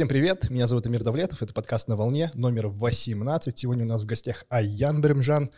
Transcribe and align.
Всем 0.00 0.08
привет, 0.08 0.48
меня 0.48 0.66
зовут 0.66 0.86
Амир 0.86 1.02
Давлетов, 1.02 1.42
это 1.42 1.52
подкаст 1.52 1.86
«На 1.86 1.94
волне», 1.94 2.30
номер 2.32 2.68
18. 2.68 3.58
Сегодня 3.58 3.84
у 3.84 3.86
нас 3.86 4.00
в 4.00 4.06
гостях 4.06 4.46
Аян 4.48 5.02
Бремжан. 5.02 5.50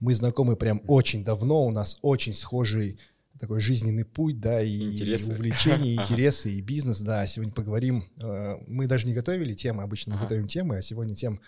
Мы 0.00 0.14
знакомы 0.14 0.56
прям 0.56 0.80
очень 0.86 1.22
давно, 1.22 1.66
у 1.66 1.70
нас 1.70 1.98
очень 2.00 2.32
схожий 2.32 2.98
такой 3.38 3.60
жизненный 3.60 4.06
путь, 4.06 4.40
да, 4.40 4.62
и 4.62 4.92
интересы. 4.92 5.32
увлечения, 5.32 5.96
интересы, 6.02 6.50
и 6.50 6.62
бизнес, 6.62 7.02
да. 7.02 7.26
Сегодня 7.26 7.52
поговорим. 7.52 8.04
Э, 8.16 8.54
мы 8.66 8.86
даже 8.86 9.06
не 9.06 9.12
готовили 9.12 9.52
темы, 9.52 9.82
обычно 9.82 10.14
мы 10.14 10.22
готовим 10.22 10.48
темы, 10.48 10.78
а 10.78 10.80
сегодня 10.80 11.14
тем 11.14 11.38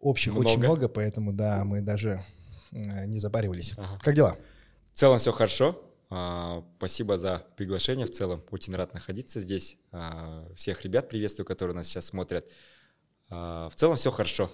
общих 0.00 0.32
много. 0.32 0.46
очень 0.46 0.58
много, 0.58 0.88
поэтому, 0.90 1.32
да, 1.32 1.64
мы 1.64 1.80
даже 1.80 2.22
э, 2.72 3.06
не 3.06 3.18
запаривались. 3.18 3.72
Ага. 3.78 3.98
Как 4.02 4.14
дела? 4.14 4.36
В 4.92 4.98
целом 4.98 5.16
все 5.16 5.32
хорошо. 5.32 5.82
А, 6.10 6.64
спасибо 6.76 7.18
за 7.18 7.46
приглашение 7.56 8.06
в 8.06 8.10
целом. 8.10 8.42
Очень 8.50 8.74
рад 8.74 8.94
находиться 8.94 9.40
здесь. 9.40 9.78
А, 9.92 10.46
всех 10.54 10.82
ребят 10.82 11.08
приветствую, 11.08 11.46
которые 11.46 11.74
нас 11.74 11.86
сейчас 11.86 12.06
смотрят. 12.06 12.50
А, 13.30 13.68
в 13.68 13.74
целом 13.74 13.96
все 13.96 14.10
хорошо. 14.10 14.50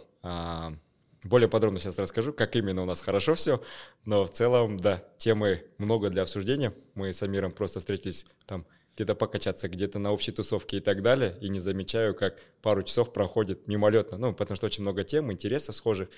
Более 1.23 1.48
подробно 1.48 1.78
сейчас 1.78 1.98
расскажу, 1.98 2.32
как 2.32 2.56
именно 2.56 2.82
у 2.82 2.86
нас 2.86 3.02
хорошо 3.02 3.34
все. 3.34 3.62
Но 4.06 4.24
в 4.24 4.30
целом, 4.30 4.78
да, 4.78 5.04
темы 5.18 5.64
много 5.76 6.09
для 6.09 6.23
обсуждения. 6.23 6.74
Мы 6.95 7.12
с 7.12 7.23
Амиром 7.23 7.52
просто 7.52 7.80
встретились 7.80 8.24
там 8.46 8.66
где-то 8.95 9.14
покачаться, 9.14 9.68
где-то 9.68 9.98
на 9.98 10.12
общей 10.12 10.32
тусовке 10.32 10.78
и 10.78 10.80
так 10.80 11.02
далее. 11.02 11.37
И 11.40 11.48
не 11.51 11.59
замечаю, 11.59 12.14
как 12.14 12.40
пару 12.62 12.82
часов 12.82 13.12
проходит 13.12 13.68
мимолетно. 13.68 14.16
Ну, 14.16 14.32
потому 14.34 14.56
что 14.56 14.66
очень 14.66 14.82
много 14.82 15.02
тем, 15.02 15.30
интересов 15.30 15.76
схожих 15.76 16.09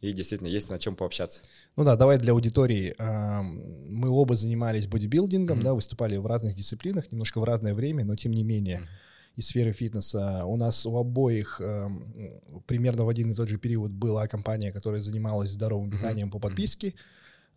и 0.00 0.12
действительно 0.12 0.48
есть 0.48 0.70
на 0.70 0.78
чем 0.78 0.94
пообщаться. 0.94 1.42
Ну 1.76 1.84
да, 1.84 1.96
давай 1.96 2.18
для 2.18 2.32
аудитории. 2.32 2.94
Мы 2.98 4.08
оба 4.08 4.36
занимались 4.36 4.86
бодибилдингом, 4.86 5.58
mm-hmm. 5.58 5.64
да, 5.64 5.74
выступали 5.74 6.16
в 6.16 6.26
разных 6.26 6.54
дисциплинах, 6.54 7.10
немножко 7.10 7.40
в 7.40 7.44
разное 7.44 7.74
время, 7.74 8.04
но 8.04 8.14
тем 8.14 8.32
не 8.32 8.44
менее 8.44 8.78
mm-hmm. 8.78 9.36
из 9.36 9.46
сферы 9.48 9.72
фитнеса 9.72 10.44
у 10.44 10.56
нас 10.56 10.86
у 10.86 10.96
обоих 10.96 11.60
примерно 12.66 13.04
в 13.04 13.08
один 13.08 13.32
и 13.32 13.34
тот 13.34 13.48
же 13.48 13.58
период 13.58 13.90
была 13.90 14.28
компания, 14.28 14.72
которая 14.72 15.02
занималась 15.02 15.50
здоровым 15.50 15.90
питанием 15.90 16.28
mm-hmm. 16.28 16.32
по 16.32 16.38
подписке, 16.38 16.94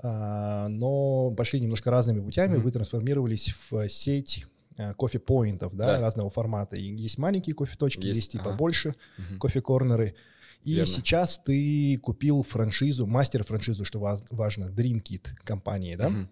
mm-hmm. 0.02 0.68
но 0.70 1.32
пошли 1.32 1.60
немножко 1.60 1.92
разными 1.92 2.22
путями, 2.22 2.56
mm-hmm. 2.56 2.62
вы 2.62 2.72
трансформировались 2.72 3.54
в 3.70 3.88
сеть 3.88 4.48
э, 4.78 4.96
кофе-поинтов, 4.96 5.76
да, 5.76 5.98
да, 5.98 6.02
разного 6.02 6.32
формата. 6.32 6.76
И 6.76 6.96
есть 6.96 7.20
маленькие 7.20 7.54
кофе-точки, 7.54 8.08
есть, 8.08 8.34
есть 8.34 8.36
и 8.36 8.40
побольше 8.40 8.96
кофе-корнеры. 9.40 10.16
И 10.64 10.76
Верно. 10.76 10.86
сейчас 10.86 11.40
ты 11.40 11.98
купил 11.98 12.44
франшизу, 12.44 13.08
мастер-франшизу, 13.08 13.84
что 13.86 14.00
важно, 14.00 14.66
Dream 14.66 15.02
Kit 15.02 15.36
компании, 15.44 15.96
да? 15.96 16.08
Угу. 16.08 16.28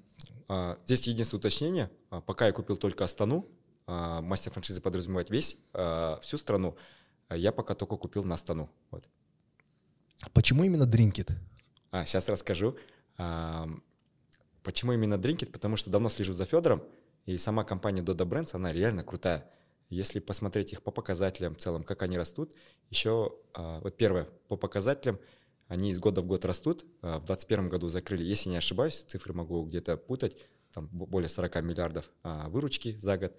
А, 0.50 0.78
здесь 0.86 1.08
единственное 1.08 1.40
уточнение. 1.40 1.92
А, 2.10 2.22
пока 2.22 2.48
я 2.48 2.52
купил 2.52 2.78
только 2.78 3.04
Астану, 3.04 3.48
а, 3.88 4.22
мастер 4.22 4.52
франшизы 4.52 4.82
подразумевает 4.82 5.30
весь, 5.30 5.58
а, 5.74 6.20
всю 6.22 6.38
страну. 6.38 6.76
А 7.28 7.38
я 7.38 7.52
пока 7.52 7.74
только 7.74 7.96
купил 7.96 8.24
на 8.24 8.36
Астану. 8.36 8.70
Вот. 8.92 9.08
Почему 10.34 10.64
именно 10.64 10.84
Dream 10.84 11.12
Kit? 11.12 11.32
А, 11.92 12.06
сейчас 12.06 12.30
расскажу. 12.30 12.78
А, 13.18 13.68
почему 14.64 14.94
именно 14.94 15.16
Dream 15.16 15.38
Kit? 15.38 15.52
Потому 15.52 15.76
что 15.76 15.90
давно 15.90 16.10
слежу 16.10 16.34
за 16.34 16.46
Федором, 16.46 16.84
и 17.26 17.38
сама 17.38 17.64
компания 17.64 18.02
Dodo 18.02 18.28
Brands, 18.28 18.52
она 18.54 18.72
реально 18.74 19.04
крутая. 19.04 19.50
Если 19.90 20.20
посмотреть 20.20 20.72
их 20.74 20.84
по 20.84 20.92
показателям 20.92 21.56
в 21.56 21.58
целом, 21.58 21.84
как 21.84 22.04
они 22.04 22.18
растут, 22.18 22.54
еще, 22.90 23.36
а, 23.54 23.80
вот 23.80 23.98
первое, 23.98 24.26
по 24.48 24.56
показателям, 24.56 25.20
они 25.68 25.90
из 25.90 26.00
года 26.00 26.22
в 26.22 26.28
год 26.28 26.46
растут. 26.46 26.86
А, 27.02 27.18
в 27.18 27.26
2021 27.26 27.70
году 27.70 27.88
закрыли, 27.90 28.24
если 28.24 28.50
не 28.50 28.58
ошибаюсь, 28.58 29.04
цифры 29.08 29.34
могу 29.34 29.64
где-то 29.66 29.98
путать, 29.98 30.38
там 30.74 30.88
более 30.92 31.30
40 31.30 31.64
миллиардов 31.64 32.12
а, 32.22 32.50
выручки 32.50 32.98
за 32.98 33.18
год. 33.18 33.36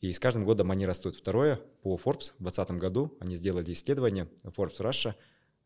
И 0.00 0.12
с 0.12 0.18
каждым 0.18 0.44
годом 0.44 0.70
они 0.70 0.86
растут. 0.86 1.16
Второе, 1.16 1.56
по 1.82 1.96
Forbes 1.96 2.32
в 2.38 2.42
2020 2.42 2.70
году 2.72 3.16
они 3.20 3.34
сделали 3.34 3.72
исследование, 3.72 4.28
Forbes 4.44 4.78
Russia, 4.80 5.14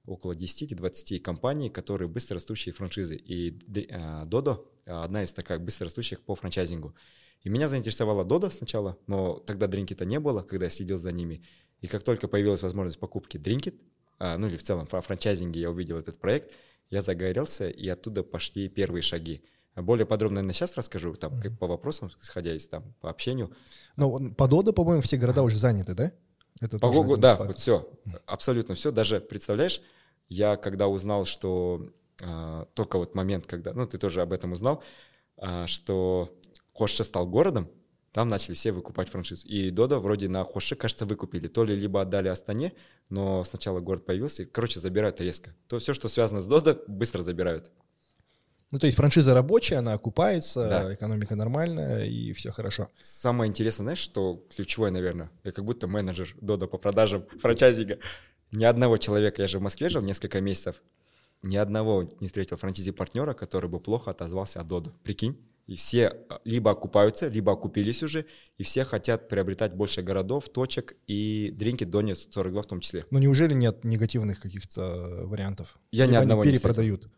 около 0.06 0.33
10-20 0.33 1.19
компаний, 1.19 1.69
которые 1.69 2.09
быстро 2.09 2.37
растущие 2.37 2.73
франшизы. 2.73 3.17
И 3.17 3.50
Dodo 3.50 4.65
одна 4.87 5.25
из 5.25 5.32
таких 5.32 5.61
быстро 5.61 5.87
растущих 5.87 6.22
по 6.22 6.34
франчайзингу. 6.34 6.94
И 7.42 7.48
меня 7.48 7.69
заинтересовала 7.69 8.25
Дода 8.25 8.50
сначала, 8.50 8.98
но 9.06 9.34
тогда 9.34 9.66
Дринкита 9.66 10.04
не 10.04 10.20
было, 10.20 10.42
когда 10.42 10.66
я 10.66 10.70
следил 10.70 10.98
за 10.98 11.12
ними. 11.12 11.42
И 11.80 11.88
как 11.88 12.03
только 12.03 12.28
появилась 12.28 12.62
возможность 12.62 13.00
покупки 13.00 13.36
Дринкит, 13.36 13.75
а, 14.19 14.38
ну 14.38 14.47
или 14.47 14.56
в 14.56 14.62
целом 14.62 14.86
про 14.86 15.00
франчайзинге 15.00 15.60
я 15.60 15.70
увидел 15.70 15.98
этот 15.98 16.19
проект, 16.19 16.52
я 16.91 17.00
загорелся, 17.00 17.69
и 17.69 17.88
оттуда 17.88 18.22
пошли 18.22 18.69
первые 18.69 19.02
шаги. 19.02 19.42
Более 19.75 20.04
подробно, 20.04 20.36
наверное, 20.36 20.52
сейчас 20.52 20.76
расскажу, 20.76 21.14
там, 21.14 21.41
как 21.41 21.58
по 21.58 21.66
вопросам, 21.66 22.10
исходя 22.20 22.54
из 22.54 22.69
там, 22.69 22.94
по 23.00 23.08
общению. 23.08 23.56
Ну, 23.97 24.32
по 24.34 24.47
Дода, 24.47 24.72
по-моему, 24.72 25.00
все 25.02 25.16
города 25.16 25.42
уже 25.42 25.56
заняты, 25.56 25.94
да? 25.94 26.12
Это 26.60 26.78
по 26.78 26.91
Гогу, 26.91 27.16
да, 27.16 27.36
факт. 27.36 27.48
вот 27.48 27.58
все, 27.58 27.91
абсолютно 28.26 28.75
все. 28.75 28.92
Даже, 28.92 29.20
представляешь, 29.20 29.81
я 30.28 30.56
когда 30.56 30.88
узнал, 30.88 31.25
что 31.25 31.91
а, 32.22 32.66
только 32.75 32.98
вот 32.98 33.14
момент, 33.14 33.47
когда, 33.47 33.72
ну, 33.72 33.86
ты 33.86 33.98
тоже 33.98 34.20
об 34.20 34.32
этом 34.32 34.52
узнал, 34.52 34.84
а, 35.38 35.66
что 35.66 36.38
Хоше 36.75 37.05
стал 37.05 37.27
городом, 37.27 37.71
там 38.12 38.28
начали 38.28 38.55
все 38.55 38.72
выкупать 38.72 39.09
франшизу. 39.09 39.47
И 39.47 39.71
Дода 39.71 39.99
вроде 39.99 40.28
на 40.28 40.44
Хоше, 40.44 40.77
кажется, 40.77 41.06
выкупили. 41.06 41.49
То 41.49 41.65
ли 41.65 41.75
либо 41.75 42.03
отдали 42.03 42.28
Астане, 42.28 42.75
но 43.09 43.43
сначала 43.44 43.81
город 43.81 44.05
появился. 44.05 44.44
Короче, 44.44 44.81
забирают 44.81 45.21
резко. 45.21 45.55
То 45.66 45.78
все, 45.78 45.94
что 45.94 46.09
связано 46.09 46.43
с 46.43 46.47
Дода, 46.47 46.78
быстро 46.87 47.22
забирают. 47.22 47.71
Ну, 48.71 48.78
то 48.78 48.87
есть 48.87 48.97
франшиза 48.97 49.34
рабочая, 49.34 49.77
она 49.77 49.93
окупается, 49.93 50.69
да. 50.69 50.94
экономика 50.94 51.37
нормальная, 51.37 52.05
и 52.05 52.32
все 52.32 52.50
хорошо. 52.50 52.88
Самое 53.03 53.50
интересное, 53.50 53.84
знаешь, 53.84 53.99
что 53.99 54.43
ключевое, 54.55 54.91
наверное, 54.91 55.31
я 55.44 55.53
как 55.53 55.65
будто 55.65 55.87
менеджер 55.87 56.34
Дода 56.41 56.66
по 56.66 56.78
продажам 56.78 57.27
франчайзинга. 57.38 57.99
Ни 58.50 58.65
одного 58.65 58.97
человека, 58.97 59.43
я 59.43 59.49
же 59.49 59.59
в 59.59 59.62
Москве 59.62 59.91
жил 59.91 60.00
несколько 60.00 60.41
месяцев, 60.41 60.82
ни 61.43 61.56
одного 61.56 62.09
не 62.21 62.28
встретил 62.28 62.56
франчайзи-партнера, 62.56 63.34
который 63.34 63.69
бы 63.69 63.78
плохо 63.78 64.11
отозвался 64.11 64.61
о 64.61 64.65
Доду. 64.65 64.93
Прикинь? 65.03 65.38
И 65.67 65.77
все 65.77 66.09
а, 66.28 66.41
либо 66.45 66.71
окупаются, 66.71 67.28
либо 67.28 67.53
окупились 67.53 68.03
уже, 68.03 68.27
и 68.59 68.62
все 68.62 68.84
хотят 68.84 69.28
приобретать 69.28 69.75
больше 69.75 70.03
городов, 70.03 70.49
точек 70.49 70.97
и 71.06 71.53
дринки 71.56 71.84
Дони 71.84 72.15
42 72.15 72.62
в 72.62 72.67
том 72.67 72.81
числе. 72.81 73.05
Но 73.11 73.19
неужели 73.19 73.55
нет 73.55 73.84
негативных 73.84 74.41
каких-то 74.41 74.81
э, 74.83 75.25
вариантов? 75.25 75.78
Я 75.91 76.05
либо 76.05 76.12
ни 76.12 76.23
одного 76.23 76.43
они 76.43 76.53
перепродают? 76.53 77.09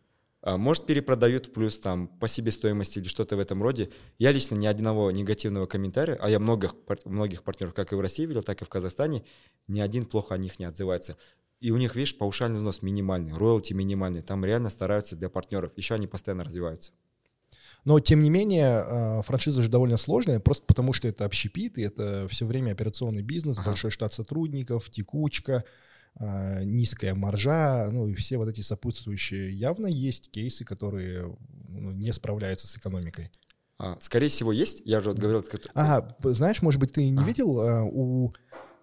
Не 0.45 0.57
Может, 0.57 0.85
перепродают 0.85 1.47
в 1.47 1.53
плюс 1.53 1.79
там 1.79 2.07
по 2.07 2.29
себестоимости 2.29 2.99
или 2.99 3.09
что-то 3.09 3.37
в 3.37 3.41
этом 3.41 3.63
роде. 3.63 3.91
Я 4.19 4.31
лично 4.31 4.57
ни 4.57 4.67
одного 4.67 5.11
негативного 5.11 5.67
комментария, 5.67 6.17
а 6.21 6.29
я 6.29 6.39
многих, 6.39 6.75
многих 7.07 7.43
партнеров 7.43 7.73
как 7.73 7.93
и 7.93 7.97
в 7.97 8.01
России 8.01 8.27
видел, 8.27 8.43
так 8.43 8.61
и 8.61 8.65
в 8.65 8.69
Казахстане, 8.69 9.25
ни 9.69 9.81
один 9.81 10.05
плохо 10.05 10.35
о 10.35 10.39
них 10.39 10.59
не 10.59 10.67
отзывается. 10.67 11.17
И 11.61 11.71
у 11.71 11.79
них, 11.79 11.97
видишь, 11.97 12.19
паушальный 12.19 12.59
взнос 12.59 12.83
минимальный, 12.83 13.33
роялти 13.33 13.73
минимальный. 13.73 14.21
Там 14.21 14.45
реально 14.45 14.69
стараются 14.69 15.17
для 15.17 15.31
партнеров. 15.31 15.73
Еще 15.77 15.95
они 15.95 16.07
постоянно 16.07 16.45
развиваются. 16.45 16.93
Но, 17.85 18.01
тем 18.01 18.21
не 18.21 18.31
менее, 18.31 18.67
а, 18.67 19.23
франшиза 19.23 19.63
же 19.63 19.69
довольно 19.69 19.97
сложная, 19.97 20.41
просто 20.41 20.65
потому 20.67 20.93
что 20.93 21.07
это 21.07 21.25
общепит, 21.25 21.79
и 21.79 21.83
это 21.83 22.27
все 22.29 22.47
время 22.47 22.73
операционный 22.73 23.23
бизнес, 23.23 23.59
ага. 23.59 23.71
большой 23.71 23.91
штат 23.91 24.13
сотрудников, 24.13 24.89
текучка, 24.89 25.65
а, 26.17 26.63
низкая 26.63 27.15
маржа, 27.15 27.91
ну 27.93 28.09
и 28.09 28.15
все 28.15 28.39
вот 28.39 28.49
эти 28.49 28.63
сопутствующие. 28.63 29.51
Явно 29.53 29.87
есть 29.87 30.31
кейсы, 30.31 30.65
которые 30.65 31.37
ну, 31.69 31.91
не 31.91 32.13
справляются 32.13 32.67
с 32.67 32.77
экономикой. 32.77 33.31
А, 33.79 33.99
скорее 34.01 34.29
всего, 34.29 34.53
есть. 34.53 34.81
Я 34.85 34.99
уже 34.99 35.11
вот 35.11 35.19
говорил. 35.19 35.45
Ага, 35.75 36.17
знаешь, 36.23 36.63
может 36.63 36.81
быть, 36.81 36.93
ты 36.93 37.09
не 37.11 37.23
а. 37.23 37.27
видел 37.27 37.59
у... 37.93 38.33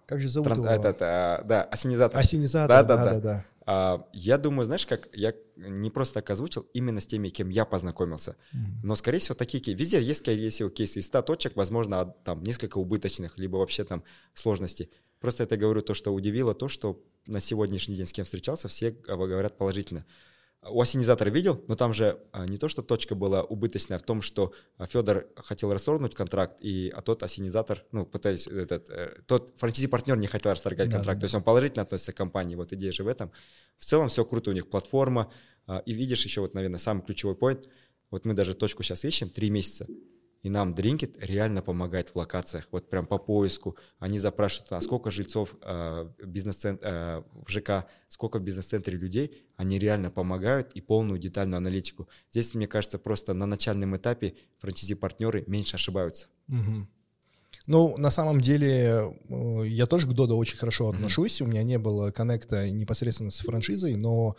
Как 0.06 0.20
же 0.20 0.28
зовут 0.28 0.48
Тран... 0.48 0.58
его? 0.58 0.68
Этот, 0.68 0.96
а, 1.00 1.42
да, 1.44 1.62
осенизатор. 1.64 2.20
Осенизатор, 2.20 2.68
да, 2.68 2.82
да, 2.82 3.04
да. 3.04 3.12
да, 3.12 3.20
да. 3.20 3.44
А, 3.64 4.06
я 4.12 4.38
думаю, 4.38 4.64
знаешь, 4.66 4.86
как 4.86 5.08
я 5.12 5.34
не 5.56 5.90
просто 5.90 6.14
так 6.14 6.30
озвучил, 6.30 6.66
именно 6.74 7.00
с 7.00 7.06
теми, 7.06 7.28
кем 7.28 7.48
я 7.48 7.64
познакомился. 7.64 8.36
Mm-hmm. 8.52 8.58
Но, 8.82 8.96
скорее 8.96 9.18
всего, 9.18 9.34
такие 9.34 9.62
кейсы. 9.62 9.78
Везде 9.78 10.02
есть, 10.02 10.20
скорее 10.20 10.50
всего, 10.50 10.68
кейсы 10.68 10.98
из 10.98 11.06
100 11.06 11.22
точек, 11.22 11.56
возможно, 11.56 12.14
там 12.24 12.42
несколько 12.42 12.78
убыточных, 12.78 13.38
либо 13.38 13.56
вообще 13.56 13.84
там 13.84 14.02
сложностей. 14.34 14.90
Просто 15.20 15.44
это 15.44 15.56
говорю 15.56 15.82
то, 15.82 15.94
что 15.94 16.12
удивило, 16.12 16.54
то, 16.54 16.68
что 16.68 17.00
на 17.26 17.38
сегодняшний 17.38 17.94
день 17.94 18.06
с 18.06 18.12
кем 18.12 18.24
встречался, 18.24 18.66
все 18.66 18.90
говорят 18.90 19.56
положительно. 19.56 20.04
У 20.64 20.80
ассенизатора 20.80 21.28
видел, 21.28 21.64
но 21.66 21.74
там 21.74 21.92
же 21.92 22.20
а, 22.30 22.46
не 22.46 22.56
то, 22.56 22.68
что 22.68 22.82
точка 22.82 23.16
была 23.16 23.42
убыточная, 23.42 23.98
в 23.98 24.02
том, 24.02 24.22
что 24.22 24.52
а, 24.76 24.86
Федор 24.86 25.26
хотел 25.36 25.72
расторгнуть 25.72 26.14
контракт, 26.14 26.56
и, 26.60 26.88
а 26.94 27.02
тот 27.02 27.24
ассенизатор, 27.24 27.84
ну, 27.90 28.06
пытаясь, 28.06 28.46
этот, 28.46 28.88
э, 28.88 29.22
тот 29.26 29.54
франчайзи-партнер 29.56 30.16
не 30.16 30.28
хотел 30.28 30.52
расторгать 30.52 30.88
да, 30.88 30.98
контракт, 30.98 31.18
да. 31.18 31.22
то 31.22 31.24
есть 31.24 31.34
он 31.34 31.42
положительно 31.42 31.82
относится 31.82 32.12
к 32.12 32.16
компании, 32.16 32.54
вот 32.54 32.72
идея 32.72 32.92
же 32.92 33.02
в 33.02 33.08
этом. 33.08 33.32
В 33.76 33.84
целом 33.84 34.08
все 34.08 34.24
круто 34.24 34.50
у 34.50 34.52
них, 34.52 34.70
платформа, 34.70 35.32
а, 35.66 35.78
и 35.78 35.92
видишь 35.92 36.24
еще 36.24 36.42
вот, 36.42 36.54
наверное, 36.54 36.78
самый 36.78 37.02
ключевой 37.02 37.34
point, 37.34 37.68
вот 38.12 38.24
мы 38.24 38.34
даже 38.34 38.54
точку 38.54 38.84
сейчас 38.84 39.04
ищем, 39.04 39.30
три 39.30 39.50
месяца, 39.50 39.88
и 40.42 40.50
нам 40.50 40.74
Drinkit 40.74 41.16
реально 41.18 41.62
помогает 41.62 42.10
в 42.10 42.16
локациях, 42.16 42.66
вот 42.72 42.90
прям 42.90 43.06
по 43.06 43.18
поиску. 43.18 43.76
Они 43.98 44.18
запрашивают, 44.18 44.72
а 44.72 44.80
сколько 44.80 45.10
жильцов 45.10 45.54
э, 45.62 46.08
бизнес 46.24 46.64
э, 46.64 47.22
в 47.32 47.48
ЖК, 47.48 47.86
сколько 48.08 48.38
в 48.38 48.42
бизнес-центре 48.42 48.98
людей. 48.98 49.44
Они 49.56 49.78
реально 49.78 50.10
помогают 50.10 50.72
и 50.72 50.80
полную 50.80 51.20
детальную 51.20 51.58
аналитику. 51.58 52.08
Здесь, 52.32 52.54
мне 52.54 52.66
кажется, 52.66 52.98
просто 52.98 53.34
на 53.34 53.46
начальном 53.46 53.96
этапе 53.96 54.34
франчайзи-партнеры 54.58 55.44
меньше 55.46 55.76
ошибаются. 55.76 56.26
Угу. 56.48 56.88
Ну, 57.68 57.96
на 57.96 58.10
самом 58.10 58.40
деле, 58.40 59.14
э, 59.28 59.66
я 59.66 59.86
тоже 59.86 60.08
к 60.08 60.12
Додо 60.12 60.36
очень 60.36 60.56
хорошо 60.56 60.88
отношусь. 60.88 61.40
Mm-hmm. 61.40 61.44
У 61.44 61.46
меня 61.46 61.62
не 61.62 61.78
было 61.78 62.10
коннекта 62.10 62.68
непосредственно 62.68 63.30
с 63.30 63.38
франшизой, 63.38 63.94
но 63.94 64.36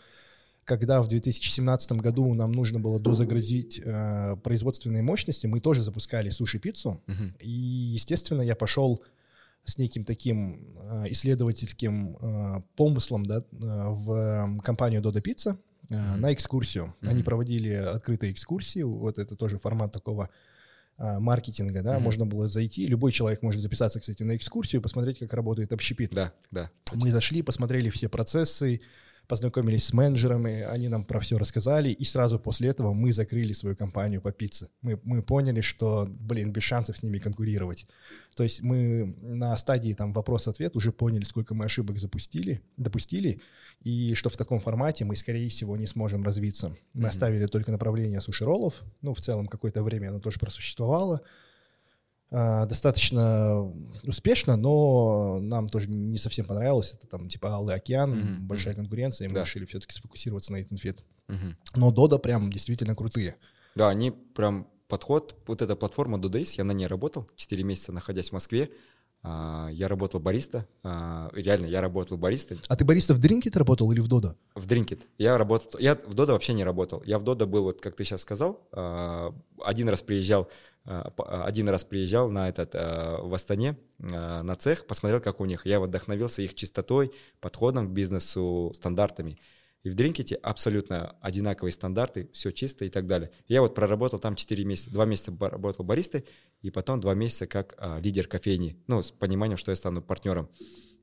когда 0.64 1.02
в 1.02 1.08
2017 1.08 1.92
году 1.92 2.32
нам 2.34 2.52
нужно 2.52 2.80
было 2.80 2.98
дозагрузить 2.98 3.80
э, 3.84 4.36
производственные 4.42 5.02
мощности, 5.02 5.46
мы 5.46 5.60
тоже 5.60 5.82
запускали 5.82 6.30
суши-пиццу. 6.30 7.02
Mm-hmm. 7.06 7.38
И, 7.40 7.50
естественно, 7.50 8.42
я 8.42 8.56
пошел 8.56 9.02
с 9.64 9.78
неким 9.78 10.04
таким 10.04 10.76
э, 10.76 11.04
исследовательским 11.10 12.16
э, 12.20 12.62
помыслом 12.76 13.26
да, 13.26 13.38
э, 13.38 13.42
в 13.52 14.60
компанию 14.62 15.02
Dodo 15.02 15.22
Pizza 15.22 15.56
э, 15.88 15.94
mm-hmm. 15.94 16.16
на 16.16 16.32
экскурсию. 16.32 16.94
Mm-hmm. 17.00 17.08
Они 17.08 17.22
проводили 17.22 17.72
открытые 17.72 18.32
экскурсии, 18.32 18.82
вот 18.82 19.18
это 19.18 19.36
тоже 19.36 19.58
формат 19.58 19.92
такого 19.92 20.28
э, 20.98 21.18
маркетинга, 21.18 21.82
да, 21.82 21.96
mm-hmm. 21.96 22.00
можно 22.00 22.26
было 22.26 22.48
зайти, 22.48 22.86
любой 22.86 23.12
человек 23.12 23.42
может 23.42 23.60
записаться, 23.60 24.00
кстати, 24.00 24.22
на 24.22 24.36
экскурсию, 24.36 24.82
посмотреть, 24.82 25.18
как 25.18 25.32
работает 25.32 25.72
общепит. 25.72 26.12
Да, 26.12 26.32
да. 26.50 26.70
Мы 26.92 27.10
зашли, 27.10 27.42
посмотрели 27.42 27.88
все 27.88 28.08
процессы, 28.08 28.82
познакомились 29.26 29.84
с 29.84 29.92
менеджерами, 29.92 30.62
они 30.62 30.88
нам 30.88 31.04
про 31.04 31.20
все 31.20 31.38
рассказали, 31.38 31.90
и 31.90 32.04
сразу 32.04 32.38
после 32.38 32.70
этого 32.70 32.92
мы 32.92 33.12
закрыли 33.12 33.52
свою 33.52 33.76
компанию 33.76 34.20
по 34.20 34.32
пицце. 34.32 34.68
Мы, 34.82 35.00
мы 35.04 35.22
поняли, 35.22 35.60
что, 35.60 36.06
блин, 36.08 36.52
без 36.52 36.62
шансов 36.62 36.96
с 36.96 37.02
ними 37.02 37.18
конкурировать. 37.18 37.86
То 38.36 38.42
есть 38.42 38.62
мы 38.62 39.16
на 39.22 39.56
стадии 39.56 39.92
там 39.92 40.12
вопрос-ответ 40.12 40.76
уже 40.76 40.92
поняли, 40.92 41.24
сколько 41.24 41.54
мы 41.54 41.64
ошибок 41.64 41.98
запустили, 41.98 42.60
допустили, 42.76 43.40
и 43.82 44.14
что 44.14 44.28
в 44.28 44.36
таком 44.36 44.60
формате 44.60 45.04
мы, 45.04 45.16
скорее 45.16 45.48
всего, 45.48 45.76
не 45.76 45.86
сможем 45.86 46.24
развиться. 46.24 46.76
Мы 46.92 47.04
mm-hmm. 47.04 47.08
оставили 47.08 47.46
только 47.46 47.72
направление 47.72 48.20
суши-роллов, 48.20 48.82
ну, 49.02 49.14
в 49.14 49.20
целом 49.20 49.46
какое-то 49.46 49.82
время 49.82 50.08
оно 50.08 50.20
тоже 50.20 50.38
просуществовало, 50.38 51.20
достаточно 52.30 53.72
успешно, 54.02 54.56
но 54.56 55.38
нам 55.40 55.68
тоже 55.68 55.88
не 55.88 56.18
совсем 56.18 56.46
понравилось. 56.46 56.94
Это 56.94 57.06
там 57.06 57.28
типа 57.28 57.48
Алый 57.50 57.74
океан, 57.74 58.12
mm-hmm. 58.12 58.38
большая 58.40 58.74
конкуренция, 58.74 59.26
и 59.26 59.28
мы 59.28 59.34
да. 59.34 59.44
решили 59.44 59.64
все-таки 59.66 59.94
сфокусироваться 59.94 60.52
на 60.52 60.56
этом 60.56 60.76
фет. 60.76 61.04
Mm-hmm. 61.28 61.54
Но 61.76 61.92
Дода 61.92 62.18
прям 62.18 62.50
действительно 62.50 62.94
крутые. 62.96 63.36
Да, 63.74 63.88
они 63.88 64.10
прям 64.10 64.68
подход, 64.88 65.36
вот 65.46 65.62
эта 65.62 65.76
платформа 65.76 66.18
Dodays, 66.18 66.54
я 66.56 66.64
на 66.64 66.72
ней 66.72 66.86
работал 66.86 67.28
4 67.36 67.62
месяца, 67.64 67.92
находясь 67.92 68.30
в 68.30 68.32
Москве. 68.32 68.70
А, 69.22 69.68
я 69.72 69.88
работал 69.88 70.20
бариста, 70.20 70.68
а, 70.82 71.30
реально, 71.32 71.66
я 71.66 71.80
работал 71.80 72.18
бариста. 72.18 72.58
А 72.68 72.76
ты 72.76 72.84
бариста 72.84 73.14
в 73.14 73.18
Дринкет 73.18 73.56
работал 73.56 73.90
или 73.90 74.00
в 74.00 74.08
Дода? 74.08 74.36
В 74.54 74.66
Дринкет. 74.66 75.06
Я 75.18 75.38
работал, 75.38 75.80
я 75.80 75.94
в 75.94 76.12
Дода 76.14 76.34
вообще 76.34 76.52
не 76.52 76.62
работал. 76.62 77.02
Я 77.06 77.18
в 77.18 77.24
Дода 77.24 77.46
был, 77.46 77.64
вот 77.64 77.80
как 77.80 77.96
ты 77.96 78.04
сейчас 78.04 78.20
сказал, 78.20 78.68
один 78.70 79.88
раз 79.88 80.02
приезжал 80.02 80.44
Э, 80.44 80.48
один 80.84 81.68
раз 81.68 81.84
приезжал 81.84 82.30
на 82.30 82.48
этот, 82.48 82.74
э, 82.74 83.16
в 83.22 83.32
Астане 83.32 83.78
э, 83.98 84.42
на 84.42 84.54
цех, 84.56 84.86
посмотрел, 84.86 85.20
как 85.20 85.40
у 85.40 85.46
них. 85.46 85.64
Я 85.64 85.80
вдохновился 85.80 86.42
их 86.42 86.54
чистотой, 86.54 87.12
подходом 87.40 87.88
к 87.88 87.92
бизнесу, 87.92 88.70
стандартами. 88.74 89.38
И 89.82 89.90
в 89.90 89.94
Дринкете 89.94 90.34
абсолютно 90.36 91.16
одинаковые 91.20 91.72
стандарты, 91.72 92.28
все 92.32 92.52
чисто 92.52 92.84
и 92.84 92.88
так 92.88 93.06
далее. 93.06 93.30
Я 93.48 93.60
вот 93.60 93.74
проработал 93.74 94.18
там 94.18 94.34
4 94.34 94.64
месяца, 94.64 94.90
2 94.90 95.04
месяца 95.04 95.32
работал 95.38 95.84
баристой, 95.84 96.24
и 96.62 96.70
потом 96.70 97.00
2 97.00 97.14
месяца 97.14 97.46
как 97.46 97.74
а, 97.76 98.00
лидер 98.00 98.26
кофейни, 98.26 98.78
ну, 98.86 99.02
с 99.02 99.10
пониманием, 99.10 99.58
что 99.58 99.72
я 99.72 99.76
стану 99.76 100.00
партнером. 100.00 100.48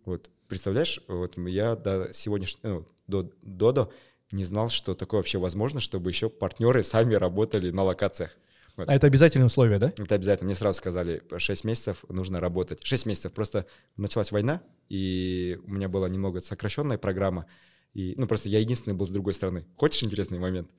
Вот, 0.04 0.32
представляешь, 0.48 1.00
вот 1.08 1.38
я 1.38 1.76
до 1.76 2.12
сегодняшнего, 2.12 2.80
ну, 2.80 2.86
до 3.06 3.32
Додо 3.44 3.92
не 4.32 4.44
знал, 4.44 4.70
что 4.70 4.96
такое 4.96 5.20
вообще 5.20 5.38
возможно, 5.38 5.80
чтобы 5.80 6.10
еще 6.10 6.30
партнеры 6.30 6.84
сами 6.84 7.14
работали 7.14 7.70
на 7.70 7.84
локациях. 7.84 8.36
Вот. 8.76 8.90
А 8.90 8.94
это 8.94 9.08
обязательное 9.08 9.48
условие, 9.48 9.80
да? 9.80 9.94
Это 9.98 10.16
обязательно. 10.16 10.46
Мне 10.46 10.56
сразу 10.56 10.78
сказали, 10.78 11.22
6 11.36 11.64
месяцев 11.64 12.06
нужно 12.10 12.40
работать. 12.40 12.84
6 12.84 13.06
месяцев. 13.06 13.34
Просто 13.34 13.66
началась 13.98 14.32
война, 14.32 14.62
и 14.90 15.60
у 15.66 15.72
меня 15.72 15.90
была 15.90 16.08
немного 16.10 16.40
сокращенная 16.40 16.98
программа. 16.98 17.48
И, 17.94 18.14
ну, 18.18 18.28
просто 18.28 18.50
я 18.50 18.60
единственный 18.60 18.94
был 18.94 19.06
с 19.06 19.10
другой 19.10 19.34
стороны. 19.34 19.66
Хочешь 19.76 20.04
интересный 20.04 20.40
момент? 20.40 20.70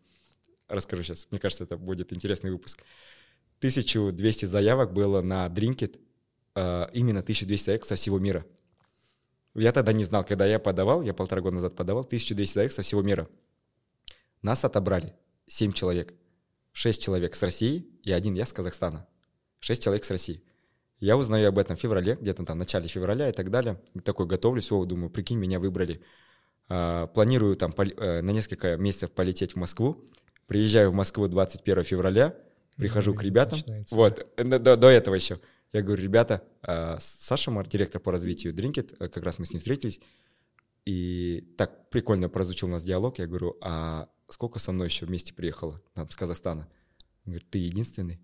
Расскажу 0.69 1.03
сейчас. 1.03 1.27
Мне 1.31 1.39
кажется, 1.39 1.65
это 1.65 1.77
будет 1.77 2.13
интересный 2.13 2.51
выпуск. 2.51 2.83
1200 3.59 4.47
заявок 4.47 4.93
было 4.93 5.21
на 5.21 5.47
Drinkit, 5.47 6.01
э, 6.55 6.87
именно 6.95 7.23
1200 7.23 7.65
заявок 7.67 7.85
со 7.85 7.97
всего 7.97 8.19
мира. 8.19 8.47
Я 9.55 9.73
тогда 9.73 9.93
не 9.93 10.05
знал, 10.05 10.25
когда 10.25 10.47
я 10.47 10.59
подавал, 10.59 11.03
я 11.03 11.13
полтора 11.13 11.43
года 11.43 11.57
назад 11.57 11.77
подавал, 11.77 12.05
1200 12.05 12.55
заявок 12.55 12.73
со 12.73 12.83
всего 12.83 13.03
мира. 13.03 13.29
Нас 14.41 14.65
отобрали 14.65 15.15
7 15.47 15.73
человек. 15.73 16.15
Шесть 16.73 17.03
человек 17.03 17.35
с 17.35 17.43
России 17.43 17.87
и 18.03 18.13
один 18.13 18.35
я 18.35 18.47
с 18.47 18.53
Казахстана. 18.53 19.07
Шесть 19.61 19.83
человек 19.83 20.05
с 20.05 20.11
России. 20.11 20.43
Я 20.99 21.17
узнаю 21.17 21.49
об 21.49 21.59
этом 21.59 21.77
в 21.77 21.81
феврале, 21.81 22.17
где-то 22.21 22.45
там 22.45 22.57
в 22.57 22.59
начале 22.61 22.89
февраля 22.89 23.29
и 23.29 23.33
так 23.33 23.51
далее. 23.51 23.81
И 23.95 24.01
такой 24.01 24.27
готовлюсь, 24.27 24.71
о, 24.73 24.85
думаю, 24.85 25.11
прикинь, 25.11 25.39
меня 25.39 25.59
выбрали. 25.59 26.01
А, 26.69 27.09
планирую 27.09 27.57
там 27.57 27.75
э, 27.77 28.23
на 28.23 28.31
несколько 28.31 28.77
месяцев 28.77 29.11
полететь 29.11 29.53
в 29.53 29.57
Москву. 29.57 30.05
Приезжаю 30.47 30.91
в 30.91 30.95
Москву 30.95 31.29
21 31.29 31.83
февраля, 31.85 32.37
прихожу 32.77 33.15
к 33.15 33.23
ребятам. 33.23 33.59
Начинается. 33.59 33.95
Вот, 33.95 34.27
э, 34.37 34.45
до, 34.45 34.77
до 34.77 34.89
этого 34.89 35.15
еще. 35.15 35.41
Я 35.73 35.83
говорю, 35.83 36.03
ребята, 36.03 36.43
а, 36.63 36.99
Саша 37.01 37.51
Мар, 37.51 37.67
директор 37.67 38.01
по 38.01 38.13
развитию 38.13 38.55
Drinkit, 38.55 38.97
э, 38.99 39.09
как 39.09 39.23
раз 39.23 39.39
мы 39.39 39.47
с 39.47 39.51
ним 39.53 39.59
встретились, 39.59 40.01
и 40.85 41.53
так 41.57 41.91
прикольно 41.91 42.29
прозвучил 42.29 42.69
у 42.69 42.71
нас 42.71 42.85
диалог. 42.85 43.19
Я 43.19 43.27
говорю, 43.27 43.57
а 43.61 44.09
сколько 44.33 44.59
со 44.59 44.73
мной 44.73 44.89
еще 44.89 45.07
вместе 45.07 45.35
приехало, 45.35 45.81
там, 45.95 46.09
с 46.09 46.17
Казахстана? 46.17 46.69
Он 47.25 47.33
говорит, 47.33 47.51
ты 47.51 47.59
единственный? 47.59 48.21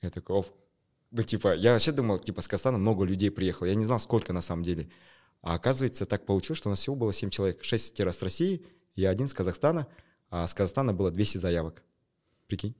Я 0.00 0.10
такой, 0.10 0.38
оф. 0.38 0.52
Ну, 1.10 1.22
типа, 1.22 1.54
я 1.54 1.72
вообще 1.72 1.92
думал, 1.92 2.18
типа, 2.18 2.40
с 2.40 2.48
Казахстана 2.48 2.78
много 2.78 3.04
людей 3.04 3.30
приехало. 3.30 3.66
Я 3.66 3.74
не 3.74 3.84
знал, 3.84 4.00
сколько 4.00 4.32
на 4.32 4.40
самом 4.40 4.62
деле. 4.62 4.90
А 5.42 5.54
оказывается, 5.54 6.06
так 6.06 6.24
получилось, 6.24 6.58
что 6.58 6.68
у 6.68 6.72
нас 6.72 6.78
всего 6.78 6.96
было 6.96 7.12
7 7.12 7.30
человек. 7.30 7.62
6 7.62 8.00
раз 8.00 8.18
с 8.18 8.22
России, 8.22 8.64
я 8.96 9.10
один 9.10 9.28
с 9.28 9.34
Казахстана, 9.34 9.86
а 10.30 10.46
с 10.46 10.54
Казахстана 10.54 10.94
было 10.94 11.10
200 11.10 11.38
заявок. 11.38 11.82
Прикинь. 12.46 12.74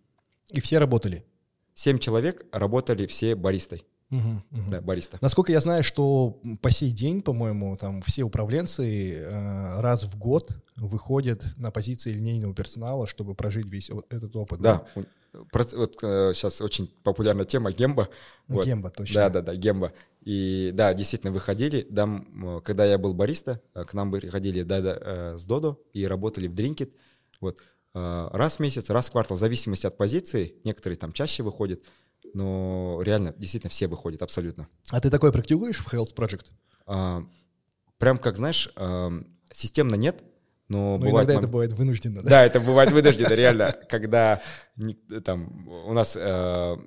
И 0.50 0.60
все 0.60 0.78
работали? 0.78 1.26
7 1.74 1.98
человек 1.98 2.46
работали 2.52 3.06
все 3.06 3.34
баристой. 3.34 3.84
Угу, 4.12 4.60
угу. 4.60 4.70
Да, 4.70 4.82
бариста. 4.82 5.16
Насколько 5.22 5.52
я 5.52 5.60
знаю, 5.60 5.82
что 5.82 6.38
по 6.60 6.70
сей 6.70 6.92
день, 6.92 7.22
по-моему, 7.22 7.78
там 7.78 8.02
все 8.02 8.24
управленцы 8.24 9.14
э, 9.14 9.80
раз 9.80 10.04
в 10.04 10.18
год 10.18 10.54
выходят 10.76 11.46
на 11.56 11.70
позиции 11.70 12.12
линейного 12.12 12.54
персонала, 12.54 13.06
чтобы 13.06 13.34
прожить 13.34 13.64
весь 13.66 13.88
вот 13.88 14.12
этот 14.12 14.36
опыт. 14.36 14.60
Да, 14.60 14.84
да? 14.94 15.02
вот 15.32 15.96
э, 16.02 16.32
сейчас 16.34 16.60
очень 16.60 16.92
популярная 17.02 17.46
тема 17.46 17.72
гемба. 17.72 18.10
Вот. 18.48 18.66
Гемба, 18.66 18.90
точно. 18.90 19.14
Да, 19.14 19.30
да, 19.30 19.40
да, 19.40 19.54
гемба. 19.54 19.94
И 20.20 20.72
да, 20.74 20.92
действительно 20.92 21.32
выходили. 21.32 21.80
Там, 21.80 22.60
когда 22.62 22.84
я 22.84 22.98
был 22.98 23.14
бариста, 23.14 23.62
э, 23.74 23.84
к 23.84 23.94
нам 23.94 24.12
приходили 24.12 24.62
да, 24.62 24.82
да, 24.82 24.98
э, 25.00 25.36
с 25.38 25.44
Додо 25.46 25.80
и 25.94 26.06
работали 26.06 26.48
в 26.48 26.54
Дринкет. 26.54 26.92
Вот 27.40 27.60
э, 27.94 28.28
раз 28.32 28.56
в 28.56 28.60
месяц, 28.60 28.90
раз 28.90 29.08
в 29.08 29.12
квартал, 29.12 29.38
в 29.38 29.40
зависимости 29.40 29.86
от 29.86 29.96
позиции. 29.96 30.56
Некоторые 30.64 30.98
там 30.98 31.14
чаще 31.14 31.42
выходят 31.42 31.80
но 32.34 33.00
реально, 33.02 33.34
действительно, 33.36 33.70
все 33.70 33.86
выходят 33.88 34.22
абсолютно. 34.22 34.68
А 34.90 35.00
ты 35.00 35.10
такое 35.10 35.32
практикуешь 35.32 35.78
в 35.78 35.92
Health 35.92 36.14
Project? 36.14 36.46
А, 36.86 37.24
прям 37.98 38.18
как, 38.18 38.36
знаешь, 38.36 38.70
а, 38.76 39.10
системно 39.52 39.94
нет, 39.96 40.22
но, 40.68 40.96
но 40.96 41.06
бывает, 41.06 41.26
иногда 41.26 41.34
мом... 41.34 41.40
это 41.40 41.48
бывает 41.48 41.72
вынужденно, 41.72 42.22
да? 42.22 42.30
Да, 42.30 42.44
это 42.44 42.60
бывает 42.60 42.90
вынужденно, 42.92 43.34
реально, 43.34 43.76
когда 43.88 44.40
там 45.24 45.68
у 45.68 45.92
нас 45.92 46.16
э, 46.16 46.20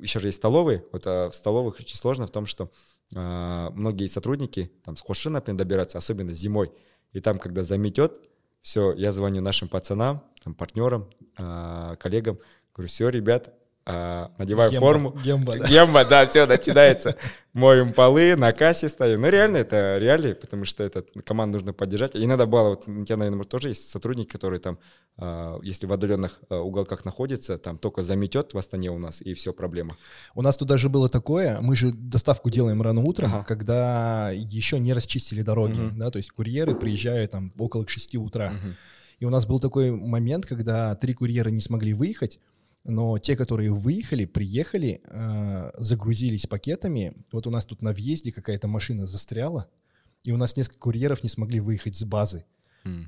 еще 0.01 0.19
же 0.19 0.29
есть 0.29 0.37
столовые, 0.37 0.83
вот 0.91 1.05
э, 1.05 1.29
в 1.29 1.33
столовых 1.35 1.79
очень 1.79 1.95
сложно 1.95 2.25
в 2.25 2.31
том, 2.31 2.47
что 2.47 2.71
э, 3.13 3.69
многие 3.73 4.07
сотрудники 4.07 4.71
там 4.83 4.97
с 4.97 5.01
Хоши, 5.01 5.29
например, 5.29 5.59
добираются, 5.59 5.99
особенно 5.99 6.31
зимой, 6.31 6.71
и 7.13 7.19
там, 7.19 7.37
когда 7.37 7.63
заметет, 7.63 8.19
все, 8.61 8.91
я 8.93 9.11
звоню 9.11 9.41
нашим 9.41 9.67
пацанам, 9.67 10.23
там, 10.43 10.55
партнерам, 10.55 11.07
э, 11.37 11.95
коллегам, 11.99 12.39
говорю, 12.73 12.89
все, 12.89 13.09
ребят, 13.09 13.53
а, 13.87 14.31
надеваю 14.39 14.71
гемба, 14.71 14.85
форму. 14.85 15.11
Гемба, 15.23 15.59
да. 15.59 15.67
Гемба, 15.67 16.05
да, 16.05 16.25
все, 16.25 16.47
начинается. 16.47 17.15
Моем 17.53 17.93
полы, 17.93 18.35
на 18.35 18.51
кассе 18.51 18.89
стоим. 18.89 19.21
Ну, 19.21 19.29
реально, 19.29 19.57
это 19.57 19.99
реалии, 19.99 20.33
потому 20.33 20.65
что 20.65 20.83
это 20.83 21.03
команду 21.23 21.59
нужно 21.59 21.71
поддержать. 21.71 22.15
И 22.15 22.25
иногда 22.25 22.47
бывало, 22.47 22.69
вот 22.69 22.87
у 22.87 23.05
тебя, 23.05 23.17
наверное, 23.17 23.43
тоже 23.43 23.69
есть 23.69 23.87
сотрудники, 23.91 24.27
которые 24.27 24.59
там, 24.59 24.79
а, 25.17 25.59
если 25.61 25.85
в 25.85 25.93
отдаленных 25.93 26.39
а, 26.49 26.61
уголках 26.61 27.05
находятся, 27.05 27.59
там 27.59 27.77
только 27.77 28.01
заметет 28.01 28.55
в 28.55 28.57
Астане 28.57 28.89
у 28.89 28.97
нас, 28.97 29.21
и 29.21 29.35
все, 29.35 29.53
проблема. 29.53 29.95
У 30.33 30.41
нас 30.41 30.57
тут 30.57 30.67
даже 30.67 30.89
было 30.89 31.07
такое, 31.07 31.59
мы 31.61 31.75
же 31.75 31.91
доставку 31.93 32.49
делаем 32.49 32.81
рано 32.81 33.01
утром, 33.01 33.35
ага. 33.35 33.45
когда 33.45 34.31
еще 34.31 34.79
не 34.79 34.93
расчистили 34.93 35.43
дороги, 35.43 35.79
угу. 35.79 35.95
да, 35.95 36.09
то 36.09 36.17
есть 36.17 36.31
курьеры 36.31 36.73
приезжают 36.73 37.31
там 37.31 37.51
около 37.59 37.87
6 37.87 38.15
утра. 38.15 38.47
Угу. 38.47 38.73
И 39.19 39.25
у 39.25 39.29
нас 39.29 39.45
был 39.45 39.59
такой 39.59 39.91
момент, 39.91 40.47
когда 40.47 40.95
три 40.95 41.13
курьера 41.13 41.49
не 41.49 41.61
смогли 41.61 41.93
выехать, 41.93 42.39
но 42.85 43.17
те, 43.17 43.35
которые 43.35 43.71
выехали, 43.71 44.25
приехали, 44.25 45.01
э, 45.03 45.71
загрузились 45.77 46.47
пакетами. 46.47 47.13
Вот 47.31 47.47
у 47.47 47.49
нас 47.51 47.65
тут 47.65 47.81
на 47.81 47.91
въезде 47.91 48.31
какая-то 48.31 48.67
машина 48.67 49.05
застряла, 49.05 49.67
и 50.23 50.31
у 50.31 50.37
нас 50.37 50.55
несколько 50.55 50.79
курьеров 50.79 51.23
не 51.23 51.29
смогли 51.29 51.59
выехать 51.59 51.95
с 51.95 52.03
базы. 52.05 52.45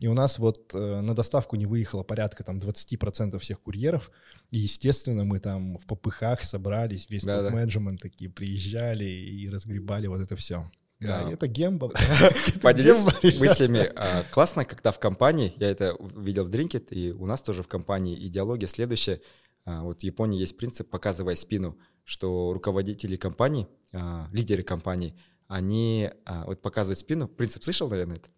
И 0.01 0.07
у 0.07 0.15
нас 0.15 0.39
вот 0.39 0.71
э, 0.73 1.01
на 1.01 1.13
доставку 1.13 1.55
не 1.55 1.67
выехало 1.67 2.01
порядка 2.01 2.43
там 2.43 2.57
20% 2.57 3.37
всех 3.37 3.61
курьеров. 3.61 4.09
И, 4.49 4.57
естественно, 4.57 5.23
мы 5.23 5.39
там 5.39 5.77
в 5.77 5.85
попыхах 5.85 6.41
собрались, 6.41 7.07
весь 7.11 7.23
Да-да. 7.23 7.49
топ-менеджмент 7.49 8.01
такие 8.01 8.27
приезжали 8.31 9.05
и 9.05 9.47
разгребали 9.47 10.07
вот 10.07 10.19
это 10.19 10.35
все. 10.35 10.67
Да, 10.99 11.25
Да. 11.25 11.31
это 11.31 11.47
гемба. 11.47 11.91
Ребята. 12.47 13.39
мыслями. 13.39 13.91
А, 13.95 14.23
Классно, 14.31 14.65
когда 14.65 14.89
в 14.91 14.97
компании, 14.97 15.53
я 15.57 15.69
это 15.69 15.95
видел 16.15 16.45
в 16.45 16.49
Drinkit, 16.49 16.89
и 16.89 17.11
у 17.11 17.27
нас 17.27 17.43
тоже 17.43 17.61
в 17.61 17.67
компании 17.67 18.17
идеология 18.25 18.67
следующая. 18.67 19.21
А, 19.67 19.83
Вот 19.83 19.99
в 19.99 20.03
Японии 20.03 20.39
есть 20.39 20.57
принцип 20.57 20.89
«показывай 20.89 21.35
спину», 21.35 21.77
что 22.05 22.53
руководители 22.53 23.17
компаний, 23.17 23.67
а, 23.91 24.29
лидеры 24.31 24.63
компаний, 24.63 25.13
они 25.47 26.09
а, 26.25 26.45
вот 26.45 26.61
показывают 26.61 26.99
спину. 26.99 27.27
Принцип 27.27 27.63
слышал, 27.63 27.89
наверное, 27.89 28.15
это? 28.15 28.29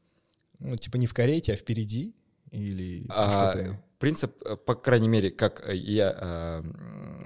Ну, 0.57 0.75
типа 0.75 0.97
не 0.97 1.05
в 1.05 1.13
карете, 1.13 1.53
а 1.53 1.55
впереди? 1.55 2.15
Или 2.49 3.05
А, 3.09 3.51
что-то- 3.53 3.83
принцип, 3.99 4.43
э, 4.43 4.55
по 4.55 4.73
крайней 4.73 5.07
мере, 5.07 5.29
как 5.29 5.61
э, 5.69 5.75
я 5.75 6.09
а, 6.19 6.63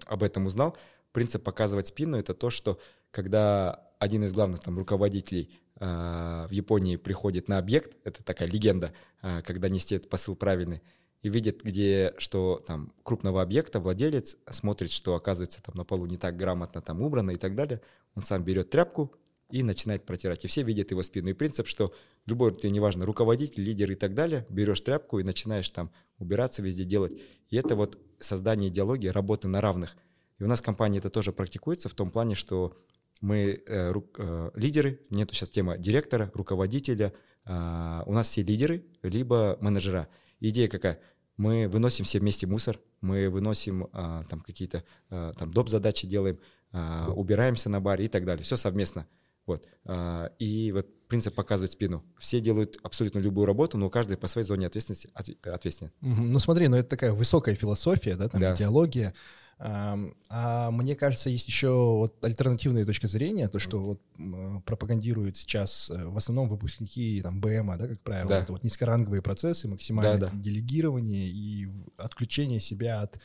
об 0.06 0.22
этом 0.22 0.48
узнал, 0.48 0.78
принцип 1.14 1.42
показывать 1.44 1.88
спину 1.88 2.18
это 2.18 2.34
то, 2.34 2.50
что 2.50 2.80
когда 3.12 3.88
один 4.00 4.26
из 4.26 4.34
главных 4.34 4.60
там 4.60 4.78
руководителей 4.78 5.50
а, 5.80 6.46
в 6.48 6.52
Японии 6.52 6.98
приходит 6.98 7.48
на 7.48 7.58
объект, 7.58 7.96
это 8.04 8.22
такая 8.22 8.50
легенда, 8.50 8.94
а, 9.22 9.42
когда 9.44 9.70
нести 9.70 9.96
этот 9.96 10.10
посыл 10.10 10.36
правильный, 10.36 10.82
и 11.24 11.30
видит, 11.30 11.64
где, 11.64 12.14
что 12.18 12.62
там 12.68 12.94
крупного 13.04 13.42
объекта 13.42 13.80
владелец 13.80 14.38
смотрит, 14.50 14.92
что 14.92 15.16
оказывается 15.16 15.64
там 15.64 15.76
на 15.76 15.86
полу 15.86 16.06
не 16.06 16.18
так 16.18 16.38
грамотно 16.38 16.82
там 16.82 17.02
убрано 17.02 17.32
и 17.32 17.36
так 17.36 17.56
далее, 17.56 17.82
он 18.14 18.24
сам 18.24 18.44
берет 18.44 18.70
тряпку 18.70 19.16
и 19.50 19.64
начинает 19.64 20.06
протирать. 20.06 20.44
И 20.44 20.48
все 20.48 20.64
видят 20.64 20.92
его 20.92 21.02
спину. 21.02 21.30
И 21.30 21.34
принцип, 21.34 21.68
что 21.68 21.94
любой, 22.26 22.54
ты, 22.56 22.70
неважно, 22.70 23.06
руководитель, 23.06 23.64
лидер 23.64 23.92
и 23.92 23.96
так 23.96 24.14
далее, 24.14 24.46
берешь 24.50 24.82
тряпку 24.82 25.20
и 25.20 25.24
начинаешь 25.24 25.70
там 25.70 25.92
убираться 26.20 26.62
везде 26.62 26.84
делать. 26.84 27.14
И 27.50 27.56
это 27.56 27.76
вот 27.76 27.98
создание 28.20 28.70
идеологии, 28.70 29.08
работы 29.08 29.48
на 29.48 29.62
равных. 29.62 29.96
И 30.40 30.44
у 30.44 30.48
нас 30.48 30.60
в 30.60 30.66
компании 30.66 31.00
это 31.00 31.10
тоже 31.10 31.32
практикуется 31.32 31.88
в 31.88 31.94
том 31.94 32.12
плане, 32.12 32.36
что 32.36 32.78
мы 33.22 33.64
э, 33.66 33.92
ру- 33.92 34.10
э, 34.18 34.52
лидеры, 34.56 35.00
нету 35.10 35.34
сейчас 35.34 35.50
тема 35.50 35.78
директора, 35.78 36.32
руководителя, 36.34 37.14
а, 37.46 38.04
у 38.06 38.14
нас 38.14 38.30
все 38.30 38.42
лидеры, 38.42 38.86
либо 39.02 39.58
менеджера. 39.62 40.10
Идея 40.40 40.68
какая? 40.68 41.00
Мы 41.38 41.68
выносим 41.68 42.06
все 42.06 42.20
вместе 42.20 42.46
мусор, 42.48 42.80
мы 43.02 43.30
выносим 43.30 43.88
а, 43.92 44.24
там 44.30 44.40
какие-то 44.42 44.84
а, 45.10 45.34
там 45.34 45.52
доп. 45.52 45.70
задачи 45.70 46.06
делаем, 46.08 46.40
а, 46.72 47.10
убираемся 47.12 47.70
на 47.70 47.80
баре 47.82 48.06
и 48.06 48.08
так 48.08 48.24
далее. 48.26 48.44
Все 48.44 48.56
совместно. 48.56 49.08
Вот. 49.46 49.68
А, 49.86 50.32
И 50.40 50.72
вот 50.72 50.88
принцип 51.08 51.34
показывает 51.36 51.72
спину. 51.72 52.04
Все 52.18 52.40
делают 52.40 52.78
абсолютно 52.84 53.20
любую 53.20 53.46
работу, 53.46 53.78
но 53.78 53.90
каждый 53.90 54.16
по 54.18 54.28
своей 54.28 54.46
зоне 54.48 54.68
ответственности 54.68 55.10
отве- 55.16 55.38
ответственен. 55.52 55.92
Ну 56.02 56.40
смотри, 56.40 56.68
ну 56.68 56.78
это 56.78 56.90
такая 56.90 57.14
высокая 57.14 57.56
философия, 57.56 58.16
да, 58.16 58.30
там 58.30 58.40
Да. 58.40 58.54
идеология. 58.56 59.14
А 59.60 60.72
мне 60.72 60.96
кажется, 60.96 61.30
есть 61.30 61.48
еще 61.48 61.70
вот 61.70 62.24
альтернативная 62.26 62.86
точка 62.86 63.08
зрения, 63.08 63.48
то, 63.48 63.60
что 63.60 63.80
вот 63.80 64.02
м, 64.18 64.62
пропагандируют 64.64 65.38
сейчас 65.38 65.90
э, 65.90 66.06
в 66.06 66.18
основном 66.18 66.50
выпускники 66.50 67.22
там 67.22 67.40
БМа, 67.40 67.78
да, 67.78 67.88
как 67.88 68.00
правило, 68.02 68.30
Да. 68.30 68.40
это 68.42 68.52
вот 68.52 68.64
низкоранговые 68.64 69.22
процессы, 69.22 69.68
максимальное 69.68 70.20
Да, 70.20 70.28
да. 70.28 70.38
делегирование 70.38 71.28
и 71.28 71.68
отключение 71.98 72.60
себя 72.60 73.02
от 73.02 73.20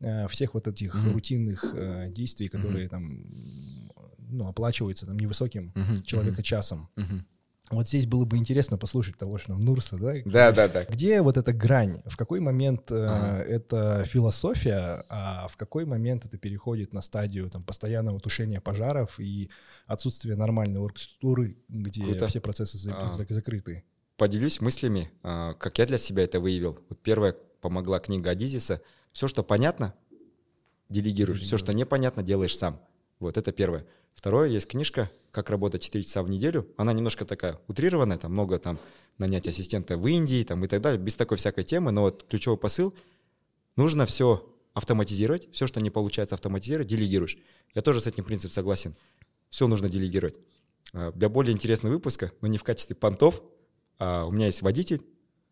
э, 0.00 0.28
всех 0.28 0.54
вот 0.54 0.68
этих 0.68 0.94
Мгм. 0.94 1.12
рутинных 1.14 1.74
э, 1.74 2.10
действий, 2.10 2.48
которые 2.48 2.88
там 2.88 3.04
м, 3.10 3.92
ну, 4.18 4.48
оплачиваются 4.48 5.06
там 5.06 5.16
невысоким 5.16 5.72
Мгм, 5.74 6.02
человека 6.02 6.42
часом. 6.42 6.88
мгм. 6.96 7.26
Вот 7.72 7.88
здесь 7.88 8.06
было 8.06 8.24
бы 8.26 8.36
интересно 8.36 8.76
послушать 8.76 9.16
того 9.16 9.38
же 9.38 9.44
нам 9.48 9.64
Нурса, 9.64 9.96
да? 9.96 10.12
Да, 10.26 10.52
да, 10.52 10.68
да. 10.68 10.84
Где 10.84 11.22
вот 11.22 11.36
эта 11.38 11.52
грань? 11.52 12.02
В 12.06 12.16
какой 12.16 12.38
момент 12.40 12.90
э, 12.92 13.06
Ага. 13.06 13.42
это 13.42 14.04
философия, 14.04 15.04
а 15.08 15.48
в 15.48 15.56
какой 15.56 15.86
момент 15.86 16.26
это 16.26 16.36
переходит 16.38 16.92
на 16.92 17.00
стадию 17.00 17.48
там, 17.50 17.64
постоянного 17.64 18.20
тушения 18.20 18.60
пожаров 18.60 19.18
и 19.18 19.50
отсутствия 19.86 20.36
нормальной 20.36 20.80
оргструктуры, 20.80 21.56
где 21.68 22.04
Круто. 22.04 22.26
все 22.28 22.40
процессы 22.40 22.76
за- 22.78 22.94
А. 22.94 23.08
за- 23.08 23.26
закрыты? 23.32 23.84
Поделюсь 24.18 24.60
мыслями, 24.60 25.10
а, 25.22 25.54
как 25.54 25.78
я 25.78 25.86
для 25.86 25.98
себя 25.98 26.24
это 26.24 26.38
выявил. 26.40 26.78
Вот 26.90 27.00
первая 27.02 27.34
помогла 27.62 27.98
книга 28.00 28.30
Адизиса. 28.30 28.82
Все, 29.12 29.26
что 29.28 29.42
понятно, 29.42 29.94
делегируешь. 30.90 31.40
Все, 31.40 31.56
что 31.56 31.72
непонятно, 31.72 32.22
делаешь 32.22 32.56
сам. 32.56 32.80
Вот 33.18 33.36
это 33.38 33.50
первое. 33.52 33.86
Второе, 34.22 34.48
есть 34.48 34.68
книжка 34.68 35.10
«Как 35.32 35.50
работать 35.50 35.82
4 35.82 36.04
часа 36.04 36.22
в 36.22 36.30
неделю». 36.30 36.68
Она 36.76 36.92
немножко 36.92 37.24
такая 37.24 37.58
утрированная, 37.66 38.18
там 38.18 38.30
много 38.30 38.60
там 38.60 38.78
нанять 39.18 39.48
ассистента 39.48 39.98
в 39.98 40.06
Индии 40.06 40.44
там, 40.44 40.64
и 40.64 40.68
так 40.68 40.80
далее, 40.80 41.00
без 41.00 41.16
такой 41.16 41.36
всякой 41.38 41.64
темы. 41.64 41.90
Но 41.90 42.02
вот 42.02 42.24
ключевой 42.28 42.56
посыл– 42.56 42.94
нужно 43.76 44.06
все 44.06 44.48
автоматизировать, 44.74 45.48
все, 45.52 45.66
что 45.66 45.80
не 45.80 45.90
получается 45.90 46.34
автоматизировать, 46.34 46.88
делегируешь. 46.88 47.36
Я 47.74 47.82
тоже 47.82 48.00
с 48.00 48.06
этим 48.06 48.24
принципом 48.24 48.52
согласен. 48.52 48.94
Все 49.50 49.66
нужно 49.66 49.88
делегировать. 49.88 50.38
А, 50.92 51.12
Для 51.12 51.28
более 51.28 51.52
интересного 51.52 51.94
выпуска, 51.94 52.32
но 52.40 52.48
не 52.48 52.58
в 52.58 52.64
качестве 52.64 52.96
понтов, 52.96 53.42
а 53.98 54.24
у 54.24 54.30
меня 54.30 54.46
есть 54.46 54.62
водитель, 54.62 55.02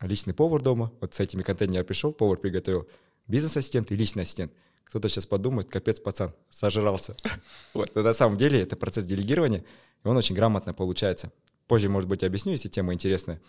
личный 0.00 0.32
повар 0.32 0.62
дома. 0.62 0.92
Вот 1.00 1.14
с 1.14 1.20
этими 1.20 1.42
контентами 1.42 1.78
я 1.78 1.84
пришел, 1.84 2.12
повар 2.12 2.38
приготовил. 2.38 2.88
Бизнес-ассистент 3.26 3.90
и 3.92 3.96
личный 3.96 4.22
ассистент. 4.22 4.52
Кто-то 4.90 5.08
сейчас 5.08 5.24
подумает, 5.24 5.70
капец, 5.70 6.00
пацан, 6.00 6.34
сожрался. 6.50 7.14
Вот, 7.74 7.94
но 7.94 8.02
на 8.02 8.12
самом 8.12 8.36
деле 8.36 8.60
это 8.60 8.74
процесс 8.74 9.04
делегирования, 9.04 9.64
и 10.04 10.08
он 10.08 10.16
очень 10.16 10.34
грамотно 10.34 10.74
получается. 10.74 11.30
Позже, 11.68 11.88
может 11.88 12.08
быть, 12.08 12.24
объясню, 12.24 12.50
если 12.52 12.68
тема 12.68 12.92
интересная. 12.92 13.40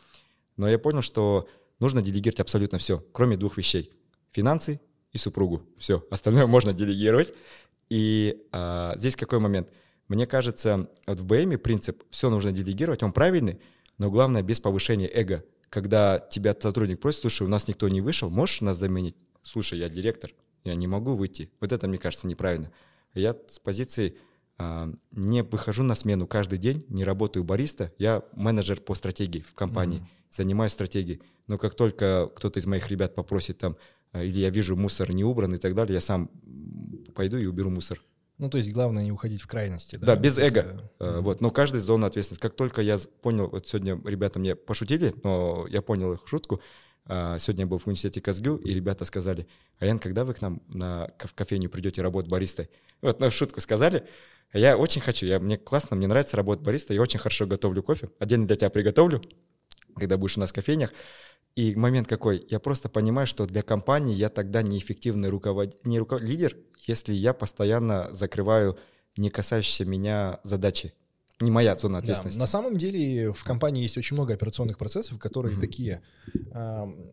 Но 0.55 0.69
я 0.69 0.77
понял, 0.77 1.01
что 1.01 1.49
нужно 1.79 2.03
делегировать 2.03 2.39
абсолютно 2.39 2.77
все, 2.77 3.03
кроме 3.11 3.37
двух 3.37 3.57
вещей. 3.57 3.91
Финансы 4.31 4.79
и 5.13 5.17
супругу. 5.17 5.63
Все, 5.79 6.05
остальное 6.11 6.45
можно 6.45 6.73
делегировать. 6.73 7.33
И 7.89 8.45
а, 8.51 8.93
здесь 8.97 9.15
какой 9.15 9.39
момент? 9.39 9.67
Мне 10.07 10.27
кажется, 10.27 10.91
вот 11.07 11.19
в 11.19 11.25
БМе 11.25 11.57
принцип 11.57 12.03
«все 12.11 12.29
нужно 12.29 12.51
делегировать», 12.51 13.01
он 13.01 13.11
правильный, 13.11 13.59
но 13.97 14.11
главное 14.11 14.43
без 14.43 14.59
повышения 14.59 15.09
эго. 15.11 15.43
Когда 15.69 16.19
тебя 16.19 16.55
сотрудник 16.57 16.99
просит, 16.99 17.21
слушай, 17.21 17.43
у 17.43 17.49
нас 17.49 17.67
никто 17.67 17.89
не 17.89 18.01
вышел, 18.01 18.29
можешь 18.29 18.61
нас 18.61 18.77
заменить? 18.77 19.15
Слушай, 19.41 19.79
я 19.79 19.89
директор, 19.89 20.31
я 20.63 20.75
не 20.75 20.87
могу 20.87 21.15
выйти. 21.15 21.51
Вот 21.59 21.71
это, 21.71 21.87
мне 21.87 21.97
кажется, 21.97 22.27
неправильно. 22.27 22.71
Я 23.13 23.33
с 23.47 23.59
позиции 23.59 24.15
а, 24.57 24.91
не 25.11 25.43
выхожу 25.43 25.83
на 25.83 25.95
смену 25.95 26.27
каждый 26.27 26.57
день, 26.59 26.85
не 26.87 27.03
работаю 27.03 27.43
бариста, 27.43 27.91
я 27.97 28.23
менеджер 28.33 28.79
по 28.79 28.93
стратегии 28.95 29.39
в 29.39 29.53
компании, 29.53 30.07
занимаюсь 30.31 30.71
стратегией. 30.73 31.21
Но 31.47 31.57
как 31.57 31.75
только 31.75 32.29
кто-то 32.35 32.59
из 32.59 32.65
моих 32.65 32.89
ребят 32.89 33.15
попросит 33.15 33.57
там, 33.57 33.75
а, 34.11 34.23
или 34.23 34.39
я 34.39 34.49
вижу 34.49 34.75
мусор 34.75 35.13
не 35.13 35.23
убран 35.23 35.53
и 35.53 35.57
так 35.57 35.73
далее, 35.75 35.95
я 35.95 36.01
сам 36.01 36.29
пойду 37.15 37.37
и 37.37 37.45
уберу 37.45 37.69
мусор. 37.69 38.01
Ну, 38.37 38.49
то 38.49 38.57
есть 38.57 38.73
главное 38.73 39.03
не 39.03 39.11
уходить 39.11 39.41
в 39.41 39.47
крайности. 39.47 39.97
Да, 39.97 40.15
без 40.15 40.37
Это- 40.39 40.47
эго. 40.47 40.91
Э, 40.99 41.19
Вот, 41.19 41.41
но 41.41 41.51
каждый 41.51 41.79
зона 41.79 42.07
ответственности. 42.07 42.41
Как 42.41 42.55
только 42.55 42.81
я 42.81 42.97
понял, 43.21 43.47
вот 43.47 43.67
сегодня 43.67 44.01
ребята 44.03 44.39
мне 44.39 44.55
пошутили, 44.55 45.13
но 45.23 45.67
я 45.69 45.83
понял 45.83 46.13
их 46.13 46.21
шутку. 46.25 46.59
А, 47.13 47.37
Сегодня 47.39 47.63
я 47.63 47.67
был 47.67 47.77
в 47.77 47.87
университете 47.87 48.21
Казгю, 48.21 48.55
и 48.55 48.73
ребята 48.73 49.03
сказали, 49.03 49.45
Аян, 49.79 49.99
когда 49.99 50.23
вы 50.23 50.33
к 50.33 50.41
нам 50.41 50.61
на, 50.69 51.11
в 51.19 51.33
кофейню 51.33 51.69
придете 51.69 52.01
работать 52.01 52.31
баристой? 52.31 52.69
Вот, 53.01 53.19
ну, 53.19 53.29
шутку 53.29 53.59
сказали. 53.59 54.07
Я 54.53 54.77
очень 54.77 55.01
хочу, 55.01 55.25
я, 55.25 55.37
мне 55.39 55.57
классно, 55.57 55.97
мне 55.97 56.07
нравится 56.07 56.37
работать 56.37 56.63
баристой, 56.63 56.95
я 56.95 57.01
очень 57.01 57.19
хорошо 57.19 57.47
готовлю 57.47 57.83
кофе. 57.83 58.09
Отдельно 58.17 58.47
для 58.47 58.55
тебя 58.55 58.69
приготовлю, 58.69 59.21
когда 59.97 60.15
будешь 60.15 60.37
у 60.37 60.39
нас 60.39 60.51
в 60.51 60.53
кофейнях. 60.53 60.93
И 61.57 61.75
момент 61.75 62.07
какой? 62.07 62.47
Я 62.49 62.61
просто 62.61 62.87
понимаю, 62.87 63.27
что 63.27 63.45
для 63.45 63.61
компании 63.61 64.15
я 64.15 64.29
тогда 64.29 64.61
неэффективный 64.61 65.27
руковод... 65.27 65.85
не 65.85 65.99
руко... 65.99 66.15
лидер, 66.15 66.55
если 66.87 67.11
я 67.11 67.33
постоянно 67.33 68.07
закрываю 68.13 68.79
не 69.17 69.29
касающиеся 69.29 69.83
меня 69.83 70.39
задачи. 70.43 70.93
Не 71.41 71.51
моя 71.51 71.75
зона 71.75 71.95
Да, 71.95 71.99
ответственности. 71.99 72.39
на 72.39 72.47
самом 72.47 72.77
деле 72.77 73.31
в 73.33 73.43
компании 73.43 73.83
есть 73.83 73.97
очень 73.97 74.15
много 74.15 74.33
операционных 74.33 74.77
процессов, 74.77 75.17
которые 75.19 75.53
Мгм. 75.53 75.61
такие 75.61 76.01
ам, 76.51 77.11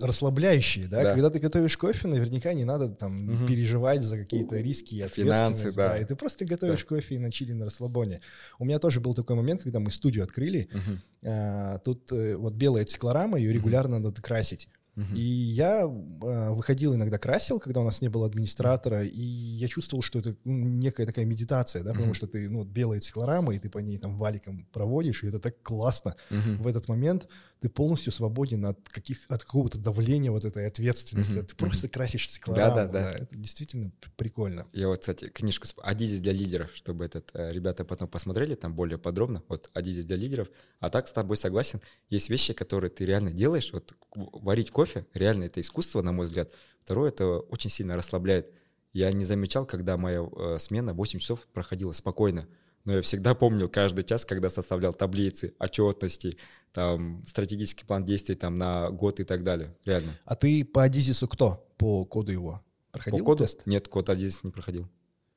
расслабляющие, 0.00 0.86
да? 0.86 1.02
Да. 1.02 1.10
Когда 1.12 1.30
ты 1.30 1.38
готовишь 1.38 1.76
кофе, 1.76 2.08
наверняка 2.08 2.54
не 2.54 2.64
надо 2.64 2.88
там 2.88 3.24
Мгм. 3.26 3.46
переживать 3.46 4.02
за 4.02 4.18
какие-то 4.18 4.58
риски 4.58 4.94
и 4.96 5.06
Финансы, 5.06 5.52
ответственность, 5.68 5.76
да. 5.76 5.98
И 5.98 6.04
ты 6.04 6.16
просто 6.16 6.44
готовишь 6.44 6.84
кофе 6.84 7.16
и 7.16 7.18
на 7.18 7.30
чили, 7.30 7.52
на 7.52 7.66
расслабоне. 7.66 8.20
У 8.58 8.64
меня 8.64 8.78
тоже 8.78 9.00
был 9.00 9.14
такой 9.14 9.36
момент, 9.36 9.62
когда 9.62 9.80
мы 9.80 9.90
студию 9.90 10.24
открыли, 10.24 10.68
Мгм. 10.72 11.02
а, 11.24 11.78
тут 11.80 12.10
э, 12.12 12.36
вот 12.36 12.54
белая 12.54 12.84
циклорама, 12.84 13.38
ее 13.38 13.52
регулярно 13.52 13.98
надо 13.98 14.22
красить. 14.22 14.68
И 15.14 15.20
я 15.20 15.82
э, 15.82 16.50
выходил 16.50 16.94
иногда 16.94 17.18
красил, 17.18 17.58
когда 17.58 17.80
у 17.80 17.84
нас 17.84 18.02
не 18.02 18.08
было 18.08 18.26
администратора, 18.26 19.04
и 19.04 19.20
я 19.20 19.66
чувствовал, 19.68 20.02
что 20.02 20.18
это 20.18 20.36
ну, 20.44 20.52
некая 20.52 21.06
такая 21.06 21.24
медитация, 21.24 21.82
да, 21.82 21.92
потому 21.92 22.12
что 22.12 22.26
ты, 22.26 22.48
ну, 22.50 22.64
белая 22.64 23.00
циклорама, 23.00 23.54
и 23.54 23.58
ты 23.58 23.70
по 23.70 23.78
ней 23.78 23.96
там 23.96 24.18
валиком 24.18 24.66
проводишь, 24.72 25.24
и 25.24 25.28
это 25.28 25.38
так 25.38 25.62
классно. 25.62 26.16
В 26.30 26.66
этот 26.66 26.88
момент 26.88 27.26
ты 27.62 27.68
полностью 27.68 28.12
свободен 28.12 28.66
от, 28.66 28.88
каких, 28.88 29.24
от 29.28 29.44
какого-то 29.44 29.78
давления 29.78 30.30
вот 30.30 30.44
этой 30.44 30.66
ответственности. 30.66 31.42
Ты 31.42 31.56
просто 31.56 31.88
красишь 31.88 32.28
циклораму. 32.28 32.74
Да, 32.74 32.86
да, 32.86 32.92
да. 32.92 33.12
Это 33.12 33.36
действительно 33.36 33.90
прикольно. 34.16 34.66
Я 34.72 34.88
вот, 34.88 35.00
кстати, 35.00 35.28
книжку 35.28 35.66
«Адизис 35.82 36.20
для 36.20 36.32
лидеров», 36.32 36.70
чтобы 36.74 37.04
этот, 37.06 37.30
э, 37.32 37.52
ребята 37.52 37.84
потом 37.84 38.08
посмотрели 38.08 38.54
там 38.54 38.74
более 38.74 38.98
подробно, 38.98 39.42
вот 39.48 39.70
«Адизис 39.72 40.04
для 40.04 40.16
лидеров». 40.16 40.48
А 40.80 40.90
так 40.90 41.08
с 41.08 41.12
тобой 41.12 41.36
согласен, 41.36 41.80
есть 42.10 42.28
вещи, 42.28 42.52
которые 42.52 42.90
ты 42.90 43.06
реально 43.06 43.30
делаешь, 43.30 43.70
вот 43.72 43.94
варить 44.14 44.70
кофе, 44.70 44.82
кофе, 44.82 45.06
реально 45.14 45.44
это 45.44 45.60
искусство, 45.60 46.02
на 46.02 46.12
мой 46.12 46.26
взгляд. 46.26 46.52
Второе, 46.84 47.10
это 47.10 47.38
очень 47.38 47.70
сильно 47.70 47.96
расслабляет. 47.96 48.50
Я 48.92 49.10
не 49.12 49.24
замечал, 49.24 49.64
когда 49.64 49.96
моя 49.96 50.22
э, 50.24 50.58
смена 50.58 50.92
8 50.92 51.18
часов 51.18 51.46
проходила 51.52 51.92
спокойно, 51.92 52.48
но 52.84 52.94
я 52.94 53.02
всегда 53.02 53.34
помнил 53.34 53.68
каждый 53.68 54.04
час, 54.04 54.24
когда 54.24 54.50
составлял 54.50 54.92
таблицы, 54.92 55.54
отчетности, 55.58 56.36
там, 56.72 57.22
стратегический 57.26 57.84
план 57.84 58.04
действий 58.04 58.34
там, 58.34 58.58
на 58.58 58.90
год 58.90 59.20
и 59.20 59.24
так 59.24 59.44
далее, 59.44 59.76
реально. 59.84 60.18
А 60.24 60.34
ты 60.34 60.64
по 60.64 60.82
Адизису 60.82 61.28
кто? 61.28 61.66
По 61.76 62.04
коду 62.04 62.32
его? 62.32 62.62
Проходил 62.90 63.18
по 63.20 63.24
коду? 63.24 63.44
тест? 63.44 63.66
Нет, 63.66 63.88
код 63.88 64.08
Адизис 64.08 64.44
не 64.44 64.50
проходил. 64.50 64.88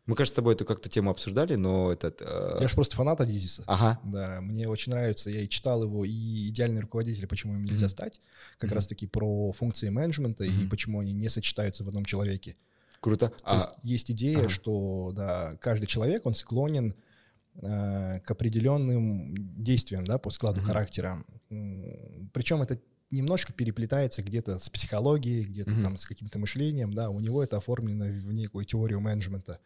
Мы, 0.06 0.16
кажется, 0.16 0.36
с 0.36 0.36
тобой 0.36 0.54
эту 0.54 0.66
как-то 0.66 0.88
тему 0.88 1.10
обсуждали, 1.10 1.56
но 1.56 1.92
этот... 1.92 2.22
Э... 2.22 2.60
Я 2.62 2.68
же 2.68 2.76
просто 2.76 2.96
фанат 2.96 3.22
Адизиса. 3.22 3.64
Ага. 3.66 4.00
Да, 4.04 4.40
мне 4.40 4.70
очень 4.70 4.92
нравится. 4.92 5.32
Я 5.32 5.42
и 5.42 5.50
читал 5.50 5.84
его, 5.84 6.06
и 6.06 6.50
«Идеальный 6.50 6.82
руководитель. 6.82 7.26
Почему 7.28 7.56
им 7.56 7.64
нельзя 7.64 7.88
mm-hmm. 7.88 7.90
стать». 7.90 8.22
Как 8.60 8.70
mm-hmm. 8.70 8.76
раз-таки 8.76 9.08
про 9.08 9.52
функции 9.54 9.90
менеджмента 9.90 10.46
mm-hmm. 10.46 10.66
и 10.66 10.68
почему 10.68 11.00
они 11.00 11.14
не 11.14 11.28
сочетаются 11.28 11.84
в 11.84 11.88
одном 11.88 12.06
человеке. 12.06 12.56
Круто. 13.00 13.30
То 13.30 13.36
а... 13.46 13.56
есть 13.56 13.70
есть 13.82 14.12
идея, 14.12 14.42
ага. 14.42 14.50
что 14.50 15.12
да, 15.16 15.58
каждый 15.60 15.88
человек, 15.88 16.28
он 16.28 16.36
склонен 16.36 16.94
э, 17.62 18.20
к 18.20 18.32
определенным 18.32 19.34
действиям 19.64 20.04
да, 20.04 20.18
по 20.18 20.30
складу 20.30 20.62
mm-hmm. 20.62 20.64
характера. 20.64 21.26
Причем 22.34 22.62
это 22.62 22.80
немножко 23.12 23.54
переплетается 23.54 24.22
где-то 24.24 24.60
с 24.60 24.70
психологией, 24.70 25.46
где-то 25.46 25.72
mm-hmm. 25.72 25.82
там 25.82 25.98
с 25.98 26.06
каким-то 26.06 26.40
мышлением, 26.40 26.94
да, 26.94 27.10
у 27.10 27.20
него 27.20 27.44
это 27.44 27.58
оформлено 27.58 28.06
в 28.06 28.34
некую 28.34 28.66
теорию 28.66 29.00
менеджмента. 29.00 29.60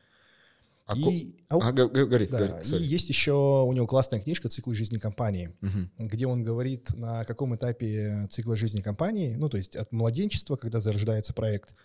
А 0.86 0.98
и, 0.98 1.36
ко... 1.48 1.58
а, 1.60 1.72
говори, 1.72 2.26
да, 2.26 2.38
говори, 2.40 2.68
и 2.68 2.84
есть 2.84 3.10
еще 3.10 3.64
у 3.64 3.72
него 3.74 3.86
классная 3.86 4.20
книжка 4.20 4.50
«Циклы 4.50 4.76
жизни 4.76 4.98
компании», 4.98 5.56
угу. 5.62 5.88
где 6.00 6.26
он 6.26 6.44
говорит, 6.44 6.90
на 6.96 7.24
каком 7.26 7.54
этапе 7.54 8.26
цикла 8.32 8.58
жизни 8.58 8.82
компании, 8.82 9.36
ну, 9.36 9.50
то 9.50 9.58
есть 9.58 9.76
от 9.76 9.92
младенчества, 9.92 10.56
когда 10.56 10.80
зарождается 10.80 11.34
проект, 11.36 11.76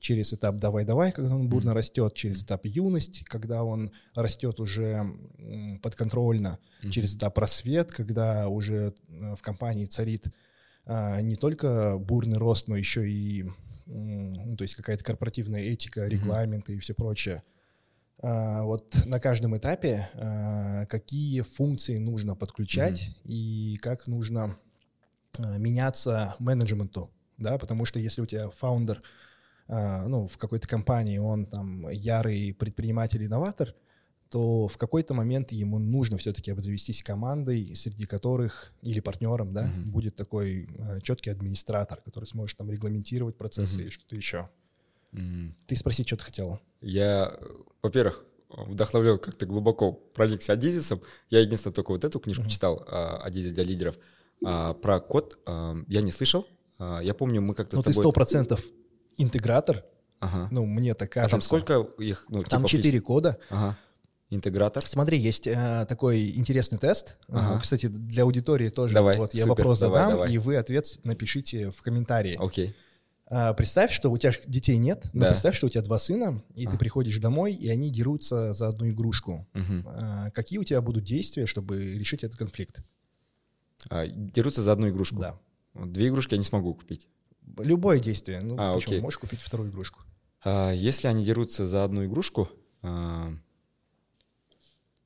через 0.00 0.32
этап 0.32 0.56
«давай-давай», 0.56 1.12
когда 1.12 1.34
он 1.34 1.48
бурно 1.48 1.74
растет, 1.74 2.14
через 2.14 2.42
этап 2.42 2.64
юность, 2.64 3.24
когда 3.24 3.62
он 3.62 3.92
растет 4.14 4.60
уже 4.60 5.06
подконтрольно, 5.82 6.58
через 6.90 7.16
этап 7.16 7.34
просвет, 7.34 7.92
когда 7.92 8.48
уже 8.48 8.94
э, 9.08 9.34
в 9.36 9.42
компании 9.42 9.86
царит 9.86 10.26
а, 10.86 11.20
не 11.20 11.36
только 11.36 11.98
бурный 11.98 12.38
рост, 12.38 12.68
но 12.68 12.76
еще 12.76 13.08
и 13.08 13.46
ну, 13.86 14.56
то 14.56 14.62
есть 14.62 14.76
какая-то 14.76 15.02
корпоративная 15.02 15.62
этика, 15.62 16.06
регламенты 16.06 16.72
mm 16.72 16.76
и 16.76 16.78
все 16.78 16.94
прочее. 16.94 17.42
А, 18.22 18.64
вот 18.64 18.94
на 19.06 19.18
каждом 19.18 19.56
этапе 19.56 20.08
а, 20.14 20.86
какие 20.86 21.40
функции 21.40 21.96
нужно 21.98 22.34
подключать 22.34 23.08
mm-hmm. 23.08 23.22
и 23.24 23.76
как 23.80 24.06
нужно 24.06 24.56
а, 25.38 25.58
меняться 25.58 26.36
менеджменту, 26.38 27.10
да, 27.38 27.58
потому 27.58 27.84
что 27.86 27.98
если 27.98 28.20
у 28.20 28.26
тебя 28.26 28.50
фаундер, 28.50 29.02
ну, 29.70 30.26
в 30.26 30.36
какой-то 30.36 30.66
компании, 30.66 31.18
он 31.18 31.46
там 31.46 31.88
ярый 31.90 32.52
предприниматель-инноватор, 32.52 33.74
то 34.28 34.68
в 34.68 34.76
какой-то 34.76 35.14
момент 35.14 35.52
ему 35.52 35.78
нужно 35.78 36.16
все-таки 36.18 36.50
обзавестись 36.50 37.02
командой, 37.02 37.74
среди 37.76 38.06
которых 38.06 38.72
или 38.82 39.00
партнером, 39.00 39.52
да, 39.52 39.66
mm-hmm. 39.66 39.90
будет 39.90 40.16
такой 40.16 40.68
четкий 41.02 41.30
администратор, 41.30 42.00
который 42.00 42.24
сможет 42.24 42.56
там 42.56 42.70
регламентировать 42.70 43.36
процессы 43.36 43.82
mm-hmm. 43.82 43.86
и 43.86 43.90
что-то 43.90 44.16
еще. 44.16 44.48
Mm-hmm. 45.12 45.52
Ты 45.66 45.76
спросить 45.76 46.06
что-то 46.06 46.24
хотела? 46.24 46.60
Я, 46.80 47.36
во-первых, 47.82 48.24
вдохновлен 48.48 49.18
как-то 49.18 49.46
глубоко 49.46 49.92
проникся 49.92 50.52
Адизисом. 50.52 51.00
Я 51.28 51.40
единственное 51.40 51.74
только 51.74 51.90
вот 51.90 52.04
эту 52.04 52.20
книжку 52.20 52.44
mm-hmm. 52.44 52.50
читал, 52.50 52.84
а, 52.86 53.18
Адизис 53.18 53.52
для 53.52 53.64
лидеров. 53.64 53.96
А, 54.44 54.74
про 54.74 55.00
код 55.00 55.38
а, 55.46 55.76
я 55.88 56.02
не 56.02 56.12
слышал. 56.12 56.46
А, 56.78 57.00
я 57.00 57.14
помню, 57.14 57.40
мы 57.40 57.54
как-то 57.54 57.76
ну, 57.76 57.82
ты 57.82 57.92
сто 57.92 58.12
процентов 58.12 58.64
интегратор. 59.22 59.84
Ага. 60.20 60.48
Ну, 60.50 60.66
мне 60.66 60.94
так 60.94 61.10
кажется. 61.10 61.36
А 61.36 61.38
там 61.38 61.40
сколько 61.40 61.86
их? 61.98 62.26
Ну, 62.28 62.42
там 62.42 62.64
четыре 62.64 62.98
типа, 62.98 63.06
кода. 63.06 63.38
Ага. 63.48 63.76
Интегратор. 64.28 64.86
Смотри, 64.86 65.18
есть 65.18 65.46
э, 65.46 65.86
такой 65.88 66.30
интересный 66.30 66.78
тест. 66.78 67.16
Ага. 67.28 67.56
Э, 67.56 67.60
кстати, 67.60 67.86
для 67.86 68.22
аудитории 68.22 68.68
тоже. 68.68 68.94
Давай, 68.94 69.16
вот 69.16 69.34
я 69.34 69.42
супер, 69.42 69.50
вопрос 69.50 69.80
давай, 69.80 70.02
задам, 70.02 70.12
давай. 70.12 70.32
и 70.32 70.38
вы 70.38 70.56
ответ 70.56 70.98
напишите 71.04 71.70
в 71.70 71.82
комментарии. 71.82 72.36
Окей. 72.38 72.76
А, 73.32 73.54
представь, 73.54 73.92
что 73.92 74.10
у 74.10 74.18
тебя 74.18 74.32
детей 74.46 74.76
нет, 74.76 75.08
но 75.12 75.20
да. 75.20 75.28
представь, 75.28 75.56
что 75.56 75.66
у 75.66 75.70
тебя 75.70 75.82
два 75.82 75.98
сына, 75.98 76.42
и 76.56 76.66
а. 76.66 76.70
ты 76.70 76.78
приходишь 76.78 77.16
домой, 77.18 77.54
и 77.54 77.68
они 77.68 77.90
дерутся 77.90 78.52
за 78.52 78.68
одну 78.68 78.90
игрушку. 78.90 79.46
Угу. 79.54 79.84
А, 79.86 80.30
какие 80.32 80.58
у 80.58 80.64
тебя 80.64 80.82
будут 80.82 81.04
действия, 81.04 81.46
чтобы 81.46 81.94
решить 81.94 82.24
этот 82.24 82.36
конфликт? 82.36 82.82
А, 83.88 84.06
дерутся 84.06 84.62
за 84.62 84.72
одну 84.72 84.88
игрушку? 84.88 85.20
Да. 85.20 85.38
Две 85.74 86.08
игрушки 86.08 86.34
я 86.34 86.38
не 86.38 86.44
смогу 86.44 86.74
купить. 86.74 87.08
Любое 87.58 88.00
действие. 88.00 88.40
Ну, 88.40 88.56
а, 88.58 88.74
почему? 88.74 88.92
Окей. 88.92 89.00
Можешь 89.00 89.18
купить 89.18 89.40
вторую 89.40 89.70
игрушку. 89.70 90.00
А, 90.44 90.70
если 90.72 91.08
они 91.08 91.24
дерутся 91.24 91.66
за 91.66 91.84
одну 91.84 92.04
игрушку, 92.04 92.48
а, 92.82 93.32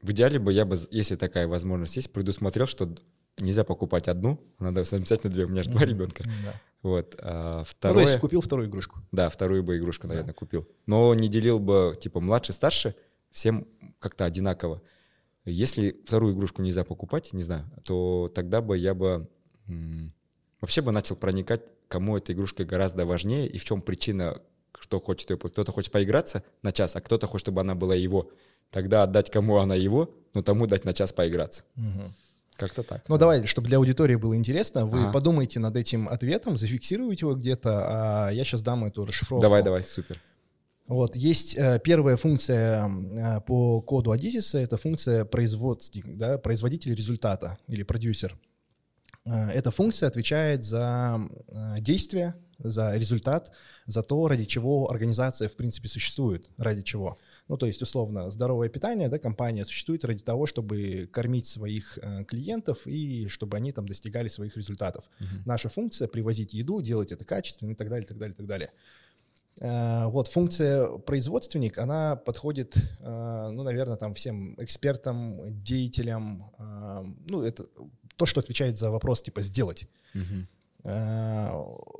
в 0.00 0.10
идеале 0.10 0.38
бы 0.38 0.52
я 0.52 0.64
бы, 0.64 0.76
если 0.90 1.16
такая 1.16 1.48
возможность 1.48 1.96
есть, 1.96 2.12
предусмотрел, 2.12 2.66
что 2.66 2.94
нельзя 3.38 3.64
покупать 3.64 4.08
одну, 4.08 4.40
надо 4.58 4.82
обязательно 4.82 5.32
две. 5.32 5.44
У 5.44 5.48
меня 5.48 5.62
же 5.62 5.70
два 5.70 5.84
ребенка. 5.84 6.24
Вот. 6.82 7.16
А 7.18 7.64
второе... 7.64 8.00
Ну, 8.00 8.04
то 8.04 8.10
есть 8.10 8.20
купил 8.20 8.40
вторую 8.42 8.68
игрушку. 8.68 9.00
Да, 9.10 9.30
вторую 9.30 9.62
бы 9.62 9.78
игрушку, 9.78 10.06
наверное, 10.06 10.28
да. 10.28 10.34
купил. 10.34 10.68
Но 10.86 11.14
не 11.14 11.28
делил 11.28 11.58
бы, 11.58 11.96
типа, 11.98 12.20
младший, 12.20 12.54
старший, 12.54 12.94
всем 13.32 13.66
как-то 13.98 14.26
одинаково. 14.26 14.82
Если 15.46 16.00
вторую 16.04 16.34
игрушку 16.34 16.62
нельзя 16.62 16.84
покупать, 16.84 17.32
не 17.32 17.42
знаю, 17.42 17.70
то 17.86 18.30
тогда 18.34 18.60
бы 18.60 18.76
я 18.78 18.94
бы 18.94 19.28
вообще 20.60 20.82
бы 20.82 20.92
начал 20.92 21.16
проникать, 21.16 21.62
кому 21.88 22.16
эта 22.16 22.32
игрушка 22.32 22.64
гораздо 22.64 23.06
важнее 23.06 23.46
и 23.46 23.58
в 23.58 23.64
чем 23.64 23.82
причина, 23.82 24.40
что 24.78 25.00
хочет 25.00 25.30
ее. 25.30 25.38
Кто-то 25.38 25.72
хочет 25.72 25.92
поиграться 25.92 26.42
на 26.62 26.72
час, 26.72 26.96
а 26.96 27.00
кто-то 27.00 27.26
хочет, 27.26 27.44
чтобы 27.44 27.60
она 27.60 27.74
была 27.74 27.94
его. 27.94 28.30
Тогда 28.70 29.02
отдать 29.04 29.30
кому 29.30 29.58
она 29.58 29.74
его, 29.74 30.10
но 30.34 30.42
тому 30.42 30.66
дать 30.66 30.84
на 30.84 30.92
час 30.92 31.12
поиграться. 31.12 31.64
Угу. 31.76 32.14
Как-то 32.56 32.82
так. 32.82 33.02
Ну, 33.08 33.18
давай, 33.18 33.46
чтобы 33.46 33.68
для 33.68 33.78
аудитории 33.78 34.14
было 34.14 34.36
интересно, 34.36 34.86
вы 34.86 35.02
ага. 35.02 35.12
подумайте 35.12 35.58
над 35.58 35.76
этим 35.76 36.08
ответом, 36.08 36.56
зафиксируйте 36.56 37.26
его 37.26 37.34
где-то, 37.34 37.84
а 37.86 38.30
я 38.30 38.44
сейчас 38.44 38.62
дам 38.62 38.84
эту 38.84 39.04
расшифровку. 39.04 39.42
Давай, 39.42 39.62
давай, 39.62 39.82
супер. 39.82 40.20
Вот, 40.86 41.16
есть 41.16 41.56
э, 41.56 41.80
первая 41.82 42.16
функция 42.16 42.86
э, 42.86 43.40
по 43.40 43.80
коду 43.80 44.10
Адизиса, 44.12 44.58
это 44.58 44.76
функция 44.76 45.24
производственник, 45.24 46.16
да, 46.16 46.36
производитель 46.38 46.94
результата 46.94 47.58
или 47.68 47.82
продюсер. 47.82 48.36
Э, 49.26 49.48
эта 49.50 49.70
функция 49.70 50.08
отвечает 50.08 50.64
за 50.64 51.20
э, 51.48 51.80
действие, 51.80 52.34
за 52.58 52.96
результат, 52.96 53.52
за 53.86 54.02
то, 54.02 54.28
ради 54.28 54.44
чего 54.44 54.90
организация, 54.90 55.48
в 55.48 55.56
принципе, 55.56 55.88
существует, 55.88 56.48
ради 56.56 56.82
чего. 56.82 57.18
Ну, 57.48 57.56
то 57.56 57.66
есть, 57.66 57.82
условно, 57.82 58.30
здоровое 58.30 58.68
питание, 58.68 59.08
да, 59.08 59.18
компания 59.18 59.64
существует 59.64 60.04
ради 60.04 60.22
того, 60.22 60.46
чтобы 60.46 61.08
кормить 61.12 61.46
своих 61.46 61.98
э, 62.00 62.24
клиентов 62.24 62.86
и 62.86 63.28
чтобы 63.28 63.56
они 63.56 63.72
там 63.72 63.86
достигали 63.86 64.28
своих 64.28 64.56
результатов. 64.56 65.04
Uh-huh. 65.20 65.42
Наша 65.44 65.68
функция— 65.68 66.08
привозить 66.08 66.54
еду, 66.54 66.80
делать 66.80 67.12
это 67.12 67.24
качественно 67.24 67.72
и 67.72 67.74
так 67.74 67.88
далее, 67.88 68.06
так 68.06 68.18
далее, 68.18 68.34
так 68.34 68.46
далее. 68.46 68.70
Э, 69.60 70.06
вот 70.08 70.28
функция 70.28 70.88
производственник, 70.98 71.78
она 71.78 72.16
подходит, 72.16 72.76
э, 73.00 73.48
ну, 73.52 73.62
наверное, 73.62 73.96
там 73.96 74.14
всем 74.14 74.54
экспертам, 74.58 75.62
деятелям, 75.62 76.50
э, 76.58 77.04
ну, 77.28 77.42
это 77.42 77.66
то, 78.16 78.26
что 78.26 78.40
отвечает 78.40 78.78
за 78.78 78.90
вопрос 78.90 79.22
типа 79.22 79.42
«сделать». 79.42 79.86
Uh-huh. 80.14 80.46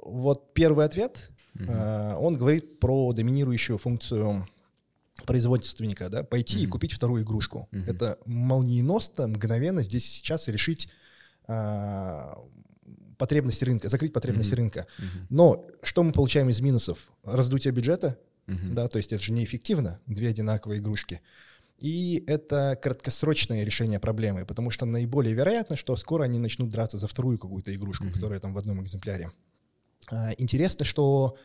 Вот 0.02 0.52
первый 0.52 0.84
ответ, 0.84 1.30
uh-huh. 1.56 2.16
он 2.16 2.36
говорит 2.36 2.78
про 2.80 3.12
доминирующую 3.12 3.78
функцию 3.78 4.46
производственника, 5.26 6.08
да, 6.08 6.22
пойти 6.22 6.58
mm-hmm. 6.58 6.64
и 6.64 6.66
купить 6.66 6.92
вторую 6.92 7.22
игрушку. 7.22 7.68
Mm-hmm. 7.70 7.90
Это 7.90 8.18
молниеносно, 8.26 9.28
мгновенно 9.28 9.82
здесь 9.82 10.04
сейчас 10.04 10.48
решить 10.48 10.88
а, 11.46 12.38
потребности 13.16 13.64
рынка, 13.64 13.88
закрыть 13.88 14.12
потребности 14.12 14.52
mm-hmm. 14.52 14.56
рынка. 14.56 14.86
Mm-hmm. 14.98 15.26
Но 15.30 15.66
что 15.82 16.02
мы 16.02 16.12
получаем 16.12 16.48
из 16.50 16.60
минусов? 16.60 17.10
Раздутие 17.22 17.72
бюджета, 17.72 18.18
mm-hmm. 18.46 18.72
да, 18.72 18.88
то 18.88 18.98
есть 18.98 19.12
это 19.12 19.22
же 19.22 19.32
неэффективно, 19.32 20.00
две 20.06 20.28
одинаковые 20.28 20.80
игрушки. 20.80 21.20
И 21.78 22.22
это 22.26 22.78
краткосрочное 22.80 23.64
решение 23.64 23.98
проблемы, 23.98 24.46
потому 24.46 24.70
что 24.70 24.86
наиболее 24.86 25.34
вероятно, 25.34 25.76
что 25.76 25.96
скоро 25.96 26.24
они 26.24 26.38
начнут 26.38 26.70
драться 26.70 26.98
за 26.98 27.08
вторую 27.08 27.38
какую-то 27.38 27.74
игрушку, 27.74 28.04
mm-hmm. 28.04 28.12
которая 28.12 28.40
там 28.40 28.54
в 28.54 28.58
одном 28.58 28.82
экземпляре. 28.82 29.30
А, 30.10 30.32
интересно, 30.38 30.84
что 30.84 31.36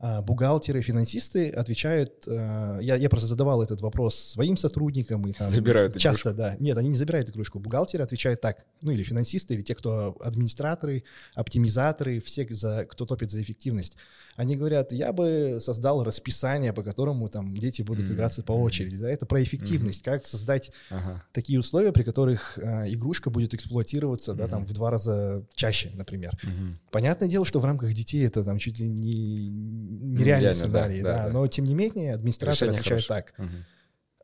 а, 0.00 0.22
бухгалтеры, 0.22 0.80
финансисты 0.80 1.50
отвечают, 1.50 2.24
а, 2.28 2.78
я, 2.78 2.96
я 2.96 3.08
просто 3.08 3.26
задавал 3.28 3.62
этот 3.62 3.80
вопрос 3.80 4.14
своим 4.16 4.56
сотрудникам. 4.56 5.26
И 5.26 5.32
там 5.32 5.50
забирают 5.50 5.96
часто, 5.96 6.30
игрушку. 6.30 6.36
да. 6.36 6.56
Нет, 6.58 6.78
они 6.78 6.88
не 6.88 6.96
забирают 6.96 7.28
игрушку. 7.30 7.58
Бухгалтеры 7.58 8.04
отвечают 8.04 8.40
так, 8.40 8.64
ну 8.80 8.92
или 8.92 9.02
финансисты, 9.02 9.54
или 9.54 9.62
те, 9.62 9.74
кто 9.74 10.16
администраторы, 10.20 11.02
оптимизаторы, 11.34 12.20
все, 12.20 12.46
за, 12.50 12.86
кто 12.88 13.06
топит 13.06 13.30
за 13.30 13.42
эффективность. 13.42 13.96
Они 14.38 14.54
говорят, 14.54 14.92
я 14.92 15.12
бы 15.12 15.58
создал 15.60 16.04
расписание, 16.04 16.72
по 16.72 16.84
которому 16.84 17.26
там 17.26 17.54
дети 17.54 17.82
будут 17.82 18.06
mm-hmm. 18.06 18.14
играться 18.14 18.44
по 18.44 18.52
очереди. 18.52 18.96
Да? 18.96 19.10
Это 19.10 19.26
про 19.26 19.42
эффективность, 19.42 20.02
mm-hmm. 20.02 20.12
как 20.12 20.26
создать 20.28 20.70
ага. 20.90 21.24
такие 21.32 21.58
условия, 21.58 21.90
при 21.90 22.04
которых 22.04 22.56
э, 22.56 22.84
игрушка 22.88 23.30
будет 23.30 23.52
эксплуатироваться, 23.54 24.30
mm-hmm. 24.30 24.36
да, 24.36 24.46
там 24.46 24.64
в 24.64 24.72
два 24.72 24.92
раза 24.92 25.44
чаще, 25.56 25.90
например. 25.92 26.38
Mm-hmm. 26.44 26.74
Понятное 26.92 27.28
дело, 27.28 27.44
что 27.44 27.58
в 27.58 27.64
рамках 27.64 27.92
детей 27.92 28.24
это 28.24 28.44
там 28.44 28.58
чуть 28.58 28.78
ли 28.78 28.88
не 28.88 29.48
нереальный 29.48 30.54
сценарий, 30.54 31.02
да, 31.02 31.12
да, 31.12 31.26
да, 31.26 31.32
но 31.32 31.44
тем 31.48 31.64
не 31.64 31.74
менее 31.74 32.14
администратор 32.14 32.54
Решение 32.54 32.78
отвечает 32.78 33.06
хорошее. 33.06 33.34
так. 33.36 33.44
Угу. 33.44 33.64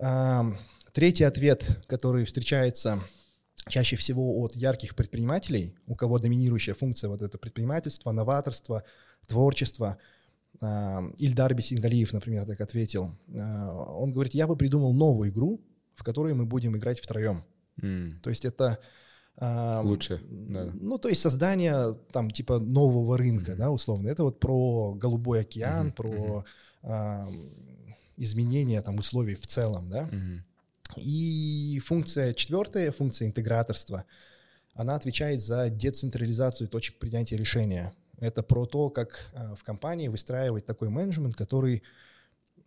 А, 0.01 0.53
третий 0.93 1.25
ответ, 1.25 1.81
который 1.89 2.25
встречается 2.25 3.01
чаще 3.69 3.97
всего 3.97 4.41
от 4.43 4.55
ярких 4.55 4.95
предпринимателей, 4.95 5.75
у 5.87 5.97
кого 5.97 6.21
доминирующая 6.21 6.75
функция 6.75 7.09
вот 7.09 7.21
это 7.21 7.37
предпринимательство, 7.37 8.13
новаторство, 8.13 8.85
творчество. 9.27 9.99
А, 10.61 11.03
Ильдар 11.19 11.55
Бесингалиев, 11.55 12.13
например, 12.13 12.47
так 12.47 12.61
ответил. 12.61 13.17
А, 13.39 13.73
он 13.73 14.13
говорит, 14.13 14.35
я 14.35 14.47
бы 14.47 14.57
придумал 14.57 14.93
новую 14.95 15.31
игру, 15.31 15.61
в 15.95 16.03
которой 16.03 16.35
мы 16.35 16.47
будем 16.47 16.77
играть 16.77 17.01
втроем. 17.01 17.45
Mm. 17.81 18.21
То 18.23 18.31
есть 18.31 18.45
это 18.45 18.79
Лучше, 19.41 20.21
да. 20.31 20.71
Ну, 20.75 20.99
то 20.99 21.09
есть 21.09 21.21
создание 21.21 21.95
там 22.13 22.31
типа 22.31 22.61
нового 22.61 23.19
рынка, 23.19 23.53
mm-hmm. 23.53 23.57
да, 23.57 23.71
условно. 23.71 24.09
Это 24.09 24.23
вот 24.23 24.39
про 24.39 24.95
голубой 24.95 25.41
океан, 25.41 25.89
mm-hmm. 25.89 25.93
про 25.93 26.45
mm-hmm. 26.83 27.95
изменение 28.17 28.81
там 28.81 28.97
условий 28.99 29.35
в 29.35 29.47
целом, 29.47 29.89
да. 29.89 30.09
Mm-hmm. 30.09 31.01
И 31.01 31.81
функция 31.85 32.33
четвертая, 32.33 32.93
функция 32.93 33.27
интеграторства, 33.27 34.05
она 34.75 34.95
отвечает 34.95 35.41
за 35.41 35.69
децентрализацию 35.69 36.69
точек 36.69 36.99
принятия 36.99 37.37
решения. 37.37 37.93
Это 38.25 38.43
про 38.43 38.67
то, 38.67 38.91
как 38.91 39.31
а, 39.35 39.55
в 39.55 39.63
компании 39.65 40.09
выстраивать 40.09 40.67
такой 40.67 40.89
менеджмент, 40.89 41.35
который 41.35 41.83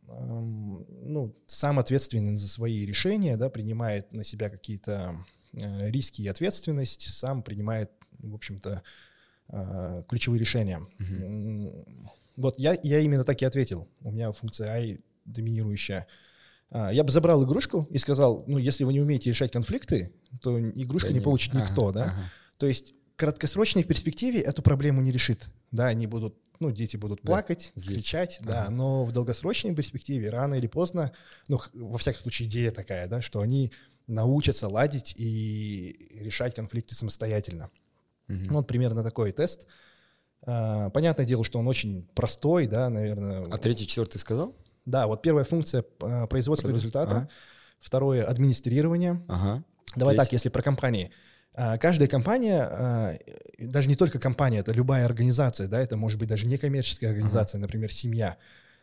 ну, 0.09 1.35
сам 1.47 1.79
ответственен 1.79 2.37
за 2.37 2.47
свои 2.47 2.85
решения, 2.85 3.35
да, 3.35 3.49
принимает 3.49 4.13
на 4.13 4.23
себя 4.23 4.49
какие-то 4.49 5.17
Э, 5.53 5.89
риски 5.89 6.21
и 6.21 6.27
ответственность, 6.27 7.09
сам 7.09 7.41
принимает, 7.41 7.91
в 8.19 8.35
общем-то, 8.35 8.83
э, 9.49 10.03
ключевые 10.07 10.39
решения. 10.39 10.85
Угу. 10.99 11.85
Вот 12.35 12.59
я, 12.59 12.77
я 12.83 12.99
именно 12.99 13.23
так 13.23 13.41
и 13.41 13.45
ответил. 13.45 13.87
У 14.01 14.11
меня 14.11 14.31
функция 14.31 14.71
I 14.71 14.99
доминирующая. 15.25 16.05
А, 16.69 16.91
я 16.91 17.03
бы 17.03 17.11
забрал 17.11 17.43
игрушку 17.43 17.87
и 17.89 17.97
сказал, 17.97 18.43
ну, 18.45 18.57
если 18.57 18.83
вы 18.83 18.93
не 18.93 19.01
умеете 19.01 19.29
решать 19.29 19.51
конфликты, 19.51 20.13
то 20.41 20.59
игрушку 20.59 21.07
да 21.07 21.13
не, 21.13 21.19
не 21.19 21.23
получит 21.23 21.53
никто, 21.53 21.87
ага, 21.87 21.93
да? 21.93 22.03
Ага. 22.03 22.31
То 22.57 22.67
есть 22.67 22.93
краткосрочной 23.17 23.83
перспективе 23.83 24.39
эту 24.41 24.61
проблему 24.61 25.01
не 25.01 25.11
решит. 25.11 25.47
Да, 25.71 25.87
они 25.87 26.07
будут, 26.07 26.37
ну, 26.59 26.71
дети 26.71 26.95
будут 26.95 27.21
плакать, 27.21 27.73
да, 27.75 27.81
кричать, 27.81 28.37
ага. 28.41 28.49
да, 28.49 28.69
но 28.69 29.03
в 29.03 29.11
долгосрочной 29.11 29.75
перспективе 29.75 30.29
рано 30.29 30.53
или 30.55 30.67
поздно, 30.67 31.11
ну, 31.47 31.59
во 31.73 31.97
всяком 31.97 32.21
случае, 32.21 32.47
идея 32.47 32.71
такая, 32.71 33.07
да, 33.07 33.21
что 33.21 33.41
они 33.41 33.73
научатся 34.05 34.69
ладить 34.69 35.13
и 35.17 36.09
решать 36.13 36.55
конфликты 36.55 36.95
самостоятельно. 36.95 37.69
Mm-hmm. 38.29 38.45
Ну, 38.47 38.53
вот 38.53 38.67
примерно 38.67 39.03
такой 39.03 39.31
тест. 39.31 39.67
А, 40.43 40.89
понятное 40.91 41.25
дело, 41.25 41.43
что 41.43 41.59
он 41.59 41.67
очень 41.67 42.07
простой, 42.13 42.67
да, 42.67 42.89
наверное. 42.89 43.43
А 43.49 43.57
третий, 43.57 43.87
четвертый 43.87 44.19
сказал? 44.19 44.55
Да, 44.85 45.07
вот 45.07 45.21
первая 45.21 45.43
функция 45.43 45.83
а, 46.01 46.27
производства 46.27 46.69
результата, 46.69 47.17
ага. 47.17 47.29
второе 47.79 48.23
администрирование. 48.25 49.25
Ага. 49.27 49.63
Давай 49.95 50.15
Треть. 50.15 50.25
так, 50.25 50.33
если 50.33 50.49
про 50.49 50.61
компании. 50.61 51.11
А, 51.59 51.77
каждая 51.79 52.07
компания, 52.07 53.19
даже 53.57 53.89
не 53.89 53.95
только 53.95 54.19
компания, 54.19 54.59
это 54.59 54.71
любая 54.71 55.05
организация, 55.05 55.67
да, 55.67 55.81
это 55.81 55.97
может 55.97 56.19
быть 56.19 56.29
даже 56.29 56.45
некоммерческая 56.45 57.09
организация, 57.09 57.57
ага. 57.57 57.63
например, 57.63 57.91
семья. 57.91 58.37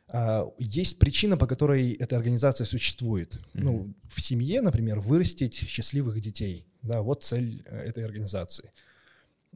А, 0.08 0.50
есть 0.58 0.98
причина, 0.98 1.36
по 1.36 1.46
которой 1.46 1.92
эта 1.92 2.16
организация 2.16 2.64
существует. 2.64 3.34
Mm-hmm. 3.34 3.62
Ну, 3.62 3.94
в 4.08 4.20
семье, 4.20 4.60
например, 4.60 4.98
вырастить 4.98 5.54
счастливых 5.54 6.20
детей. 6.20 6.66
Да, 6.82 7.00
вот 7.00 7.22
цель 7.22 7.62
э, 7.64 7.78
этой 7.82 8.04
организации. 8.04 8.72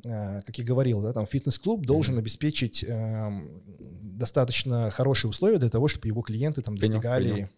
А, 0.06 0.40
как 0.42 0.56
я 0.56 0.64
говорил, 0.64 1.02
да, 1.02 1.12
там 1.12 1.26
фитнес-клуб 1.26 1.84
должен 1.84 2.14
mm-hmm. 2.14 2.20
обеспечить 2.20 2.84
э, 2.86 3.30
достаточно 3.78 4.90
хорошие 4.90 5.28
условия 5.28 5.58
для 5.58 5.68
того, 5.68 5.88
чтобы 5.88 6.06
его 6.06 6.22
клиенты 6.22 6.62
там 6.62 6.76
достигали 6.76 7.50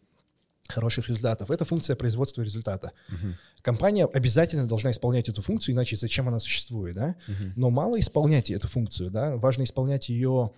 хороших 0.70 1.08
результатов. 1.08 1.50
Это 1.50 1.64
функция 1.64 1.96
производства 1.96 2.42
результата. 2.42 2.92
Uh-huh. 3.10 3.34
Компания 3.62 4.06
обязательно 4.06 4.66
должна 4.66 4.90
исполнять 4.90 5.28
эту 5.28 5.42
функцию, 5.42 5.74
иначе 5.74 5.96
зачем 5.96 6.28
она 6.28 6.38
существует, 6.38 6.94
да? 6.94 7.16
Uh-huh. 7.28 7.52
Но 7.56 7.70
мало 7.70 7.98
исполнять 8.00 8.50
эту 8.50 8.68
функцию, 8.68 9.10
да? 9.10 9.36
Важно 9.36 9.64
исполнять 9.64 10.08
ее 10.08 10.52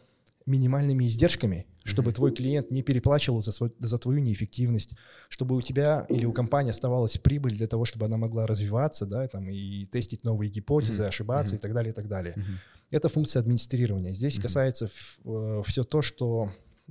минимальными 0.46 1.05
издержками, 1.05 1.66
чтобы 1.85 2.11
mm-hmm. 2.11 2.14
твой 2.14 2.33
клиент 2.33 2.70
не 2.70 2.83
переплачивал 2.83 3.42
за, 3.42 3.53
свой, 3.53 3.72
за 3.79 3.98
твою 3.98 4.20
неэффективность, 4.20 4.94
чтобы 5.29 5.57
у 5.57 5.62
тебя 5.62 6.07
или 6.09 6.25
у 6.25 6.33
компании 6.33 6.70
оставалась 6.70 7.18
прибыль 7.18 7.57
для 7.57 7.66
того, 7.66 7.85
чтобы 7.85 8.07
она 8.07 8.16
могла 8.16 8.46
развиваться, 8.46 9.07
да, 9.07 9.27
там, 9.29 9.48
и 9.48 9.87
тестить 9.87 10.25
новые 10.25 10.51
гипотезы, 10.51 11.03
mm-hmm. 11.03 11.09
ошибаться 11.09 11.55
mm-hmm. 11.55 11.59
и 11.59 11.62
так 11.62 11.75
далее, 11.75 11.92
и 11.92 11.94
так 11.94 12.09
далее. 12.09 12.35
Mm-hmm. 12.37 12.57
Это 12.90 13.09
функция 13.09 13.40
администрирования. 13.40 14.12
Здесь 14.12 14.37
mm-hmm. 14.37 14.42
касается 14.42 14.90
э, 15.25 15.62
все 15.64 15.85
то, 15.85 16.03
что 16.03 16.51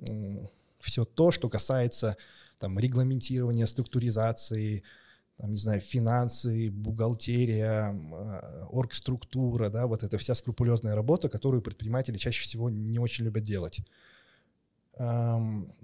э, 0.10 0.46
все 0.80 1.06
то, 1.06 1.32
что 1.32 1.50
касается 1.50 2.18
там 2.62 2.80
регламентирования, 2.80 3.66
структуризации, 3.66 4.84
там, 5.38 5.52
не 5.52 5.58
знаю, 5.58 5.82
финансы, 5.82 6.70
бухгалтерия, 6.72 7.90
а, 7.90 8.68
оргструктура, 8.70 9.70
да, 9.70 9.88
вот 9.88 10.04
эта 10.04 10.18
вся 10.18 10.36
скрупулезная 10.36 10.96
работа, 10.96 11.28
которую 11.28 11.62
предприниматели 11.62 12.18
чаще 12.18 12.44
всего 12.44 12.70
не 12.70 13.00
очень 13.00 13.26
любят 13.26 13.44
делать. 13.44 13.82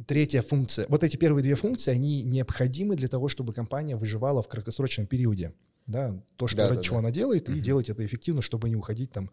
Третья 0.06 0.42
функция. 0.42 0.86
Вот 0.90 1.04
эти 1.04 1.18
первые 1.18 1.42
две 1.42 1.56
функции, 1.56 1.92
они 1.92 2.24
необходимы 2.24 2.96
для 2.96 3.08
того, 3.08 3.30
чтобы 3.30 3.54
компания 3.54 3.96
выживала 3.96 4.44
в 4.44 4.48
краткосрочном 4.48 5.08
периоде. 5.08 5.54
Да, 5.88 6.22
то, 6.36 6.48
что 6.48 6.58
да, 6.58 6.70
ради 6.70 6.78
да, 6.78 6.84
чего 6.84 6.98
да. 6.98 7.00
она 7.00 7.12
делает, 7.12 7.48
угу. 7.48 7.58
и 7.58 7.62
делать 7.62 7.90
это 7.90 8.06
эффективно, 8.06 8.42
чтобы 8.42 8.70
не 8.70 8.76
уходить 8.76 9.12
там 9.12 9.32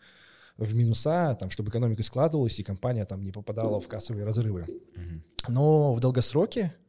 в 0.56 0.72
минуса, 0.74 1.36
там, 1.38 1.50
чтобы 1.50 1.70
экономика 1.70 2.04
складывалась, 2.04 2.60
и 2.60 2.62
компания 2.62 3.04
там 3.04 3.22
не 3.22 3.32
попадала 3.32 3.80
в 3.80 3.88
кассовые 3.88 4.24
разрывы. 4.24 4.62
Угу. 4.62 5.48
Но 5.48 5.94
в 5.94 6.00
долгосроке 6.00 6.60
э, 6.62 6.83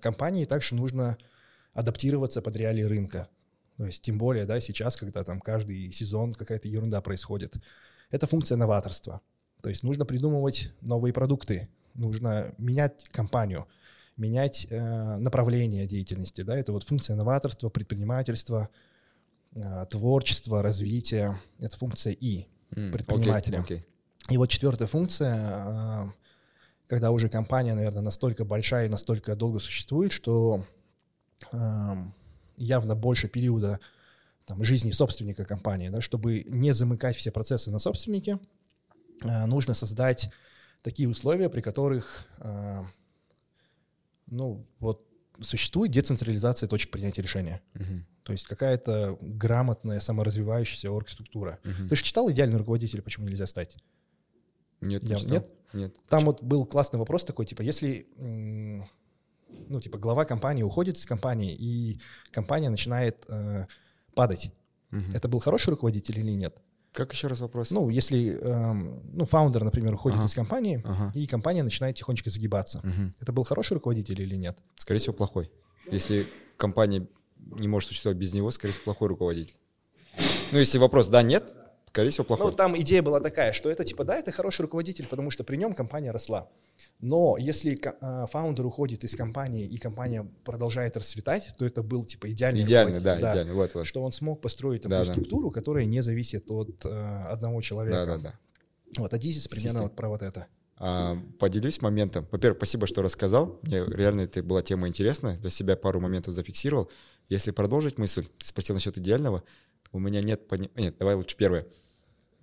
компании 0.00 0.44
также 0.44 0.74
нужно 0.74 1.16
адаптироваться 1.72 2.42
под 2.42 2.56
реалии 2.56 2.82
рынка. 2.82 3.28
То 3.76 3.86
есть 3.86 4.02
тем 4.02 4.18
более, 4.18 4.44
да, 4.44 4.60
сейчас, 4.60 4.96
когда 4.96 5.24
там 5.24 5.40
каждый 5.40 5.90
сезон 5.92 6.34
какая-то 6.34 6.68
ерунда 6.68 7.00
происходит. 7.00 7.56
Это 8.10 8.26
функция 8.26 8.56
новаторства. 8.56 9.20
То 9.62 9.70
есть 9.70 9.82
нужно 9.82 10.04
придумывать 10.04 10.72
новые 10.80 11.12
продукты, 11.12 11.68
нужно 11.94 12.54
менять 12.58 13.04
компанию, 13.10 13.66
менять 14.16 14.66
э, 14.70 15.16
направление 15.16 15.86
деятельности. 15.86 16.42
Да? 16.42 16.56
Это 16.56 16.72
вот 16.72 16.84
функция 16.84 17.16
новаторства, 17.16 17.68
предпринимательства, 17.68 18.68
э, 19.54 19.86
творчества, 19.88 20.62
развития. 20.62 21.40
Это 21.58 21.76
функция 21.76 22.12
И 22.12 22.48
предпринимателя. 22.70 23.60
Okay, 23.60 23.78
okay. 23.78 23.84
И 24.28 24.36
вот 24.36 24.48
четвертая 24.50 24.88
функция, 24.88 25.36
э, 25.36 26.10
когда 26.90 27.12
уже 27.12 27.28
компания, 27.28 27.74
наверное, 27.74 28.02
настолько 28.02 28.44
большая 28.44 28.86
и 28.86 28.88
настолько 28.88 29.36
долго 29.36 29.60
существует, 29.60 30.10
что 30.10 30.66
явно 32.56 32.94
больше 32.96 33.28
периода 33.28 33.78
там, 34.44 34.64
жизни 34.64 34.90
собственника 34.90 35.44
компании, 35.44 35.88
да, 35.88 36.00
чтобы 36.00 36.42
не 36.42 36.72
замыкать 36.72 37.16
все 37.16 37.30
процессы 37.30 37.70
на 37.70 37.78
собственнике, 37.78 38.40
а, 39.22 39.46
нужно 39.46 39.74
создать 39.74 40.30
такие 40.82 41.08
условия, 41.08 41.48
при 41.48 41.60
которых 41.60 42.26
а, 42.38 42.84
ну, 44.26 44.66
вот, 44.80 45.06
существует 45.40 45.92
децентрализация 45.92 46.68
точек 46.68 46.90
принятия 46.90 47.22
решения. 47.22 47.62
Uh-huh. 47.74 48.02
То 48.24 48.32
есть 48.32 48.46
какая-то 48.46 49.16
грамотная, 49.20 50.00
саморазвивающаяся 50.00 50.90
оргструктура. 50.90 51.60
Uh-huh. 51.62 51.88
Ты 51.88 51.96
же 51.96 52.02
читал 52.02 52.30
«Идеальный 52.30 52.58
руководитель», 52.58 53.00
почему 53.00 53.26
нельзя 53.26 53.46
стать? 53.46 53.76
Нет, 54.80 55.04
Я, 55.04 55.16
не 55.16 55.26
Нет? 55.26 55.50
Нет. 55.72 55.94
Там 56.08 56.24
вот 56.24 56.42
был 56.42 56.66
классный 56.66 56.98
вопрос 56.98 57.24
такой, 57.24 57.46
типа, 57.46 57.62
если 57.62 58.06
ну, 59.68 59.80
типа, 59.80 59.98
глава 59.98 60.24
компании 60.24 60.62
уходит 60.62 60.96
из 60.96 61.06
компании, 61.06 61.54
и 61.54 62.00
компания 62.30 62.70
начинает 62.70 63.24
э, 63.28 63.66
падать. 64.14 64.52
Угу. 64.92 65.12
Это 65.14 65.28
был 65.28 65.40
хороший 65.40 65.70
руководитель 65.70 66.18
или 66.18 66.32
нет? 66.32 66.60
Как 66.92 67.12
еще 67.12 67.28
раз 67.28 67.40
вопрос? 67.40 67.70
Ну, 67.70 67.88
если, 67.88 68.36
эм, 68.40 69.00
ну, 69.12 69.24
фаундер, 69.24 69.62
например, 69.62 69.94
уходит 69.94 70.18
ага. 70.18 70.26
из 70.26 70.34
компании, 70.34 70.82
ага. 70.84 71.12
и 71.14 71.26
компания 71.26 71.62
начинает 71.62 71.96
тихонечко 71.96 72.30
загибаться. 72.30 72.78
Угу. 72.78 73.12
Это 73.20 73.32
был 73.32 73.44
хороший 73.44 73.74
руководитель 73.74 74.20
или 74.20 74.34
нет? 74.34 74.58
Скорее 74.74 74.98
всего, 74.98 75.14
плохой. 75.14 75.52
Если 75.90 76.26
компания 76.56 77.06
не 77.36 77.68
может 77.68 77.88
существовать 77.88 78.18
без 78.18 78.34
него, 78.34 78.50
скорее 78.50 78.72
всего, 78.72 78.84
плохой 78.84 79.08
руководитель. 79.08 79.56
Ну, 80.50 80.58
если 80.58 80.78
вопрос 80.78 81.08
да, 81.08 81.22
нет, 81.22 81.54
скорее 81.90 82.10
всего, 82.10 82.24
плохой. 82.24 82.50
Ну, 82.50 82.56
там 82.56 82.78
идея 82.80 83.02
была 83.02 83.20
такая, 83.20 83.52
что 83.52 83.70
это 83.70 83.84
типа, 83.84 84.04
да, 84.04 84.16
это 84.16 84.32
хороший 84.32 84.62
руководитель, 84.62 85.06
потому 85.06 85.30
что 85.30 85.44
при 85.44 85.56
нем 85.56 85.74
компания 85.74 86.10
росла. 86.10 86.48
Но 87.00 87.36
если 87.38 87.78
э, 87.78 88.26
фаундер 88.26 88.64
уходит 88.64 89.04
из 89.04 89.14
компании 89.14 89.66
и 89.66 89.76
компания 89.78 90.26
продолжает 90.44 90.96
расцветать, 90.96 91.52
то 91.58 91.66
это 91.66 91.82
был 91.82 92.04
типа 92.04 92.30
идеальный 92.30 92.62
Идеальный, 92.62 93.00
да, 93.00 93.16
да, 93.16 93.32
идеальный, 93.32 93.54
вот, 93.54 93.74
вот. 93.74 93.86
Что 93.86 94.02
он 94.02 94.12
смог 94.12 94.40
построить 94.40 94.82
такую 94.82 95.04
да, 95.04 95.04
структуру, 95.04 95.50
да. 95.50 95.54
которая 95.54 95.84
не 95.84 96.02
зависит 96.02 96.50
от 96.50 96.84
э, 96.84 97.24
одного 97.28 97.60
человека. 97.60 98.06
Да, 98.06 98.16
да, 98.16 98.22
да. 98.22 98.34
Вот, 98.96 99.14
Адизис 99.14 99.46
примерно 99.48 99.82
вот 99.82 99.96
про 99.96 100.08
вот 100.08 100.22
это. 100.22 100.46
А, 100.82 101.18
поделюсь 101.38 101.82
моментом. 101.82 102.26
Во-первых, 102.30 102.58
спасибо, 102.58 102.86
что 102.86 103.02
рассказал. 103.02 103.60
Мне 103.62 103.84
реально 103.84 104.22
это 104.22 104.42
была 104.42 104.62
тема 104.62 104.88
интересная. 104.88 105.36
Для 105.36 105.50
себя 105.50 105.76
пару 105.76 106.00
моментов 106.00 106.32
зафиксировал. 106.32 106.90
Если 107.28 107.50
продолжить 107.50 107.98
мысль, 107.98 108.26
ты 108.38 108.46
спросил 108.46 108.74
насчет 108.74 108.96
идеального. 108.96 109.44
У 109.92 109.98
меня 109.98 110.20
нет... 110.20 110.46
Пони... 110.48 110.70
Нет, 110.76 110.96
давай 110.98 111.14
лучше 111.14 111.36
первое. 111.36 111.66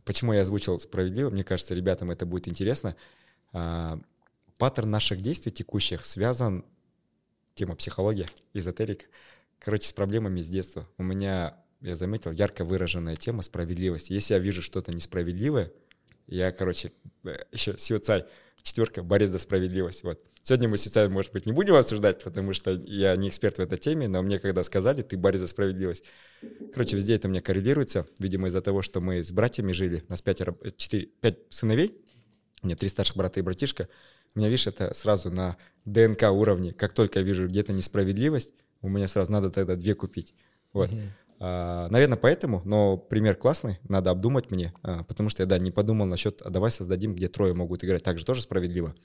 Почему 0.05 0.33
я 0.33 0.41
озвучил 0.41 0.79
справедливо? 0.79 1.29
Мне 1.29 1.43
кажется, 1.43 1.73
ребятам 1.73 2.11
это 2.11 2.25
будет 2.25 2.47
интересно. 2.47 2.95
А, 3.53 3.99
паттерн 4.57 4.89
наших 4.89 5.21
действий 5.21 5.51
текущих 5.51 6.05
связан, 6.05 6.65
тема 7.53 7.75
психология, 7.75 8.27
эзотерика, 8.53 9.05
короче, 9.59 9.87
с 9.87 9.93
проблемами 9.93 10.39
с 10.39 10.49
детства. 10.49 10.87
У 10.97 11.03
меня, 11.03 11.57
я 11.81 11.95
заметил, 11.95 12.31
ярко 12.31 12.63
выраженная 12.63 13.15
тема 13.15 13.41
справедливости. 13.41 14.13
Если 14.13 14.33
я 14.33 14.39
вижу 14.39 14.61
что-то 14.61 14.91
несправедливое, 14.91 15.71
я, 16.27 16.51
короче, 16.51 16.91
э, 17.23 17.37
еще 17.51 17.77
Сиоцай, 17.77 18.25
четверка, 18.61 19.01
борец 19.01 19.29
за 19.29 19.39
справедливость. 19.39 20.03
Вот. 20.03 20.19
Сегодня 20.43 20.67
мы 20.67 20.77
Сиоцай, 20.77 21.07
может 21.09 21.33
быть, 21.33 21.45
не 21.45 21.51
будем 21.51 21.75
обсуждать, 21.75 22.23
потому 22.23 22.53
что 22.53 22.71
я 22.85 23.15
не 23.15 23.29
эксперт 23.29 23.57
в 23.57 23.61
этой 23.61 23.77
теме, 23.77 24.07
но 24.07 24.21
мне 24.21 24.39
когда 24.39 24.63
сказали, 24.63 25.01
ты 25.01 25.17
борец 25.17 25.39
за 25.39 25.47
справедливость. 25.47 26.03
Короче, 26.73 26.95
везде 26.95 27.15
это 27.15 27.27
у 27.27 27.31
меня 27.31 27.41
коррелируется. 27.41 28.05
Видимо, 28.19 28.47
из-за 28.47 28.61
того, 28.61 28.81
что 28.81 29.01
мы 29.01 29.23
с 29.23 29.31
братьями 29.31 29.71
жили, 29.71 30.03
у 30.07 30.11
нас 30.11 30.21
пятеро, 30.21 30.55
четыре, 30.75 31.07
пять 31.21 31.39
сыновей, 31.49 31.95
у 32.61 32.67
меня 32.67 32.75
три 32.75 32.89
старших 32.89 33.15
брата 33.15 33.39
и 33.39 33.43
братишка. 33.43 33.87
У 34.35 34.39
меня, 34.39 34.49
видишь, 34.49 34.67
это 34.67 34.93
сразу 34.93 35.31
на 35.31 35.57
ДНК 35.85 36.23
уровне. 36.31 36.73
Как 36.73 36.93
только 36.93 37.19
я 37.19 37.25
вижу 37.25 37.47
где-то 37.47 37.71
несправедливость, 37.73 38.53
у 38.81 38.89
меня 38.89 39.07
сразу 39.07 39.31
надо 39.31 39.49
тогда 39.49 39.75
две 39.75 39.95
купить. 39.95 40.33
Вот. 40.73 40.89
Mm-hmm. 40.89 41.09
А, 41.39 41.87
наверное, 41.89 42.17
поэтому, 42.17 42.61
но 42.65 42.97
пример 42.97 43.35
классный, 43.35 43.79
надо 43.87 44.09
обдумать 44.09 44.49
мне, 44.51 44.73
а, 44.81 45.03
потому 45.03 45.29
что 45.29 45.43
я, 45.43 45.47
да, 45.47 45.57
не 45.59 45.71
подумал 45.71 46.05
насчет, 46.05 46.41
а 46.41 46.49
давай 46.49 46.71
создадим, 46.71 47.13
где 47.13 47.27
трое 47.27 47.53
могут 47.53 47.83
играть, 47.83 48.03
также 48.03 48.25
тоже 48.25 48.41
справедливо. 48.41 48.95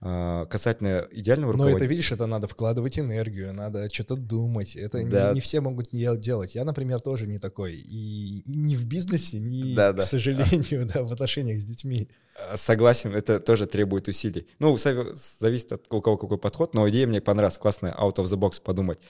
А, 0.00 0.44
касательно 0.46 1.08
идеального 1.10 1.52
руководителя... 1.52 1.80
Но 1.80 1.84
это, 1.84 1.90
видишь, 1.90 2.12
это 2.12 2.26
надо 2.26 2.46
вкладывать 2.46 3.00
энергию, 3.00 3.52
надо 3.52 3.92
что-то 3.92 4.14
думать. 4.14 4.76
Это 4.76 5.02
да. 5.04 5.30
не, 5.30 5.34
не 5.34 5.40
все 5.40 5.60
могут 5.60 5.92
не 5.92 6.16
делать. 6.18 6.54
Я, 6.54 6.64
например, 6.64 7.00
тоже 7.00 7.26
не 7.26 7.40
такой. 7.40 7.74
И, 7.74 8.40
и 8.40 8.56
ни 8.56 8.76
в 8.76 8.86
бизнесе, 8.86 9.40
ни, 9.40 9.74
да, 9.74 9.92
да. 9.92 10.02
к 10.02 10.06
сожалению, 10.06 10.86
да, 10.94 11.02
в 11.02 11.12
отношениях 11.12 11.60
с 11.60 11.64
детьми. 11.64 12.08
Согласен, 12.54 13.12
это 13.12 13.40
тоже 13.40 13.66
требует 13.66 14.06
усилий. 14.06 14.46
Ну, 14.60 14.76
зависит 14.76 15.72
от 15.72 15.92
у 15.92 16.00
кого 16.00 16.16
какой 16.16 16.38
подход, 16.38 16.74
но 16.74 16.88
идея 16.88 17.08
мне 17.08 17.20
понравилась, 17.20 17.58
классная, 17.58 17.92
out 17.98 18.14
of 18.16 18.26
the 18.26 18.38
box 18.38 18.62
подумать. 18.62 19.00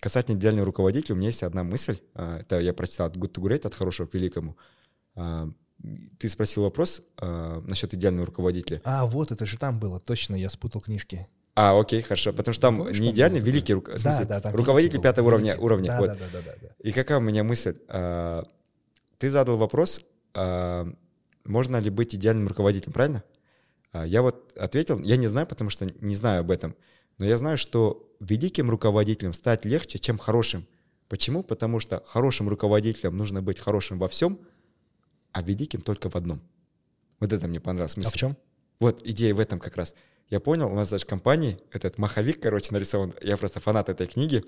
Касательно 0.00 0.36
идеального 0.36 0.66
руководителя, 0.66 1.14
у 1.14 1.18
меня 1.18 1.28
есть 1.28 1.42
одна 1.42 1.64
мысль. 1.64 1.98
А, 2.14 2.40
это 2.40 2.60
я 2.60 2.72
прочитал 2.72 3.06
от 3.06 3.16
Good 3.16 3.32
to 3.32 3.42
Great, 3.42 3.66
от 3.66 3.74
хорошего 3.74 4.06
к 4.06 4.14
великому. 4.14 4.56
А, 5.14 5.48
ты 6.18 6.28
спросил 6.28 6.62
вопрос 6.62 7.02
а, 7.18 7.60
насчет 7.60 7.94
идеального 7.94 8.26
руководителя. 8.26 8.80
А, 8.84 9.06
вот 9.06 9.30
это 9.30 9.44
же 9.46 9.58
там 9.58 9.78
было, 9.78 10.00
точно, 10.00 10.34
я 10.34 10.48
спутал 10.48 10.80
книжки. 10.80 11.26
А, 11.54 11.78
окей, 11.78 12.02
хорошо. 12.02 12.32
Потому 12.32 12.52
что 12.52 12.62
там 12.62 12.78
Помнишь, 12.78 12.98
не 12.98 13.10
идеальный, 13.10 13.38
там 13.38 13.46
великий 13.48 13.74
рук... 13.74 13.90
да, 14.02 14.24
да, 14.24 14.40
там 14.40 14.54
руководитель 14.54 15.00
пятого 15.00 15.28
уровня. 15.28 15.56
уровня 15.56 15.88
да, 15.88 16.00
вот. 16.00 16.06
да, 16.08 16.14
да, 16.14 16.26
да, 16.32 16.42
да, 16.42 16.52
да. 16.60 16.68
И 16.80 16.90
какая 16.92 17.18
у 17.18 17.20
меня 17.20 17.44
мысль? 17.44 17.76
Ты 19.18 19.30
задал 19.30 19.56
вопрос, 19.56 20.00
можно 20.34 21.76
ли 21.76 21.90
быть 21.90 22.14
идеальным 22.14 22.48
руководителем, 22.48 22.92
правильно? 22.92 23.22
Я 23.92 24.22
вот 24.22 24.52
ответил, 24.56 24.98
я 24.98 25.16
не 25.16 25.28
знаю, 25.28 25.46
потому 25.46 25.70
что 25.70 25.86
не 26.00 26.16
знаю 26.16 26.40
об 26.40 26.50
этом. 26.50 26.74
Но 27.18 27.26
я 27.26 27.36
знаю, 27.36 27.56
что 27.56 28.12
великим 28.24 28.70
руководителем 28.70 29.32
стать 29.32 29.64
легче, 29.64 29.98
чем 29.98 30.18
хорошим. 30.18 30.66
Почему? 31.08 31.42
Потому 31.42 31.80
что 31.80 32.02
хорошим 32.06 32.48
руководителем 32.48 33.16
нужно 33.16 33.42
быть 33.42 33.58
хорошим 33.58 33.98
во 33.98 34.08
всем, 34.08 34.40
а 35.32 35.42
великим 35.42 35.82
только 35.82 36.10
в 36.10 36.16
одном. 36.16 36.40
Вот 37.20 37.32
это 37.32 37.46
мне 37.46 37.60
понравилось. 37.60 37.96
Мысль. 37.96 38.08
А 38.08 38.10
в 38.10 38.14
чем? 38.14 38.36
Вот 38.80 39.02
идея 39.04 39.34
в 39.34 39.40
этом 39.40 39.60
как 39.60 39.76
раз. 39.76 39.94
Я 40.30 40.40
понял, 40.40 40.70
у 40.70 40.74
нас 40.74 40.88
даже 40.90 41.04
компании, 41.06 41.60
этот 41.70 41.98
маховик, 41.98 42.40
короче, 42.40 42.72
нарисован. 42.72 43.14
Я 43.20 43.36
просто 43.36 43.60
фанат 43.60 43.88
этой 43.88 44.06
книги. 44.06 44.42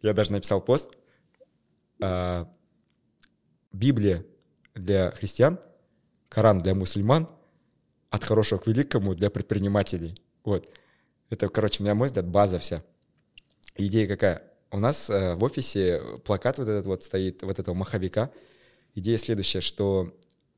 Я 0.00 0.14
даже 0.14 0.32
написал 0.32 0.60
пост. 0.60 0.90
А, 2.00 2.50
Библия 3.72 4.24
для 4.74 5.10
христиан, 5.10 5.58
Коран 6.28 6.62
для 6.62 6.74
мусульман, 6.74 7.28
от 8.10 8.24
хорошего 8.24 8.58
к 8.58 8.66
великому 8.66 9.14
для 9.14 9.30
предпринимателей. 9.30 10.14
Вот. 10.44 10.70
Это, 11.30 11.48
короче, 11.48 11.82
у 11.82 11.84
меня, 11.84 11.94
мой 11.94 12.06
взгляд, 12.06 12.26
база 12.26 12.58
вся. 12.58 12.82
Идея 13.80 14.08
какая? 14.08 14.42
У 14.72 14.78
нас 14.80 15.08
э, 15.08 15.36
в 15.36 15.44
офисе 15.44 16.02
плакат 16.24 16.58
вот 16.58 16.66
этот 16.66 16.86
вот 16.86 17.04
стоит, 17.04 17.42
вот 17.44 17.60
этого 17.60 17.76
маховика. 17.76 18.32
Идея 18.96 19.16
следующая, 19.18 19.60
что 19.60 20.12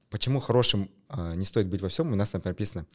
почему 0.08 0.40
хорошим 0.40 0.90
э, 1.10 1.34
не 1.34 1.44
стоит 1.44 1.68
быть 1.68 1.82
во 1.82 1.90
всем, 1.90 2.10
у 2.12 2.16
нас 2.16 2.30
там 2.30 2.40
написано, 2.42 2.86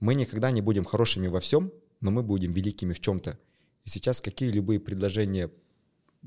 мы 0.00 0.14
никогда 0.14 0.50
не 0.50 0.62
будем 0.62 0.86
хорошими 0.86 1.28
во 1.28 1.40
всем, 1.40 1.70
но 2.00 2.10
мы 2.10 2.22
будем 2.22 2.54
великими 2.54 2.94
в 2.94 3.00
чем-то. 3.00 3.38
И 3.84 3.90
сейчас 3.90 4.22
какие 4.22 4.50
любые 4.50 4.80
предложения 4.80 5.50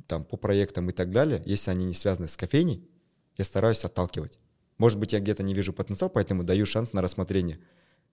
там 0.05 0.25
по 0.25 0.37
проектам 0.37 0.89
и 0.89 0.91
так 0.91 1.11
далее, 1.11 1.41
если 1.43 1.71
они 1.71 1.85
не 1.85 1.93
связаны 1.95 2.27
с 2.27 2.37
кофейней, 2.37 2.87
я 3.35 3.45
стараюсь 3.45 3.83
отталкивать. 3.83 4.37
Может 4.77 4.99
быть, 4.99 5.13
я 5.13 5.19
где-то 5.19 5.41
не 5.41 5.55
вижу 5.55 5.73
потенциал, 5.73 6.11
поэтому 6.11 6.43
даю 6.43 6.67
шанс 6.67 6.93
на 6.93 7.01
рассмотрение 7.01 7.59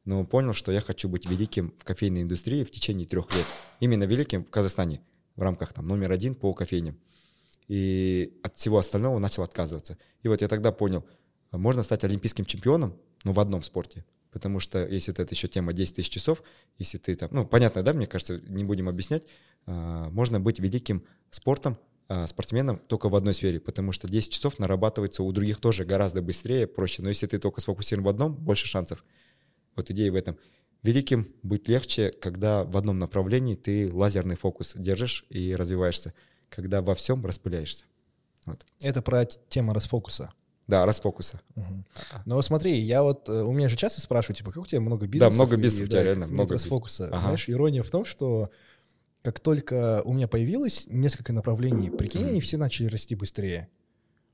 но 0.05 0.25
понял, 0.25 0.53
что 0.53 0.73
я 0.73 0.81
хочу 0.81 1.09
быть 1.09 1.27
великим 1.27 1.75
в 1.79 1.85
кофейной 1.85 2.23
индустрии 2.23 2.65
в 2.65 2.71
течение 2.71 3.07
трех 3.07 3.35
лет. 3.35 3.47
Именно 3.81 4.05
великим 4.05 4.45
в 4.45 4.51
Казахстане, 4.51 5.01
в 5.41 5.43
рамках 5.43 5.73
там 5.73 5.89
номер 5.89 6.13
один 6.13 6.35
по 6.35 6.53
кофейням. 6.53 6.99
И 7.67 8.39
от 8.43 8.57
всего 8.57 8.79
остального 8.79 9.19
начал 9.19 9.43
отказываться. 9.43 9.97
И 10.23 10.29
вот 10.29 10.43
я 10.43 10.49
тогда 10.49 10.71
понял, 10.71 11.05
можно 11.51 11.83
стать 11.83 12.05
олимпийским 12.05 12.45
чемпионом, 12.45 12.97
но 13.25 13.33
в 13.33 13.41
одном 13.41 13.63
спорте. 13.63 14.05
Потому 14.31 14.61
что 14.61 14.87
если 14.87 15.13
это 15.13 15.35
еще 15.35 15.49
тема 15.49 15.73
10 15.73 15.97
тысяч 15.97 16.11
часов, 16.11 16.43
если 16.79 16.99
ты 16.99 17.15
там, 17.17 17.31
ну, 17.33 17.47
понятно, 17.47 17.83
да, 17.83 17.93
мне 17.93 18.07
кажется, 18.07 18.39
не 18.47 18.65
будем 18.65 18.89
объяснять, 18.89 19.25
а, 19.67 20.11
можно 20.11 20.39
быть 20.39 20.61
великим 20.61 21.05
спортом, 21.31 21.79
а, 22.09 22.27
спортсменом 22.27 22.79
только 22.79 23.09
в 23.09 23.17
одной 23.17 23.35
сфере, 23.35 23.61
потому 23.61 23.93
что 23.93 24.09
10 24.09 24.33
часов 24.33 24.59
нарабатывается 24.59 25.23
у 25.23 25.33
других 25.33 25.59
тоже 25.59 25.85
гораздо 25.85 26.23
быстрее, 26.23 26.67
проще. 26.67 27.03
Но 27.03 27.09
если 27.09 27.27
ты 27.27 27.39
только 27.39 27.61
сфокусирован 27.61 28.05
в 28.05 28.09
одном, 28.09 28.35
больше 28.35 28.67
шансов. 28.67 29.05
Вот 29.75 29.91
идея 29.91 30.13
в 30.13 30.17
этом. 30.17 30.37
Великим 30.83 31.29
быть 31.43 31.69
легче, 31.69 32.11
когда 32.11 32.65
в 32.65 32.77
одном 32.77 32.99
направлении 32.99 33.55
ты 33.55 33.93
лазерный 33.93 34.37
фокус 34.37 34.73
держишь 34.75 35.27
и 35.29 35.55
развиваешься, 35.55 36.15
когда 36.49 36.81
во 36.81 36.95
всем 36.95 37.25
распыляешься. 37.25 37.85
Вот. 38.47 38.65
Это 38.81 39.03
про 39.03 39.27
тему 39.27 39.73
расфокуса. 39.73 40.33
Да, 40.67 40.87
расфокуса. 40.87 41.41
Угу. 41.57 41.85
Но 42.27 42.41
смотри, 42.43 42.79
я 42.79 43.03
вот, 43.03 43.29
э, 43.29 43.43
у 43.43 43.53
меня 43.53 43.69
же 43.69 43.77
часто 43.77 44.01
спрашивают, 44.01 44.39
типа, 44.39 44.53
как 44.53 44.63
у 44.63 44.67
тебя 44.67 44.81
много 44.81 45.07
бизнеса? 45.07 45.31
Да, 45.31 45.35
много 45.35 45.57
бизнеса 45.57 45.85
у 45.85 45.87
тебя, 45.89 45.99
да, 45.99 46.05
реально, 46.05 46.27
много 46.29 46.55
расфокуса. 46.55 47.09
Ага. 47.09 47.21
Знаешь, 47.21 47.49
ирония 47.49 47.83
в 47.83 47.91
том, 47.91 48.05
что 48.05 48.51
как 49.23 49.41
только 49.41 50.01
у 50.05 50.15
меня 50.15 50.29
появилось 50.29 50.87
несколько 50.89 51.33
направлений, 51.33 51.91
прикинь, 51.91 52.25
они 52.25 52.41
все 52.41 52.57
начали 52.57 52.87
расти 52.87 53.17
быстрее. 53.17 53.69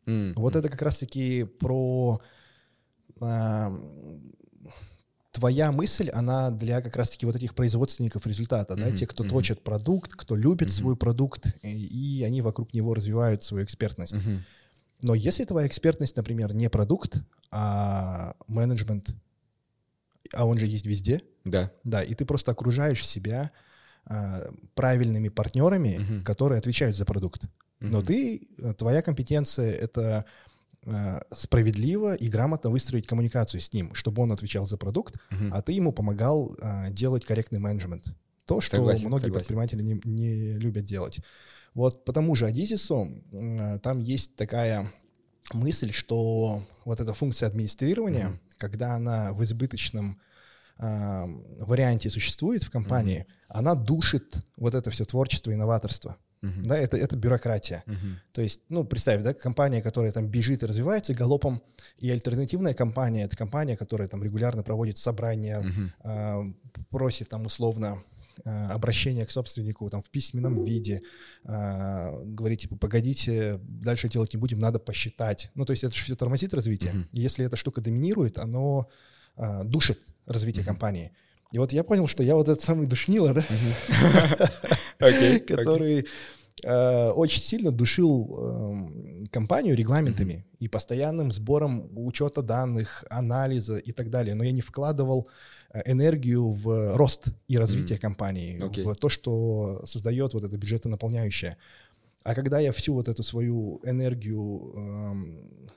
Mm. 0.04 0.34
Вот 0.36 0.54
это 0.54 0.68
как 0.68 0.82
раз-таки 0.82 1.44
про 1.44 2.20
а, 3.20 3.74
твоя 5.36 5.70
мысль, 5.70 6.08
она 6.08 6.50
для 6.50 6.80
как 6.80 6.96
раз-таки 6.96 7.26
вот 7.26 7.36
этих 7.36 7.54
производственников 7.54 8.26
результата, 8.26 8.74
mm-hmm. 8.74 8.90
да, 8.90 8.96
те, 8.96 9.06
кто 9.06 9.22
mm-hmm. 9.22 9.28
точит 9.30 9.62
продукт, 9.62 10.12
кто 10.12 10.34
любит 10.34 10.68
mm-hmm. 10.68 10.72
свой 10.72 10.96
продукт, 10.96 11.46
и, 11.62 12.20
и 12.20 12.22
они 12.24 12.40
вокруг 12.40 12.72
него 12.72 12.94
развивают 12.94 13.42
свою 13.42 13.64
экспертность. 13.64 14.14
Mm-hmm. 14.14 14.38
Но 15.02 15.14
если 15.14 15.44
твоя 15.44 15.68
экспертность, 15.68 16.16
например, 16.16 16.54
не 16.54 16.70
продукт, 16.70 17.22
а 17.50 18.34
менеджмент, 18.46 19.10
а 20.32 20.46
он 20.46 20.58
же 20.58 20.66
есть 20.66 20.86
везде, 20.86 21.22
да, 21.44 21.70
да, 21.84 22.02
и 22.02 22.14
ты 22.14 22.24
просто 22.24 22.50
окружаешь 22.52 23.06
себя 23.06 23.52
а, 24.06 24.50
правильными 24.74 25.28
партнерами, 25.28 25.98
mm-hmm. 26.00 26.22
которые 26.22 26.58
отвечают 26.58 26.96
за 26.96 27.04
продукт. 27.04 27.44
Mm-hmm. 27.44 27.48
Но 27.80 28.02
ты, 28.02 28.48
твоя 28.78 29.02
компетенция 29.02 29.70
это 29.70 30.24
Э, 30.24 30.45
справедливо 31.32 32.14
и 32.14 32.28
грамотно 32.28 32.70
выстроить 32.70 33.06
коммуникацию 33.06 33.60
с 33.60 33.72
ним, 33.72 33.94
чтобы 33.94 34.22
он 34.22 34.32
отвечал 34.32 34.66
за 34.66 34.76
продукт, 34.76 35.16
угу. 35.30 35.50
а 35.52 35.62
ты 35.62 35.72
ему 35.72 35.92
помогал 35.92 36.56
а, 36.60 36.90
делать 36.90 37.24
корректный 37.24 37.58
менеджмент. 37.58 38.06
То, 38.44 38.60
что 38.60 38.76
согласен, 38.76 39.08
многие 39.08 39.24
согласен. 39.24 39.34
предприниматели 39.34 39.82
не, 39.82 40.00
не 40.04 40.52
любят 40.58 40.84
делать. 40.84 41.20
Вот 41.74 42.04
по 42.04 42.12
тому 42.12 42.34
же 42.36 42.46
Адизису 42.46 43.10
а, 43.32 43.78
там 43.80 43.98
есть 43.98 44.36
такая 44.36 44.92
мысль, 45.52 45.92
что 45.92 46.62
вот 46.84 47.00
эта 47.00 47.14
функция 47.14 47.48
администрирования, 47.48 48.28
mm 48.28 48.38
когда 48.58 48.94
она 48.94 49.34
в 49.34 49.44
избыточном 49.44 50.18
а, 50.78 51.26
варианте 51.60 52.08
существует 52.08 52.62
в 52.62 52.70
компании, 52.70 53.26
mm 53.28 53.32
она 53.48 53.74
душит 53.74 54.38
вот 54.56 54.74
это 54.74 54.90
все 54.90 55.04
творчество 55.04 55.50
и 55.50 55.56
новаторство. 55.56 56.16
Uh-huh. 56.42 56.62
Да, 56.64 56.76
это, 56.76 56.96
это 56.96 57.16
бюрократия. 57.16 57.82
Uh-huh. 57.86 58.14
То 58.32 58.42
есть, 58.42 58.60
ну, 58.68 58.84
представь, 58.84 59.22
да, 59.22 59.34
компания, 59.34 59.82
которая 59.82 60.12
там 60.12 60.28
бежит 60.28 60.62
и 60.62 60.66
развивается 60.66 61.14
галопом, 61.14 61.62
и 61.98 62.10
альтернативная 62.10 62.74
компания— 62.74 63.24
это 63.24 63.36
компания, 63.36 63.76
которая 63.76 64.08
там 64.08 64.22
регулярно 64.22 64.62
проводит 64.62 64.98
собрания, 64.98 65.60
uh-huh. 66.04 66.50
э, 66.50 66.82
просит 66.90 67.28
там 67.28 67.46
условно 67.46 68.02
Э, 68.44 68.66
обращение 68.66 69.24
к 69.24 69.30
собственнику 69.30 69.88
там 69.88 70.02
в 70.02 70.10
письменном 70.10 70.62
виде, 70.62 71.00
э, 71.44 72.22
говорить 72.26 72.62
типа 72.62 72.76
погодите, 72.76 73.58
дальше 73.62 74.10
делать 74.10 74.34
не 74.34 74.38
будем, 74.38 74.58
надо 74.58 74.78
посчитать. 74.78 75.50
Ну 75.54 75.64
то 75.64 75.70
есть 75.70 75.84
это 75.84 75.96
же 75.96 76.02
все 76.02 76.16
тормозит 76.16 76.52
развитие. 76.52 76.92
Mm-hmm. 76.92 77.08
если 77.12 77.46
эта 77.46 77.56
штука 77.56 77.80
доминирует, 77.80 78.38
оно 78.38 78.88
э, 79.36 79.64
душит 79.64 80.02
развитие 80.26 80.62
mm-hmm. 80.62 80.66
компании. 80.66 81.12
И 81.52 81.58
вот 81.58 81.72
я 81.72 81.82
понял, 81.82 82.06
что 82.06 82.22
я 82.22 82.34
вот 82.34 82.48
этот 82.48 82.62
самый 82.62 82.86
душнило, 82.86 83.32
да, 83.32 83.42
который 85.46 86.06
очень 86.58 87.42
сильно 87.42 87.70
душил 87.70 88.34
эм, 88.38 89.26
компанию 89.30 89.76
регламентами 89.76 90.46
и 90.58 90.68
постоянным 90.68 91.30
сбором 91.30 91.90
учета 91.94 92.40
данных, 92.40 93.04
анализа 93.10 93.76
и 93.76 93.92
так 93.92 94.08
далее. 94.08 94.34
Но 94.34 94.42
я 94.42 94.52
не 94.52 94.62
вкладывал 94.62 95.28
Э, 95.76 95.82
энергию 95.92 96.52
в 96.52 96.96
рост 96.96 97.28
и 97.48 97.58
развитие 97.58 97.98
компании, 97.98 98.58
в 98.82 98.94
то, 98.94 99.08
что 99.08 99.82
создает 99.84 100.32
вот 100.34 100.44
это 100.44 100.56
бюджетонаполняющее. 100.56 101.56
А 102.22 102.34
когда 102.34 102.60
я 102.60 102.72
всю 102.72 102.94
вот 102.94 103.08
эту 103.08 103.22
свою 103.22 103.80
энергию 103.84 104.72
эм, 104.74 105.68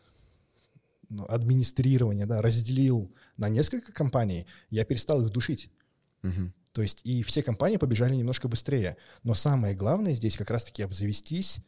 ну, 1.10 1.26
администрирования 1.26 2.26
да, 2.26 2.42
разделил 2.42 3.12
на 3.38 3.50
несколько 3.50 3.92
компаний, 3.92 4.46
я 4.70 4.86
перестал 4.86 5.22
их 5.22 5.32
душить. 5.32 5.70
Mm-hmm. 6.24 6.52
То 6.72 6.82
есть 6.82 7.02
и 7.04 7.24
все 7.24 7.42
компании 7.42 7.78
побежали 7.78 8.16
немножко 8.16 8.48
быстрее. 8.48 8.98
Но 9.24 9.34
самое 9.34 9.76
главное 9.76 10.14
здесь 10.14 10.38
как 10.38 10.52
раз-таки 10.52 10.84
обзавестись 10.84 11.60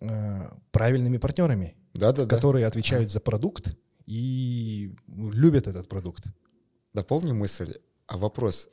э, 0.00 0.50
правильными 0.72 1.18
партнерами, 1.18 1.76
да, 1.94 2.12
да, 2.12 2.26
которые 2.26 2.64
да. 2.64 2.68
отвечают 2.68 3.10
за 3.10 3.20
продукт 3.20 3.76
и 4.06 4.94
любят 5.06 5.68
этот 5.68 5.88
продукт. 5.88 6.26
Дополню 6.92 7.34
мысль. 7.34 7.78
А 8.06 8.18
вопрос, 8.18 8.68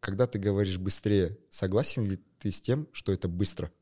когда 0.00 0.26
ты 0.26 0.38
говоришь 0.38 0.78
быстрее, 0.78 1.38
согласен 1.50 2.06
ли 2.06 2.18
ты 2.38 2.50
с 2.50 2.60
тем, 2.60 2.88
что 2.92 3.12
это 3.12 3.28
быстро? 3.28 3.72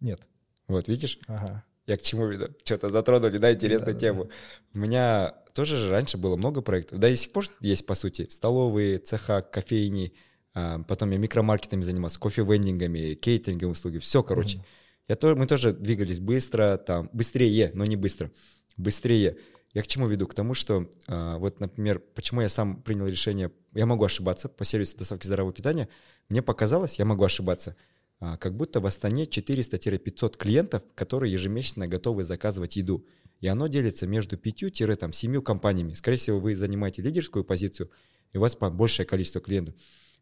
Нет. 0.00 0.26
Вот, 0.68 0.88
видишь? 0.88 1.18
Ага. 1.26 1.64
Я 1.86 1.96
к 1.96 2.02
чему 2.02 2.26
веду? 2.26 2.48
Что-то 2.64 2.90
затронули, 2.90 3.38
да, 3.38 3.52
интересную 3.52 3.94
да, 3.94 3.98
тему. 3.98 4.24
Да. 4.24 4.30
У 4.74 4.78
меня 4.78 5.34
тоже 5.54 5.78
же 5.78 5.90
раньше 5.90 6.18
было 6.18 6.36
много 6.36 6.60
проектов. 6.60 6.98
Да, 6.98 7.08
и 7.08 7.16
сих 7.16 7.32
пор 7.32 7.46
есть, 7.60 7.86
по 7.86 7.94
сути, 7.94 8.26
столовые, 8.28 8.98
цеха, 8.98 9.40
кофейни. 9.40 10.12
А, 10.54 10.80
потом 10.80 11.12
я 11.12 11.18
микромаркетами 11.18 11.82
занимался, 11.82 12.18
кофе-вендингами, 12.18 13.14
кейтеринговые 13.14 13.72
услуги. 13.72 13.98
Все, 13.98 14.22
короче. 14.22 14.58
Угу. 14.58 14.66
Я 15.08 15.14
то, 15.14 15.34
мы 15.36 15.46
тоже 15.46 15.72
двигались 15.72 16.18
быстро, 16.18 16.76
там, 16.76 17.08
быстрее, 17.12 17.70
но 17.74 17.84
не 17.84 17.94
быстро. 17.94 18.32
Быстрее. 18.76 19.36
Я 19.72 19.82
к 19.82 19.86
чему 19.86 20.08
веду? 20.08 20.26
К 20.26 20.34
тому, 20.34 20.54
что 20.54 20.90
а, 21.06 21.38
вот, 21.38 21.60
например, 21.60 22.00
почему 22.00 22.40
я 22.40 22.48
сам 22.48 22.82
принял 22.82 23.06
решение, 23.06 23.52
я 23.74 23.86
могу 23.86 24.04
ошибаться 24.04 24.48
по 24.48 24.64
сервису 24.64 24.96
доставки 24.98 25.26
здорового 25.26 25.52
питания, 25.52 25.88
мне 26.28 26.42
показалось, 26.42 26.98
я 26.98 27.04
могу 27.04 27.22
ошибаться, 27.24 27.76
как 28.18 28.56
будто 28.56 28.80
в 28.80 28.86
Астане 28.86 29.24
400-500 29.24 30.36
клиентов, 30.36 30.82
которые 30.94 31.32
ежемесячно 31.32 31.86
готовы 31.86 32.24
заказывать 32.24 32.76
еду. 32.76 33.06
И 33.40 33.46
оно 33.46 33.66
делится 33.66 34.06
между 34.06 34.36
5-7 34.36 35.42
компаниями. 35.42 35.92
Скорее 35.92 36.16
всего, 36.16 36.40
вы 36.40 36.54
занимаете 36.54 37.02
лидерскую 37.02 37.44
позицию, 37.44 37.90
и 38.32 38.38
у 38.38 38.40
вас 38.40 38.56
большее 38.56 39.06
количество 39.06 39.40
клиентов. 39.40 39.74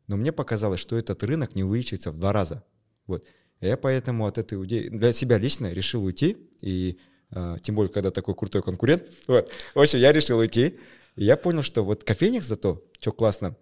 Но 0.08 0.16
мне 0.16 0.32
показалось, 0.32 0.80
что 0.80 0.96
этот 0.96 1.22
рынок 1.22 1.54
не 1.54 1.62
увеличивается 1.64 2.10
в 2.10 2.18
два 2.18 2.32
раза. 2.32 2.64
Вот. 3.06 3.24
Я 3.60 3.76
поэтому 3.76 4.26
от 4.26 4.38
этой 4.38 4.62
идеи 4.64 4.88
для 4.88 5.12
себя 5.12 5.38
лично 5.38 5.70
решил 5.70 6.04
уйти 6.04 6.36
и 6.60 6.98
а, 7.30 7.58
тем 7.58 7.76
более, 7.76 7.92
когда 7.92 8.10
такой 8.10 8.34
крутой 8.34 8.62
конкурент. 8.62 9.10
Вот. 9.26 9.50
В 9.74 9.80
общем, 9.80 10.00
я 10.00 10.12
решил 10.12 10.38
уйти. 10.38 10.78
И 11.16 11.24
я 11.24 11.36
понял, 11.36 11.62
что 11.62 11.84
вот 11.84 12.02
кофейнях 12.04 12.42
зато, 12.42 12.84
что 13.00 13.12
классно, 13.12 13.56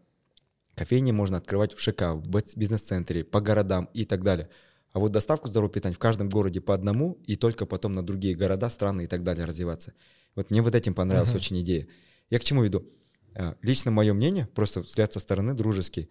кофейни 0.75 1.13
можно 1.13 1.39
открывать 1.39 1.75
в 1.75 1.81
ШК, 1.81 2.15
в 2.15 2.29
бизнес-центре, 2.57 3.25
по 3.25 3.41
городам 3.41 3.89
и 3.95 4.05
так 4.05 4.23
далее. 4.23 4.49
А 4.93 4.99
вот 4.99 5.13
доставку 5.13 5.49
здорового 5.49 5.73
питания 5.73 5.95
в 5.95 5.99
каждом 5.99 6.29
городе 6.29 6.61
по 6.61 6.75
одному, 6.75 7.19
и 7.27 7.37
только 7.37 7.67
потом 7.67 7.93
на 7.93 8.03
другие 8.03 8.35
города, 8.35 8.69
страны 8.69 9.05
и 9.05 9.07
так 9.07 9.23
далее 9.23 9.45
развиваться. 9.45 9.95
Вот 10.35 10.51
мне 10.51 10.63
вот 10.63 10.75
этим 10.75 10.95
понравилась 10.95 11.33
uh-huh. 11.33 11.37
очень 11.37 11.61
идея. 11.61 11.89
Я 12.31 12.39
к 12.39 12.45
чему 12.45 12.63
веду? 12.63 12.87
А, 13.35 13.57
лично 13.63 13.91
мое 13.91 14.13
мнение, 14.13 14.47
просто 14.55 14.81
взгляд 14.81 15.13
со 15.13 15.21
стороны 15.21 15.55
дружеский, 15.55 16.11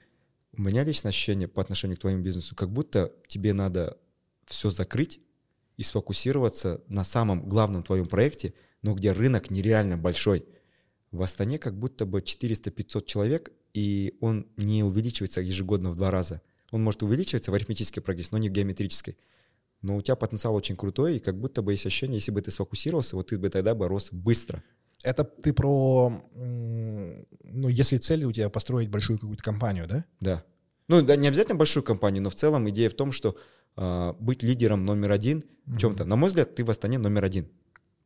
у 0.54 0.62
меня 0.62 0.84
лично 0.84 1.10
ощущение 1.10 1.48
по 1.48 1.62
отношению 1.62 1.98
к 1.98 2.02
твоему 2.02 2.22
бизнесу, 2.22 2.56
как 2.56 2.72
будто 2.72 3.14
тебе 3.28 3.54
надо 3.54 3.98
все 4.46 4.70
закрыть, 4.70 5.20
и 5.78 5.84
сфокусироваться 5.84 6.84
на 6.88 7.04
самом 7.04 7.50
главном 7.50 7.82
твоем 7.82 8.06
проекте, 8.06 8.54
но 8.84 8.94
где 8.94 9.14
рынок 9.14 9.50
нереально 9.50 9.98
большой. 9.98 10.46
В 11.12 11.24
Астане 11.24 11.58
как 11.58 11.76
будто 11.76 12.06
бы 12.06 12.20
400-500 12.20 13.06
человек, 13.06 13.52
и 13.74 14.18
он 14.22 14.48
не 14.58 14.84
увеличивается 14.84 15.42
ежегодно 15.42 15.92
в 15.92 15.96
два 15.96 16.12
раза. 16.12 16.42
Он 16.72 16.84
может 16.84 17.04
увеличиваться 17.04 17.52
в 17.52 17.54
арифметической 17.54 18.02
прогрессии, 18.02 18.30
но 18.32 18.38
не 18.38 18.50
в 18.50 18.52
геометрической. 18.52 19.18
Но 19.82 19.98
у 19.98 20.02
тебя 20.02 20.16
потенциал 20.16 20.56
очень 20.56 20.76
крутой, 20.76 21.18
и 21.18 21.20
как 21.20 21.40
будто 21.40 21.62
бы 21.62 21.74
есть 21.74 21.86
ощущение, 21.86 22.18
если 22.18 22.32
бы 22.32 22.42
ты 22.42 22.52
сфокусировался, 22.52 23.16
вот 23.16 23.28
ты 23.28 23.40
бы 23.40 23.50
тогда 23.50 23.74
бы 23.74 23.88
рос 23.88 24.10
быстро. 24.12 24.64
Это 25.04 25.24
ты 25.24 25.54
про, 25.54 26.12
ну, 26.36 27.68
если 27.68 27.98
цель 27.98 28.24
у 28.26 28.32
тебя 28.32 28.50
построить 28.50 28.90
большую 28.90 29.18
какую-то 29.18 29.44
компанию, 29.44 29.88
да? 29.88 30.06
Да. 30.20 30.44
Ну, 30.88 31.02
да, 31.02 31.16
не 31.16 31.28
обязательно 31.28 31.56
большую 31.56 31.84
компанию, 31.84 32.22
но 32.22 32.30
в 32.30 32.36
целом 32.36 32.70
идея 32.70 32.90
в 32.90 32.94
том, 32.94 33.12
что 33.12 33.36
э, 33.78 34.14
быть 34.20 34.44
лидером 34.44 34.86
номер 34.86 35.12
один 35.12 35.40
mm-hmm. 35.40 35.76
в 35.76 35.78
чем-то. 35.80 36.06
На 36.06 36.16
мой 36.16 36.30
взгляд, 36.30 36.54
ты 36.54 36.64
в 36.64 36.70
Астане 36.70 37.00
номер 37.00 37.24
один 37.24 37.50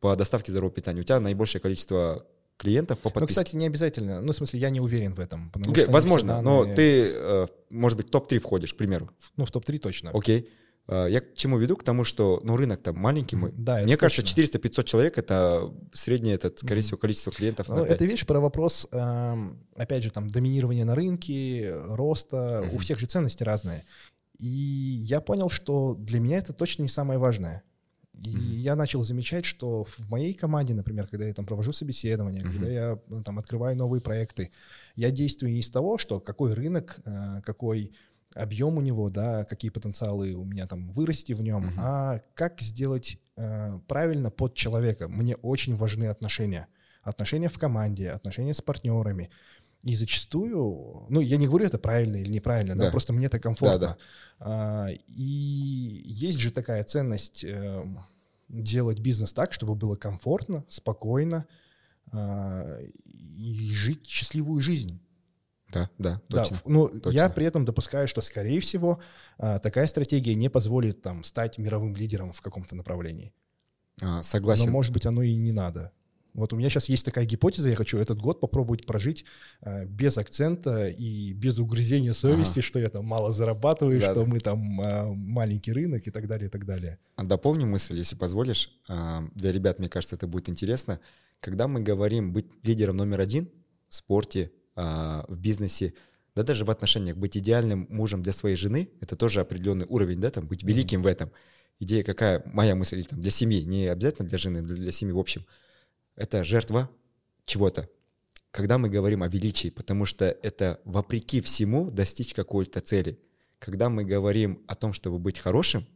по 0.00 0.16
доставке 0.16 0.52
здорового 0.52 0.74
питания. 0.74 1.00
У 1.00 1.04
тебя 1.04 1.20
наибольшее 1.20 1.60
количество 1.60 2.26
клиентов 2.56 2.98
по 2.98 3.10
подписке. 3.10 3.20
Ну, 3.20 3.26
кстати, 3.44 3.56
не 3.56 3.66
обязательно. 3.66 4.20
Ну, 4.20 4.32
в 4.32 4.36
смысле, 4.36 4.60
я 4.60 4.70
не 4.70 4.80
уверен 4.80 5.12
в 5.14 5.20
этом. 5.20 5.50
Okay, 5.54 5.90
возможно, 5.90 6.40
но 6.40 6.64
ты, 6.64 7.10
э, 7.12 7.46
может 7.70 7.96
быть, 7.96 8.10
топ-3 8.10 8.38
входишь, 8.38 8.74
к 8.74 8.76
примеру. 8.76 9.10
Ну, 9.36 9.44
в 9.44 9.50
топ-3 9.50 9.78
точно. 9.78 10.10
Окей. 10.12 10.40
Okay. 10.40 10.48
Э, 10.88 11.06
я 11.10 11.20
к 11.20 11.34
чему 11.34 11.58
веду? 11.58 11.76
К 11.76 11.84
тому, 11.84 12.04
что 12.04 12.40
ну, 12.44 12.56
рынок 12.56 12.82
там 12.82 12.96
маленький. 12.96 13.36
Мы. 13.36 13.52
Да, 13.52 13.82
Мне 13.82 13.96
кажется, 13.96 14.22
400-500 14.22 14.84
человек— 14.84 15.18
это 15.18 15.72
среднее, 15.92 16.34
это, 16.34 16.52
скорее 16.56 16.82
всего, 16.82 16.96
количество 16.96 17.32
клиентов. 17.32 17.68
Ну, 17.68 17.82
это 17.82 18.04
видишь 18.04 18.26
про 18.26 18.40
вопрос, 18.40 18.88
эм, 18.92 19.66
опять 19.74 20.02
же, 20.02 20.10
там, 20.10 20.28
доминирования 20.28 20.84
на 20.84 20.94
рынке, 20.94 21.74
роста. 21.88 22.62
Mm-hmm. 22.64 22.74
У 22.74 22.78
всех 22.78 23.00
же 23.00 23.06
ценности 23.06 23.42
разные. 23.42 23.84
И 24.38 24.46
я 24.46 25.20
понял, 25.20 25.50
что 25.50 25.94
для 25.94 26.20
меня 26.20 26.38
это 26.38 26.52
точно 26.52 26.82
не 26.82 26.88
самое 26.88 27.18
важное. 27.18 27.62
И 28.16 28.28
mm-hmm. 28.28 28.54
я 28.54 28.76
начал 28.76 29.02
замечать, 29.02 29.44
что 29.44 29.84
в 29.84 30.08
моей 30.08 30.32
команде, 30.32 30.74
например, 30.74 31.06
когда 31.06 31.26
я 31.26 31.34
там 31.34 31.44
провожу 31.44 31.72
собеседование, 31.72 32.42
mm-hmm. 32.42 32.52
когда 32.52 32.68
я 32.68 32.98
ну, 33.08 33.22
там 33.22 33.38
открываю 33.38 33.76
новые 33.76 34.00
проекты, 34.00 34.50
я 34.94 35.10
действую 35.10 35.52
не 35.52 35.60
из 35.60 35.70
того, 35.70 35.98
что 35.98 36.20
какой 36.20 36.54
рынок, 36.54 37.00
э, 37.04 37.40
какой 37.44 37.92
объем 38.34 38.78
у 38.78 38.80
него, 38.80 39.10
да, 39.10 39.44
какие 39.44 39.70
потенциалы 39.70 40.34
у 40.34 40.44
меня 40.44 40.66
там 40.66 40.92
вырасти 40.92 41.32
в 41.32 41.42
нем, 41.42 41.68
mm-hmm. 41.68 41.78
а 41.78 42.20
как 42.34 42.60
сделать 42.60 43.18
э, 43.36 43.78
правильно 43.86 44.30
под 44.30 44.54
человека. 44.54 45.08
Мне 45.08 45.36
очень 45.36 45.76
важны 45.76 46.06
отношения. 46.06 46.68
Отношения 47.02 47.48
в 47.48 47.58
команде, 47.58 48.10
отношения 48.10 48.52
с 48.52 48.60
партнерами. 48.60 49.30
И 49.86 49.94
зачастую, 49.94 51.06
ну, 51.08 51.20
я 51.20 51.36
не 51.36 51.46
говорю, 51.46 51.64
это 51.64 51.78
правильно 51.78 52.16
или 52.16 52.28
неправильно, 52.28 52.74
да. 52.74 52.86
но 52.86 52.90
просто 52.90 53.12
мне 53.12 53.26
это 53.26 53.38
комфортно. 53.38 53.78
Да, 53.78 53.86
да. 53.86 53.96
А, 54.40 54.88
и 54.90 56.02
есть 56.04 56.40
же 56.40 56.50
такая 56.50 56.82
ценность 56.82 57.44
э, 57.44 57.84
делать 58.48 58.98
бизнес 58.98 59.32
так, 59.32 59.52
чтобы 59.52 59.76
было 59.76 59.94
комфортно, 59.94 60.64
спокойно 60.68 61.46
э, 62.10 62.88
и 63.04 63.70
жить 63.74 64.08
счастливую 64.08 64.60
жизнь. 64.60 65.00
Да, 65.72 65.88
да, 65.98 66.20
точно. 66.30 66.56
Да, 66.56 66.62
ну, 66.66 66.88
точно. 66.88 67.10
я 67.10 67.30
при 67.30 67.44
этом 67.44 67.64
допускаю, 67.64 68.08
что, 68.08 68.22
скорее 68.22 68.58
всего, 68.58 68.98
э, 69.38 69.60
такая 69.60 69.86
стратегия 69.86 70.34
не 70.34 70.48
позволит 70.48 71.00
там 71.00 71.22
стать 71.22 71.58
мировым 71.58 71.94
лидером 71.94 72.32
в 72.32 72.40
каком-то 72.40 72.74
направлении. 72.74 73.32
А, 74.02 74.20
согласен. 74.24 74.66
Но, 74.66 74.72
может 74.72 74.92
быть, 74.92 75.06
оно 75.06 75.22
и 75.22 75.36
не 75.36 75.52
надо. 75.52 75.92
Вот 76.36 76.52
у 76.52 76.56
меня 76.56 76.68
сейчас 76.68 76.90
есть 76.90 77.04
такая 77.04 77.24
гипотеза, 77.24 77.70
я 77.70 77.76
хочу 77.76 77.96
этот 77.96 78.20
год 78.20 78.40
попробовать 78.40 78.84
прожить 78.84 79.24
э, 79.62 79.86
без 79.86 80.18
акцента 80.18 80.86
и 80.86 81.32
без 81.32 81.58
угрызения 81.58 82.12
совести, 82.12 82.58
ага. 82.58 82.66
что 82.66 82.78
я 82.78 82.90
там 82.90 83.06
мало 83.06 83.32
зарабатываю, 83.32 83.98
да, 83.98 84.10
что 84.12 84.20
да. 84.20 84.26
мы 84.26 84.40
там 84.40 84.80
э, 84.80 85.14
маленький 85.14 85.72
рынок 85.72 86.06
и 86.06 86.10
так 86.10 86.28
далее, 86.28 86.48
и 86.48 86.50
так 86.50 86.66
далее. 86.66 86.98
А 87.16 87.24
дополню 87.24 87.66
мысль, 87.66 87.96
если 87.96 88.16
позволишь. 88.16 88.70
Э, 88.86 89.20
для 89.34 89.50
ребят, 89.50 89.78
мне 89.78 89.88
кажется, 89.88 90.14
это 90.16 90.26
будет 90.26 90.50
интересно. 90.50 91.00
Когда 91.40 91.68
мы 91.68 91.80
говорим 91.80 92.34
быть 92.34 92.46
лидером 92.62 92.98
номер 92.98 93.20
один 93.20 93.48
в 93.88 93.94
спорте, 93.94 94.52
э, 94.76 95.22
в 95.28 95.38
бизнесе, 95.38 95.94
да 96.34 96.42
даже 96.42 96.66
в 96.66 96.70
отношениях, 96.70 97.16
быть 97.16 97.34
идеальным 97.38 97.86
мужем 97.88 98.22
для 98.22 98.34
своей 98.34 98.56
жены, 98.56 98.90
это 99.00 99.16
тоже 99.16 99.40
определенный 99.40 99.86
уровень, 99.88 100.20
да, 100.20 100.28
там, 100.28 100.46
быть 100.46 100.62
великим 100.62 101.00
mm-hmm. 101.00 101.04
в 101.04 101.06
этом. 101.06 101.32
Идея 101.80 102.02
какая, 102.04 102.42
моя 102.44 102.74
мысль, 102.74 103.02
там, 103.04 103.22
для 103.22 103.30
семьи, 103.30 103.62
не 103.62 103.86
обязательно 103.86 104.28
для 104.28 104.36
жены, 104.36 104.60
для 104.60 104.92
семьи 104.92 105.14
в 105.14 105.18
общем– 105.18 105.46
это 106.16 106.44
жертва 106.44 106.90
чего-то. 107.44 107.88
Когда 108.50 108.78
мы 108.78 108.88
говорим 108.88 109.22
о 109.22 109.28
величии, 109.28 109.68
потому 109.68 110.06
что 110.06 110.24
это 110.24 110.80
вопреки 110.84 111.40
всему 111.40 111.90
достичь 111.90 112.34
какой-то 112.34 112.80
цели. 112.80 113.20
когда 113.58 113.88
мы 113.88 114.04
говорим 114.04 114.62
о 114.66 114.74
том, 114.74 114.92
чтобы 114.92 115.18
быть 115.18 115.38
хорошим 115.38 115.86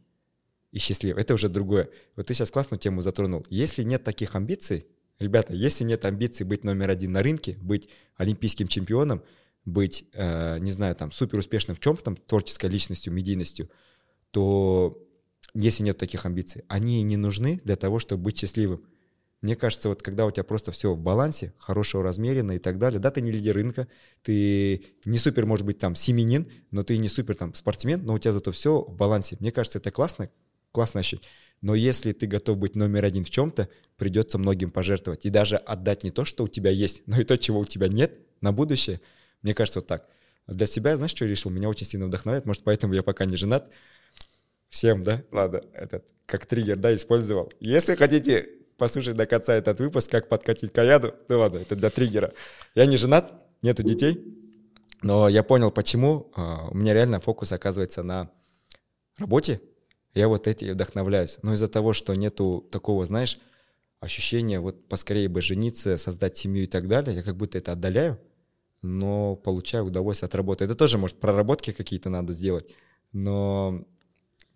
и 0.71 0.79
счастливым, 0.79 1.19
это 1.19 1.35
уже 1.35 1.47
другое. 1.47 1.89
Вот 2.15 2.25
ты 2.25 2.33
сейчас 2.33 2.49
классную 2.49 2.79
тему 2.79 3.01
затронул. 3.01 3.45
Если 3.49 3.83
нет 3.83 4.03
таких 4.03 4.35
амбиций, 4.35 4.87
ребята, 5.19 5.53
если 5.53 5.83
нет 5.83 6.03
амбиций 6.05 6.45
быть 6.45 6.63
номер 6.63 6.89
один 6.89 7.11
на 7.11 7.21
рынке, 7.21 7.57
быть 7.61 7.89
олимпийским 8.15 8.67
чемпионом, 8.67 9.23
быть, 9.63 10.05
э, 10.13 10.57
не 10.59 10.71
знаю, 10.71 10.95
там, 10.95 11.11
супер 11.11 11.37
успешным 11.39 11.75
в 11.75 11.79
чем-то, 11.79 12.03
там, 12.03 12.15
творческой 12.15 12.69
личностью, 12.69 13.13
медийностью, 13.13 13.69
то 14.31 14.97
если 15.53 15.83
нет 15.83 15.97
таких 15.97 16.25
амбиций, 16.25 16.63
они 16.67 17.03
не 17.03 17.17
нужны 17.17 17.59
для 17.63 17.75
того, 17.75 17.99
чтобы 17.99 18.23
быть 18.23 18.39
счастливым. 18.39 18.83
Мне 19.41 19.55
кажется, 19.55 19.89
вот 19.89 20.03
когда 20.03 20.27
у 20.27 20.31
тебя 20.31 20.43
просто 20.43 20.71
все 20.71 20.93
в 20.93 20.99
балансе, 20.99 21.53
хорошего 21.57 22.03
размерено 22.03 22.51
и 22.51 22.59
так 22.59 22.77
далее, 22.77 22.99
да, 22.99 23.09
ты 23.09 23.21
не 23.21 23.31
лидер 23.31 23.55
рынка, 23.55 23.87
ты 24.21 24.83
не 25.03 25.17
супер, 25.17 25.47
может 25.47 25.65
быть, 25.65 25.79
там, 25.79 25.95
семенин, 25.95 26.45
но 26.69 26.83
ты 26.83 26.97
не 26.97 27.07
супер, 27.07 27.35
там, 27.35 27.55
спортсмен, 27.55 28.05
но 28.05 28.13
у 28.13 28.19
тебя 28.19 28.33
зато 28.33 28.51
все 28.51 28.81
в 28.81 28.95
балансе. 28.95 29.37
Мне 29.39 29.51
кажется, 29.51 29.79
это 29.79 29.89
классно, 29.89 30.29
классно 30.71 30.99
ощущать. 30.99 31.27
Но 31.61 31.73
если 31.73 32.11
ты 32.11 32.27
готов 32.27 32.57
быть 32.57 32.75
номер 32.75 33.03
один 33.05 33.23
в 33.23 33.31
чем-то, 33.31 33.67
придется 33.97 34.37
многим 34.37 34.69
пожертвовать. 34.69 35.25
И 35.25 35.29
даже 35.29 35.57
отдать 35.57 36.03
не 36.03 36.11
то, 36.11 36.23
что 36.23 36.43
у 36.43 36.47
тебя 36.47 36.69
есть, 36.69 37.01
но 37.07 37.19
и 37.19 37.23
то, 37.23 37.37
чего 37.37 37.59
у 37.59 37.65
тебя 37.65 37.87
нет 37.87 38.19
на 38.41 38.51
будущее. 38.51 39.01
Мне 39.41 39.55
кажется, 39.55 39.79
вот 39.79 39.87
так. 39.87 40.07
Для 40.47 40.67
себя, 40.67 40.97
знаешь, 40.97 41.11
что 41.11 41.25
я 41.25 41.31
решил? 41.31 41.51
Меня 41.51 41.69
очень 41.69 41.85
сильно 41.85 42.05
вдохновляет, 42.05 42.45
может, 42.45 42.63
поэтому 42.63 42.93
я 42.93 43.03
пока 43.03 43.25
не 43.25 43.37
женат. 43.37 43.71
Всем, 44.69 45.03
да? 45.03 45.23
Ладно, 45.31 45.63
этот, 45.73 46.05
как 46.25 46.45
триггер, 46.45 46.77
да, 46.77 46.95
использовал. 46.95 47.51
Если 47.59 47.95
хотите 47.95 48.60
послушать 48.81 49.15
до 49.15 49.27
конца 49.27 49.53
этот 49.53 49.79
выпуск, 49.79 50.09
как 50.09 50.27
подкатить 50.27 50.73
каяду, 50.73 51.13
ну 51.29 51.37
ладно, 51.37 51.59
это 51.59 51.75
для 51.75 51.91
триггера. 51.91 52.33
Я 52.73 52.87
не 52.87 52.97
женат, 52.97 53.31
нету 53.61 53.83
детей, 53.83 54.25
но 55.03 55.29
я 55.29 55.43
понял, 55.43 55.69
почему 55.69 56.31
а, 56.35 56.67
у 56.71 56.75
меня 56.75 56.95
реально 56.95 57.19
фокус 57.19 57.51
оказывается 57.51 58.01
на 58.01 58.31
работе. 59.19 59.61
Я 60.15 60.27
вот 60.27 60.47
эти 60.47 60.71
вдохновляюсь. 60.71 61.37
Но 61.43 61.53
из-за 61.53 61.67
того, 61.67 61.93
что 61.93 62.15
нету 62.15 62.67
такого, 62.71 63.05
знаешь, 63.05 63.39
ощущения 63.99 64.59
вот 64.59 64.87
поскорее 64.87 65.29
бы 65.29 65.43
жениться, 65.43 65.95
создать 65.97 66.35
семью 66.35 66.63
и 66.63 66.67
так 66.67 66.87
далее, 66.87 67.15
я 67.15 67.21
как 67.21 67.37
будто 67.37 67.59
это 67.59 67.73
отдаляю, 67.73 68.19
но 68.81 69.35
получаю 69.35 69.85
удовольствие 69.85 70.25
от 70.25 70.33
работы. 70.33 70.65
Это 70.65 70.73
тоже, 70.73 70.97
может, 70.97 71.19
проработки 71.19 71.71
какие-то 71.71 72.09
надо 72.09 72.33
сделать, 72.33 72.73
но 73.11 73.85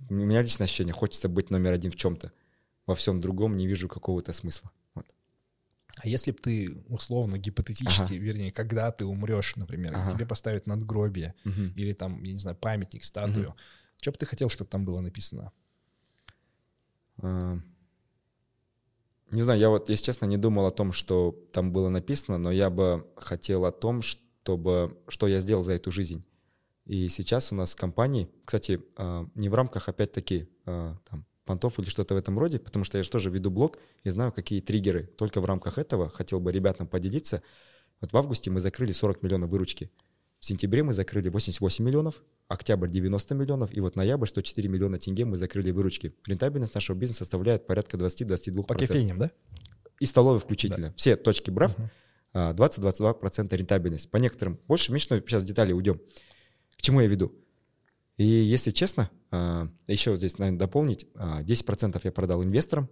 у 0.09 0.13
меня 0.15 0.41
личное 0.41 0.65
ощущение, 0.65 0.93
хочется 0.93 1.30
быть 1.30 1.51
номер 1.51 1.73
один 1.73 1.91
в 1.91 1.95
чем-то 1.95 2.32
во 2.86 2.95
всем 2.95 3.21
другом 3.21 3.55
не 3.55 3.67
вижу 3.67 3.88
какого-то 3.88 4.33
смысла. 4.33 4.71
Вот. 4.93 5.05
А 5.97 6.07
если 6.07 6.31
бы 6.31 6.38
ты 6.38 6.83
условно, 6.88 7.38
гипотетически, 7.38 8.03
ага. 8.03 8.15
вернее, 8.15 8.51
когда 8.51 8.91
ты 8.91 9.05
умрешь, 9.05 9.55
например, 9.55 9.95
ага. 9.95 10.11
тебе 10.11 10.25
поставят 10.25 10.67
надгробие 10.67 11.36
угу. 11.45 11.71
или 11.75 11.93
там, 11.93 12.21
я 12.23 12.33
не 12.33 12.39
знаю, 12.39 12.57
памятник, 12.57 13.05
статую, 13.05 13.49
угу. 13.49 13.57
что 14.01 14.11
бы 14.11 14.17
ты 14.17 14.25
хотел, 14.25 14.49
чтобы 14.49 14.69
там 14.69 14.86
было 14.86 14.99
написано? 14.99 15.51
А... 17.21 17.59
Не 19.31 19.41
знаю, 19.41 19.59
я 19.59 19.69
вот, 19.69 19.89
если 19.89 20.05
честно, 20.05 20.25
не 20.27 20.38
думал 20.38 20.67
о 20.67 20.71
том, 20.71 20.91
что 20.91 21.36
там 21.51 21.71
было 21.71 21.89
написано, 21.89 22.38
но 22.38 22.51
я 22.51 22.69
бы 22.69 23.07
хотел 23.15 23.65
о 23.65 23.71
том, 23.71 24.01
чтобы, 24.01 24.97
что 25.07 25.27
я 25.27 25.39
сделал 25.39 25.63
за 25.63 25.73
эту 25.73 25.91
жизнь. 25.91 26.23
И 26.86 27.07
сейчас 27.07 27.51
у 27.51 27.55
нас 27.55 27.73
в 27.73 27.75
компании, 27.75 28.29
кстати, 28.45 28.81
а, 28.95 29.27
не 29.33 29.49
в 29.49 29.55
рамках, 29.55 29.89
опять-таки, 29.89 30.47
а, 30.65 30.97
там, 31.09 31.25
понтов 31.45 31.79
или 31.79 31.87
что-то 31.87 32.15
в 32.15 32.17
этом 32.17 32.37
роде, 32.37 32.59
потому 32.59 32.83
что 32.83 32.97
я 32.97 33.03
же 33.03 33.09
тоже 33.09 33.29
веду 33.29 33.49
блог 33.51 33.77
и 34.03 34.09
знаю, 34.09 34.31
какие 34.31 34.59
триггеры. 34.59 35.05
Только 35.17 35.41
в 35.41 35.45
рамках 35.45 35.77
этого 35.77 36.09
хотел 36.09 36.39
бы 36.39 36.51
ребятам 36.51 36.87
поделиться. 36.87 37.41
Вот 38.01 38.11
в 38.11 38.17
августе 38.17 38.51
мы 38.51 38.59
закрыли 38.59 38.91
40 38.91 39.23
миллионов 39.23 39.49
выручки. 39.49 39.91
В 40.39 40.45
сентябре 40.45 40.83
мы 40.83 40.93
закрыли 40.93 41.29
88 41.29 41.83
миллионов, 41.83 42.21
октябрь 42.47 42.89
90 42.89 43.35
миллионов, 43.35 43.73
и 43.73 43.79
вот 43.79 43.95
ноябрь 43.95 44.27
104 44.27 44.69
миллиона 44.69 44.99
тенге 44.99 45.25
мы 45.25 45.37
закрыли 45.37 45.71
выручки. 45.71 46.13
Рентабельность 46.27 46.75
нашего 46.75 46.95
бизнеса 46.95 47.19
составляет 47.19 47.65
порядка 47.65 47.97
20-22%. 47.97 48.63
По 48.63 48.75
кофейням, 48.75 49.17
да? 49.17 49.31
И 49.99 50.05
столовой 50.05 50.39
включительно. 50.39 50.89
Да. 50.89 50.93
Все 50.97 51.15
точки 51.15 51.49
брав, 51.49 51.75
uh-huh. 52.33 52.55
20-22% 52.55 53.55
рентабельность. 53.55 54.11
По 54.11 54.17
некоторым 54.17 54.59
больше, 54.67 54.91
меньше, 54.91 55.07
но 55.09 55.19
сейчас 55.19 55.43
в 55.43 55.45
детали 55.45 55.73
уйдем. 55.73 56.01
К 56.77 56.81
чему 56.81 57.01
я 57.01 57.07
веду? 57.07 57.33
И 58.18 58.26
если 58.26 58.72
честно, 58.72 59.09
а, 59.32 59.68
еще 59.88 60.16
здесь, 60.16 60.38
наверное, 60.38 60.59
дополнить, 60.59 61.05
10% 61.16 61.95
а, 61.95 61.99
я 62.03 62.11
продал 62.11 62.43
инвесторам 62.43 62.89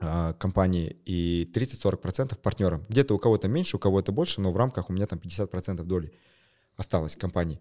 а, 0.00 0.32
компании 0.34 0.96
и 1.04 1.50
30-40% 1.54 2.36
партнерам. 2.38 2.84
Где-то 2.88 3.14
у 3.14 3.18
кого-то 3.18 3.48
меньше, 3.48 3.76
у 3.76 3.80
кого-то 3.80 4.10
больше, 4.12 4.40
но 4.40 4.52
в 4.52 4.56
рамках 4.56 4.90
у 4.90 4.92
меня 4.92 5.06
там 5.06 5.18
50% 5.18 5.82
доли 5.84 6.12
осталось 6.76 7.16
компании. 7.16 7.60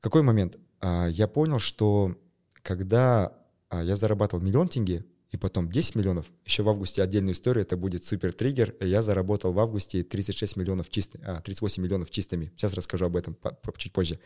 Какой 0.00 0.22
момент? 0.22 0.58
Я 0.82 1.28
понял, 1.28 1.60
что 1.60 2.16
когда 2.62 3.32
я 3.70 3.94
зарабатывал 3.94 4.42
миллион 4.42 4.68
тенге, 4.68 5.04
и 5.32 5.38
потом 5.38 5.70
10 5.70 5.94
миллионов, 5.94 6.26
еще 6.44 6.62
в 6.62 6.68
августе 6.68 7.02
отдельную 7.02 7.32
историю, 7.32 7.62
это 7.62 7.76
будет 7.78 8.04
супер 8.04 8.34
триггер. 8.34 8.76
Я 8.80 9.00
заработал 9.00 9.52
в 9.52 9.58
августе 9.58 10.02
36 10.02 10.56
миллионов 10.56 10.90
чистыми, 10.90 11.24
а, 11.24 11.40
38 11.40 11.82
миллионов 11.82 12.10
чистыми. 12.10 12.52
Сейчас 12.54 12.74
расскажу 12.74 13.06
об 13.06 13.16
этом 13.16 13.38
чуть 13.78 13.92
позже. 13.92 14.20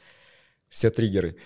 Все 0.68 0.90
триггеры. 0.90 1.36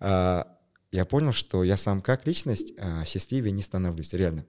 А, 0.00 0.58
я 0.90 1.04
понял, 1.04 1.32
что 1.32 1.64
я 1.64 1.76
сам 1.76 2.00
как 2.00 2.26
личность 2.26 2.72
а, 2.78 3.04
счастливее 3.04 3.52
не 3.52 3.62
становлюсь, 3.62 4.12
реально. 4.12 4.46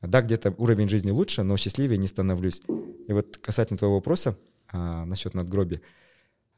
Да, 0.00 0.22
где-то 0.22 0.54
уровень 0.58 0.88
жизни 0.88 1.10
лучше, 1.10 1.42
но 1.42 1.56
счастливее 1.56 1.98
не 1.98 2.06
становлюсь. 2.06 2.62
И 3.08 3.12
вот 3.12 3.38
касательно 3.38 3.78
твоего 3.78 3.96
вопроса 3.96 4.38
а, 4.68 5.04
насчет 5.04 5.34
надгробия, 5.34 5.80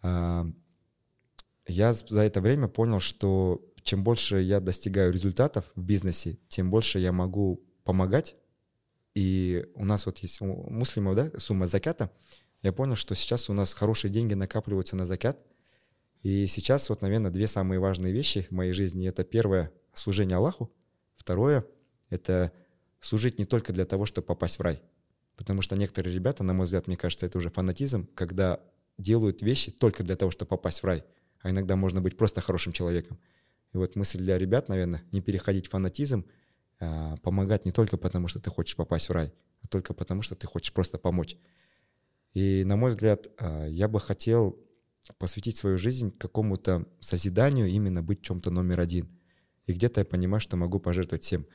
я 0.02 1.92
за 1.92 2.22
это 2.22 2.40
время 2.40 2.68
понял, 2.68 3.00
что 3.00 3.62
чем 3.82 4.02
больше 4.02 4.40
я 4.40 4.60
достигаю 4.60 5.12
результатов 5.12 5.70
в 5.76 5.82
бизнесе, 5.82 6.38
тем 6.48 6.70
больше 6.70 6.98
я 6.98 7.12
могу 7.12 7.62
помогать. 7.84 8.34
И 9.14 9.66
у 9.74 9.84
нас 9.84 10.06
вот 10.06 10.18
есть 10.18 10.40
у 10.40 10.46
муслимов, 10.46 11.16
да, 11.16 11.30
сумма 11.36 11.66
закята. 11.66 12.10
Я 12.62 12.72
понял, 12.72 12.94
что 12.94 13.14
сейчас 13.14 13.50
у 13.50 13.52
нас 13.52 13.74
хорошие 13.74 14.10
деньги 14.10 14.34
накапливаются 14.34 14.96
на 14.96 15.04
закят– 15.06 15.38
и 16.22 16.46
сейчас 16.46 16.88
вот, 16.88 17.02
наверное, 17.02 17.30
две 17.30 17.46
самые 17.46 17.80
важные 17.80 18.12
вещи 18.12 18.46
в 18.50 18.50
моей 18.50 18.72
жизни. 18.72 19.08
Это 19.08 19.24
первое— 19.24 19.72
служение 19.94 20.36
Аллаху. 20.36 20.70
Второе— 21.16 21.64
это 22.10 22.52
служить 23.00 23.38
не 23.38 23.44
только 23.44 23.72
для 23.72 23.86
того, 23.86 24.04
чтобы 24.04 24.26
попасть 24.26 24.58
в 24.58 24.62
рай. 24.62 24.82
Потому 25.36 25.62
что 25.62 25.76
некоторые 25.76 26.14
ребята, 26.14 26.42
на 26.42 26.52
мой 26.52 26.64
взгляд, 26.64 26.86
мне 26.86 26.98
кажется, 26.98 27.24
это 27.24 27.38
уже 27.38 27.48
фанатизм, 27.48 28.06
когда 28.14 28.60
делают 28.98 29.40
вещи 29.40 29.70
только 29.70 30.02
для 30.04 30.16
того, 30.16 30.30
чтобы 30.30 30.50
попасть 30.50 30.82
в 30.82 30.84
рай. 30.84 31.04
А 31.40 31.50
иногда 31.50 31.76
можно 31.76 32.02
быть 32.02 32.18
просто 32.18 32.42
хорошим 32.42 32.74
человеком. 32.74 33.18
И 33.72 33.78
вот 33.78 33.96
мысль 33.96 34.18
для 34.18 34.36
ребят, 34.36 34.68
наверное, 34.68 35.02
не 35.12 35.22
переходить 35.22 35.68
в 35.68 35.70
фанатизм, 35.70 36.26
а 36.78 37.16
помогать 37.18 37.64
не 37.64 37.70
только 37.70 37.96
потому, 37.96 38.28
что 38.28 38.40
ты 38.40 38.50
хочешь 38.50 38.76
попасть 38.76 39.08
в 39.08 39.12
рай, 39.12 39.32
а 39.62 39.68
только 39.68 39.94
потому, 39.94 40.20
что 40.20 40.34
ты 40.34 40.46
хочешь 40.46 40.72
просто 40.72 40.98
помочь. 40.98 41.38
И, 42.34 42.64
на 42.64 42.76
мой 42.76 42.90
взгляд, 42.90 43.28
а, 43.38 43.66
я 43.66 43.88
бы 43.88 44.00
хотел 44.00 44.58
посвятить 45.18 45.56
свою 45.56 45.78
жизнь 45.78 46.12
какому-то 46.16 46.86
созиданию, 47.00 47.68
именно 47.68 48.02
быть 48.02 48.22
чем-то 48.22 48.50
номер 48.50 48.80
один. 48.80 49.08
И 49.66 49.72
где-то 49.72 50.00
я 50.00 50.04
понимаю, 50.04 50.40
что 50.40 50.56
могу 50.56 50.80
пожертвовать 50.80 51.24
всем. 51.24 51.46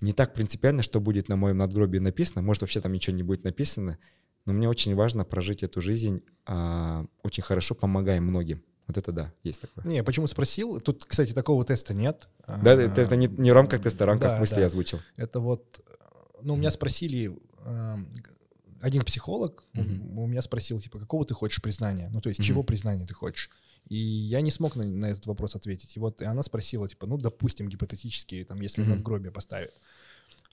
Не 0.00 0.12
так 0.12 0.34
принципиально, 0.34 0.82
что 0.82 1.00
будет 1.00 1.28
на 1.28 1.36
моем 1.36 1.58
надгробии 1.58 1.98
написано, 1.98 2.42
может 2.42 2.62
вообще 2.62 2.80
там 2.80 2.92
ничего 2.92 3.16
не 3.16 3.22
будет 3.22 3.44
написано, 3.44 3.98
но 4.44 4.52
мне 4.52 4.68
очень 4.68 4.94
важно 4.94 5.24
прожить 5.24 5.62
эту 5.62 5.80
жизнь 5.80 6.22
а, 6.46 7.06
очень 7.22 7.42
хорошо, 7.42 7.74
помогая 7.74 8.20
многим. 8.20 8.62
Вот 8.86 8.98
это 8.98 9.12
да, 9.12 9.32
есть 9.42 9.62
такое. 9.62 9.84
Не, 9.86 10.02
почему 10.02 10.26
спросил? 10.26 10.80
Тут, 10.80 11.04
кстати, 11.06 11.32
такого 11.32 11.64
теста 11.64 11.94
нет. 11.94 12.28
Да, 12.46 12.72
а, 12.72 12.76
это 12.76 13.16
не, 13.16 13.28
не 13.28 13.50
в 13.50 13.54
рамках 13.54 13.80
теста, 13.80 14.04
а 14.04 14.06
в 14.06 14.10
рамках 14.10 14.30
да, 14.30 14.40
мысли 14.40 14.56
да. 14.56 14.60
я 14.62 14.66
озвучил. 14.66 15.00
Это 15.16 15.40
вот, 15.40 15.80
ну, 16.42 16.54
у 16.54 16.56
меня 16.56 16.70
спросили, 16.70 17.34
один 18.84 19.02
психолог 19.02 19.64
угу. 19.74 20.22
у 20.22 20.26
меня 20.26 20.42
спросил, 20.42 20.78
типа, 20.78 20.98
какого 20.98 21.24
ты 21.24 21.32
хочешь 21.32 21.62
признания? 21.62 22.10
Ну, 22.12 22.20
то 22.20 22.28
есть, 22.28 22.40
угу. 22.40 22.46
чего 22.46 22.62
признания 22.62 23.06
ты 23.06 23.14
хочешь? 23.14 23.50
И 23.88 23.96
я 23.96 24.42
не 24.42 24.50
смог 24.50 24.76
на, 24.76 24.84
на 24.84 25.06
этот 25.06 25.26
вопрос 25.26 25.56
ответить. 25.56 25.96
И 25.96 26.00
вот 26.00 26.20
и 26.20 26.24
она 26.24 26.42
спросила, 26.42 26.86
типа, 26.86 27.06
ну, 27.06 27.16
допустим, 27.16 27.68
гипотетически, 27.68 28.44
там, 28.44 28.60
если 28.60 28.82
угу. 28.82 28.90
надгробие 28.90 29.32
поставят. 29.32 29.72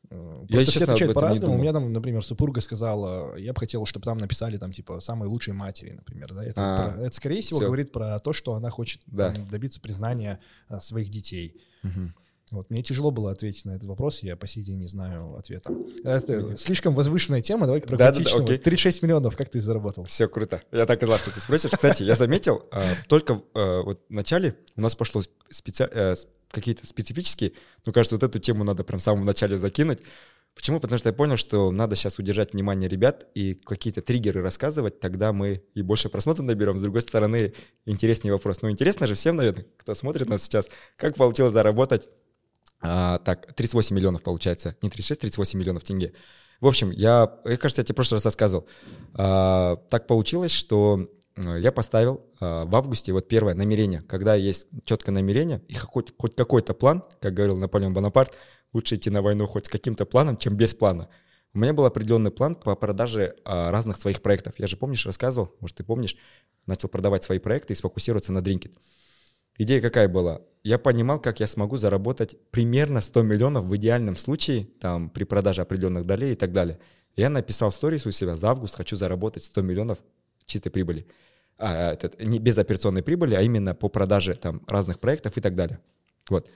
Э, 0.10 0.46
просто 0.50 0.58
я, 0.58 0.66
все 0.66 0.84
отвечают 0.86 1.14
по-разному. 1.14 1.56
У 1.56 1.58
меня 1.58 1.74
там, 1.74 1.92
например, 1.92 2.24
супруга 2.24 2.62
сказала, 2.62 3.36
я 3.36 3.52
бы 3.54 3.60
хотел, 3.60 3.86
чтобы 3.86 4.06
там 4.06 4.18
написали 4.18 4.58
там 4.58 4.72
типа 4.72 5.02
самой 5.02 5.28
лучшей 5.28 5.54
матери, 5.54 5.92
например. 5.92 6.34
Да? 6.34 6.44
Это, 6.44 6.62
а, 6.62 6.92
про, 6.92 7.02
это 7.04 7.16
скорее 7.16 7.42
всего 7.42 7.60
все. 7.60 7.66
говорит 7.66 7.92
про 7.92 8.18
то, 8.20 8.32
что 8.32 8.54
она 8.54 8.70
хочет 8.70 9.02
да. 9.08 9.34
там, 9.34 9.48
добиться 9.50 9.82
признания 9.82 10.40
а, 10.70 10.80
своих 10.80 11.10
детей. 11.10 11.62
Угу. 11.84 12.14
Вот, 12.52 12.70
мне 12.70 12.84
тяжело 12.84 13.12
было 13.12 13.32
ответить 13.32 13.64
на 13.64 13.72
этот 13.72 13.86
вопрос, 13.86 14.24
я 14.24 14.36
по 14.36 14.46
сей 14.46 14.62
день 14.62 14.80
не 14.80 14.88
знаю 14.88 15.36
ответа. 15.38 15.74
Это 16.04 16.58
слишком 16.58 16.94
возвышенная 16.94 17.42
тема, 17.42 17.66
давай 17.66 17.80
про 17.80 17.96
да, 17.96 18.12
да, 18.12 18.20
да, 18.20 18.44
окей. 18.44 18.58
36 18.58 19.04
миллионов, 19.04 19.38
как 19.38 19.50
ты 19.50 19.62
заработал? 19.62 20.04
Все 20.04 20.28
круто. 20.28 20.62
Я 20.74 20.86
так 20.86 21.02
и 21.02 21.06
знал, 21.06 21.18
что 21.18 21.34
ты 21.34 21.40
спросишь. 21.40 21.72
Кстати, 21.72 22.04
я 22.04 22.16
заметил, 22.16 22.66
а, 22.72 22.84
только 23.08 23.42
а, 23.54 23.84
вот 23.84 24.02
в 24.10 24.14
начале 24.14 24.58
у 24.76 24.82
нас 24.82 24.96
пошло. 24.96 25.22
Э, 25.80 26.16
какие-то 26.52 26.86
специфические, 26.86 27.54
ну, 27.86 27.94
кажется, 27.94 28.16
вот 28.16 28.24
эту 28.24 28.38
тему 28.40 28.66
надо 28.66 28.84
прям 28.84 29.00
в 29.00 29.04
самом 29.04 29.24
начале 29.24 29.58
закинуть. 29.58 30.00
Почему? 30.54 30.82
Потому 30.82 30.98
что 30.98 31.08
я 31.08 31.14
понял, 31.14 31.38
что 31.38 31.72
надо 31.72 31.96
сейчас 31.96 32.20
удержать 32.20 32.54
внимание 32.54 32.90
ребят 32.90 33.28
и 33.34 33.54
какие-то 33.54 34.02
триггеры 34.02 34.42
рассказывать, 34.42 35.00
тогда 35.00 35.32
мы 35.32 35.64
и 35.74 35.82
больше 35.82 36.10
просмотров 36.10 36.46
наберем. 36.46 36.78
С 36.78 36.82
другой 36.82 37.02
стороны, 37.02 37.54
интереснее 37.86 38.34
вопрос. 38.34 38.62
Ну, 38.62 38.70
интересно 38.70 39.08
же 39.08 39.16
всем, 39.16 39.38
наверное, 39.38 39.66
кто 39.78 39.96
смотрит 39.96 40.28
нас 40.28 40.44
сейчас, 40.44 40.70
как 40.98 41.16
получилось 41.16 41.54
заработать 41.54 42.10
а, 42.82 43.20
так, 43.20 43.54
38 43.54 43.96
миллионов 43.96 44.24
получается, 44.24 44.76
не 44.82 44.90
36, 44.90 45.22
38 45.22 45.60
миллионов 45.60 45.84
тенге. 45.84 46.14
В 46.60 46.68
общем, 46.68 46.92
я, 46.92 47.40
я 47.46 47.58
кажется, 47.58 47.82
я 47.82 47.86
тебе 47.86 47.94
в 47.94 47.98
прошлый 47.98 48.18
раз 48.18 48.26
рассказывал. 48.26 48.68
А, 49.14 49.78
так 49.90 50.08
получилось, 50.08 50.52
что 50.52 51.10
э, 51.36 51.60
я 51.60 51.72
поставил 51.72 52.22
а, 52.40 52.66
в 52.66 52.76
августе 52.76 53.14
вот 53.14 53.28
первое 53.28 53.56
намерение. 53.56 54.02
Когда 54.02 54.36
есть 54.36 54.68
четкое 54.86 55.14
намерение 55.14 55.62
и 55.68 55.74
хоть, 55.74 56.14
хоть 56.18 56.36
какой-то 56.36 56.74
план, 56.74 57.04
как 57.20 57.34
говорил 57.34 57.58
Наполеон 57.58 57.94
Бонапарт, 57.94 58.36
лучше 58.74 58.96
идти 58.96 59.10
на 59.10 59.22
войну 59.22 59.48
хоть 59.48 59.66
с 59.66 59.70
каким-то 59.70 60.06
планом, 60.06 60.38
чем 60.38 60.56
без 60.56 60.74
плана. 60.74 61.10
У 61.54 61.60
меня 61.60 61.74
был 61.74 61.86
определенный 61.86 62.32
план 62.32 62.56
по 62.56 62.76
продаже 62.76 63.36
а, 63.44 63.72
разных 63.72 63.98
своих 63.98 64.22
проектов. 64.22 64.54
Я 64.58 64.68
же, 64.68 64.78
помнишь, 64.78 65.06
рассказывал, 65.06 65.54
может, 65.60 65.78
ты 65.78 65.84
помнишь, 65.84 66.16
начал 66.68 66.90
продавать 66.90 67.24
свои 67.24 67.40
проекты 67.40 67.74
и 67.74 67.76
сфокусироваться 67.76 68.32
на 68.32 68.40
Drinkit. 68.40 68.74
Идея 69.62 69.80
какая 69.80 70.08
была? 70.08 70.42
Я 70.64 70.80
понимал, 70.80 71.22
как 71.22 71.40
я 71.40 71.46
смогу 71.46 71.78
заработать 71.78 72.36
примерно 72.50 73.00
100 73.00 73.22
миллионов 73.22 73.66
в 73.66 73.76
идеальном 73.76 74.16
случае, 74.16 74.68
там, 74.80 75.12
при 75.12 75.24
продаже 75.24 75.62
определенных 75.62 76.08
долей 76.08 76.32
и 76.32 76.36
так 76.36 76.52
далее. 76.52 76.80
Я 77.16 77.30
написал 77.30 77.72
сторис 77.72 78.08
у 78.08 78.12
себя, 78.12 78.36
за 78.36 78.50
август 78.50 78.76
хочу 78.76 78.96
заработать 78.96 79.44
100 79.44 79.62
миллионов 79.62 80.00
чистой 80.48 80.72
прибыли. 80.72 81.06
А, 81.60 81.94
это, 81.94 82.12
не 82.26 82.40
без 82.40 82.58
операционной 82.58 83.04
прибыли, 83.04 83.36
а 83.36 83.44
именно 83.44 83.76
по 83.76 83.88
продаже 83.88 84.34
там, 84.34 84.64
разных 84.68 85.00
проектов 85.00 85.38
и 85.38 85.42
так 85.42 85.54
далее. 85.54 85.80
Вот. 86.28 86.50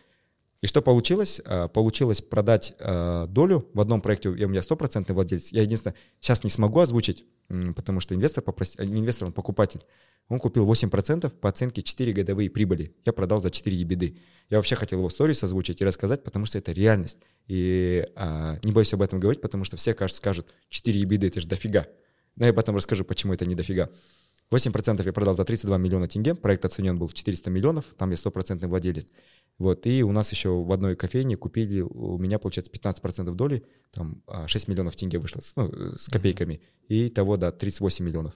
И 0.65 0.67
что 0.67 0.81
получилось? 0.81 1.39
А, 1.45 1.67
получилось 1.67 2.23
продать 2.23 2.73
а, 2.79 3.27
долю 3.27 3.69
в 3.75 3.79
одном 3.79 4.01
проекте, 4.01 4.29
у 4.29 4.47
меня 4.49 4.63
стопроцентный 4.63 5.13
владелец. 5.13 5.51
Я 5.51 5.61
единственное, 5.61 5.95
сейчас 6.19 6.43
не 6.43 6.49
смогу 6.49 6.79
озвучить, 6.79 7.23
потому 7.75 7.99
что 7.99 8.15
инвестор, 8.15 8.43
попросил, 8.43 8.83
не 8.83 9.01
инвестор, 9.01 9.27
он 9.27 9.33
покупатель. 9.33 9.81
Он 10.27 10.39
купил 10.39 10.67
8% 10.67 11.29
по 11.29 11.49
оценке 11.49 11.83
4 11.83 12.13
годовые 12.13 12.49
прибыли. 12.49 12.95
Я 13.05 13.13
продал 13.13 13.43
за 13.43 13.51
4 13.51 13.77
ебеды. 13.77 14.17
Я 14.49 14.57
вообще 14.57 14.75
хотел 14.75 14.97
его 14.97 15.09
в 15.09 15.13
сторис 15.13 15.43
озвучить 15.43 15.81
и 15.81 15.85
рассказать, 15.85 16.23
потому 16.23 16.47
что 16.47 16.57
это 16.57 16.71
реальность. 16.71 17.19
И 17.45 18.03
а, 18.15 18.55
не 18.63 18.71
боюсь 18.71 18.91
об 18.95 19.03
этом 19.03 19.19
говорить, 19.19 19.41
потому 19.41 19.65
что 19.65 19.77
все, 19.77 19.93
кажется, 19.93 20.17
скажут, 20.17 20.51
4 20.69 20.99
ебеды, 20.99 21.27
это 21.27 21.41
же 21.41 21.47
дофига. 21.47 21.85
Но 22.37 22.47
я 22.47 22.53
потом 22.53 22.75
расскажу, 22.75 23.05
почему 23.05 23.33
это 23.33 23.45
не 23.45 23.53
дофига. 23.53 23.91
8% 24.51 25.03
я 25.03 25.13
продал 25.13 25.35
за 25.35 25.43
32 25.43 25.77
миллиона 25.77 26.07
тенге, 26.07 26.35
проект 26.35 26.65
оценен 26.65 26.97
был 26.97 27.07
в 27.07 27.13
400 27.13 27.49
миллионов, 27.49 27.85
там 27.97 28.11
я 28.11 28.17
стопроцентный 28.17 28.69
владелец. 28.69 29.07
Вот, 29.57 29.87
и 29.87 30.03
у 30.03 30.11
нас 30.11 30.31
еще 30.31 30.49
в 30.49 30.71
одной 30.71 30.95
кофейне 30.95 31.35
купили, 31.35 31.81
у 31.81 32.17
меня, 32.17 32.39
получается, 32.39 32.71
15% 32.71 33.33
доли, 33.33 33.63
там 33.91 34.21
6 34.47 34.67
а, 34.67 34.71
миллионов 34.71 34.95
тенге 34.95 35.17
вышло, 35.17 35.41
ну, 35.55 35.71
с 35.97 36.07
копейками, 36.09 36.61
и 36.87 37.09
того, 37.09 37.37
да, 37.37 37.51
38 37.51 38.05
миллионов. 38.05 38.33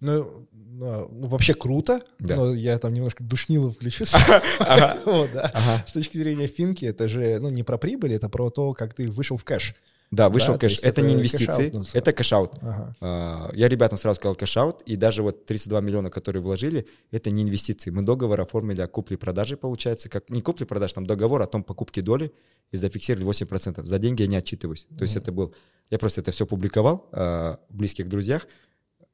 Ну, 0.00 0.46
ну, 0.52 1.08
ну, 1.10 1.26
вообще 1.26 1.54
круто, 1.54 2.02
да. 2.18 2.36
но 2.36 2.54
я 2.54 2.78
там 2.78 2.92
немножко 2.92 3.24
душнило 3.24 3.72
включу. 3.72 4.04
С 5.86 5.92
точки 5.92 6.18
зрения 6.18 6.46
финки, 6.48 6.84
это 6.84 7.08
же 7.08 7.38
ну, 7.40 7.48
не 7.48 7.62
про 7.62 7.78
прибыль, 7.78 8.12
это 8.12 8.28
про 8.28 8.50
то, 8.50 8.74
как 8.74 8.92
ты 8.92 9.10
вышел 9.10 9.38
в 9.38 9.44
кэш. 9.44 9.74
Да, 10.10 10.28
вышел 10.28 10.54
да, 10.54 10.60
кэш. 10.60 10.78
Это, 10.78 10.88
это 10.88 11.02
не 11.02 11.14
инвестиции, 11.14 11.70
кэш 11.70 11.94
это 11.94 12.12
cash-out. 12.12 12.54
Ага. 12.60 12.96
А, 13.00 13.50
я 13.54 13.68
ребятам 13.68 13.98
сразу 13.98 14.16
сказал 14.16 14.36
cash-out, 14.36 14.82
и 14.82 14.96
даже 14.96 15.22
вот 15.22 15.46
32 15.46 15.80
миллиона, 15.80 16.10
которые 16.10 16.42
вложили, 16.42 16.86
это 17.10 17.30
не 17.30 17.42
инвестиции. 17.42 17.90
Мы 17.90 18.02
договор 18.02 18.40
оформили 18.40 18.80
о 18.80 18.86
купле-продаже, 18.86 19.56
получается, 19.56 20.08
как 20.08 20.30
не 20.30 20.42
купле-продаж, 20.42 20.92
там 20.92 21.06
договор 21.06 21.42
о 21.42 21.46
том 21.46 21.64
покупке 21.64 22.02
доли, 22.02 22.32
и 22.70 22.76
зафиксировали 22.76 23.26
8%. 23.28 23.84
За 23.84 23.98
деньги 23.98 24.22
я 24.22 24.28
не 24.28 24.36
отчитываюсь. 24.36 24.86
То 24.96 25.02
есть 25.02 25.16
это 25.16 25.32
был... 25.32 25.54
Я 25.90 25.98
просто 25.98 26.20
это 26.20 26.32
все 26.32 26.46
публиковал 26.46 27.08
а, 27.12 27.60
в 27.68 27.76
близких 27.76 28.08
друзьях, 28.08 28.46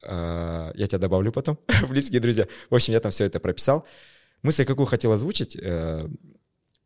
а, 0.03 0.73
я 0.75 0.87
тебя 0.87 0.99
добавлю 0.99 1.33
потом, 1.33 1.59
близкие 1.89 2.21
друзья. 2.21 2.47
В 2.71 2.75
общем, 2.75 2.93
я 2.93 3.01
там 3.01 3.13
все 3.13 3.25
это 3.25 3.41
прописал. 3.41 3.87
Мысль, 4.43 4.65
какую 4.65 4.87
хотел 4.87 5.13
озвучить, 5.13 5.57
э, 5.57 6.09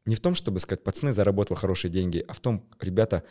не 0.05 0.15
в 0.15 0.21
том, 0.21 0.35
чтобы 0.35 0.61
сказать, 0.61 0.85
пацаны, 0.85 1.15
заработал 1.15 1.57
хорошие 1.57 1.91
деньги, 1.91 2.23
а 2.29 2.35
в 2.35 2.41
том, 2.41 2.69
ребята, 2.81 3.23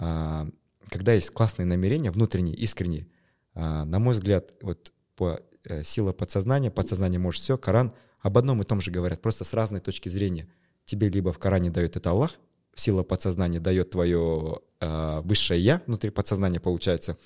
когда 0.00 1.12
есть 1.12 1.30
классные 1.30 1.66
намерения, 1.66 2.10
внутренние, 2.10 2.56
искренние, 2.56 3.06
а, 3.54 3.84
на 3.84 3.98
мой 3.98 4.14
взгляд, 4.14 4.52
вот 4.62 4.92
по 5.16 5.40
э, 5.64 5.82
сила 5.82 6.12
подсознания, 6.12 6.70
подсознание 6.70 7.18
может 7.18 7.42
все, 7.42 7.58
Коран 7.58 7.92
об 8.20 8.38
одном 8.38 8.60
и 8.60 8.64
том 8.64 8.80
же 8.80 8.90
говорят, 8.90 9.22
просто 9.22 9.44
с 9.44 9.54
разной 9.54 9.80
точки 9.80 10.08
зрения. 10.08 10.48
Тебе 10.84 11.08
либо 11.08 11.32
в 11.32 11.38
Коране 11.38 11.70
дает 11.70 11.96
это 11.96 12.10
Аллах, 12.10 12.32
сила 12.74 13.02
подсознания 13.02 13.60
дает 13.60 13.90
твое 13.90 14.60
высшее 14.80 15.62
я, 15.62 15.82
внутри 15.86 16.10
подсознания 16.10 16.58
получается, 16.58 17.18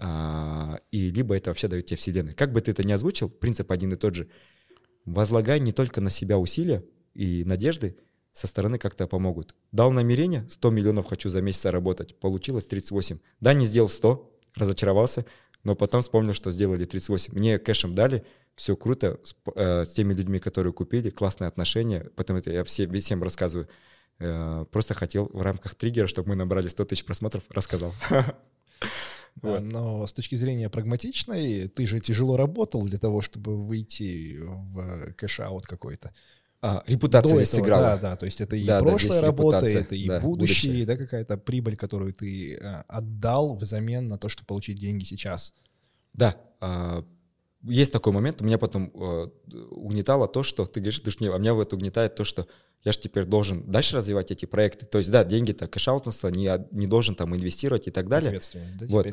а, 0.00 0.80
и 0.90 1.10
либо 1.10 1.36
это 1.36 1.50
вообще 1.50 1.68
дает 1.68 1.86
тебе 1.86 1.96
Вселенная. 1.96 2.34
Как 2.34 2.52
бы 2.52 2.60
ты 2.60 2.70
это 2.70 2.86
ни 2.86 2.92
озвучил, 2.92 3.28
принцип 3.28 3.70
один 3.72 3.92
и 3.92 3.96
тот 3.96 4.14
же. 4.14 4.28
Возлагай 5.04 5.58
не 5.60 5.72
только 5.72 6.00
на 6.00 6.10
себя 6.10 6.38
усилия 6.38 6.84
и 7.14 7.44
надежды, 7.44 7.96
со 8.38 8.46
стороны 8.46 8.78
как-то 8.78 9.08
помогут. 9.08 9.56
Дал 9.72 9.90
намерение, 9.90 10.46
100 10.48 10.70
миллионов 10.70 11.06
хочу 11.06 11.28
за 11.28 11.42
месяц 11.42 11.62
заработать, 11.62 12.14
получилось 12.20 12.68
38. 12.68 13.18
Да, 13.40 13.52
не 13.52 13.66
сделал 13.66 13.88
100, 13.88 14.32
разочаровался, 14.54 15.24
но 15.64 15.74
потом 15.74 16.02
вспомнил, 16.02 16.34
что 16.34 16.52
сделали 16.52 16.84
38. 16.84 17.34
Мне 17.34 17.58
кэшем 17.58 17.96
дали, 17.96 18.24
все 18.54 18.76
круто, 18.76 19.18
с, 19.24 19.34
э, 19.56 19.84
с 19.84 19.92
теми 19.92 20.14
людьми, 20.14 20.38
которые 20.38 20.72
купили, 20.72 21.10
классные 21.10 21.48
отношения, 21.48 22.10
потому 22.14 22.38
это 22.38 22.52
я 22.52 22.62
все, 22.62 22.88
всем 23.00 23.24
рассказываю. 23.24 23.68
Э, 24.20 24.64
просто 24.70 24.94
хотел 24.94 25.28
в 25.32 25.42
рамках 25.42 25.74
триггера, 25.74 26.06
чтобы 26.06 26.28
мы 26.28 26.36
набрали 26.36 26.68
100 26.68 26.84
тысяч 26.84 27.04
просмотров, 27.04 27.42
рассказал. 27.50 27.92
Вот. 29.42 29.62
Но 29.62 30.04
с 30.04 30.12
точки 30.12 30.34
зрения 30.34 30.68
прагматичной, 30.68 31.68
ты 31.68 31.86
же 31.86 32.00
тяжело 32.00 32.36
работал 32.36 32.84
для 32.84 32.98
того, 32.98 33.20
чтобы 33.20 33.56
выйти 33.56 34.38
в 34.40 35.12
cash-out 35.12 35.64
какой-то. 35.64 36.12
А, 36.60 36.82
репутация 36.86 37.30
До 37.30 37.36
здесь 37.36 37.48
этого, 37.50 37.64
сыграла. 37.64 37.82
Да, 37.82 37.98
да, 37.98 38.16
то 38.16 38.26
есть 38.26 38.40
это 38.40 38.56
и 38.56 38.66
да, 38.66 38.80
прошлая 38.80 39.20
да, 39.20 39.26
работа, 39.26 39.66
это 39.66 39.94
и 39.94 40.06
да, 40.08 40.20
будущее, 40.20 40.84
да, 40.84 40.96
какая-то 40.96 41.38
прибыль, 41.38 41.76
которую 41.76 42.12
ты 42.12 42.56
а, 42.56 42.84
отдал 42.88 43.54
взамен 43.54 44.08
на 44.08 44.18
то, 44.18 44.28
чтобы 44.28 44.46
получить 44.46 44.78
деньги 44.78 45.04
сейчас. 45.04 45.54
Да, 46.14 46.36
а, 46.60 47.04
есть 47.62 47.92
такой 47.92 48.12
момент, 48.12 48.42
у 48.42 48.44
меня 48.44 48.58
потом 48.58 48.90
а, 48.94 49.30
угнетало 49.70 50.26
то, 50.26 50.42
что 50.42 50.66
ты 50.66 50.80
говоришь, 50.80 51.00
душнил, 51.00 51.34
а 51.34 51.38
меня 51.38 51.54
вот 51.54 51.72
угнетает 51.72 52.16
то, 52.16 52.24
что 52.24 52.48
я 52.84 52.92
же 52.92 52.98
теперь 52.98 53.24
должен 53.24 53.70
дальше 53.70 53.96
развивать 53.96 54.30
эти 54.30 54.46
проекты. 54.46 54.86
То 54.86 54.98
есть, 54.98 55.10
да, 55.10 55.24
деньги-то 55.24 55.66
кэшаутностно, 55.68 56.28
не, 56.28 56.50
не 56.70 56.86
должен 56.86 57.14
там 57.14 57.34
инвестировать 57.34 57.88
и 57.88 57.90
так 57.90 58.08
далее. 58.08 58.30
Ответственность, 58.30 58.76
да, 58.78 58.86
вот. 58.88 59.06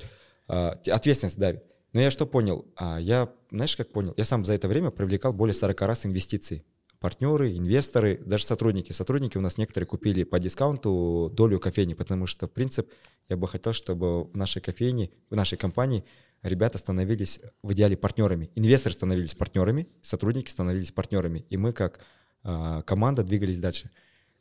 А, 0.48 0.80
ответственность 0.88 1.38
давит. 1.38 1.64
Но 1.94 2.02
я 2.02 2.12
что 2.12 2.26
понял? 2.26 2.66
А, 2.76 3.00
я, 3.00 3.32
знаешь, 3.52 3.76
как 3.76 3.92
понял? 3.92 4.14
Я 4.18 4.26
сам 4.26 4.46
за 4.46 4.54
это 4.54 4.68
время 4.68 4.92
привлекал 4.92 5.34
более 5.34 5.54
40 5.54 5.82
раз 5.82 6.06
инвестиций. 6.06 6.64
Партнеры, 7.06 7.56
инвесторы, 7.56 8.20
даже 8.26 8.46
сотрудники. 8.46 8.92
Сотрудники 8.92 9.38
у 9.38 9.42
нас 9.42 9.60
некоторые 9.60 9.86
купили 9.86 10.24
по 10.24 10.40
дискаунту 10.40 11.30
долю 11.32 11.60
кофейни, 11.60 11.94
потому 11.94 12.26
что 12.26 12.48
принцип, 12.48 12.90
я 13.30 13.38
бы 13.38 13.48
хотел, 13.48 13.74
чтобы 13.74 14.24
в 14.24 14.36
нашей 14.36 14.60
кофейне, 14.60 15.12
в 15.30 15.36
нашей 15.36 15.56
компании 15.56 16.04
ребята 16.42 16.80
становились 16.80 17.42
в 17.62 17.74
идеале 17.74 17.96
партнерами. 17.96 18.50
Инвесторы 18.56 18.96
становились 18.96 19.36
партнерами, 19.36 19.88
сотрудники 20.02 20.50
становились 20.50 20.92
партнерами. 20.92 21.46
И 21.52 21.58
мы 21.58 21.74
как 21.74 22.00
а, 22.42 22.82
команда 22.82 23.24
двигались 23.24 23.60
дальше. 23.60 23.92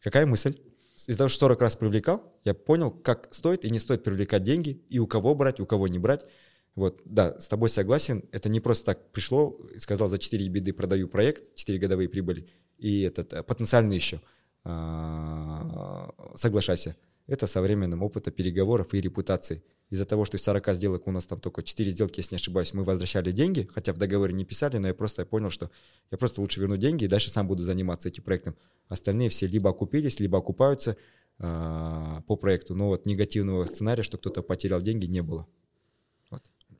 Какая 0.00 0.24
мысль? 0.24 0.56
Из-за 1.06 1.18
того, 1.18 1.28
что 1.28 1.40
40 1.40 1.60
раз 1.60 1.76
привлекал, 1.76 2.32
я 2.44 2.54
понял, 2.54 2.90
как 2.90 3.28
стоит 3.34 3.66
и 3.66 3.70
не 3.70 3.78
стоит 3.78 4.02
привлекать 4.04 4.42
деньги, 4.42 4.82
и 4.88 4.98
у 5.00 5.06
кого 5.06 5.34
брать, 5.34 5.60
у 5.60 5.66
кого 5.66 5.86
не 5.86 5.98
брать. 5.98 6.24
Вот, 6.74 7.02
да, 7.04 7.38
с 7.38 7.48
тобой 7.48 7.68
согласен. 7.68 8.24
Это 8.32 8.48
не 8.48 8.60
просто 8.60 8.86
так 8.86 9.12
пришло 9.12 9.60
сказал, 9.78 10.08
за 10.08 10.18
4 10.18 10.48
беды 10.48 10.72
продаю 10.72 11.08
проект, 11.08 11.54
4 11.54 11.78
годовые 11.78 12.08
прибыли, 12.08 12.48
и 12.78 13.02
этот 13.02 13.32
э, 13.32 13.42
потенциальный 13.42 13.94
еще. 13.96 14.20
А, 14.64 16.10
соглашайся. 16.34 16.96
Это 17.26 17.46
со 17.46 17.62
временным 17.62 18.02
опытом 18.02 18.32
переговоров 18.32 18.92
и 18.92 19.00
репутации. 19.00 19.62
Из-за 19.90 20.04
того, 20.04 20.24
что 20.24 20.36
из 20.36 20.42
40 20.42 20.74
сделок 20.74 21.06
у 21.06 21.10
нас 21.10 21.26
там 21.26 21.40
только 21.40 21.62
4 21.62 21.90
сделки, 21.90 22.18
если 22.18 22.34
не 22.34 22.36
ошибаюсь, 22.36 22.74
мы 22.74 22.84
возвращали 22.84 23.32
деньги, 23.32 23.68
хотя 23.72 23.92
в 23.92 23.98
договоре 23.98 24.34
не 24.34 24.44
писали, 24.44 24.78
но 24.78 24.88
я 24.88 24.94
просто 24.94 25.24
понял, 25.24 25.50
что 25.50 25.70
я 26.10 26.18
просто 26.18 26.40
лучше 26.40 26.60
верну 26.60 26.76
деньги 26.76 27.04
и 27.04 27.08
дальше 27.08 27.30
сам 27.30 27.46
буду 27.46 27.62
заниматься 27.62 28.08
этим 28.08 28.24
проектом. 28.24 28.56
Остальные 28.88 29.28
все 29.28 29.46
либо 29.46 29.70
окупились, 29.70 30.20
либо 30.20 30.38
окупаются 30.38 30.96
э, 31.38 32.20
по 32.26 32.36
проекту. 32.36 32.74
Но 32.74 32.88
вот 32.88 33.06
негативного 33.06 33.64
сценария, 33.66 34.02
что 34.02 34.18
кто-то 34.18 34.42
потерял 34.42 34.80
деньги, 34.80 35.06
не 35.06 35.22
было. 35.22 35.46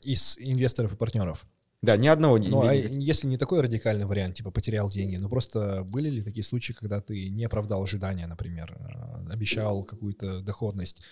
Из 0.04 0.36
инвесторов 0.38 0.94
и 0.94 0.96
партнеров? 0.96 1.46
Да, 1.84 1.96
ни 1.98 2.08
одного. 2.08 2.38
Ну, 2.38 2.62
а 2.62 2.74
если 2.74 3.26
не 3.26 3.36
такой 3.36 3.60
радикальный 3.60 4.06
вариант, 4.06 4.36
типа 4.36 4.50
потерял 4.50 4.88
деньги, 4.88 5.16
но 5.16 5.28
просто 5.28 5.84
были 5.90 6.08
ли 6.08 6.22
такие 6.22 6.42
случаи, 6.42 6.72
когда 6.72 7.00
ты 7.00 7.28
не 7.28 7.44
оправдал 7.44 7.82
ожидания, 7.82 8.26
например, 8.26 8.74
э, 8.78 9.32
обещал 9.32 9.84
какую-то 9.84 10.40
доходность, 10.40 11.02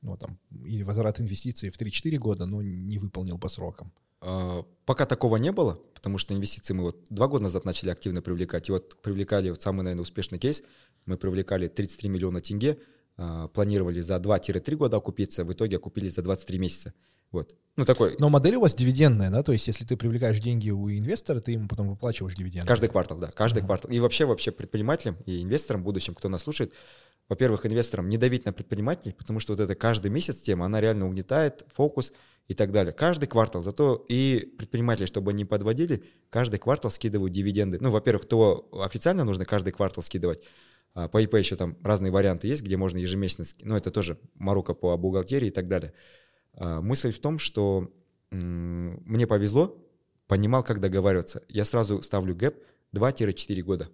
ну, 0.00 0.16
там, 0.16 0.38
или 0.64 0.82
возврат 0.82 1.20
инвестиций 1.20 1.70
в 1.70 1.76
3-4 1.78 2.16
года, 2.16 2.46
но 2.46 2.62
не 2.62 2.98
выполнил 2.98 3.38
по 3.38 3.48
срокам? 3.48 3.92
А, 4.22 4.64
пока 4.86 5.04
такого 5.04 5.36
не 5.36 5.52
было, 5.52 5.74
потому 5.94 6.16
что 6.16 6.34
инвестиции 6.34 6.72
мы 6.72 6.84
вот 6.84 7.04
два 7.10 7.26
года 7.26 7.44
назад 7.44 7.64
начали 7.64 7.90
активно 7.90 8.22
привлекать. 8.22 8.68
И 8.68 8.72
вот 8.72 9.02
привлекали 9.02 9.50
вот 9.50 9.60
самый, 9.60 9.82
наверное, 9.82 10.02
успешный 10.02 10.38
кейс. 10.38 10.62
Мы 11.06 11.16
привлекали 11.16 11.68
33 11.68 12.08
миллиона 12.08 12.40
тенге, 12.40 12.78
э, 13.18 13.48
планировали 13.52 14.00
за 14.00 14.18
2-3 14.18 14.76
года 14.76 14.96
окупиться, 14.96 15.44
в 15.44 15.52
итоге 15.52 15.76
окупились 15.76 16.14
за 16.14 16.22
23 16.22 16.58
месяца. 16.58 16.94
Вот. 17.32 17.56
Ну, 17.76 17.86
такой. 17.86 18.16
Но 18.18 18.28
модель 18.28 18.56
у 18.56 18.60
вас 18.60 18.74
дивидендная, 18.74 19.30
да? 19.30 19.42
То 19.42 19.52
есть, 19.52 19.66
если 19.66 19.84
ты 19.84 19.96
привлекаешь 19.96 20.38
деньги 20.38 20.68
у 20.70 20.90
инвестора, 20.90 21.40
ты 21.40 21.52
ему 21.52 21.68
потом 21.68 21.88
выплачиваешь 21.88 22.34
дивиденды. 22.34 22.68
Каждый 22.68 22.90
квартал, 22.90 23.16
да, 23.16 23.28
каждый 23.28 23.62
uh-huh. 23.62 23.66
квартал. 23.66 23.90
И 23.90 23.98
вообще, 23.98 24.26
вообще 24.26 24.50
предпринимателям 24.50 25.16
и 25.24 25.42
инвесторам, 25.42 25.82
будущим, 25.82 26.14
кто 26.14 26.28
нас 26.28 26.42
слушает, 26.42 26.74
во-первых, 27.30 27.64
инвесторам 27.64 28.10
не 28.10 28.18
давить 28.18 28.44
на 28.44 28.52
предпринимателей, 28.52 29.14
потому 29.14 29.40
что 29.40 29.54
вот 29.54 29.60
это 29.60 29.74
каждый 29.74 30.10
месяц 30.10 30.42
тема, 30.42 30.66
она 30.66 30.82
реально 30.82 31.06
угнетает 31.06 31.64
фокус 31.74 32.12
и 32.46 32.52
так 32.52 32.72
далее. 32.72 32.92
Каждый 32.92 33.26
квартал. 33.26 33.62
Зато 33.62 34.04
и 34.08 34.54
предприниматели, 34.58 35.06
чтобы 35.06 35.30
они 35.30 35.46
подводили, 35.46 36.04
каждый 36.28 36.58
квартал 36.58 36.90
скидывают 36.90 37.32
дивиденды. 37.32 37.78
Ну, 37.80 37.90
во-первых, 37.90 38.26
то 38.26 38.68
официально 38.84 39.24
нужно 39.24 39.46
каждый 39.46 39.72
квартал 39.72 40.02
скидывать. 40.02 40.42
А 40.94 41.08
по 41.08 41.22
ИП 41.22 41.36
еще 41.36 41.56
там 41.56 41.78
разные 41.82 42.12
варианты 42.12 42.48
есть, 42.48 42.62
где 42.62 42.76
можно 42.76 42.98
ежемесячно, 42.98 43.46
ну, 43.62 43.76
это 43.76 43.90
тоже 43.90 44.18
марука 44.34 44.74
по 44.74 44.94
бухгалтерии 44.98 45.48
и 45.48 45.50
так 45.50 45.68
далее. 45.68 45.94
А, 46.54 46.80
мысль 46.80 47.12
в 47.12 47.18
том, 47.20 47.38
что 47.38 47.90
мне 48.30 49.26
повезло, 49.26 49.76
понимал, 50.26 50.62
как 50.64 50.80
договариваться. 50.80 51.42
Я 51.48 51.64
сразу 51.64 52.00
ставлю 52.00 52.34
гэп 52.34 52.56
2-4 52.94 53.62
года. 53.62 53.90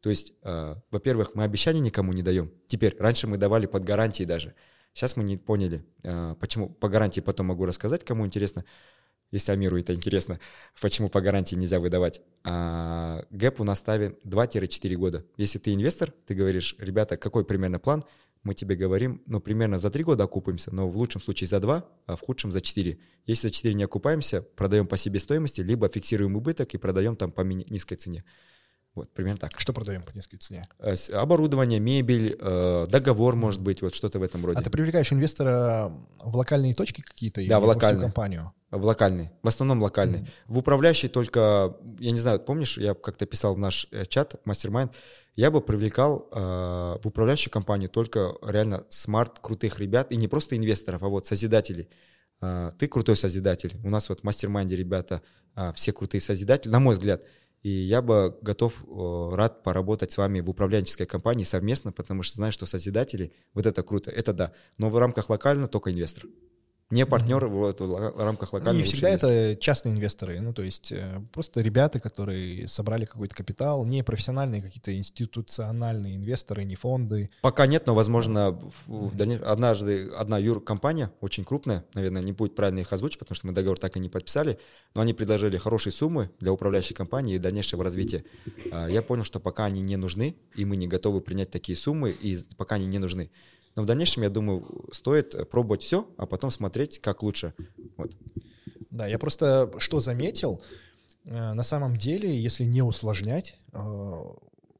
То 0.00 0.10
есть, 0.10 0.32
э, 0.42 0.76
во-первых, 0.90 1.34
мы 1.34 1.42
обещания 1.44 1.80
никому 1.80 2.12
не 2.12 2.22
даем. 2.22 2.52
Теперь, 2.68 2.96
раньше 2.98 3.26
мы 3.26 3.36
давали 3.36 3.66
под 3.66 3.84
гарантии 3.84 4.24
даже. 4.24 4.54
Сейчас 4.94 5.16
мы 5.16 5.24
не 5.24 5.36
поняли, 5.36 5.84
э, 6.04 6.36
почему. 6.38 6.68
По 6.68 6.88
гарантии 6.88 7.20
потом 7.20 7.46
могу 7.46 7.64
рассказать, 7.64 8.04
кому 8.04 8.24
интересно. 8.24 8.64
Если 9.32 9.52
Амиру 9.52 9.78
это 9.78 9.92
интересно, 9.94 10.38
почему 10.80 11.08
по 11.08 11.20
гарантии 11.20 11.56
нельзя 11.56 11.80
выдавать. 11.80 12.20
А 12.44 13.24
гэп 13.30 13.60
у 13.60 13.64
нас 13.64 13.80
ставим 13.80 14.16
2-4 14.24 14.94
года. 14.94 15.26
Если 15.36 15.58
ты 15.58 15.74
инвестор, 15.74 16.12
ты 16.26 16.34
говоришь, 16.34 16.76
ребята, 16.78 17.16
какой 17.16 17.44
примерно 17.44 17.80
план– 17.80 18.04
мы 18.42 18.54
тебе 18.54 18.74
говорим, 18.74 19.22
ну, 19.26 19.40
примерно 19.40 19.78
за 19.78 19.90
три 19.90 20.02
года 20.02 20.24
окупаемся, 20.24 20.74
но 20.74 20.88
в 20.88 20.96
лучшем 20.96 21.20
случае 21.20 21.48
за 21.48 21.60
два, 21.60 21.84
а 22.06 22.16
в 22.16 22.20
худшем 22.20 22.52
за 22.52 22.60
четыре. 22.60 22.98
Если 23.26 23.48
за 23.48 23.52
четыре 23.52 23.74
не 23.74 23.84
окупаемся, 23.84 24.42
продаем 24.42 24.86
по 24.86 24.96
себестоимости, 24.96 25.60
либо 25.60 25.88
фиксируем 25.88 26.36
убыток 26.36 26.74
и 26.74 26.78
продаем 26.78 27.16
там 27.16 27.32
по 27.32 27.42
низкой 27.42 27.96
цене. 27.96 28.24
Вот, 28.94 29.12
примерно 29.12 29.38
так. 29.38 29.58
Что 29.60 29.72
продаем 29.72 30.02
по 30.02 30.12
низкой 30.12 30.38
цене? 30.38 30.64
Э, 30.78 30.94
оборудование, 31.12 31.78
мебель, 31.78 32.36
э, 32.40 32.86
договор, 32.88 33.36
может 33.36 33.60
быть, 33.60 33.82
вот 33.82 33.94
что-то 33.94 34.18
в 34.18 34.22
этом 34.22 34.44
роде. 34.44 34.58
А 34.58 34.62
ты 34.62 34.70
привлекаешь 34.70 35.12
инвестора 35.12 35.92
в 36.18 36.34
локальные 36.34 36.74
точки 36.74 37.02
какие-то? 37.02 37.46
Да, 37.46 37.60
в 37.60 37.64
локальные. 37.64 38.02
компанию? 38.02 38.52
В 38.70 38.84
локальные, 38.84 39.32
в 39.42 39.48
основном 39.48 39.82
локальные. 39.82 40.22
Mm-hmm. 40.22 40.28
В 40.46 40.58
управляющий 40.58 41.08
только, 41.08 41.76
я 41.98 42.12
не 42.12 42.18
знаю, 42.18 42.38
помнишь, 42.38 42.78
я 42.78 42.94
как-то 42.94 43.26
писал 43.26 43.54
в 43.54 43.58
наш 43.58 43.88
э, 43.90 44.06
чат, 44.06 44.36
mastermind, 44.44 44.92
я 45.34 45.50
бы 45.50 45.60
привлекал 45.60 46.28
э, 46.30 46.98
в 47.02 47.06
управляющую 47.06 47.50
компанию 47.50 47.90
только 47.90 48.36
реально 48.42 48.84
smart 48.88 49.40
крутых 49.40 49.80
ребят, 49.80 50.12
и 50.12 50.16
не 50.16 50.28
просто 50.28 50.56
инвесторов, 50.56 51.02
а 51.02 51.08
вот 51.08 51.26
созидателей. 51.26 51.88
Э, 52.40 52.70
ты 52.78 52.86
крутой 52.86 53.16
созидатель. 53.16 53.72
У 53.82 53.90
нас 53.90 54.08
вот 54.08 54.20
в 54.20 54.24
мастер-майнде 54.24 54.76
ребята 54.76 55.22
э, 55.56 55.72
все 55.74 55.92
крутые 55.92 56.20
созидатели, 56.20 56.70
на 56.70 56.78
мой 56.78 56.94
взгляд. 56.94 57.24
И 57.62 57.70
я 57.70 58.02
бы 58.02 58.38
готов, 58.40 58.74
э, 58.86 59.34
рад 59.34 59.62
поработать 59.62 60.12
с 60.12 60.16
вами 60.16 60.40
в 60.40 60.48
управленческой 60.48 61.06
компании 61.06 61.44
совместно, 61.44 61.90
потому 61.90 62.22
что 62.22 62.36
знаю, 62.36 62.52
что 62.52 62.66
созидатели, 62.66 63.32
вот 63.52 63.66
это 63.66 63.82
круто, 63.82 64.10
это 64.10 64.32
да. 64.32 64.52
Но 64.78 64.90
в 64.90 64.96
рамках 64.96 65.28
локально 65.28 65.66
только 65.66 65.90
инвестор 65.90 66.24
не 66.90 67.06
партнеры 67.06 67.46
mm-hmm. 67.46 67.86
в, 67.86 68.16
в 68.16 68.24
рамках 68.24 68.52
локального. 68.52 68.82
И 68.82 68.86
всегда 68.86 69.10
это 69.10 69.56
частные 69.56 69.94
инвесторы, 69.94 70.40
ну 70.40 70.52
то 70.52 70.62
есть 70.62 70.92
э, 70.92 71.20
просто 71.32 71.60
ребята, 71.60 72.00
которые 72.00 72.66
собрали 72.68 73.04
какой-то 73.04 73.34
капитал, 73.34 73.86
не 73.86 74.02
профессиональные 74.02 74.62
какие-то 74.62 74.96
институциональные 74.96 76.16
инвесторы, 76.16 76.64
не 76.64 76.74
фонды. 76.74 77.30
Пока 77.42 77.66
нет, 77.66 77.86
но 77.86 77.94
возможно 77.94 78.52
в, 78.52 79.12
в, 79.12 79.42
однажды 79.44 80.08
одна 80.08 80.38
юр-компания 80.38 81.12
очень 81.20 81.44
крупная, 81.44 81.84
наверное, 81.94 82.22
не 82.22 82.32
будет 82.32 82.54
правильно 82.54 82.80
их 82.80 82.92
озвучить, 82.92 83.18
потому 83.18 83.36
что 83.36 83.46
мы 83.46 83.52
договор 83.52 83.78
так 83.78 83.96
и 83.96 84.00
не 84.00 84.08
подписали, 84.08 84.58
но 84.94 85.02
они 85.02 85.14
предложили 85.14 85.56
хорошие 85.56 85.92
суммы 85.92 86.30
для 86.40 86.52
управляющей 86.52 86.94
компании 86.94 87.36
и 87.36 87.38
дальнейшего 87.38 87.84
развития. 87.84 88.24
А, 88.72 88.88
я 88.88 89.02
понял, 89.02 89.24
что 89.24 89.38
пока 89.40 89.66
они 89.66 89.80
не 89.80 89.96
нужны, 89.96 90.36
и 90.56 90.64
мы 90.64 90.76
не 90.76 90.88
готовы 90.88 91.20
принять 91.20 91.50
такие 91.50 91.76
суммы, 91.76 92.10
и 92.10 92.36
пока 92.56 92.74
они 92.76 92.86
не 92.86 92.98
нужны. 92.98 93.30
Но 93.76 93.82
в 93.82 93.86
дальнейшем, 93.86 94.22
я 94.22 94.30
думаю, 94.30 94.88
стоит 94.92 95.48
пробовать 95.48 95.82
все, 95.82 96.08
а 96.16 96.26
потом 96.26 96.50
смотреть, 96.50 96.98
как 96.98 97.22
лучше. 97.22 97.54
Вот. 97.96 98.16
Да, 98.90 99.06
я 99.06 99.18
просто 99.18 99.70
что 99.78 100.00
заметил, 100.00 100.62
э, 101.24 101.52
на 101.52 101.62
самом 101.62 101.96
деле, 101.96 102.36
если 102.36 102.64
не 102.64 102.82
усложнять, 102.82 103.58
э, 103.72 104.22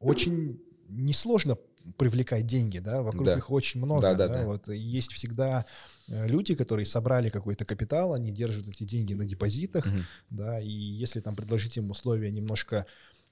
очень 0.00 0.60
несложно 0.88 1.56
привлекать 1.96 2.46
деньги, 2.46 2.78
да, 2.78 3.02
вокруг 3.02 3.24
да. 3.24 3.36
их 3.36 3.50
очень 3.50 3.80
много, 3.80 4.02
да, 4.02 4.14
да, 4.14 4.28
да, 4.28 4.34
да. 4.40 4.46
вот 4.46 4.68
есть 4.68 5.12
всегда 5.12 5.64
э, 6.08 6.26
люди, 6.26 6.54
которые 6.54 6.86
собрали 6.86 7.30
какой-то 7.30 7.64
капитал, 7.64 8.14
они 8.14 8.30
держат 8.30 8.68
эти 8.68 8.84
деньги 8.84 9.14
на 9.14 9.24
депозитах, 9.24 9.86
угу. 9.86 9.96
да, 10.30 10.60
и 10.60 10.68
если 10.68 11.20
там 11.20 11.36
предложить 11.36 11.76
им 11.76 11.90
условия 11.90 12.30
немножко 12.30 12.86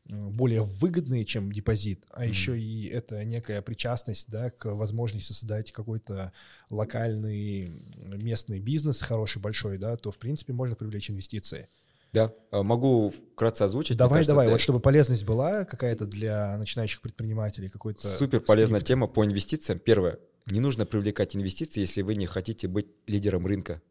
более 0.08 0.62
выгодные, 0.62 1.24
чем 1.24 1.52
депозит, 1.52 2.04
а 2.10 2.24
mm-hmm. 2.24 2.28
еще 2.28 2.58
и 2.58 2.86
это 2.86 3.24
некая 3.24 3.60
причастность 3.60 4.30
да, 4.30 4.50
к 4.50 4.74
возможности 4.74 5.32
создать 5.32 5.70
какой-то 5.70 6.32
локальный 6.70 7.70
местный 7.96 8.58
бизнес 8.58 9.02
хороший, 9.02 9.40
большой, 9.40 9.76
да, 9.78 9.96
то, 9.96 10.10
в 10.10 10.18
принципе, 10.18 10.52
можно 10.52 10.76
привлечь 10.76 11.10
инвестиции. 11.10 11.68
Да, 12.12 12.32
а, 12.50 12.62
могу 12.62 13.10
вкратце 13.10 13.62
озвучить. 13.64 13.98
Давай, 13.98 14.18
кажется, 14.18 14.32
давай, 14.32 14.46
это... 14.46 14.52
вот 14.52 14.60
чтобы 14.62 14.80
полезность 14.80 15.24
была 15.24 15.64
какая-то 15.64 16.06
для 16.06 16.56
начинающих 16.56 17.02
предпринимателей, 17.02 17.68
какой-то... 17.68 18.08
Супер 18.16 18.40
полезная 18.40 18.80
тема 18.80 19.08
по 19.08 19.24
инвестициям. 19.26 19.78
Первое, 19.78 20.18
не 20.46 20.60
нужно 20.60 20.86
привлекать 20.86 21.36
инвестиции, 21.36 21.80
если 21.80 22.00
вы 22.00 22.14
не 22.14 22.24
хотите 22.24 22.66
быть 22.66 22.86
лидером 23.06 23.46
рынка. 23.46 23.82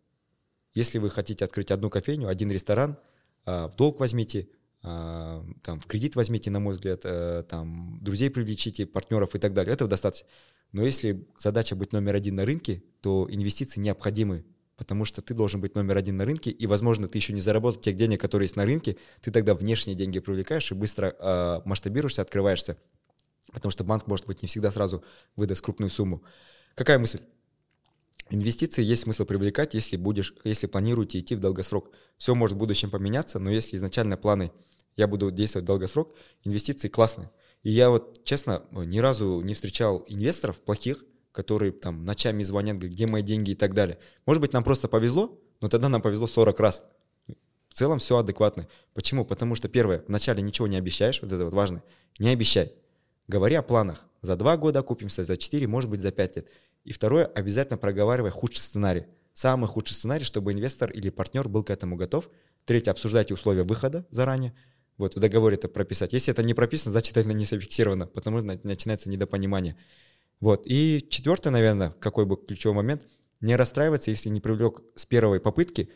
Если 0.73 0.97
вы 0.97 1.11
хотите 1.11 1.45
открыть 1.45 1.69
одну 1.69 1.91
кофейню, 1.91 2.27
один 2.27 2.49
ресторан, 2.49 2.97
а, 3.45 3.67
в 3.67 3.75
долг 3.75 3.99
возьмите, 3.99 4.49
там, 4.81 5.79
в 5.79 5.85
кредит 5.87 6.15
возьмите, 6.15 6.51
на 6.51 6.59
мой 6.59 6.73
взгляд, 6.73 7.01
э, 7.03 7.43
там, 7.49 7.99
друзей 8.01 8.29
привлечите, 8.29 8.85
партнеров 8.85 9.35
и 9.35 9.39
так 9.39 9.53
далее. 9.53 9.73
Этого 9.73 9.89
достаточно. 9.89 10.27
Но 10.71 10.85
если 10.85 11.27
задача 11.37 11.75
быть 11.75 11.93
номер 11.93 12.15
один 12.15 12.35
на 12.35 12.45
рынке, 12.45 12.83
то 13.01 13.27
инвестиции 13.29 13.79
необходимы, 13.79 14.45
потому 14.75 15.05
что 15.05 15.21
ты 15.21 15.33
должен 15.33 15.61
быть 15.61 15.75
номер 15.75 15.97
один 15.97 16.17
на 16.17 16.25
рынке, 16.25 16.51
и, 16.51 16.67
возможно, 16.67 17.07
ты 17.07 17.17
еще 17.17 17.33
не 17.33 17.41
заработал 17.41 17.81
тех 17.81 17.95
денег, 17.95 18.21
которые 18.21 18.45
есть 18.45 18.55
на 18.55 18.65
рынке, 18.65 18.97
ты 19.21 19.31
тогда 19.31 19.55
внешние 19.55 19.95
деньги 19.95 20.19
привлекаешь 20.19 20.71
и 20.71 20.75
быстро 20.75 21.15
э, 21.17 21.61
масштабируешься, 21.65 22.21
открываешься, 22.21 22.77
потому 23.51 23.71
что 23.71 23.83
банк, 23.83 24.07
может 24.07 24.27
быть, 24.27 24.41
не 24.41 24.47
всегда 24.47 24.71
сразу 24.71 25.03
выдаст 25.35 25.61
крупную 25.61 25.89
сумму. 25.89 26.23
Какая 26.75 26.99
мысль? 26.99 27.21
Инвестиции 28.29 28.83
есть 28.83 29.03
смысл 29.03 29.25
привлекать, 29.25 29.73
если 29.73 29.95
будешь, 29.95 30.33
если 30.43 30.67
планируете 30.67 31.19
идти 31.19 31.35
в 31.35 31.39
долгосрок. 31.39 31.91
Все 32.17 32.35
может 32.35 32.55
в 32.55 32.59
будущем 32.59 32.89
поменяться, 32.89 33.39
но 33.39 33.49
если 33.49 33.77
изначально 33.77 34.17
планы 34.17 34.51
я 34.97 35.07
буду 35.07 35.31
действовать 35.31 35.63
в 35.63 35.67
долгосрок, 35.67 36.13
инвестиции 36.43 36.89
классные. 36.89 37.29
И 37.63 37.71
я 37.71 37.89
вот, 37.89 38.23
честно, 38.25 38.63
ни 38.71 38.99
разу 38.99 39.41
не 39.41 39.53
встречал 39.53 40.03
инвесторов 40.07 40.59
плохих, 40.59 41.03
которые 41.31 41.71
там 41.71 42.03
ночами 42.03 42.43
звонят, 42.43 42.77
говорят, 42.77 42.93
где 42.93 43.05
мои 43.05 43.21
деньги 43.21 43.51
и 43.51 43.55
так 43.55 43.73
далее. 43.73 43.99
Может 44.25 44.41
быть, 44.41 44.53
нам 44.53 44.63
просто 44.63 44.87
повезло, 44.87 45.39
но 45.61 45.67
тогда 45.67 45.87
нам 45.87 46.01
повезло 46.01 46.27
40 46.27 46.59
раз. 46.59 46.83
В 47.69 47.73
целом 47.73 47.99
все 47.99 48.17
адекватно. 48.17 48.67
Почему? 48.93 49.23
Потому 49.23 49.53
что, 49.53 49.69
первое, 49.69 50.03
вначале 50.07 50.41
ничего 50.41 50.67
не 50.67 50.77
обещаешь, 50.77 51.21
вот 51.21 51.31
это 51.31 51.45
вот 51.45 51.53
важно, 51.53 51.83
не 52.17 52.29
обещай. 52.29 52.73
Говори 53.27 53.55
о 53.55 53.61
планах. 53.61 54.03
За 54.21 54.35
два 54.35 54.57
года 54.57 54.81
купимся, 54.81 55.23
за 55.23 55.37
четыре, 55.37 55.67
может 55.67 55.89
быть, 55.89 56.01
за 56.01 56.11
пять 56.11 56.37
лет. 56.37 56.49
И 56.87 56.93
второе, 56.93 57.25
обязательно 57.25 57.77
проговаривай 57.77 58.31
худший 58.31 58.63
сценарий. 58.63 59.05
Самый 59.33 59.67
худший 59.67 59.95
сценарий, 59.95 60.23
чтобы 60.23 60.53
инвестор 60.53 60.89
или 60.91 61.09
партнер 61.09 61.47
был 61.47 61.63
к 61.63 61.69
этому 61.69 61.95
готов. 61.95 62.29
Третье, 62.65 62.91
обсуждайте 62.91 63.33
условия 63.33 63.63
выхода 63.63 64.05
заранее 64.09 64.53
вот 64.97 65.15
в 65.15 65.19
договоре 65.19 65.55
это 65.55 65.67
прописать. 65.67 66.13
Если 66.13 66.33
это 66.33 66.43
не 66.43 66.53
прописано, 66.53 66.91
значит 66.91 67.17
это 67.17 67.31
не 67.31 67.45
зафиксировано, 67.45 68.07
потому 68.07 68.39
что 68.39 68.59
начинается 68.63 69.09
недопонимание. 69.09 69.77
Вот. 70.39 70.63
И 70.65 71.05
четвертое, 71.09 71.51
наверное, 71.51 71.91
какой 71.99 72.25
бы 72.25 72.37
ключевой 72.37 72.75
момент, 72.75 73.05
не 73.41 73.55
расстраиваться, 73.55 74.09
если 74.09 74.29
не 74.29 74.41
привлек 74.41 74.81
с 74.95 75.05
первой 75.05 75.39
попытки. 75.39 75.89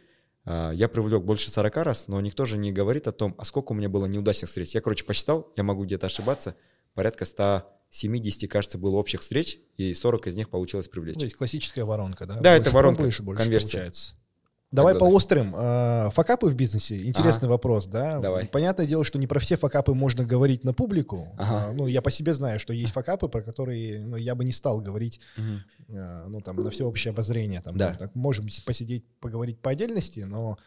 А, 0.46 0.72
я 0.72 0.88
привлек 0.88 1.24
больше 1.24 1.50
40 1.50 1.76
раз, 1.78 2.08
но 2.08 2.22
никто 2.22 2.46
же 2.46 2.58
не 2.58 2.72
говорит 2.72 3.08
о 3.08 3.12
том, 3.12 3.34
а 3.38 3.46
сколько 3.46 3.72
у 3.72 3.76
меня 3.76 3.90
было 3.90 4.06
неудачных 4.06 4.50
встреч. 4.50 4.76
Я, 4.76 4.82
короче, 4.82 5.04
посчитал, 5.04 5.52
я 5.56 5.64
могу 5.64 5.86
где-то 5.86 6.08
ошибаться, 6.08 6.56
порядка 6.94 7.26
170, 7.26 8.50
кажется, 8.50 8.78
было 8.78 8.96
общих 8.98 9.22
встреч, 9.22 9.60
и 9.78 9.94
40 9.94 10.28
из 10.28 10.36
них 10.36 10.50
получилось 10.50 10.88
привлечь. 10.88 11.18
То 11.18 11.24
есть 11.24 11.36
классическая 11.36 11.84
воронка, 11.84 12.26
да? 12.26 12.36
Да, 12.36 12.52
больше 12.52 12.62
это 12.62 12.72
воронка, 12.72 13.02
больше, 13.02 13.24
больше 13.24 13.44
конверсия. 13.44 13.78
Получается. 13.78 14.16
Давай 14.72 14.96
по 14.96 15.04
острым. 15.04 15.54
Э, 15.54 16.10
факапы 16.12 16.48
в 16.48 16.56
бизнесе. 16.56 17.06
Интересный 17.06 17.48
ага. 17.48 17.54
вопрос, 17.54 17.88
да? 17.88 18.20
Давай. 18.20 18.46
Понятное 18.46 18.86
дело, 18.86 19.04
что 19.04 19.20
не 19.20 19.28
про 19.28 19.40
все 19.40 19.58
факапы 19.58 19.94
можно 19.94 20.24
говорить 20.24 20.64
на 20.64 20.74
публику. 20.74 21.28
Ага. 21.38 21.68
А, 21.68 21.74
ну, 21.74 21.88
я 21.88 22.02
по 22.02 22.10
себе 22.10 22.34
знаю, 22.34 22.58
что 22.60 22.74
есть 22.74 22.94
факапы, 22.94 23.28
про 23.28 23.42
которые 23.42 24.00
ну, 24.00 24.16
я 24.16 24.34
бы 24.34 24.46
не 24.46 24.54
стал 24.54 24.80
говорить 24.80 25.20
угу. 25.38 25.98
ну, 26.28 26.40
там, 26.40 26.56
на 26.56 26.70
всеобщее 26.72 27.12
обозрение. 27.12 27.62
Там, 27.62 27.76
да. 27.76 27.96
так, 27.96 28.16
можем 28.16 28.48
посидеть, 28.66 29.04
поговорить 29.20 29.60
по 29.60 29.72
отдельности, 29.72 30.22
но 30.22 30.58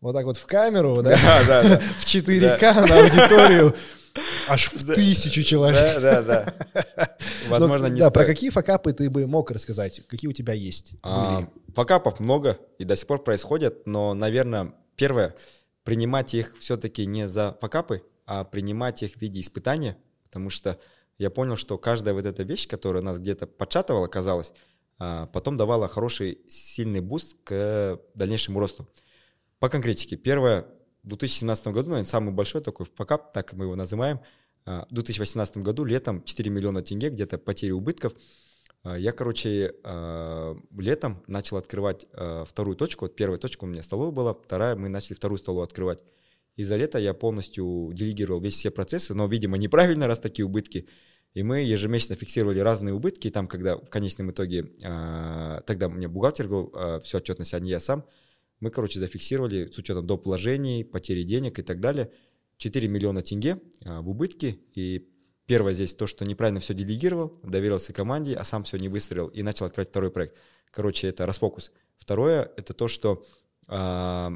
вот 0.00 0.14
так 0.14 0.24
вот 0.24 0.36
в 0.36 0.46
камеру, 0.46 1.02
да, 1.02 1.16
в 1.98 2.04
4К 2.04 2.88
на 2.88 3.00
аудиторию 3.00 3.74
аж 4.48 4.72
в 4.72 4.94
тысячу 4.94 5.42
человек. 5.42 6.00
Да, 6.00 6.22
да, 6.22 6.22
да. 6.22 7.16
Возможно, 7.48 7.86
не 7.86 8.00
Да, 8.00 8.10
про 8.10 8.24
какие 8.24 8.50
факапы 8.50 8.92
ты 8.92 9.10
бы 9.10 9.26
мог 9.26 9.50
рассказать? 9.50 10.06
Какие 10.06 10.28
у 10.28 10.32
тебя 10.32 10.52
есть? 10.52 10.94
А, 11.02 11.48
факапов 11.74 12.20
много 12.20 12.58
и 12.78 12.84
до 12.84 12.96
сих 12.96 13.06
пор 13.06 13.22
происходят, 13.22 13.86
но, 13.86 14.14
наверное, 14.14 14.74
первое, 14.96 15.34
принимать 15.84 16.34
их 16.34 16.56
все-таки 16.58 17.06
не 17.06 17.28
за 17.28 17.56
факапы, 17.60 18.02
а 18.26 18.44
принимать 18.44 19.02
их 19.02 19.14
в 19.14 19.20
виде 19.20 19.40
испытания, 19.40 19.96
потому 20.24 20.50
что 20.50 20.78
я 21.18 21.30
понял, 21.30 21.56
что 21.56 21.78
каждая 21.78 22.14
вот 22.14 22.26
эта 22.26 22.42
вещь, 22.42 22.68
которая 22.68 23.02
нас 23.02 23.18
где-то 23.18 23.46
подшатывала, 23.46 24.06
казалось, 24.06 24.52
а, 24.98 25.26
потом 25.26 25.56
давала 25.56 25.88
хороший, 25.88 26.40
сильный 26.48 27.00
буст 27.00 27.36
к 27.44 28.00
дальнейшему 28.14 28.58
росту. 28.60 28.88
По 29.58 29.68
конкретике. 29.70 30.16
Первое, 30.16 30.66
в 31.02 31.08
2017 31.08 31.68
году, 31.68 31.90
наверное, 31.90 32.04
самый 32.04 32.32
большой 32.34 32.60
такой 32.60 32.86
факап, 32.94 33.32
так 33.32 33.54
мы 33.54 33.64
его 33.64 33.74
называем, 33.74 34.20
а, 34.66 34.86
в 34.90 34.94
2018 34.94 35.58
году 35.58 35.84
летом 35.84 36.22
4 36.24 36.50
миллиона 36.50 36.82
тенге, 36.82 37.08
где-то 37.08 37.38
потери 37.38 37.72
убытков. 37.72 38.12
А, 38.82 38.98
я, 38.98 39.12
короче, 39.12 39.74
летом 40.76 41.22
начал 41.26 41.56
открывать 41.56 42.06
вторую 42.46 42.76
точку. 42.76 43.06
Вот 43.06 43.16
первая 43.16 43.38
точка 43.38 43.64
у 43.64 43.66
меня 43.66 43.82
столовая 43.82 44.12
была, 44.12 44.34
вторая 44.34 44.76
мы 44.76 44.88
начали 44.88 45.14
вторую 45.14 45.38
столовую 45.38 45.64
открывать. 45.64 46.02
И 46.56 46.62
за 46.62 46.76
лето 46.76 46.98
я 46.98 47.14
полностью 47.14 47.90
делегировал 47.92 48.40
весь 48.40 48.56
все 48.56 48.70
процессы, 48.70 49.14
но, 49.14 49.26
видимо, 49.26 49.58
неправильно, 49.58 50.06
раз 50.06 50.18
такие 50.20 50.44
убытки. 50.44 50.88
И 51.34 51.42
мы 51.42 51.60
ежемесячно 51.60 52.16
фиксировали 52.16 52.60
разные 52.60 52.94
убытки. 52.94 53.28
И 53.28 53.30
там, 53.30 53.46
когда 53.46 53.76
в 53.76 53.90
конечном 53.90 54.30
итоге, 54.30 54.62
тогда 55.66 55.88
мне 55.90 56.08
бухгалтер 56.08 56.46
э, 56.46 57.00
всю 57.04 57.18
отчетность, 57.18 57.52
а 57.52 57.60
не 57.60 57.68
я 57.68 57.78
сам, 57.78 58.06
мы, 58.60 58.70
короче, 58.70 58.98
зафиксировали 58.98 59.66
с 59.66 59.78
учетом 59.78 60.06
доп. 60.06 60.26
вложений, 60.26 60.84
потери 60.84 61.22
денег 61.22 61.58
и 61.58 61.62
так 61.62 61.80
далее 61.80 62.10
4 62.58 62.88
миллиона 62.88 63.22
тенге 63.22 63.60
э, 63.84 64.00
в 64.00 64.08
убытки. 64.08 64.60
И 64.74 65.08
первое 65.46 65.74
здесь 65.74 65.94
то, 65.94 66.06
что 66.06 66.24
неправильно 66.24 66.60
все 66.60 66.74
делегировал, 66.74 67.38
доверился 67.42 67.92
команде, 67.92 68.34
а 68.34 68.44
сам 68.44 68.64
все 68.64 68.78
не 68.78 68.88
выстроил 68.88 69.28
и 69.28 69.42
начал 69.42 69.66
открывать 69.66 69.90
второй 69.90 70.10
проект. 70.10 70.36
Короче, 70.70 71.08
это 71.08 71.26
расфокус. 71.26 71.70
Второе, 71.96 72.50
это 72.56 72.72
то, 72.72 72.88
что 72.88 73.24
э, 73.68 74.30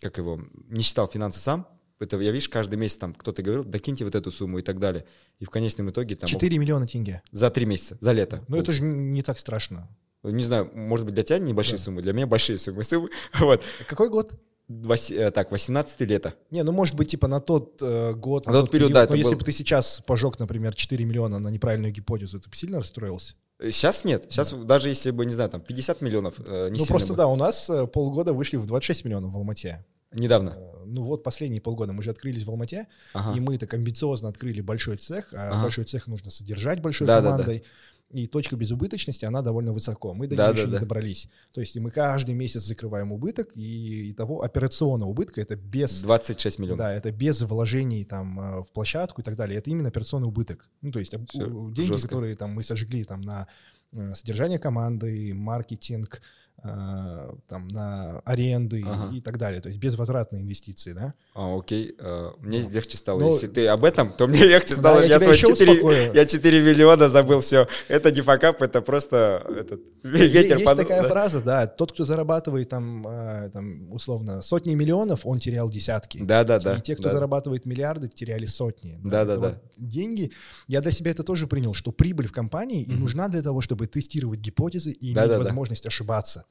как 0.00 0.18
его, 0.18 0.40
не 0.68 0.82
считал 0.82 1.08
финансы 1.08 1.38
сам, 1.38 1.68
это 2.00 2.18
я, 2.18 2.30
видишь, 2.32 2.48
каждый 2.48 2.76
месяц 2.76 2.96
там 2.96 3.12
кто-то 3.12 3.42
говорил, 3.42 3.64
докиньте 3.64 4.04
вот 4.04 4.14
эту 4.14 4.30
сумму 4.30 4.58
и 4.58 4.62
так 4.62 4.78
далее. 4.78 5.04
И 5.38 5.44
в 5.44 5.50
конечном 5.50 5.90
итоге 5.90 6.16
там... 6.16 6.28
4 6.28 6.58
миллиона 6.58 6.86
тенге. 6.86 7.22
За 7.30 7.50
три 7.50 7.66
месяца, 7.66 7.98
за 8.00 8.12
лето. 8.12 8.42
Ну 8.48 8.56
это 8.56 8.72
же 8.72 8.82
не 8.82 9.22
так 9.22 9.38
страшно. 9.38 9.88
Не 10.22 10.42
знаю, 10.42 10.70
может 10.74 11.06
быть, 11.06 11.14
для 11.14 11.24
тебя 11.24 11.38
небольшие 11.38 11.78
да. 11.78 11.84
суммы, 11.84 12.02
для 12.02 12.12
меня 12.12 12.26
большие 12.26 12.58
суммы. 12.58 12.82
суммы. 12.84 13.10
Вот. 13.38 13.62
Какой 13.86 14.10
год? 14.10 14.32
Вось, 14.68 15.10
э, 15.10 15.30
так, 15.32 15.50
18 15.50 16.00
лето. 16.02 16.34
Не, 16.50 16.62
ну 16.62 16.70
может 16.72 16.94
быть, 16.94 17.10
типа 17.10 17.26
на 17.26 17.40
тот 17.40 17.82
э, 17.82 18.12
год, 18.14 18.46
на, 18.46 18.52
на 18.52 18.60
тот, 18.60 18.70
период, 18.70 18.90
период, 18.90 19.08
да. 19.08 19.10
Но 19.10 19.16
если 19.16 19.32
был... 19.32 19.40
бы 19.40 19.44
ты 19.44 19.52
сейчас 19.52 20.00
пожег, 20.06 20.38
например, 20.38 20.74
4 20.74 21.04
миллиона 21.04 21.38
на 21.38 21.48
неправильную 21.48 21.92
гипотезу, 21.92 22.40
ты 22.40 22.48
бы 22.48 22.54
сильно 22.54 22.78
расстроился? 22.78 23.34
Сейчас 23.60 24.04
нет. 24.04 24.26
Сейчас 24.30 24.52
да. 24.52 24.64
даже 24.64 24.88
если 24.88 25.10
бы, 25.10 25.26
не 25.26 25.32
знаю, 25.32 25.50
там 25.50 25.60
50 25.60 26.00
миллионов, 26.00 26.34
э, 26.46 26.68
не 26.70 26.78
Ну 26.78 26.86
просто 26.86 27.12
бы. 27.12 27.16
да, 27.16 27.26
у 27.26 27.36
нас 27.36 27.68
э, 27.68 27.86
полгода 27.86 28.32
вышли 28.32 28.56
в 28.56 28.66
26 28.66 29.04
миллионов 29.04 29.32
в 29.32 29.36
Алмате. 29.36 29.84
Недавно. 30.12 30.50
Э, 30.50 30.84
ну 30.86 31.02
вот 31.02 31.22
последние 31.22 31.60
полгода 31.60 31.92
мы 31.92 32.02
же 32.02 32.10
открылись 32.10 32.44
в 32.44 32.48
Алмате, 32.50 32.86
ага. 33.12 33.36
и 33.36 33.40
мы 33.40 33.58
так 33.58 33.74
амбициозно 33.74 34.28
открыли 34.28 34.60
большой 34.60 34.96
цех, 34.96 35.32
а 35.34 35.50
ага. 35.50 35.62
большой 35.62 35.84
цех 35.84 36.06
нужно 36.06 36.30
содержать 36.30 36.80
большой 36.80 37.06
да, 37.06 37.20
командой. 37.20 37.58
Да, 37.58 37.64
да. 37.64 37.68
И 38.10 38.26
точка 38.26 38.56
безубыточности, 38.56 39.24
она 39.24 39.40
довольно 39.40 39.72
высоко. 39.72 40.14
Мы 40.14 40.26
до 40.26 40.34
да, 40.34 40.46
нее 40.46 40.54
да, 40.54 40.60
еще 40.60 40.70
да. 40.70 40.76
не 40.76 40.80
добрались. 40.80 41.28
То 41.52 41.60
есть 41.60 41.76
мы 41.76 41.90
каждый 41.90 42.34
месяц 42.34 42.62
закрываем 42.62 43.12
убыток, 43.12 43.50
и, 43.54 44.10
и 44.10 44.12
того 44.12 44.42
операционного 44.42 45.10
убытка 45.10 45.40
это 45.40 45.56
без... 45.56 46.02
26 46.02 46.58
миллионов. 46.58 46.78
Да, 46.78 46.92
это 46.92 47.12
без 47.12 47.40
вложений 47.40 48.04
там 48.04 48.40
э, 48.40 48.62
в 48.62 48.72
площадку 48.72 49.20
и 49.20 49.24
так 49.24 49.36
далее. 49.36 49.58
Это 49.58 49.70
именно 49.70 49.88
операционный 49.88 50.26
убыток. 50.26 50.68
Ну 50.82 50.90
то 50.90 50.98
есть 50.98 51.14
Все, 51.28 51.46
деньги, 51.70 51.92
жестко. 51.92 52.08
которые 52.08 52.34
там 52.34 52.50
мы 52.50 52.64
сожгли 52.64 53.04
там 53.04 53.20
на 53.20 53.46
э, 53.92 54.14
содержание 54.14 54.58
команды, 54.58 55.32
маркетинг, 55.32 56.20
там 56.62 57.68
на 57.68 58.20
аренды 58.20 58.82
ага. 58.86 59.14
и 59.14 59.20
так 59.20 59.38
далее, 59.38 59.60
то 59.60 59.68
есть 59.68 59.80
безвозвратные 59.80 60.42
инвестиции, 60.42 60.92
да? 60.92 61.14
А, 61.34 61.56
окей, 61.56 61.94
uh, 61.98 62.32
мне 62.40 62.62
ну, 62.62 62.70
легче 62.70 62.96
стало. 62.96 63.20
Но... 63.20 63.28
Если 63.28 63.46
ты 63.46 63.66
об 63.68 63.84
этом, 63.84 64.12
то 64.12 64.26
мне 64.26 64.44
легче 64.44 64.76
стало. 64.76 65.00
Да, 65.00 65.04
я, 65.04 65.14
я, 65.14 65.20
свои 65.20 65.36
4, 65.36 66.12
я 66.14 66.26
4 66.26 66.60
миллиона 66.62 67.08
забыл, 67.08 67.40
все. 67.40 67.68
Это 67.88 68.10
не 68.10 68.20
факап, 68.20 68.60
это 68.62 68.80
просто 68.82 69.44
этот, 69.48 69.80
ветер. 70.02 70.56
Есть 70.56 70.64
под... 70.64 70.78
такая 70.78 71.02
да. 71.02 71.08
фраза, 71.08 71.40
да, 71.40 71.66
тот, 71.66 71.92
кто 71.92 72.04
зарабатывает 72.04 72.68
там, 72.68 73.06
э, 73.06 73.50
там, 73.52 73.92
условно, 73.92 74.42
сотни 74.42 74.74
миллионов, 74.74 75.24
он 75.24 75.38
терял 75.38 75.70
десятки. 75.70 76.18
Да, 76.22 76.44
да, 76.44 76.58
да. 76.58 76.76
И 76.76 76.80
те, 76.80 76.94
кто 76.94 77.04
да. 77.04 77.14
зарабатывает 77.14 77.64
миллиарды, 77.64 78.08
теряли 78.08 78.46
сотни. 78.46 78.98
Да, 79.02 79.24
да, 79.24 79.36
да. 79.36 79.48
Вот 79.48 79.58
деньги, 79.76 80.32
я 80.68 80.80
для 80.80 80.90
себя 80.90 81.10
это 81.10 81.22
тоже 81.22 81.46
принял, 81.46 81.74
что 81.74 81.92
прибыль 81.92 82.26
в 82.26 82.32
компании 82.32 82.84
mm-hmm. 82.84 82.94
и 82.94 82.98
нужна 82.98 83.28
для 83.28 83.42
того, 83.42 83.60
чтобы 83.60 83.86
тестировать 83.86 84.40
гипотезы 84.40 84.90
и 84.90 85.14
да, 85.14 85.22
иметь 85.22 85.32
да, 85.32 85.38
возможность 85.38 85.84
да. 85.84 85.88
ошибаться. 85.88 86.44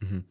Угу. 0.00 0.24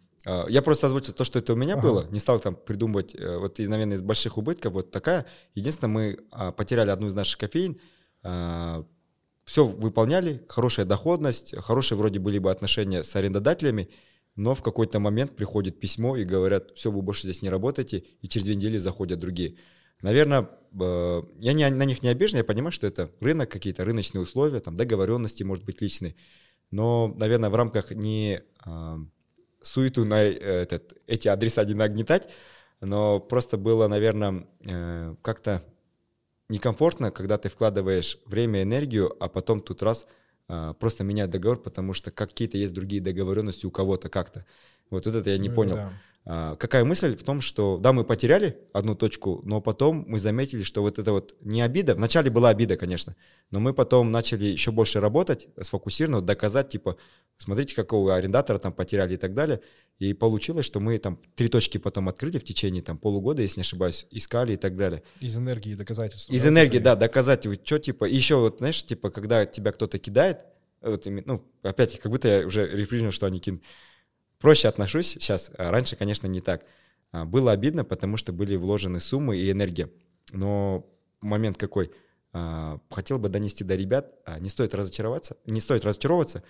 Я 0.49 0.61
просто 0.61 0.88
озвучил 0.88 1.13
то, 1.13 1.24
что 1.24 1.39
это 1.39 1.53
у 1.53 1.55
меня 1.55 1.76
ага. 1.76 1.84
было, 1.84 2.07
не 2.11 2.20
стал 2.20 2.39
там 2.39 2.55
придумывать, 2.55 3.15
э, 3.15 3.38
вот, 3.38 3.59
наверное, 3.59 3.95
из 3.95 4.01
больших 4.01 4.38
убытков 4.38 4.74
вот 4.74 4.91
такая. 4.91 5.26
Единственное, 5.55 5.93
мы 5.93 6.20
а, 6.32 6.51
потеряли 6.51 6.89
одну 6.89 7.07
из 7.07 7.13
наших 7.13 7.39
кофеин, 7.39 7.80
а, 8.24 8.86
все 9.45 9.63
выполняли, 9.63 10.43
хорошая 10.49 10.86
доходность, 10.86 11.55
хорошие 11.57 11.97
вроде 11.97 12.20
были 12.20 12.39
бы 12.39 12.51
отношения 12.51 13.03
с 13.03 13.15
арендодателями, 13.15 13.89
но 14.36 14.53
в 14.53 14.61
какой-то 14.61 14.99
момент 14.99 15.36
приходит 15.38 15.80
письмо 15.80 16.18
и 16.18 16.26
говорят, 16.26 16.72
все, 16.76 16.91
вы 16.91 17.01
больше 17.01 17.24
здесь 17.24 17.41
не 17.41 17.49
работаете, 17.49 18.03
и 18.22 18.28
через 18.28 18.45
две 18.45 18.55
недели 18.55 18.78
заходят 18.78 19.20
другие. 19.20 19.55
Наверное, 20.01 20.49
я 21.39 21.53
не, 21.53 21.70
на 21.70 21.86
них 21.86 22.03
не 22.03 22.09
обижен, 22.09 22.38
я 22.38 22.43
понимаю, 22.43 22.72
что 22.72 22.86
это 22.86 23.09
рынок, 23.22 23.49
какие-то 23.49 23.86
рыночные 23.86 24.22
условия, 24.22 24.59
там 24.59 24.76
договоренности, 24.76 25.43
может 25.43 25.63
быть, 25.63 25.82
личные. 25.82 26.15
Но, 26.70 27.07
наверное, 27.18 27.49
в 27.49 27.55
рамках 27.55 27.91
не 27.91 28.43
суету 29.62 30.05
на 30.05 30.24
э, 30.24 30.34
этот, 30.34 30.93
эти 31.08 31.28
адреса 31.28 31.64
не 31.66 31.74
нагнетать, 31.74 32.30
но 32.82 33.20
просто 33.20 33.58
было, 33.58 33.88
наверное, 33.88 34.47
э, 34.68 35.16
как-то 35.22 35.64
некомфортно, 36.49 37.12
когда 37.12 37.38
ты 37.38 37.49
вкладываешь 37.49 38.20
время, 38.26 38.64
энергию, 38.64 39.16
а 39.20 39.28
потом 39.28 39.62
тут 39.62 39.82
раз 39.84 40.08
э, 40.47 40.74
просто 40.80 41.03
менять 41.03 41.30
договор, 41.30 41.62
потому 41.62 41.93
что 41.93 42.12
какие-то 42.12 42.58
есть 42.58 42.74
другие 42.74 43.01
договоренности 43.01 43.66
у 43.66 43.72
кого-то 43.72 44.10
как-то. 44.10 44.45
Вот, 44.89 45.05
вот 45.05 45.16
это 45.16 45.30
я 45.30 45.38
не 45.38 45.49
ну, 45.49 45.55
понял. 45.55 45.76
Да. 45.76 45.91
А, 46.30 46.58
какая 46.58 46.84
мысль 46.84 47.16
в 47.16 47.24
том, 47.24 47.40
что 47.40 47.78
да, 47.78 47.94
мы 47.94 48.04
потеряли 48.04 48.58
одну 48.74 48.96
точку, 48.96 49.42
но 49.46 49.62
потом 49.62 50.04
мы 50.10 50.20
заметили, 50.20 50.62
что 50.62 50.82
вот 50.82 51.00
это 51.00 51.14
вот 51.14 51.36
не 51.40 51.62
обида, 51.62 51.96
вначале 51.96 52.30
была 52.30 52.50
обида, 52.50 52.76
конечно, 52.76 53.16
но 53.50 53.62
мы 53.62 53.74
потом 53.74 54.12
начали 54.12 54.44
еще 54.44 54.72
больше 54.72 55.00
работать, 55.00 55.48
сфокусированно, 55.62 56.22
доказать, 56.22 56.68
типа, 56.68 56.98
смотрите, 57.38 57.76
какого 57.76 58.14
арендатора 58.14 58.58
там 58.58 58.74
потеряли 58.74 59.14
и 59.14 59.18
так 59.18 59.36
далее. 59.36 59.62
И 60.00 60.14
получилось, 60.14 60.66
что 60.66 60.82
мы 60.82 60.98
там 60.98 61.18
три 61.36 61.48
точки 61.48 61.78
потом 61.78 62.10
открыли 62.10 62.40
в 62.40 62.44
течение 62.44 62.82
там 62.82 62.98
полугода, 62.98 63.42
если 63.42 63.62
не 63.62 63.64
ошибаюсь, 63.64 64.06
искали 64.12 64.54
и 64.54 64.58
так 64.58 64.76
далее. 64.76 65.04
Из 65.22 65.38
энергии 65.38 65.76
доказательства. 65.76 66.34
Из 66.34 66.44
да, 66.44 66.50
энергии, 66.50 66.80
да, 66.80 66.98
доказать, 66.98 67.48
вот 67.48 67.66
что, 67.66 67.80
типа, 67.80 68.04
и 68.04 68.14
еще 68.14 68.36
вот, 68.36 68.58
знаешь, 68.58 68.84
типа, 68.84 69.12
когда 69.12 69.46
тебя 69.46 69.72
кто-то 69.72 69.98
кидает, 69.98 70.44
вот, 70.82 71.06
ну, 71.06 71.50
опять, 71.64 71.98
как 72.02 72.12
будто 72.12 72.28
я 72.28 72.46
уже 72.46 72.68
репризил, 72.68 73.14
что 73.14 73.28
они 73.28 73.40
кинут 73.40 73.64
проще 74.40 74.68
отношусь 74.68 75.08
сейчас. 75.08 75.52
А 75.58 75.72
раньше, 75.72 75.96
конечно, 75.96 76.28
не 76.28 76.42
так. 76.42 76.66
А, 77.12 77.26
было 77.26 77.52
обидно, 77.52 77.84
потому 77.84 78.18
что 78.18 78.34
были 78.34 78.56
вложены 78.56 79.00
суммы 79.00 79.38
и 79.38 79.52
энергия. 79.52 79.90
Но 80.32 80.86
момент 81.22 81.58
какой? 81.58 81.92
А, 82.34 82.80
хотел 82.90 83.20
бы 83.20 83.30
донести 83.30 83.64
до 83.64 83.76
ребят, 83.76 84.14
не 84.40 84.50
стоит 84.50 84.76
разочароваться, 84.76 85.38
не 85.46 85.62
стоит 85.62 85.86
разочаровываться, 85.86 86.44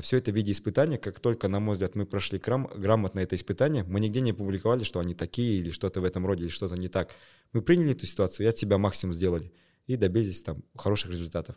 все 0.00 0.16
это 0.16 0.32
в 0.32 0.34
виде 0.34 0.50
испытания. 0.52 0.98
Как 0.98 1.20
только, 1.20 1.48
на 1.48 1.60
мой 1.60 1.74
взгляд, 1.74 1.94
мы 1.94 2.04
прошли 2.04 2.38
грам- 2.38 2.70
грамотно 2.74 3.20
это 3.20 3.36
испытание, 3.36 3.84
мы 3.84 4.00
нигде 4.00 4.20
не 4.20 4.32
публиковали, 4.32 4.82
что 4.82 5.00
они 5.00 5.14
такие 5.14 5.58
или 5.60 5.70
что-то 5.70 6.00
в 6.00 6.04
этом 6.04 6.26
роде, 6.26 6.42
или 6.44 6.50
что-то 6.50 6.74
не 6.74 6.88
так. 6.88 7.14
Мы 7.52 7.62
приняли 7.62 7.92
эту 7.92 8.06
ситуацию 8.06 8.46
и 8.46 8.48
от 8.48 8.58
себя 8.58 8.78
максимум 8.78 9.14
сделали. 9.14 9.52
И 9.86 9.96
добились 9.96 10.42
там 10.42 10.64
хороших 10.74 11.10
результатов. 11.10 11.56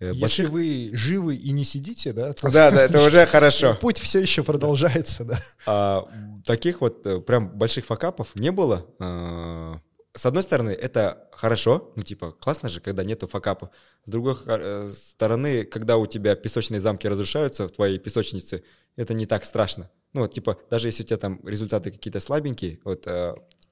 Э, 0.00 0.08
Если 0.08 0.20
больших... 0.20 0.50
вы 0.50 0.90
живы 0.92 1.36
и 1.36 1.50
не 1.52 1.64
сидите, 1.64 2.12
да? 2.12 2.32
То 2.32 2.50
да, 2.50 2.70
да, 2.70 2.82
это 2.84 3.02
уже 3.02 3.26
хорошо. 3.26 3.74
Путь 3.80 3.98
все 3.98 4.20
еще 4.20 4.42
продолжается, 4.42 5.24
да. 5.24 5.40
А, 5.66 6.08
таких 6.44 6.80
вот 6.80 7.06
э, 7.06 7.20
прям 7.20 7.48
больших 7.56 7.86
факапов 7.86 8.34
не 8.34 8.50
было. 8.50 8.86
А, 8.98 9.80
с 10.14 10.26
одной 10.26 10.42
стороны, 10.42 10.70
это 10.70 11.28
хорошо, 11.32 11.92
ну 11.96 12.02
типа 12.02 12.32
классно 12.32 12.68
же, 12.68 12.80
когда 12.80 13.04
нету 13.04 13.26
факапов. 13.26 13.70
С 14.04 14.10
другой 14.10 14.34
э, 14.46 14.88
стороны, 14.92 15.64
когда 15.64 15.96
у 15.96 16.06
тебя 16.06 16.34
песочные 16.34 16.80
замки 16.80 17.08
разрушаются 17.08 17.68
в 17.68 17.72
твоей 17.72 17.98
песочнице, 17.98 18.64
это 18.96 19.14
не 19.14 19.26
так 19.26 19.44
страшно. 19.44 19.90
Ну 20.12 20.22
вот 20.22 20.32
типа 20.32 20.58
даже 20.70 20.88
если 20.88 21.04
у 21.04 21.06
тебя 21.06 21.18
там 21.18 21.40
результаты 21.44 21.90
какие-то 21.90 22.20
слабенькие, 22.20 22.80
вот 22.84 23.06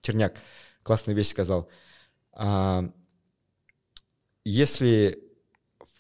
Черняк 0.03 0.35
классную 0.83 1.17
вещь 1.17 1.29
сказал. 1.29 1.69
А, 2.33 2.91
если 4.45 5.32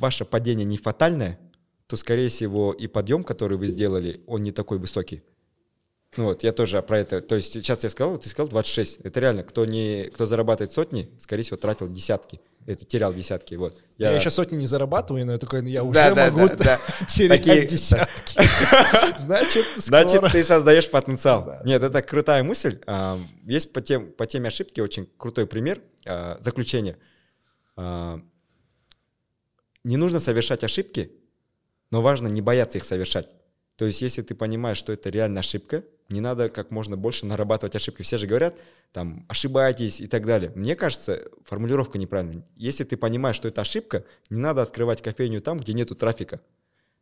ваше 0.02 0.24
падение 0.24 0.66
не 0.66 0.76
фатальное, 0.76 1.38
то, 1.86 1.96
скорее 1.96 2.28
всего, 2.28 2.72
и 2.72 2.88
подъем, 2.88 3.22
который 3.22 3.56
вы 3.56 3.66
сделали, 3.66 4.20
он 4.26 4.42
не 4.42 4.50
такой 4.50 4.78
высокий. 4.78 5.22
Ну 6.16 6.24
вот, 6.24 6.42
я 6.42 6.52
тоже 6.52 6.82
про 6.82 6.98
это. 6.98 7.22
То 7.22 7.36
есть 7.36 7.52
сейчас 7.54 7.84
я 7.84 7.88
сказал, 7.88 8.18
ты 8.18 8.28
сказал 8.28 8.48
26. 8.48 8.98
Это 9.02 9.20
реально, 9.20 9.44
кто, 9.44 9.64
не, 9.64 10.10
кто 10.12 10.26
зарабатывает 10.26 10.72
сотни, 10.72 11.10
скорее 11.18 11.42
всего, 11.42 11.56
тратил 11.56 11.88
десятки. 11.88 12.40
Это 12.66 12.84
терял 12.84 13.14
десятки. 13.14 13.54
Вот. 13.54 13.80
Я, 13.96 14.10
я 14.10 14.20
сейчас 14.20 14.34
сотни 14.34 14.56
не 14.56 14.66
зарабатываю, 14.66 15.24
но 15.24 15.32
я 15.32 15.38
такой, 15.38 15.66
я 15.70 15.82
уже 15.82 15.94
да, 15.94 16.14
могу 16.14 16.48
да, 16.48 16.54
да, 16.54 16.80
терять 17.08 17.44
Такие... 17.44 17.66
десятки. 17.66 18.40
Значит, 19.20 19.66
Значит, 19.76 20.22
ты 20.32 20.44
создаешь 20.44 20.90
потенциал. 20.90 21.44
Да. 21.44 21.62
Нет, 21.64 21.82
это 21.82 22.02
крутая 22.02 22.42
мысль. 22.42 22.78
А, 22.86 23.18
есть 23.44 23.72
по, 23.72 23.80
тем, 23.80 24.12
по 24.12 24.26
теме 24.26 24.48
ошибки 24.48 24.80
очень 24.80 25.08
крутой 25.16 25.46
пример. 25.46 25.80
А, 26.04 26.36
заключение. 26.40 26.98
Не 29.84 29.96
нужно 29.96 30.20
совершать 30.20 30.64
ошибки, 30.64 31.12
но 31.90 32.02
важно 32.02 32.28
не 32.28 32.40
бояться 32.40 32.78
их 32.78 32.84
совершать. 32.84 33.34
То 33.76 33.86
есть, 33.86 34.02
если 34.02 34.22
ты 34.22 34.34
понимаешь, 34.34 34.76
что 34.76 34.92
это 34.92 35.10
реально 35.10 35.40
ошибка, 35.40 35.84
не 36.08 36.20
надо 36.20 36.50
как 36.50 36.70
можно 36.70 36.96
больше 36.96 37.26
нарабатывать 37.26 37.74
ошибки. 37.74 38.02
Все 38.02 38.18
же 38.18 38.26
говорят, 38.26 38.58
там, 38.92 39.24
ошибайтесь 39.28 40.00
и 40.00 40.06
так 40.06 40.26
далее. 40.26 40.52
Мне 40.54 40.76
кажется, 40.76 41.22
формулировка 41.44 41.98
неправильная. 41.98 42.46
Если 42.56 42.84
ты 42.84 42.96
понимаешь, 42.96 43.36
что 43.36 43.48
это 43.48 43.62
ошибка, 43.62 44.04
не 44.30 44.38
надо 44.38 44.62
открывать 44.62 45.02
кофейню 45.02 45.40
там, 45.40 45.58
где 45.58 45.72
нету 45.72 45.94
трафика. 45.94 46.40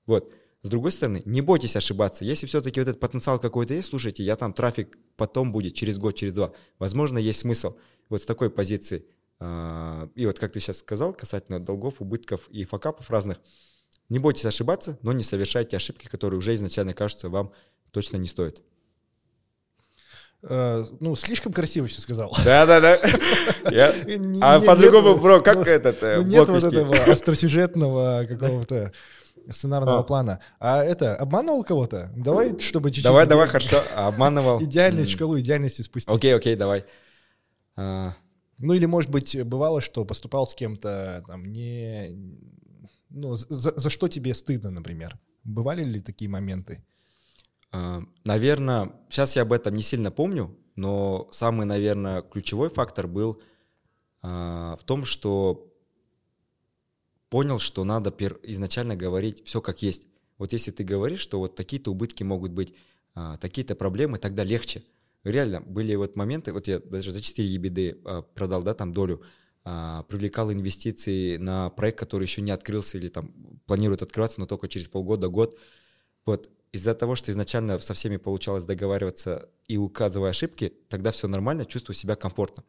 Вот. 0.06 0.32
С 0.62 0.68
другой 0.68 0.92
стороны, 0.92 1.22
не 1.24 1.40
бойтесь 1.40 1.76
ошибаться. 1.76 2.24
Если 2.24 2.46
все-таки 2.46 2.80
вот 2.80 2.88
этот 2.88 3.00
потенциал 3.00 3.38
какой-то 3.38 3.74
есть, 3.74 3.88
слушайте, 3.88 4.22
я 4.22 4.36
там 4.36 4.52
трафик 4.52 4.98
потом 5.16 5.52
будет, 5.52 5.74
через 5.74 5.98
год, 5.98 6.14
через 6.14 6.34
два. 6.34 6.52
Возможно, 6.78 7.18
есть 7.18 7.40
смысл 7.40 7.76
вот 8.08 8.22
с 8.22 8.26
такой 8.26 8.50
позиции. 8.50 9.04
А, 9.40 10.08
и 10.14 10.26
вот 10.26 10.38
как 10.38 10.52
ты 10.52 10.60
сейчас 10.60 10.78
сказал, 10.78 11.14
касательно 11.14 11.58
долгов, 11.58 12.00
убытков 12.00 12.48
и 12.50 12.64
факапов 12.66 13.10
разных, 13.10 13.38
не 14.10 14.18
бойтесь 14.18 14.44
ошибаться, 14.44 14.98
но 15.02 15.12
не 15.12 15.24
совершайте 15.24 15.76
ошибки, 15.76 16.08
которые 16.08 16.38
уже 16.38 16.54
изначально 16.54 16.92
кажутся 16.92 17.30
вам 17.30 17.52
точно 17.90 18.18
не 18.18 18.26
стоят. 18.26 18.62
Uh, 20.42 20.86
ну, 21.00 21.14
слишком 21.16 21.52
красиво 21.52 21.86
все 21.86 22.00
сказал. 22.00 22.34
Да-да-да. 22.44 22.98
А 24.40 24.60
по-другому, 24.60 25.16
бро, 25.16 25.40
как 25.42 25.68
этот 25.68 26.02
э, 26.02 26.22
Нет 26.22 26.48
вот 26.48 26.64
этого 26.64 26.96
остросюжетного 26.96 28.24
какого-то 28.26 28.90
сценарного 29.50 29.98
а. 29.98 30.02
плана. 30.02 30.40
А 30.58 30.82
это, 30.82 31.14
обманывал 31.16 31.62
кого-то? 31.62 32.10
Давай, 32.16 32.58
чтобы 32.58 32.88
чуть-чуть... 32.88 33.04
Давай, 33.04 33.26
давай, 33.26 33.48
хорошо, 33.48 33.82
обманывал. 33.94 34.62
Идеальную 34.62 35.06
шкалу 35.06 35.38
идеальности 35.38 35.82
спустить. 35.82 36.12
Окей, 36.12 36.34
окей, 36.34 36.56
давай. 36.56 36.86
Ну, 38.60 38.74
или, 38.74 38.84
может 38.84 39.10
быть, 39.10 39.42
бывало, 39.44 39.80
что 39.80 40.04
поступал 40.04 40.46
с 40.46 40.54
кем-то, 40.54 41.24
там, 41.26 41.46
не... 41.46 42.10
Ну, 43.08 43.34
за, 43.34 43.76
за 43.76 43.90
что 43.90 44.06
тебе 44.08 44.34
стыдно, 44.34 44.70
например? 44.70 45.18
Бывали 45.44 45.82
ли 45.82 46.00
такие 46.00 46.28
моменты? 46.30 46.84
А, 47.72 48.02
наверное, 48.24 48.92
сейчас 49.08 49.36
я 49.36 49.42
об 49.42 49.52
этом 49.52 49.74
не 49.74 49.82
сильно 49.82 50.10
помню, 50.10 50.56
но 50.76 51.28
самый, 51.32 51.66
наверное, 51.66 52.22
ключевой 52.22 52.68
фактор 52.68 53.06
был 53.08 53.40
а, 54.22 54.76
в 54.76 54.84
том, 54.84 55.04
что 55.04 55.72
понял, 57.30 57.58
что 57.58 57.84
надо 57.84 58.14
изначально 58.42 58.94
говорить 58.94 59.44
все 59.46 59.60
как 59.60 59.82
есть. 59.82 60.06
Вот 60.36 60.52
если 60.52 60.70
ты 60.70 60.84
говоришь, 60.84 61.20
что 61.20 61.38
вот 61.38 61.54
такие-то 61.54 61.90
убытки 61.90 62.24
могут 62.24 62.52
быть, 62.52 62.74
а, 63.14 63.36
такие-то 63.36 63.74
проблемы, 63.74 64.18
тогда 64.18 64.44
легче. 64.44 64.82
Реально, 65.24 65.60
были 65.60 65.94
вот 65.94 66.16
моменты, 66.16 66.52
вот 66.52 66.66
я 66.66 66.78
даже 66.78 67.12
за 67.12 67.20
4 67.20 67.56
EBD 67.56 68.22
продал, 68.34 68.62
да, 68.62 68.74
там 68.74 68.92
долю, 68.92 69.22
привлекал 69.62 70.50
инвестиции 70.50 71.36
на 71.36 71.68
проект, 71.68 71.98
который 71.98 72.24
еще 72.24 72.40
не 72.40 72.50
открылся 72.50 72.96
или 72.96 73.08
там 73.08 73.34
планирует 73.66 74.00
открываться, 74.00 74.40
но 74.40 74.46
только 74.46 74.68
через 74.68 74.88
полгода, 74.88 75.28
год. 75.28 75.58
Вот 76.24 76.48
из-за 76.72 76.94
того, 76.94 77.16
что 77.16 77.30
изначально 77.32 77.78
со 77.78 77.94
всеми 77.94 78.16
получалось 78.16 78.64
договариваться 78.64 79.48
и 79.66 79.76
указывая 79.76 80.30
ошибки, 80.30 80.72
тогда 80.88 81.10
все 81.10 81.28
нормально, 81.28 81.66
чувствую 81.66 81.96
себя 81.96 82.16
комфортно. 82.16 82.64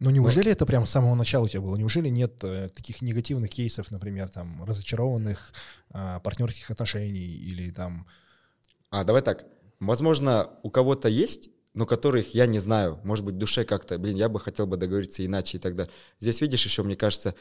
Но 0.00 0.10
неужели 0.10 0.46
Но... 0.46 0.50
это 0.50 0.66
прям 0.66 0.86
с 0.86 0.90
самого 0.90 1.14
начала 1.14 1.44
у 1.44 1.48
тебя 1.48 1.62
было? 1.62 1.76
Неужели 1.76 2.08
нет 2.08 2.42
э, 2.42 2.68
таких 2.74 3.00
негативных 3.00 3.50
кейсов, 3.50 3.90
например, 3.90 4.28
там, 4.28 4.62
разочарованных 4.64 5.52
э, 5.90 6.20
партнерских 6.22 6.70
отношений 6.70 7.26
или 7.26 7.70
там... 7.70 8.06
А, 8.90 9.04
давай 9.04 9.22
так. 9.22 9.46
Возможно, 9.80 10.50
у 10.62 10.70
кого-то 10.70 11.08
есть, 11.08 11.50
но 11.74 11.86
которых 11.86 12.34
я 12.34 12.46
не 12.46 12.58
знаю. 12.58 13.00
Может 13.04 13.24
быть, 13.24 13.34
в 13.34 13.38
душе 13.38 13.64
как-то, 13.64 13.98
блин, 13.98 14.16
я 14.16 14.28
бы 14.28 14.40
хотел 14.40 14.66
бы 14.66 14.76
договориться 14.76 15.24
иначе 15.24 15.58
и 15.58 15.60
так 15.60 15.74
далее. 15.74 15.92
Здесь, 16.20 16.40
видишь, 16.40 16.64
еще, 16.64 16.82
мне 16.82 16.96
кажется, 16.96 17.34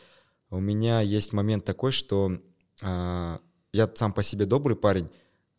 у 0.49 0.59
меня 0.59 1.01
есть 1.01 1.33
момент 1.33 1.63
такой, 1.65 1.91
что 1.91 2.39
э, 2.81 3.37
я 3.73 3.91
сам 3.95 4.11
по 4.11 4.23
себе 4.23 4.45
добрый 4.45 4.75
парень, 4.75 5.09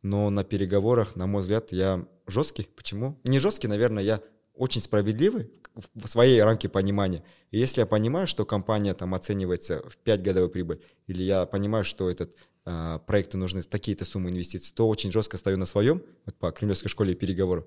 но 0.02 0.28
на 0.30 0.44
переговорах, 0.44 1.16
на 1.16 1.26
мой 1.26 1.42
взгляд, 1.42 1.72
я 1.72 2.06
жесткий. 2.26 2.68
Почему? 2.76 3.18
Не 3.24 3.38
жесткий, 3.38 3.68
наверное, 3.68 4.02
я 4.02 4.20
очень 4.54 4.80
справедливый 4.80 5.50
в 5.94 6.06
своей 6.06 6.40
рамке 6.42 6.68
понимания. 6.68 7.24
И 7.50 7.58
если 7.58 7.80
я 7.80 7.86
понимаю, 7.86 8.26
что 8.26 8.44
компания 8.44 8.94
там 8.94 9.14
оценивается 9.14 9.82
в 9.88 9.96
5 9.98 10.22
годовой 10.22 10.48
прибыль, 10.48 10.80
или 11.06 11.22
я 11.22 11.46
понимаю, 11.46 11.84
что 11.84 12.08
этот 12.08 12.36
э, 12.64 12.98
проекту 13.06 13.38
нужны 13.38 13.62
такие-то 13.62 14.04
суммы 14.04 14.30
инвестиций, 14.30 14.72
то 14.74 14.88
очень 14.88 15.10
жестко 15.10 15.36
стою 15.36 15.56
на 15.56 15.66
своем, 15.66 16.02
вот 16.26 16.36
по 16.36 16.50
Кремлевской 16.52 16.88
школе 16.88 17.14
переговоров. 17.14 17.66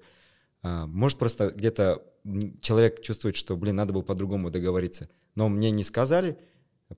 Э, 0.63 0.85
может, 0.85 1.17
просто 1.17 1.49
где-то 1.49 2.03
человек 2.61 3.01
чувствует, 3.01 3.35
что, 3.35 3.55
блин, 3.55 3.75
надо 3.75 3.93
было 3.93 4.01
по-другому 4.01 4.49
договориться. 4.49 5.09
Но 5.35 5.49
мне 5.49 5.71
не 5.71 5.83
сказали, 5.83 6.37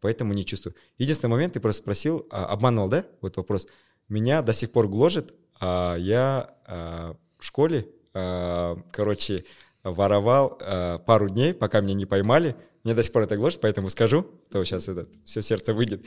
поэтому 0.02 0.34
не 0.34 0.46
чувствую. 0.46 0.76
Единственный 0.98 1.32
момент, 1.32 1.54
ты 1.54 1.60
просто 1.60 1.82
спросил, 1.82 2.28
а, 2.32 2.46
обманывал, 2.46 2.90
да? 2.90 3.06
Вот 3.22 3.38
вопрос 3.38 3.68
меня 4.08 4.42
до 4.42 4.54
сих 4.54 4.72
пор 4.72 4.88
гложет. 4.88 5.34
А, 5.60 5.96
я 5.98 6.56
а, 6.66 7.16
в 7.38 7.46
школе, 7.46 7.88
а, 8.14 8.78
короче, 8.92 9.46
воровал 9.84 10.58
а, 10.60 11.00
пару 11.00 11.30
дней, 11.30 11.54
пока 11.54 11.82
меня 11.82 11.94
не 11.94 12.06
поймали. 12.06 12.56
Мне 12.84 12.94
до 12.94 13.04
сих 13.04 13.12
пор 13.12 13.24
это 13.24 13.36
гложет, 13.36 13.62
поэтому 13.62 13.90
скажу, 13.90 14.26
то 14.50 14.64
сейчас 14.64 14.88
это 14.88 15.08
все 15.26 15.42
сердце 15.42 15.74
выйдет. 15.74 16.06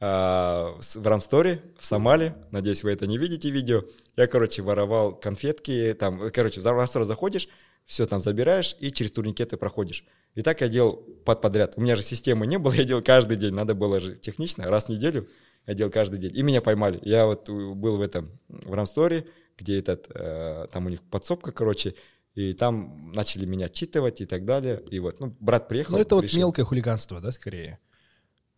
А, 0.00 0.78
в 0.80 1.06
Рамсторе, 1.06 1.62
в 1.78 1.86
Сомале, 1.86 2.34
надеюсь, 2.50 2.82
вы 2.82 2.92
это 2.92 3.06
не 3.06 3.18
видите 3.18 3.50
видео. 3.50 3.84
Я, 4.16 4.26
короче, 4.26 4.62
воровал 4.62 5.14
конфетки, 5.14 5.94
там, 5.98 6.30
короче, 6.30 6.60
в 6.60 6.66
Рамстор 6.66 7.04
заходишь, 7.04 7.48
все 7.84 8.06
там 8.06 8.22
забираешь 8.22 8.76
и 8.80 8.90
через 8.90 9.12
турникеты 9.12 9.56
проходишь. 9.56 10.04
И 10.34 10.42
так 10.42 10.62
я 10.62 10.68
делал 10.68 10.96
под 11.24 11.40
подряд. 11.40 11.74
У 11.76 11.80
меня 11.80 11.96
же 11.96 12.02
системы 12.02 12.46
не 12.46 12.58
было, 12.58 12.72
я 12.74 12.84
делал 12.84 13.02
каждый 13.02 13.36
день. 13.36 13.54
Надо 13.54 13.74
было 13.74 14.00
же 14.00 14.16
технично, 14.16 14.64
раз 14.64 14.86
в 14.86 14.88
неделю 14.88 15.28
я 15.66 15.74
делал 15.74 15.92
каждый 15.92 16.18
день. 16.18 16.36
И 16.36 16.42
меня 16.42 16.60
поймали. 16.60 16.98
Я 17.02 17.26
вот 17.26 17.48
был 17.48 17.96
в 17.96 18.00
этом, 18.00 18.30
в 18.48 18.72
Рамсторе, 18.72 19.26
где 19.56 19.78
этот, 19.78 20.06
э, 20.14 20.66
там 20.72 20.86
у 20.86 20.88
них 20.88 21.02
подсобка, 21.02 21.52
короче, 21.52 21.94
и 22.34 22.52
там 22.52 23.12
начали 23.12 23.46
меня 23.46 23.68
читывать 23.68 24.20
и 24.20 24.26
так 24.26 24.44
далее. 24.44 24.82
И 24.90 24.98
вот, 24.98 25.20
ну, 25.20 25.36
брат 25.38 25.68
приехал. 25.68 25.94
Ну, 25.94 25.98
это 25.98 26.18
решил. 26.20 26.38
вот 26.38 26.46
мелкое 26.46 26.64
хулиганство, 26.64 27.20
да, 27.20 27.30
скорее? 27.30 27.78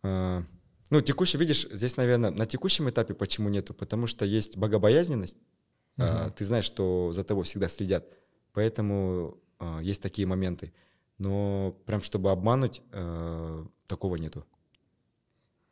А, 0.03 0.43
ну, 0.89 1.01
текущий, 1.01 1.37
видишь, 1.37 1.67
здесь, 1.71 1.95
наверное, 1.97 2.31
на 2.31 2.45
текущем 2.45 2.89
этапе 2.89 3.13
почему 3.13 3.49
нету? 3.49 3.73
Потому 3.73 4.07
что 4.07 4.25
есть 4.25 4.57
богобоязненность. 4.57 5.37
Угу. 5.97 6.05
А, 6.07 6.29
ты 6.31 6.43
знаешь, 6.43 6.65
что 6.65 7.11
за 7.13 7.23
тобой 7.23 7.43
всегда 7.43 7.69
следят. 7.69 8.05
Поэтому 8.53 9.37
а, 9.59 9.79
есть 9.81 10.01
такие 10.01 10.27
моменты. 10.27 10.73
Но 11.19 11.79
прям 11.85 12.01
чтобы 12.01 12.31
обмануть, 12.31 12.81
а, 12.91 13.67
такого 13.85 14.15
нету. 14.15 14.45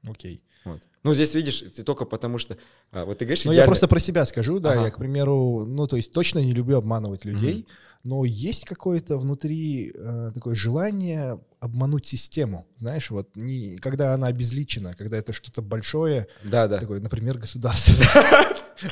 Окей. 0.07 0.41
Вот. 0.65 0.81
Ну, 1.03 1.13
здесь 1.13 1.35
видишь, 1.35 1.63
ты 1.75 1.83
только 1.83 2.05
потому 2.05 2.39
что... 2.39 2.57
А, 2.91 3.05
вот 3.05 3.19
ты 3.19 3.25
говоришь, 3.25 3.45
Ну, 3.45 3.51
я 3.51 3.65
просто 3.65 3.87
про 3.87 3.99
себя 3.99 4.25
скажу, 4.25 4.59
да, 4.59 4.71
ага. 4.71 4.85
я, 4.85 4.91
к 4.91 4.97
примеру, 4.97 5.63
ну, 5.65 5.85
то 5.87 5.95
есть 5.95 6.11
точно 6.11 6.39
не 6.39 6.53
люблю 6.53 6.77
обманывать 6.77 7.23
людей, 7.23 7.59
угу. 7.59 7.67
но 8.03 8.25
есть 8.25 8.65
какое-то 8.65 9.19
внутри 9.19 9.91
э, 9.93 10.31
такое 10.33 10.55
желание 10.55 11.39
обмануть 11.59 12.07
систему, 12.07 12.67
знаешь, 12.77 13.11
вот, 13.11 13.29
не, 13.35 13.77
когда 13.77 14.15
она 14.15 14.27
обезличена, 14.27 14.95
когда 14.95 15.17
это 15.17 15.33
что-то 15.33 15.61
большое, 15.61 16.27
да, 16.43 16.67
да. 16.67 16.79
такое, 16.79 16.99
например, 16.99 17.37
государство. 17.37 18.03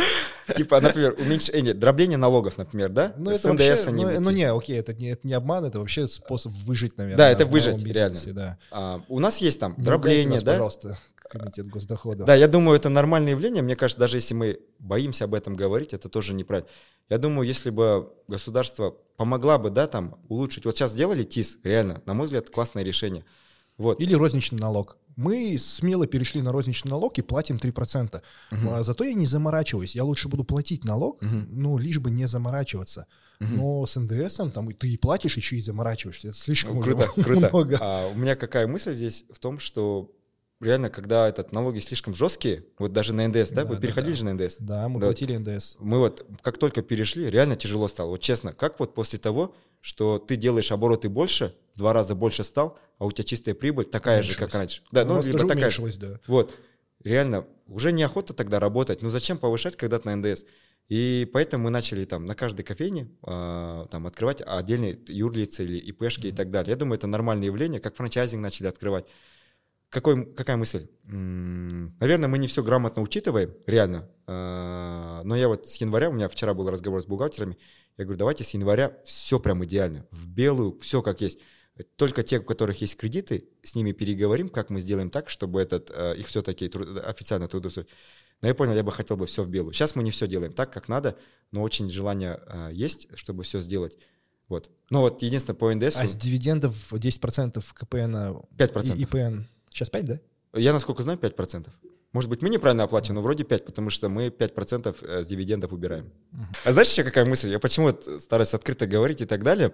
Типа, 0.55 0.81
например, 0.81 1.15
уменьшение, 1.19 1.73
дробление 1.73 2.17
налогов, 2.17 2.57
например, 2.57 2.89
да? 2.89 3.13
Ну, 3.17 3.31
это 3.31 3.49
вообще, 3.49 3.91
ну, 3.91 4.19
ну, 4.19 4.29
не, 4.31 4.51
окей, 4.51 4.77
это 4.77 4.93
не, 4.93 5.09
это 5.09 5.25
не 5.27 5.33
обман, 5.33 5.65
это 5.65 5.79
вообще 5.79 6.07
способ 6.07 6.51
выжить, 6.53 6.97
наверное. 6.97 7.17
Да, 7.17 7.29
это 7.29 7.45
выжить, 7.45 7.83
реально. 7.83 8.19
Да. 8.27 8.57
А, 8.71 9.01
у 9.07 9.19
нас 9.19 9.37
есть 9.39 9.59
там 9.59 9.75
дробление, 9.77 10.41
да? 10.41 10.53
пожалуйста 10.53 10.97
комитет 11.29 11.67
госдоходов. 11.67 12.27
Да, 12.27 12.35
я 12.35 12.47
думаю, 12.47 12.75
это 12.75 12.89
нормальное 12.89 13.31
явление. 13.31 13.63
Мне 13.63 13.75
кажется, 13.75 13.99
даже 13.99 14.17
если 14.17 14.33
мы 14.33 14.59
боимся 14.79 15.25
об 15.25 15.33
этом 15.33 15.55
говорить, 15.55 15.93
это 15.93 16.09
тоже 16.09 16.33
неправильно. 16.33 16.69
Я 17.09 17.17
думаю, 17.17 17.47
если 17.47 17.69
бы 17.69 18.11
государство 18.27 18.95
помогла 19.17 19.57
бы, 19.57 19.69
да, 19.69 19.87
там, 19.87 20.19
улучшить. 20.29 20.65
Вот 20.65 20.75
сейчас 20.75 20.91
сделали 20.91 21.23
ТИС, 21.23 21.57
реально, 21.63 22.01
на 22.05 22.13
мой 22.13 22.25
взгляд, 22.25 22.49
классное 22.49 22.83
решение. 22.83 23.25
Вот. 23.77 23.99
Или 23.99 24.13
розничный 24.13 24.59
налог. 24.59 24.97
Мы 25.15 25.57
смело 25.59 26.07
перешли 26.07 26.41
на 26.41 26.51
розничный 26.51 26.89
налог 26.89 27.17
и 27.17 27.21
платим 27.21 27.57
3%. 27.57 28.21
Угу. 28.51 28.69
А, 28.69 28.83
зато 28.83 29.03
я 29.03 29.13
не 29.13 29.27
заморачиваюсь. 29.27 29.95
Я 29.95 30.03
лучше 30.03 30.27
буду 30.27 30.43
платить 30.43 30.85
налог, 30.85 31.21
угу. 31.21 31.45
ну, 31.49 31.77
лишь 31.77 31.99
бы 31.99 32.09
не 32.09 32.25
заморачиваться. 32.25 33.05
Угу. 33.39 33.49
Но 33.49 33.85
с 33.85 33.99
НДСом 33.99 34.51
там 34.51 34.71
ты 34.73 34.89
и 34.89 34.97
платишь, 34.97 35.37
еще 35.37 35.55
и 35.55 35.61
заморачиваешься. 35.61 36.29
Это 36.29 36.37
слишком 36.37 36.77
ну, 36.77 36.81
круто, 36.81 37.07
круто. 37.15 37.49
много. 37.49 37.77
А, 37.79 38.09
у 38.09 38.15
меня 38.15 38.35
какая 38.35 38.67
мысль 38.67 38.93
здесь 38.93 39.25
в 39.31 39.39
том, 39.39 39.59
что 39.59 40.11
реально, 40.59 40.89
когда 40.89 41.27
этот 41.27 41.51
налоги 41.51 41.79
слишком 41.79 42.15
жесткие, 42.15 42.65
вот 42.79 42.93
даже 42.93 43.13
на 43.13 43.27
НДС, 43.27 43.49
да, 43.49 43.63
Да, 43.63 43.65
вы 43.65 43.75
да, 43.75 43.81
переходили 43.81 44.13
да. 44.13 44.17
же 44.17 44.25
на 44.25 44.33
НДС? 44.33 44.57
Да, 44.59 44.89
мы 44.89 44.99
Да. 44.99 45.07
платили 45.07 45.35
НДС. 45.35 45.75
Мы 45.79 45.99
вот 45.99 46.25
как 46.41 46.57
только 46.57 46.81
перешли, 46.81 47.29
реально 47.29 47.55
тяжело 47.55 47.87
стало. 47.87 48.09
Вот 48.09 48.21
честно, 48.21 48.53
как 48.53 48.79
вот 48.79 48.93
после 48.93 49.19
того, 49.19 49.53
что 49.81 50.17
ты 50.17 50.35
делаешь 50.37 50.71
обороты 50.71 51.09
больше, 51.09 51.55
в 51.73 51.77
два 51.77 51.93
раза 51.93 52.15
больше 52.15 52.43
стал, 52.43 52.77
а 52.97 53.05
у 53.05 53.11
тебя 53.11 53.23
чистая 53.23 53.55
прибыль 53.55 53.85
такая 53.85 54.21
же, 54.21 54.35
как 54.35 54.53
раньше. 54.53 54.81
Да, 54.91 55.05
ну, 55.05 55.21
либо 55.21 55.39
тоже 55.39 55.47
такая 55.47 55.71
же. 55.71 55.99
да. 55.99 56.19
Вот, 56.27 56.55
реально, 57.03 57.45
уже 57.67 57.91
неохота 57.91 58.33
тогда 58.33 58.59
работать. 58.59 59.01
Ну 59.01 59.09
зачем 59.09 59.37
повышать 59.37 59.75
когда-то 59.75 60.07
на 60.07 60.15
НДС? 60.15 60.43
И 60.89 61.29
поэтому 61.31 61.65
мы 61.65 61.69
начали 61.69 62.03
там 62.03 62.25
на 62.25 62.35
каждой 62.35 62.63
кофейне 62.63 63.09
а, 63.23 63.87
там 63.87 64.05
открывать 64.05 64.41
отдельные 64.45 64.99
юрлицы 65.07 65.63
или 65.63 65.77
ИПшки 65.77 66.27
и 66.27 66.31
так 66.31 66.51
далее. 66.51 66.71
Я 66.71 66.75
думаю, 66.75 66.97
это 66.97 67.07
нормальное 67.07 67.45
явление, 67.47 67.79
как 67.79 67.95
франчайзинг 67.95 68.41
начали 68.43 68.67
открывать. 68.67 69.05
Какой, 69.89 70.25
какая 70.33 70.57
мысль? 70.57 70.87
М, 71.05 71.95
Наверное, 71.99 72.27
мы 72.27 72.37
не 72.37 72.47
все 72.47 72.63
грамотно 72.63 73.01
учитываем, 73.01 73.53
реально. 73.65 74.09
А, 74.27 75.21
Но 75.23 75.35
я 75.37 75.47
вот 75.47 75.67
с 75.67 75.75
января, 75.77 76.09
у 76.09 76.13
меня 76.13 76.27
вчера 76.27 76.53
был 76.53 76.69
разговор 76.69 77.01
с 77.01 77.05
бухгалтерами, 77.05 77.57
я 77.97 78.05
говорю, 78.05 78.17
давайте 78.17 78.43
с 78.43 78.53
января 78.53 78.97
все 79.05 79.39
прям 79.39 79.63
идеально, 79.63 80.05
в 80.11 80.27
белую, 80.27 80.79
все 80.79 81.01
как 81.01 81.21
есть. 81.21 81.39
Только 81.95 82.21
те, 82.21 82.39
у 82.39 82.43
которых 82.43 82.81
есть 82.81 82.97
кредиты, 82.97 83.49
с 83.63 83.73
ними 83.73 83.93
переговорим, 83.93 84.49
как 84.49 84.69
мы 84.69 84.79
сделаем 84.79 85.09
так, 85.09 85.29
чтобы 85.29 85.59
этот, 85.59 85.89
э, 85.89 86.15
их 86.17 86.27
все-таки 86.27 86.71
официально 87.03 87.47
трудоустроить. 87.47 87.89
Но 88.41 88.47
я 88.47 88.53
понял, 88.53 88.73
я 88.73 88.83
бы 88.83 88.91
хотел 88.91 89.17
бы 89.17 89.25
все 89.25 89.41
в 89.41 89.49
белую. 89.49 89.73
Сейчас 89.73 89.95
мы 89.95 90.03
не 90.03 90.11
все 90.11 90.27
делаем 90.27 90.53
так, 90.53 90.71
как 90.71 90.87
надо, 90.87 91.17
но 91.51 91.63
очень 91.63 91.89
желание 91.89 92.39
э, 92.45 92.69
есть, 92.73 93.07
чтобы 93.15 93.43
все 93.43 93.59
сделать. 93.59 93.97
Вот. 94.49 94.69
Ну 94.91 94.99
вот 94.99 95.23
единственное 95.23 95.57
по 95.57 95.73
НДС 95.73 95.97
А 95.97 96.07
с 96.07 96.15
дивидендов 96.15 96.93
10% 96.93 97.63
КПН 97.73 98.15
5%. 98.55 98.95
и 98.95 99.01
ИПН. 99.03 99.45
Сейчас 99.71 99.89
5, 99.89 100.05
да? 100.05 100.19
Я, 100.53 100.73
насколько 100.73 101.01
знаю, 101.01 101.17
5%. 101.17 101.69
Может 102.11 102.29
быть, 102.29 102.43
мы 102.43 102.49
неправильно 102.49 102.83
оплачиваем, 102.83 103.15
но 103.15 103.21
вроде 103.23 103.43
5, 103.43 103.65
потому 103.65 103.89
что 103.89 104.09
мы 104.09 104.27
5% 104.27 104.95
э, 105.01 105.23
с 105.23 105.27
дивидендов 105.27 105.73
убираем. 105.73 106.11
А 106.63 106.71
знаешь 106.71 106.89
еще 106.89 107.03
какая 107.03 107.25
мысль? 107.25 107.49
Я 107.49 107.59
почему 107.59 107.97
стараюсь 108.19 108.53
открыто 108.53 108.85
говорить 108.85 109.21
и 109.21 109.25
так 109.25 109.43
далее? 109.43 109.73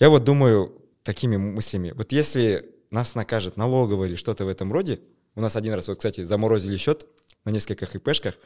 Я 0.00 0.08
вот 0.08 0.24
думаю 0.24 0.82
такими 1.02 1.36
мыслями. 1.36 1.92
Вот 1.94 2.10
если 2.12 2.74
нас 2.90 3.14
накажет 3.14 3.58
налоговая 3.58 4.08
или 4.08 4.16
что-то 4.16 4.46
в 4.46 4.48
этом 4.48 4.72
роде, 4.72 5.00
у 5.34 5.42
нас 5.42 5.56
один 5.56 5.74
раз, 5.74 5.88
вот, 5.88 5.98
кстати, 5.98 6.22
заморозили 6.22 6.78
счет 6.78 7.06
на 7.44 7.50
нескольких 7.50 7.94
ИПшках, 7.94 8.38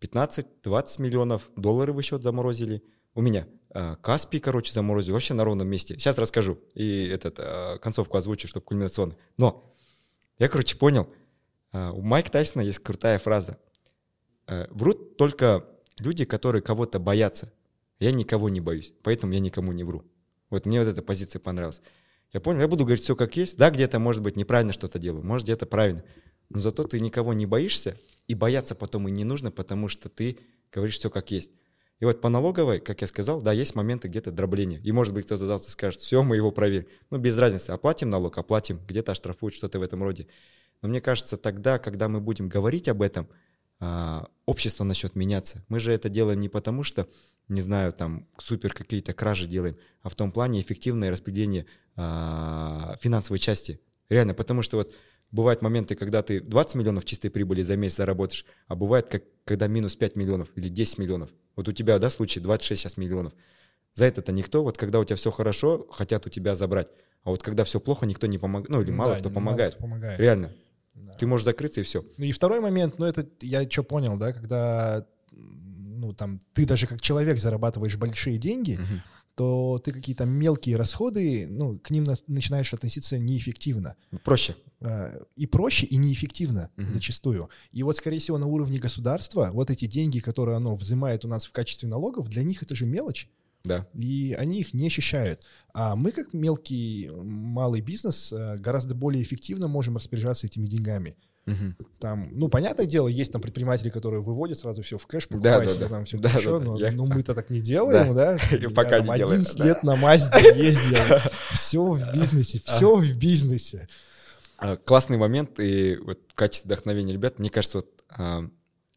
15-20 0.00 1.02
миллионов 1.02 1.50
долларов 1.56 2.02
счет 2.04 2.22
заморозили. 2.22 2.84
У 3.14 3.20
меня 3.20 3.48
а, 3.70 3.96
Каспий, 3.96 4.38
короче, 4.38 4.72
заморозили, 4.72 5.12
вообще 5.12 5.34
на 5.34 5.44
ровном 5.44 5.66
месте. 5.66 5.98
Сейчас 5.98 6.18
расскажу 6.18 6.58
и 6.74 7.08
этот, 7.08 7.36
а, 7.40 7.78
концовку 7.78 8.16
озвучу, 8.16 8.46
чтобы 8.46 8.64
кульминационно. 8.66 9.16
Но 9.38 9.74
я, 10.38 10.48
короче, 10.48 10.76
понял, 10.76 11.08
а, 11.72 11.90
у 11.90 12.00
Майка 12.00 12.30
Тайсона 12.30 12.62
есть 12.62 12.78
крутая 12.78 13.18
фраза. 13.18 13.58
Э, 14.46 14.68
Врут 14.70 15.16
только 15.16 15.66
люди, 15.98 16.24
которые 16.24 16.62
кого-то 16.62 17.00
боятся. 17.00 17.52
Я 17.98 18.12
никого 18.12 18.48
не 18.48 18.60
боюсь, 18.60 18.94
поэтому 19.02 19.32
я 19.32 19.40
никому 19.40 19.72
не 19.72 19.82
вру. 19.82 20.04
Вот 20.50 20.66
мне 20.66 20.78
вот 20.78 20.88
эта 20.88 21.02
позиция 21.02 21.40
понравилась. 21.40 21.82
Я 22.32 22.40
понял, 22.40 22.60
я 22.60 22.68
буду 22.68 22.84
говорить 22.84 23.02
все 23.02 23.16
как 23.16 23.36
есть. 23.36 23.56
Да, 23.56 23.70
где-то, 23.70 23.98
может 23.98 24.22
быть, 24.22 24.36
неправильно 24.36 24.72
что-то 24.72 24.98
делаю, 24.98 25.24
может, 25.24 25.44
где-то 25.46 25.66
правильно. 25.66 26.04
Но 26.48 26.60
зато 26.60 26.84
ты 26.84 27.00
никого 27.00 27.32
не 27.32 27.46
боишься, 27.46 27.96
и 28.28 28.34
бояться 28.34 28.74
потом 28.74 29.08
и 29.08 29.10
не 29.10 29.24
нужно, 29.24 29.50
потому 29.50 29.88
что 29.88 30.08
ты 30.08 30.38
говоришь 30.72 30.98
все 30.98 31.10
как 31.10 31.30
есть. 31.30 31.50
И 31.98 32.04
вот 32.04 32.20
по 32.20 32.28
налоговой, 32.28 32.80
как 32.80 33.00
я 33.00 33.06
сказал, 33.06 33.40
да, 33.40 33.52
есть 33.52 33.74
моменты 33.74 34.08
где-то 34.08 34.30
дробления. 34.30 34.80
И 34.84 34.92
может 34.92 35.14
быть 35.14 35.24
кто-то 35.24 35.46
завтра 35.46 35.70
скажет, 35.70 36.00
все, 36.00 36.22
мы 36.22 36.36
его 36.36 36.50
проверим. 36.50 36.86
Ну, 37.10 37.18
без 37.18 37.38
разницы, 37.38 37.70
оплатим 37.70 38.10
налог, 38.10 38.36
оплатим, 38.36 38.80
где-то 38.86 39.12
оштрафуют, 39.12 39.54
что-то 39.54 39.78
в 39.78 39.82
этом 39.82 40.02
роде. 40.02 40.26
Но 40.82 40.88
мне 40.88 41.00
кажется, 41.00 41.38
тогда, 41.38 41.78
когда 41.78 42.08
мы 42.08 42.20
будем 42.20 42.48
говорить 42.48 42.88
об 42.88 43.00
этом, 43.00 43.28
общество 44.46 44.84
начнет 44.84 45.14
меняться. 45.16 45.64
Мы 45.68 45.80
же 45.80 45.92
это 45.92 46.08
делаем 46.08 46.40
не 46.40 46.48
потому, 46.48 46.82
что, 46.82 47.08
не 47.48 47.60
знаю, 47.60 47.92
там 47.92 48.26
супер 48.38 48.72
какие-то 48.72 49.12
кражи 49.12 49.46
делаем, 49.46 49.76
а 50.02 50.08
в 50.08 50.14
том 50.14 50.32
плане 50.32 50.60
эффективное 50.60 51.10
распределение 51.10 51.66
а, 51.96 52.96
финансовой 53.00 53.38
части. 53.38 53.80
Реально, 54.08 54.34
потому 54.34 54.62
что 54.62 54.78
вот 54.78 54.94
бывают 55.30 55.62
моменты, 55.62 55.94
когда 55.94 56.22
ты 56.22 56.40
20 56.40 56.76
миллионов 56.76 57.04
чистой 57.04 57.30
прибыли 57.30 57.62
за 57.62 57.76
месяц 57.76 57.96
заработаешь, 57.96 58.46
а 58.68 58.76
бывает, 58.76 59.08
как, 59.08 59.24
когда 59.44 59.66
минус 59.66 59.96
5 59.96 60.16
миллионов 60.16 60.48
или 60.54 60.68
10 60.68 60.98
миллионов. 60.98 61.30
Вот 61.56 61.68
у 61.68 61.72
тебя, 61.72 61.98
да, 61.98 62.10
случай 62.10 62.40
26 62.40 62.80
сейчас 62.80 62.96
миллионов. 62.96 63.34
За 63.94 64.04
это-то 64.04 64.30
никто, 64.32 64.62
вот 64.62 64.76
когда 64.76 65.00
у 65.00 65.04
тебя 65.04 65.16
все 65.16 65.30
хорошо, 65.30 65.86
хотят 65.90 66.26
у 66.26 66.30
тебя 66.30 66.54
забрать. 66.54 66.88
А 67.24 67.30
вот 67.30 67.42
когда 67.42 67.64
все 67.64 67.80
плохо, 67.80 68.06
никто 68.06 68.26
не 68.26 68.38
помогает, 68.38 68.70
ну 68.70 68.80
или 68.82 68.90
мало 68.90 69.14
Да, 69.14 69.20
кто 69.20 69.30
помогает. 69.30 69.78
помогает. 69.78 70.20
Реально. 70.20 70.52
Да. 70.96 71.12
Ты 71.12 71.26
можешь 71.26 71.44
закрыться 71.44 71.80
и 71.80 71.84
все. 71.84 72.04
Ну 72.16 72.24
и 72.24 72.32
второй 72.32 72.60
момент, 72.60 72.98
ну 72.98 73.06
это 73.06 73.26
я 73.40 73.68
что 73.70 73.84
понял, 73.84 74.16
да, 74.16 74.32
когда 74.32 75.06
ну 75.32 76.12
там 76.12 76.40
ты 76.52 76.66
даже 76.66 76.86
как 76.86 77.00
человек 77.00 77.38
зарабатываешь 77.40 77.96
большие 77.96 78.38
деньги, 78.38 78.78
то 79.34 79.78
ты 79.84 79.92
какие-то 79.92 80.24
мелкие 80.24 80.76
расходы, 80.76 81.46
ну 81.50 81.78
к 81.78 81.90
ним 81.90 82.04
на- 82.04 82.16
начинаешь 82.26 82.72
относиться 82.72 83.18
неэффективно. 83.18 83.94
Проще. 84.24 84.56
А, 84.80 85.22
и 85.36 85.46
проще, 85.46 85.84
и 85.86 85.96
неэффективно 85.98 86.70
Мгм. 86.76 86.94
зачастую. 86.94 87.50
И 87.70 87.82
вот, 87.82 87.96
скорее 87.98 88.18
всего, 88.18 88.38
на 88.38 88.46
уровне 88.46 88.78
государства 88.78 89.50
вот 89.52 89.70
эти 89.70 89.84
деньги, 89.86 90.20
которые 90.20 90.56
оно 90.56 90.74
взимает 90.74 91.24
у 91.26 91.28
нас 91.28 91.44
в 91.44 91.52
качестве 91.52 91.86
налогов, 91.88 92.28
для 92.28 92.42
них 92.44 92.62
это 92.62 92.74
же 92.74 92.86
мелочь, 92.86 93.28
Да. 93.66 93.86
и 93.94 94.34
они 94.38 94.60
их 94.60 94.74
не 94.74 94.86
ощущают. 94.86 95.42
А 95.74 95.94
мы, 95.96 96.10
как 96.12 96.32
мелкий, 96.32 97.10
малый 97.12 97.80
бизнес, 97.80 98.32
э, 98.32 98.56
гораздо 98.58 98.94
более 98.94 99.22
эффективно 99.22 99.68
можем 99.68 99.96
распоряжаться 99.96 100.46
этими 100.46 100.66
деньгами. 100.66 101.16
Мгм. 101.44 101.76
Там, 102.00 102.28
ну, 102.32 102.48
понятное 102.48 102.86
дело, 102.86 103.06
есть 103.06 103.30
там 103.32 103.40
предприниматели, 103.40 103.88
которые 103.90 104.20
выводят 104.20 104.58
сразу 104.58 104.82
все 104.82 104.98
в 104.98 105.06
кэш, 105.06 105.28
Да, 105.28 105.36
покупают 105.36 105.64
да, 105.66 105.70
себе 105.70 105.84
да. 105.84 105.88
там 105.90 106.04
все 106.04 106.18
Да, 106.18 106.28
да, 106.32 106.38
еще, 106.38 106.58
да. 106.58 106.64
но 106.64 106.78
Я- 106.78 106.90
ну, 106.92 107.06
мы-то 107.06 107.34
так 107.34 107.50
не 107.50 107.60
делаем, 107.60 108.14
да? 108.14 108.36
Я 108.50 108.68
Пока 108.70 108.98
там 108.98 109.06
не 109.10 109.16
делаем, 109.16 109.40
11 109.42 109.58
да. 109.58 109.64
лет 109.64 109.82
на 109.84 109.94
Мазде 109.96 110.38
ездил. 110.56 110.98
Все 111.54 111.84
в 111.86 112.12
бизнесе, 112.12 112.60
все 112.64 112.96
в 112.96 113.12
бизнесе. 113.16 113.86
А, 114.58 114.76
Классный 114.76 115.18
момент, 115.18 115.60
и 115.60 115.96
вот 115.96 116.18
в 116.28 116.34
качестве 116.34 116.66
вдохновения 116.68 117.12
ребят, 117.12 117.38
мне 117.38 117.48
кажется, 117.50 117.78
вот 117.78 117.90
а, 118.08 118.40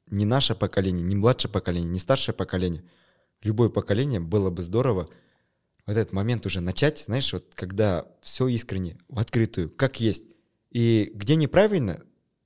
не 0.10 0.26
наше 0.26 0.56
поколение, 0.56 1.04
не 1.04 1.16
младшее 1.16 1.52
поколение, 1.52 1.90
не 1.92 2.00
старшее 2.00 2.34
поколение, 2.34 2.84
любое 3.42 3.70
поколение 3.70 4.20
было 4.20 4.50
бы 4.50 4.64
здорово 4.64 5.10
вот 5.86 5.98
этот 5.98 6.14
момент 6.14 6.46
уже 6.46 6.62
начать, 6.62 7.00
знаешь, 7.00 7.34
вот 7.34 7.54
когда 7.56 8.06
все 8.22 8.48
искренне, 8.48 8.98
в 9.08 9.18
открытую, 9.20 9.72
как 9.72 10.00
есть. 10.00 10.24
И 10.70 11.12
где 11.16 11.36
неправильно, 11.36 12.04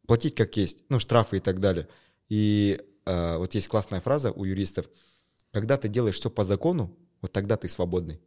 платить 0.07 0.35
как 0.35 0.55
есть, 0.55 0.83
ну, 0.87 0.97
штрафы 0.99 1.37
и 1.37 1.39
так 1.41 1.59
далее. 1.59 1.89
И 2.29 2.81
а, 3.05 3.37
вот 3.37 3.53
есть 3.53 3.67
классная 3.67 3.99
фраза 3.99 4.31
у 4.31 4.45
юристов, 4.45 4.89
когда 5.51 5.77
ты 5.77 5.89
делаешь 5.89 6.15
все 6.15 6.29
по 6.29 6.43
закону, 6.43 6.97
вот 7.21 7.33
тогда 7.33 7.57
ты 7.57 7.67
свободный. 7.67 8.21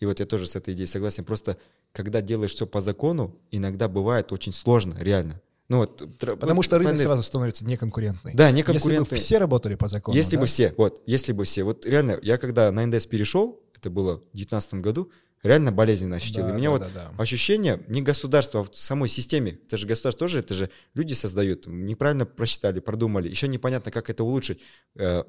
И 0.00 0.06
вот 0.06 0.20
я 0.20 0.26
тоже 0.26 0.46
с 0.46 0.54
этой 0.54 0.74
идеей 0.74 0.86
согласен. 0.86 1.24
Просто 1.24 1.58
когда 1.92 2.20
делаешь 2.20 2.54
все 2.54 2.66
по 2.66 2.80
закону, 2.80 3.40
иногда 3.50 3.88
бывает 3.88 4.32
очень 4.32 4.52
сложно, 4.52 4.96
реально. 4.98 5.40
Ну 5.68 5.78
вот, 5.78 6.18
Потому 6.18 6.62
что 6.62 6.78
рынок 6.78 6.98
сразу 6.98 7.22
становится 7.22 7.64
неконкурентный. 7.66 8.32
Да, 8.34 8.48
Если 8.48 8.62
бы 8.62 8.68
неконкурентный. 8.68 9.18
все 9.18 9.38
работали 9.38 9.74
по 9.74 9.88
закону. 9.88 10.16
Если 10.16 10.36
да? 10.36 10.40
бы 10.40 10.46
все, 10.46 10.74
вот, 10.78 11.02
если 11.06 11.32
бы 11.32 11.44
все. 11.44 11.62
Вот 11.62 11.84
реально, 11.84 12.18
я 12.22 12.38
когда 12.38 12.72
на 12.72 12.86
НДС 12.86 13.06
перешел, 13.06 13.62
это 13.74 13.90
было 13.90 14.16
в 14.16 14.32
2019 14.32 14.74
году, 14.74 15.10
реально 15.42 15.70
болезненно 15.70 16.16
ощутил. 16.16 16.44
Да, 16.44 16.50
И 16.50 16.52
меня 16.54 16.70
да, 16.70 16.70
вот 16.70 16.80
да, 16.94 17.12
да. 17.14 17.22
ощущение 17.22 17.82
не 17.88 18.00
государства, 18.00 18.60
а 18.60 18.64
в 18.64 18.74
самой 18.74 19.10
системе. 19.10 19.58
Это 19.66 19.76
же 19.76 19.86
государство 19.86 20.26
тоже, 20.26 20.38
это 20.38 20.54
же 20.54 20.70
люди 20.94 21.12
создают. 21.12 21.66
Неправильно 21.66 22.24
просчитали, 22.24 22.80
продумали. 22.80 23.28
Еще 23.28 23.46
непонятно, 23.46 23.90
как 23.90 24.08
это 24.08 24.24
улучшить. 24.24 24.60
Э, 24.96 25.24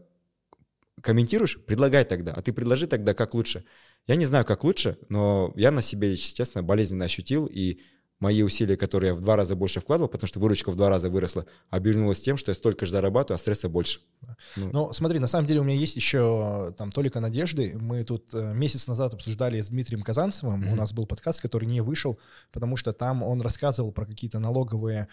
Комментируешь? 1.01 1.59
Предлагай 1.65 2.03
тогда. 2.03 2.33
А 2.33 2.41
ты 2.41 2.53
предложи 2.53 2.87
тогда, 2.87 3.13
как 3.13 3.33
лучше. 3.33 3.63
Я 4.07 4.15
не 4.15 4.25
знаю, 4.25 4.45
как 4.45 4.63
лучше, 4.63 4.97
но 5.09 5.53
я 5.55 5.71
на 5.71 5.81
себе, 5.81 6.11
если 6.11 6.33
честно, 6.33 6.63
болезненно 6.63 7.05
ощутил. 7.05 7.45
И 7.45 7.79
мои 8.19 8.41
усилия, 8.43 8.75
которые 8.75 9.09
я 9.09 9.15
в 9.15 9.21
два 9.21 9.35
раза 9.35 9.55
больше 9.55 9.79
вкладывал, 9.79 10.09
потому 10.09 10.27
что 10.27 10.39
выручка 10.39 10.71
в 10.71 10.75
два 10.75 10.89
раза 10.89 11.09
выросла, 11.09 11.45
обернулась 11.69 12.21
тем, 12.21 12.37
что 12.37 12.51
я 12.51 12.55
столько 12.55 12.85
же 12.85 12.91
зарабатываю, 12.91 13.35
а 13.35 13.39
стресса 13.39 13.69
больше. 13.69 14.01
Ну, 14.55 14.69
Ну, 14.73 14.93
смотри, 14.93 15.19
на 15.19 15.27
самом 15.27 15.47
деле 15.47 15.61
у 15.61 15.63
меня 15.63 15.77
есть 15.77 15.95
еще 15.95 16.73
там 16.77 16.91
толика 16.91 17.19
надежды. 17.19 17.77
Мы 17.79 18.03
тут 18.03 18.33
э, 18.33 18.53
месяц 18.53 18.87
назад 18.87 19.13
обсуждали 19.13 19.61
с 19.61 19.69
Дмитрием 19.69 20.01
Казанцевым. 20.01 20.59
Мгм. 20.59 20.73
У 20.73 20.75
нас 20.75 20.91
был 20.91 21.05
подкаст, 21.05 21.41
который 21.41 21.65
не 21.65 21.81
вышел, 21.81 22.19
потому 22.51 22.75
что 22.75 22.91
там 22.91 23.23
он 23.23 23.41
рассказывал 23.41 23.91
про 23.91 24.05
какие-то 24.05 24.39
налоговые 24.39 25.07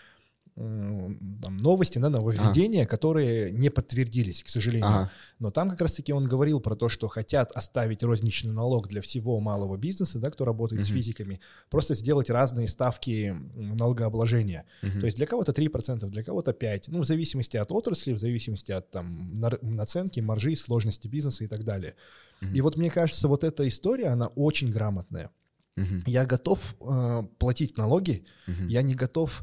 там, 0.56 1.56
новости, 1.58 1.98
да, 1.98 2.08
нововведения, 2.08 2.86
которые 2.86 3.52
не 3.52 3.68
подтвердились, 3.70 4.42
к 4.42 4.48
сожалению. 4.48 4.88
ага. 4.88 5.10
Но 5.38 5.50
там 5.50 5.68
как 5.70 5.82
раз-таки 5.82 6.14
он 6.14 6.26
говорил 6.26 6.60
про 6.60 6.74
то, 6.76 6.88
что 6.88 7.08
хотят 7.08 7.52
оставить 7.52 8.02
розничный 8.02 8.52
налог 8.52 8.88
для 8.88 9.02
всего 9.02 9.38
малого 9.40 9.76
бизнеса, 9.76 10.18
да, 10.18 10.30
кто 10.30 10.46
работает 10.46 10.82
с 10.82 10.88
Мгм. 10.88 10.96
физиками, 10.96 11.40
просто 11.68 11.94
сделать 11.94 12.30
разные 12.30 12.68
ставки 12.68 13.36
налогообложения. 13.54 14.64
Мгм. 14.82 15.00
То 15.00 15.06
есть 15.06 15.18
для 15.18 15.26
кого-то 15.26 15.52
3%, 15.52 16.10
для 16.10 16.22
кого-то 16.24 16.52
5%. 16.52 16.88
Ну, 16.88 17.00
в 17.00 17.04
зависимости 17.06 17.58
от 17.58 17.70
отрасли, 17.70 18.14
в 18.14 18.18
зависимости 18.18 18.72
от 18.72 18.90
там, 18.90 19.38
наценки, 19.62 20.20
маржи, 20.20 20.56
сложности 20.56 21.06
бизнеса 21.06 21.44
и 21.44 21.48
так 21.48 21.64
далее. 21.64 21.94
Мгм. 22.40 22.54
И 22.54 22.60
вот 22.62 22.76
мне 22.76 22.90
кажется, 22.90 23.28
вот 23.28 23.44
эта 23.44 23.68
история, 23.68 24.08
она 24.08 24.28
очень 24.28 24.70
грамотная. 24.70 25.30
Мгм. 25.76 26.02
Я 26.06 26.24
готов 26.24 26.74
э, 26.80 27.22
платить 27.38 27.76
налоги, 27.76 28.24
Мгм. 28.46 28.68
я 28.68 28.80
не 28.80 28.94
готов 28.94 29.42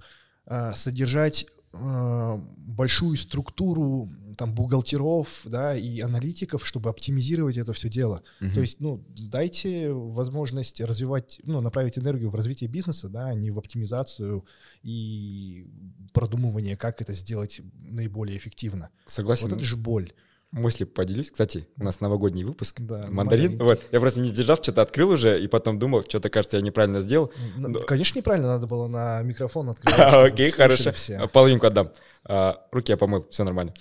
содержать 0.75 1.47
а, 1.75 2.37
большую 2.55 3.17
структуру 3.17 4.07
там 4.37 4.53
бухгалтеров, 4.53 5.41
да, 5.45 5.75
и 5.75 6.01
аналитиков, 6.01 6.65
чтобы 6.65 6.89
оптимизировать 6.89 7.57
это 7.57 7.73
все 7.73 7.89
дело. 7.89 8.21
Мгм. 8.39 8.53
То 8.53 8.61
есть, 8.61 8.79
ну, 8.79 9.03
дайте 9.17 9.91
возможность 9.91 10.81
развивать, 10.81 11.41
ну, 11.43 11.61
направить 11.61 11.97
энергию 11.97 12.29
в 12.29 12.35
развитие 12.35 12.69
бизнеса, 12.69 13.09
да, 13.09 13.27
а 13.27 13.33
не 13.33 13.49
в 13.49 13.57
оптимизацию 13.57 14.45
и 14.83 15.67
продумывание, 16.13 16.77
как 16.77 17.01
это 17.01 17.13
сделать 17.13 17.61
наиболее 17.73 18.37
эффективно. 18.37 18.89
Согласен. 19.07 19.49
Вот 19.49 19.57
это 19.57 19.65
же 19.65 19.75
боль. 19.75 20.13
Мысли 20.53 20.83
поделюсь. 20.83 21.31
Кстати, 21.31 21.67
у 21.79 21.83
нас 21.83 21.99
новогодний 21.99 22.43
выпуск. 22.43 22.79
Да, 22.79 23.07
Мандарин. 23.09 23.57
Вот. 23.57 23.81
Я 23.91 23.99
просто 23.99 24.19
не 24.19 24.29
сдержав, 24.29 24.59
что-то 24.61 24.83
открыл 24.83 25.09
уже, 25.09 25.43
и 25.43 25.47
потом 25.47 25.79
думал, 25.79 26.03
что-то, 26.03 26.29
кажется, 26.29 26.57
я 26.57 26.63
неправильно 26.63 27.01
сделал. 27.01 27.31
Н- 27.57 27.73
Да. 27.73 27.79
Конечно, 27.79 28.19
неправильно 28.19 28.49
надо 28.49 28.67
было 28.67 28.87
на 28.87 29.21
микрофон 29.23 29.69
открыть. 29.71 29.95
А, 29.99 30.23
Окей, 30.25 30.51
хорошо. 30.51 30.91
все. 30.91 31.27
Половинку 31.27 31.65
отдам. 31.65 31.91
А, 32.25 32.67
Руки 32.71 32.91
я 32.91 32.97
помыл, 32.97 33.25
все 33.31 33.43
нормально. 33.43 33.73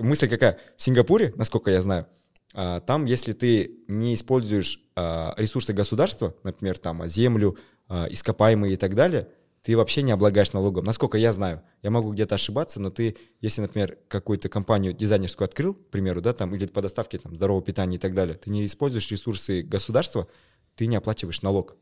Мысль 0.00 0.26
какая? 0.28 0.58
В 0.78 0.82
Сингапуре, 0.82 1.34
насколько 1.36 1.70
я 1.70 1.82
знаю, 1.82 2.06
а, 2.54 2.80
там, 2.80 3.04
если 3.04 3.32
ты 3.34 3.72
не 3.86 4.14
используешь 4.14 4.80
а, 4.96 5.34
ресурсы 5.36 5.74
государства, 5.74 6.34
например, 6.44 6.78
там 6.78 7.02
а, 7.02 7.08
землю, 7.08 7.58
а, 7.88 8.06
ископаемые 8.08 8.72
и 8.72 8.76
так 8.76 8.94
далее, 8.94 9.28
ты 9.66 9.76
вообще 9.76 10.02
не 10.02 10.12
облагаешь 10.12 10.52
налогом. 10.52 10.84
Насколько 10.84 11.18
я 11.18 11.32
знаю, 11.32 11.60
я 11.82 11.90
могу 11.90 12.12
где-то 12.12 12.36
ошибаться, 12.36 12.80
но 12.80 12.90
ты, 12.90 13.16
если, 13.40 13.62
например, 13.62 13.98
какую-то 14.06 14.48
компанию 14.48 14.92
дизайнерскую 14.92 15.46
открыл, 15.46 15.74
к 15.74 15.88
примеру, 15.88 16.20
да, 16.20 16.32
там, 16.32 16.54
или 16.54 16.66
по 16.66 16.80
доставке 16.80 17.18
там, 17.18 17.34
здорового 17.34 17.64
питания 17.64 17.96
и 17.96 17.98
так 17.98 18.14
далее, 18.14 18.36
ты 18.36 18.48
не 18.48 18.64
используешь 18.64 19.10
ресурсы 19.10 19.62
государства, 19.62 20.28
ты 20.76 20.86
не 20.86 20.94
оплачиваешь 20.94 21.42
налог. 21.42 21.76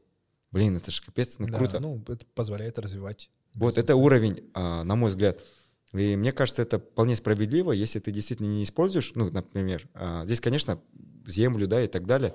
Блин, 0.50 0.78
это 0.78 0.90
же 0.90 1.02
капец, 1.02 1.38
ну 1.38 1.46
Да, 1.46 1.58
круто. 1.58 1.78
Ну, 1.78 2.02
это 2.08 2.24
позволяет 2.34 2.78
развивать. 2.78 3.28
Вот 3.52 3.76
это 3.76 3.96
уровень, 3.96 4.50
а, 4.54 4.82
на 4.82 4.96
мой 4.96 5.10
взгляд. 5.10 5.44
И 5.92 6.16
мне 6.16 6.32
кажется, 6.32 6.62
это 6.62 6.78
вполне 6.78 7.16
справедливо, 7.16 7.72
если 7.72 7.98
ты 7.98 8.12
действительно 8.12 8.46
не 8.46 8.64
используешь, 8.64 9.12
ну, 9.14 9.30
например, 9.30 9.86
а, 9.92 10.24
здесь, 10.24 10.40
конечно, 10.40 10.80
землю, 11.26 11.66
да, 11.68 11.82
и 11.82 11.86
так 11.86 12.06
далее, 12.06 12.34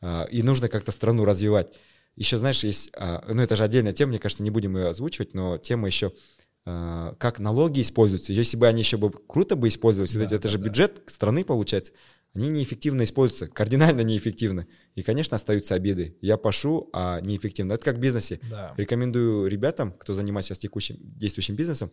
а, 0.00 0.24
и 0.24 0.42
нужно 0.42 0.70
как-то 0.70 0.90
страну 0.90 1.26
развивать. 1.26 1.74
Еще, 2.16 2.38
знаешь, 2.38 2.64
есть, 2.64 2.90
а, 2.96 3.24
ну, 3.32 3.42
это 3.42 3.56
же 3.56 3.64
отдельная 3.64 3.92
тема, 3.92 4.10
мне 4.10 4.18
кажется, 4.18 4.42
не 4.42 4.50
будем 4.50 4.76
ее 4.76 4.88
озвучивать, 4.88 5.34
но 5.34 5.58
тема 5.58 5.86
еще, 5.86 6.12
а, 6.64 7.14
как 7.18 7.38
налоги 7.38 7.82
используются. 7.82 8.32
Если 8.32 8.56
бы 8.56 8.66
они 8.66 8.80
еще 8.80 8.96
бы 8.96 9.10
круто 9.10 9.54
бы 9.54 9.68
использовались, 9.68 10.14
Да, 10.14 10.24
это 10.24 10.38
да, 10.38 10.48
же 10.48 10.58
да. 10.58 10.64
бюджет 10.64 11.02
страны 11.06 11.44
получается, 11.44 11.92
они 12.34 12.48
неэффективно 12.48 13.02
используются, 13.02 13.46
кардинально 13.46 14.02
неэффективно. 14.02 14.66
И, 14.94 15.02
конечно, 15.02 15.36
остаются 15.36 15.74
обиды. 15.74 16.18
Я 16.20 16.36
пошу, 16.36 16.90
а 16.92 17.20
неэффективно. 17.20 17.72
Это 17.72 17.84
как 17.84 17.96
в 17.96 18.00
бизнесе. 18.00 18.40
Да. 18.50 18.74
Рекомендую 18.76 19.46
ребятам, 19.48 19.92
кто 19.92 20.12
занимается 20.12 20.48
сейчас 20.48 20.58
текущим 20.58 20.96
действующим 21.00 21.54
бизнесом, 21.56 21.92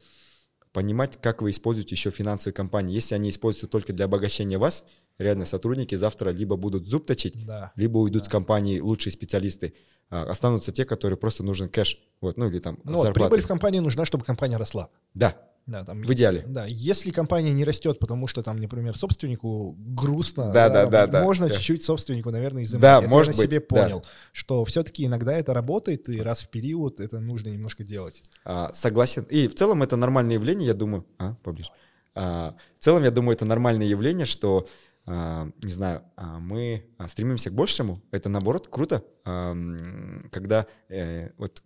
понимать, 0.73 1.17
как 1.21 1.41
вы 1.41 1.51
используете 1.51 1.95
еще 1.95 2.09
финансовые 2.09 2.53
компании. 2.53 2.93
Если 2.95 3.15
они 3.15 3.29
используются 3.29 3.67
только 3.67 3.93
для 3.93 4.05
обогащения 4.05 4.57
вас, 4.57 4.83
реально 5.19 5.45
сотрудники 5.45 5.95
завтра 5.95 6.31
либо 6.31 6.55
будут 6.57 6.87
зуб 6.87 7.05
точить, 7.05 7.45
Да. 7.45 7.71
либо 7.75 7.99
уйдут 7.99 8.23
Да. 8.23 8.25
с 8.25 8.29
компании 8.31 8.79
лучшие 8.79 9.13
специалисты. 9.13 9.75
А, 10.09 10.23
останутся 10.23 10.71
те, 10.71 10.83
которые 10.85 11.17
просто 11.17 11.43
нужен 11.43 11.69
кэш. 11.69 11.97
Вот, 12.21 12.37
ну 12.37 12.47
или 12.49 12.59
там 12.59 12.77
Ну, 12.83 12.93
вот, 12.97 13.03
зарплаты. 13.03 13.29
прибыль 13.29 13.43
в 13.45 13.47
компании 13.47 13.79
нужна, 13.79 14.05
чтобы 14.05 14.25
компания 14.25 14.57
росла. 14.57 14.89
Да, 15.13 15.35
Да, 15.65 15.85
там, 15.85 16.01
в 16.01 16.11
идеале. 16.11 16.43
Да, 16.45 16.65
если 16.65 17.11
компания 17.11 17.53
не 17.53 17.63
растет, 17.63 17.99
потому 17.99 18.27
что 18.27 18.43
там, 18.43 18.57
например, 18.57 18.97
собственнику 18.97 19.75
грустно, 19.77 20.51
Да, 20.51 20.69
да, 20.69 20.85
да, 20.87 21.07
да, 21.07 21.23
можно 21.23 21.47
да. 21.47 21.55
чуть-чуть 21.55 21.83
собственнику, 21.83 22.31
наверное, 22.31 22.63
изымать. 22.63 22.81
Да, 22.81 22.99
Это 22.99 23.09
может 23.09 23.33
я 23.33 23.37
на 23.37 23.47
себе 23.47 23.59
быть, 23.59 23.69
да. 23.69 23.83
понял, 23.83 24.05
что 24.33 24.65
все-таки 24.65 25.05
иногда 25.05 25.33
это 25.33 25.53
работает, 25.53 26.09
и 26.09 26.21
раз 26.21 26.41
в 26.43 26.49
период 26.49 26.99
это 26.99 27.19
нужно 27.21 27.49
немножко 27.49 27.83
делать. 27.85 28.21
А, 28.43 28.73
согласен. 28.73 29.23
И 29.29 29.47
в 29.47 29.55
целом 29.55 29.83
это 29.83 29.95
нормальное 29.95 30.35
явление, 30.35 30.67
я 30.67 30.73
думаю. 30.73 31.05
А, 31.17 31.35
поближе. 31.43 31.69
А, 32.15 32.55
в 32.75 32.79
целом, 32.79 33.03
я 33.03 33.11
думаю, 33.11 33.35
это 33.35 33.45
нормальное 33.45 33.87
явление, 33.87 34.25
что, 34.25 34.67
а, 35.05 35.49
не 35.61 35.71
знаю, 35.71 36.03
а, 36.15 36.39
мы 36.39 36.85
а, 36.97 37.07
стремимся 37.07 37.49
к 37.49 37.53
большему. 37.53 38.01
Это 38.11 38.29
наоборот 38.29 38.67
круто, 38.67 39.03
когда 39.23 40.67
э, 40.89 41.29
вот, 41.37 41.63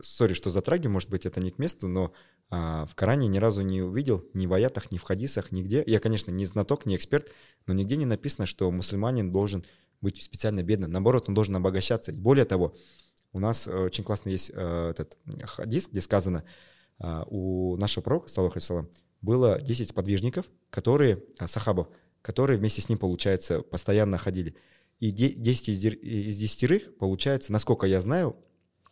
сори, 0.00 0.34
что 0.34 0.50
затрагиваю, 0.50 0.92
может 0.92 1.10
быть, 1.10 1.26
это 1.26 1.40
не 1.40 1.50
к 1.50 1.58
месту, 1.58 1.88
но 1.88 2.12
в 2.50 2.90
Коране 2.94 3.28
ни 3.28 3.38
разу 3.38 3.60
не 3.60 3.82
увидел 3.82 4.24
ни 4.32 4.46
в 4.46 4.54
аятах, 4.54 4.90
ни 4.90 4.96
в 4.96 5.02
хадисах, 5.02 5.52
нигде. 5.52 5.84
Я, 5.86 6.00
конечно, 6.00 6.30
не 6.30 6.46
знаток, 6.46 6.86
не 6.86 6.96
эксперт, 6.96 7.30
но 7.66 7.74
нигде 7.74 7.96
не 7.96 8.06
написано, 8.06 8.46
что 8.46 8.70
мусульманин 8.70 9.30
должен 9.30 9.64
быть 10.00 10.22
специально 10.22 10.62
бедным. 10.62 10.90
Наоборот, 10.90 11.24
он 11.28 11.34
должен 11.34 11.56
обогащаться. 11.56 12.12
И 12.12 12.16
более 12.16 12.46
того, 12.46 12.74
у 13.32 13.38
нас 13.40 13.68
э, 13.68 13.76
очень 13.76 14.04
классно 14.04 14.30
есть 14.30 14.50
э, 14.54 14.90
этот 14.90 15.18
хадис, 15.44 15.88
где 15.88 16.00
сказано, 16.00 16.44
а, 17.00 17.24
у 17.28 17.76
нашего 17.76 18.02
пророка, 18.02 18.28
саллаху 18.28 18.60
салам, 18.60 18.88
было 19.20 19.60
10 19.60 19.88
сподвижников, 19.88 20.46
которые, 20.70 21.22
а, 21.38 21.46
сахабов, 21.46 21.88
которые 22.22 22.58
вместе 22.58 22.82
с 22.82 22.88
ним, 22.88 22.98
получается, 22.98 23.62
постоянно 23.62 24.18
ходили. 24.18 24.54
И 24.98 25.10
де- 25.10 25.32
10 25.32 25.68
из, 25.68 25.84
дер- 25.84 25.98
из 25.98 26.36
десятерых, 26.36 26.96
получается, 26.98 27.52
насколько 27.52 27.86
я 27.86 28.00
знаю, 28.00 28.36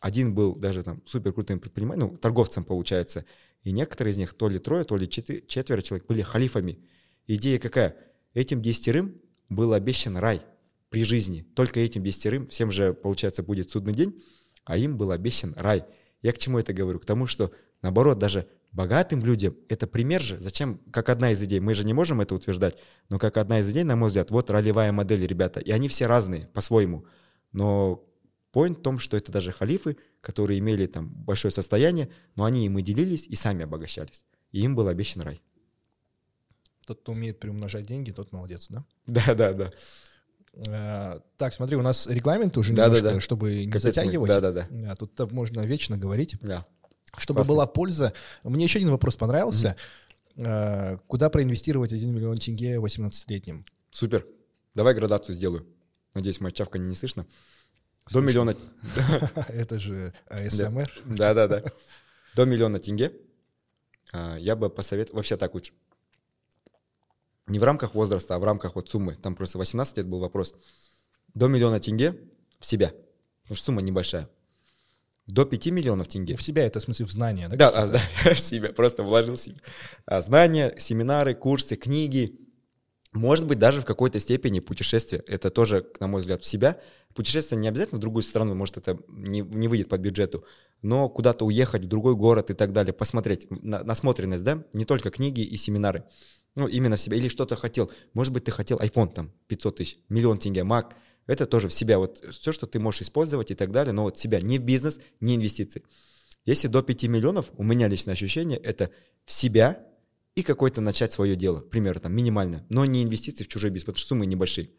один 0.00 0.34
был 0.34 0.54
даже 0.54 0.82
там 0.82 1.02
супер 1.06 1.32
крутым 1.32 1.60
предпринимателем, 1.60 2.12
ну, 2.12 2.16
торговцем, 2.16 2.64
получается, 2.64 3.24
и 3.62 3.72
некоторые 3.72 4.12
из 4.12 4.18
них, 4.18 4.32
то 4.34 4.48
ли 4.48 4.58
трое, 4.58 4.84
то 4.84 4.96
ли 4.96 5.08
четверо 5.08 5.82
человек, 5.82 6.06
были 6.06 6.22
халифами. 6.22 6.78
Идея 7.26 7.58
какая? 7.58 7.96
Этим 8.34 8.62
десятерым 8.62 9.16
был 9.48 9.72
обещан 9.72 10.16
рай 10.16 10.42
при 10.88 11.04
жизни. 11.04 11.46
Только 11.54 11.80
этим 11.80 12.04
десятерым, 12.04 12.46
всем 12.46 12.70
же, 12.70 12.94
получается, 12.94 13.42
будет 13.42 13.70
судный 13.70 13.92
день, 13.92 14.22
а 14.64 14.76
им 14.76 14.96
был 14.96 15.10
обещан 15.10 15.54
рай. 15.56 15.84
Я 16.22 16.32
к 16.32 16.38
чему 16.38 16.58
это 16.58 16.72
говорю? 16.72 17.00
К 17.00 17.04
тому, 17.04 17.26
что, 17.26 17.50
наоборот, 17.82 18.18
даже 18.18 18.46
богатым 18.72 19.24
людям 19.24 19.56
это 19.68 19.86
пример 19.86 20.22
же. 20.22 20.38
Зачем? 20.38 20.80
Как 20.92 21.08
одна 21.08 21.32
из 21.32 21.42
идей. 21.42 21.60
Мы 21.60 21.74
же 21.74 21.84
не 21.84 21.92
можем 21.92 22.20
это 22.20 22.34
утверждать, 22.34 22.78
но 23.08 23.18
как 23.18 23.36
одна 23.36 23.60
из 23.60 23.70
идей, 23.70 23.84
на 23.84 23.96
мой 23.96 24.08
взгляд, 24.08 24.30
вот 24.30 24.50
ролевая 24.50 24.92
модель, 24.92 25.26
ребята. 25.26 25.60
И 25.60 25.70
они 25.70 25.88
все 25.88 26.06
разные 26.06 26.46
по-своему. 26.48 27.06
Но 27.52 28.04
point 28.56 28.74
в 28.78 28.82
том, 28.82 28.98
что 28.98 29.16
это 29.16 29.30
даже 29.32 29.52
халифы, 29.52 29.96
которые 30.22 30.58
имели 30.60 30.86
там 30.86 31.08
большое 31.08 31.52
состояние, 31.52 32.08
но 32.36 32.44
они 32.44 32.64
им 32.66 32.78
и 32.78 32.82
делились, 32.82 33.26
и 33.26 33.36
сами 33.36 33.64
обогащались. 33.64 34.24
И 34.52 34.60
им 34.60 34.74
был 34.74 34.88
обещан 34.88 35.22
рай. 35.22 35.42
Тот, 36.86 37.00
кто 37.00 37.12
умеет 37.12 37.38
приумножать 37.40 37.84
деньги, 37.86 38.12
тот 38.12 38.32
молодец, 38.32 38.68
да? 38.70 38.84
Да, 39.06 39.34
да, 39.34 39.52
да. 39.52 39.72
Э, 40.54 41.20
Так, 41.36 41.52
смотри, 41.52 41.76
у 41.76 41.82
нас 41.82 42.06
регламент 42.06 42.56
уже 42.56 42.72
Да, 42.72 42.88
да, 42.88 42.96
немножко, 42.98 43.14
да. 43.16 43.20
чтобы 43.20 43.64
не 43.66 43.72
Капец 43.72 43.84
мы- 43.84 43.92
затягивать. 43.92 44.28
Да, 44.30 44.40
да, 44.40 44.52
да. 44.52 44.66
Да, 44.70 44.94
тут 44.96 45.14
так 45.14 45.32
можно 45.32 45.60
вечно 45.60 45.98
говорить. 45.98 46.36
Да. 46.40 46.64
Чтобы 47.18 47.38
Классно. 47.38 47.52
была 47.54 47.66
польза. 47.66 48.12
Мне 48.44 48.64
еще 48.64 48.78
один 48.78 48.90
вопрос 48.90 49.16
понравился. 49.16 49.76
Э, 50.36 50.96
Куда 51.08 51.28
проинвестировать 51.28 51.92
1 51.92 52.14
миллион 52.14 52.38
тенге 52.38 52.76
18-летним? 52.78 53.62
Супер. 53.90 54.26
Давай 54.74 54.94
градацию 54.94 55.34
сделаю. 55.34 55.66
Надеюсь, 56.14 56.40
моя 56.40 56.52
чавка 56.52 56.78
не 56.78 56.94
слышно. 56.94 57.26
До 58.12 58.20
миллиона. 58.20 58.54
Это 59.48 59.80
же 59.80 60.12
АСМР. 60.28 60.90
Да, 61.04 61.34
да, 61.34 61.48
да. 61.48 61.62
До 62.34 62.44
миллиона 62.44 62.78
тенге. 62.78 63.12
а, 64.12 64.36
Я 64.36 64.54
бы 64.56 64.70
посоветовал, 64.70 65.16
вообще 65.18 65.36
так 65.36 65.54
лучше. 65.54 65.72
Не 67.46 67.58
в 67.58 67.64
рамках 67.64 67.94
возраста, 67.94 68.34
а 68.34 68.38
в 68.38 68.44
рамках 68.44 68.74
вот 68.76 68.90
суммы. 68.90 69.14
Там 69.16 69.34
просто 69.34 69.58
18 69.58 69.98
лет 69.98 70.06
был 70.06 70.18
вопрос. 70.20 70.54
До 71.34 71.48
миллиона 71.48 71.80
тенге 71.80 72.18
в 72.60 72.66
себя. 72.66 72.92
Потому 73.42 73.56
что 73.56 73.66
сумма 73.66 73.82
небольшая. 73.82 74.28
До 75.26 75.44
5 75.44 75.66
миллионов 75.66 76.06
тенге. 76.08 76.36
В 76.36 76.42
себя 76.42 76.64
это 76.64 76.78
в 76.78 76.82
смысле 76.84 77.06
в 77.06 77.10
знания, 77.10 77.48
да? 77.48 77.56
Да, 77.56 77.68
а, 77.70 77.86
да, 77.88 78.00
в 78.34 78.38
себя, 78.38 78.72
просто 78.72 79.02
вложил 79.02 79.34
в 79.34 79.38
себя. 79.40 79.56
А, 80.04 80.20
Знания, 80.20 80.74
семинары, 80.78 81.34
курсы, 81.34 81.74
книги, 81.76 82.38
может 83.16 83.46
быть, 83.46 83.58
даже 83.58 83.80
в 83.80 83.84
какой-то 83.84 84.20
степени 84.20 84.60
путешествие. 84.60 85.22
Это 85.26 85.50
тоже, 85.50 85.86
на 86.00 86.06
мой 86.06 86.20
взгляд, 86.20 86.42
в 86.42 86.46
себя. 86.46 86.80
Путешествие 87.14 87.58
не 87.58 87.68
обязательно 87.68 87.98
в 87.98 88.00
другую 88.00 88.22
страну, 88.22 88.54
может, 88.54 88.76
это 88.76 88.98
не, 89.08 89.40
не 89.40 89.68
выйдет 89.68 89.88
под 89.88 90.00
бюджету, 90.02 90.44
но 90.82 91.08
куда-то 91.08 91.46
уехать 91.46 91.84
в 91.84 91.88
другой 91.88 92.14
город 92.14 92.50
и 92.50 92.54
так 92.54 92.72
далее, 92.72 92.92
посмотреть, 92.92 93.46
на, 93.50 93.82
насмотренность, 93.82 94.44
да, 94.44 94.62
не 94.74 94.84
только 94.84 95.10
книги 95.10 95.40
и 95.40 95.56
семинары. 95.56 96.04
Ну, 96.56 96.66
именно 96.66 96.96
в 96.96 97.00
себя. 97.00 97.16
Или 97.16 97.28
что-то 97.28 97.56
хотел. 97.56 97.90
Может 98.12 98.32
быть, 98.32 98.44
ты 98.44 98.50
хотел 98.50 98.78
iPhone 98.78 99.12
там 99.12 99.32
500 99.46 99.76
тысяч, 99.76 99.98
миллион 100.08 100.38
тенге, 100.38 100.60
Mac. 100.60 100.92
Это 101.26 101.46
тоже 101.46 101.68
в 101.68 101.72
себя. 101.72 101.98
Вот 101.98 102.24
все, 102.30 102.52
что 102.52 102.66
ты 102.66 102.78
можешь 102.78 103.02
использовать 103.02 103.50
и 103.50 103.54
так 103.54 103.72
далее, 103.72 103.92
но 103.92 104.02
вот 104.02 104.18
себя. 104.18 104.40
Не 104.40 104.58
в 104.58 104.62
бизнес, 104.62 105.00
не 105.20 105.36
инвестиции. 105.36 105.82
Если 106.44 106.68
до 106.68 106.82
5 106.82 107.04
миллионов, 107.04 107.50
у 107.56 107.62
меня 107.62 107.88
личное 107.88 108.12
ощущение, 108.12 108.58
это 108.58 108.90
в 109.24 109.32
себя 109.32 109.84
и 110.36 110.42
какое-то 110.42 110.80
начать 110.80 111.12
свое 111.12 111.34
дело. 111.34 111.60
К 111.60 111.70
примеру, 111.70 111.98
там 111.98 112.14
минимальное. 112.14 112.64
Но 112.68 112.84
не 112.84 113.02
инвестиции 113.02 113.42
в 113.42 113.48
чужой 113.48 113.70
бизнес, 113.70 113.86
потому 113.86 113.98
что 113.98 114.08
суммы 114.08 114.26
небольшие. 114.26 114.70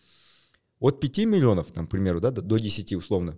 От 0.79 0.99
5 1.01 1.25
миллионов, 1.25 1.71
там, 1.71 1.87
к 1.87 1.89
примеру, 1.89 2.21
да, 2.21 2.31
до- 2.31 2.43
до 2.43 2.59
10 2.59 2.95
условно. 2.95 3.37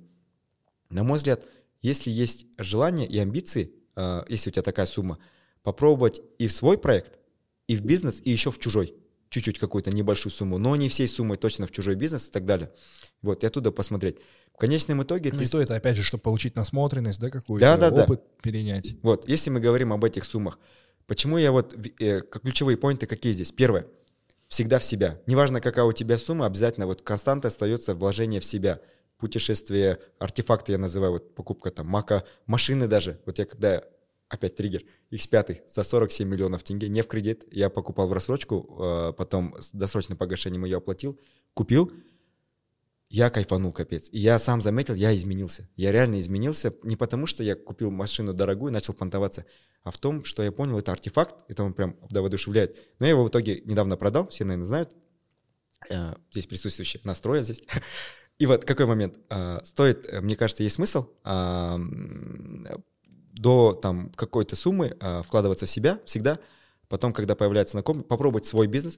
На 0.90 1.04
мой 1.04 1.18
взгляд, 1.18 1.48
если 1.82 2.12
есть 2.12 2.46
желание 2.58 3.08
и 3.08 3.18
амбиции, 3.18 3.72
э, 3.96 4.24
если 4.28 4.50
у 4.50 4.54
тебя 4.54 4.64
такая 4.64 4.86
сумма, 4.86 5.18
попробовать 5.64 6.22
и 6.38 6.48
в 6.48 6.52
свой 6.52 6.78
проект, 6.78 7.20
и 7.68 7.76
в 7.78 7.86
бизнес, 7.86 8.22
и 8.24 8.32
еще 8.32 8.52
в 8.52 8.60
чужой. 8.60 8.94
чуть-чуть 9.30 9.60
какую-то 9.60 9.92
небольшую 9.92 10.34
сумму, 10.34 10.58
но 10.58 10.76
не 10.76 10.90
всей 10.90 11.08
суммой 11.08 11.38
точно 11.38 11.68
в 11.68 11.72
чужой 11.72 11.94
бизнес 11.94 12.30
и 12.30 12.32
так 12.32 12.46
далее. 12.46 12.72
Вот, 13.22 13.44
и 13.44 13.48
оттуда 13.48 13.72
посмотреть. 13.72 14.18
В 14.56 14.58
конечном 14.58 15.04
итоге... 15.04 15.30
Ну, 15.32 15.38
ты... 15.38 15.44
и 15.44 15.48
то 15.48 15.62
это, 15.62 15.76
опять 15.76 15.96
же, 15.96 16.02
чтобы 16.02 16.24
получить 16.24 16.56
насмотренность, 16.56 17.20
да, 17.20 17.30
какую-то, 17.30 17.78
Да, 17.78 17.92
да, 17.92 18.04
опыт 18.04 18.24
перенять. 18.42 18.96
Вот, 19.04 19.30
если 19.30 19.52
мы 19.52 19.60
говорим 19.60 19.94
об 19.94 20.04
этих 20.04 20.26
суммах, 20.26 20.58
почему 21.10 21.38
я 21.38 21.52
вот, 21.52 21.76
э, 22.00 22.22
ключевые 22.22 22.78
поинты 22.78 23.08
какие 23.08 23.34
здесь? 23.34 23.52
Первое, 23.52 23.88
всегда 24.48 24.80
в 24.80 24.84
себя. 24.84 25.20
Неважно, 25.26 25.60
какая 25.60 25.84
у 25.84 25.92
тебя 25.92 26.18
сумма, 26.18 26.46
обязательно 26.46 26.86
вот 26.86 27.02
константа 27.02 27.50
остается 27.50 27.96
вложение 27.96 28.40
в 28.40 28.46
себя. 28.46 28.80
Путешествие, 29.18 30.00
артефакты 30.20 30.72
я 30.72 30.78
называю, 30.78 31.14
вот 31.14 31.36
покупка 31.36 31.72
там 31.72 31.88
мака, 31.88 32.24
машины 32.46 32.88
даже. 32.88 33.20
Вот 33.26 33.40
я 33.40 33.46
когда, 33.46 33.84
опять 34.30 34.56
триггер, 34.56 34.84
X5 35.12 35.64
за 35.68 35.84
47 35.84 36.30
миллионов 36.30 36.64
тенге, 36.64 36.88
не 36.88 37.02
в 37.02 37.08
кредит, 37.08 37.44
я 37.52 37.70
покупал 37.70 38.08
в 38.08 38.14
рассрочку, 38.14 38.78
э, 38.80 39.14
потом 39.18 39.56
с 39.60 39.72
досрочным 39.72 40.18
погашением 40.18 40.64
ее 40.64 40.78
оплатил, 40.78 41.20
купил, 41.54 41.92
я 43.10 43.32
кайфанул, 43.32 43.72
капец. 43.72 44.08
И 44.12 44.20
я 44.20 44.38
сам 44.38 44.62
заметил, 44.62 44.94
я 44.94 45.16
изменился. 45.16 45.68
Я 45.76 45.92
реально 45.92 46.20
изменился 46.20 46.76
не 46.84 46.96
потому, 46.96 47.26
что 47.26 47.42
я 47.42 47.56
купил 47.56 47.90
машину 47.90 48.34
дорогую 48.34 48.70
и 48.70 48.74
начал 48.74 48.94
понтоваться, 48.94 49.46
а 49.84 49.90
в 49.90 49.98
том, 49.98 50.24
что 50.24 50.44
я 50.44 50.52
понял, 50.52 50.78
это 50.78 50.92
артефакт, 50.92 51.44
это 51.48 51.64
он 51.64 51.74
прям 51.74 51.98
воодушевляет. 52.12 52.78
Но 53.00 53.08
я 53.08 53.12
его 53.12 53.24
в 53.24 53.30
итоге 53.30 53.62
недавно 53.62 53.98
продал, 53.98 54.28
все, 54.28 54.46
наверное, 54.46 54.66
знают. 54.66 54.96
Э, 55.90 56.14
здесь 56.32 56.46
присутствующие 56.46 57.02
настроя 57.04 57.42
здесь. 57.42 57.64
И 58.38 58.46
вот 58.46 58.64
какой 58.64 58.86
момент. 58.86 59.18
Э, 59.30 59.60
стоит, 59.64 60.06
э, 60.08 60.22
мне 60.22 60.36
кажется, 60.36 60.62
есть 60.64 60.76
смысл 60.76 61.08
до 63.34 63.74
там 63.74 64.12
какой-то 64.12 64.56
суммы 64.58 64.98
вкладываться 65.24 65.66
в 65.66 65.70
себя 65.70 66.00
всегда. 66.06 66.40
Потом, 66.90 67.14
когда 67.14 67.36
появляется 67.36 67.72
знакомый, 67.72 68.04
попробовать 68.04 68.46
свой 68.46 68.68
бизнес. 68.68 68.98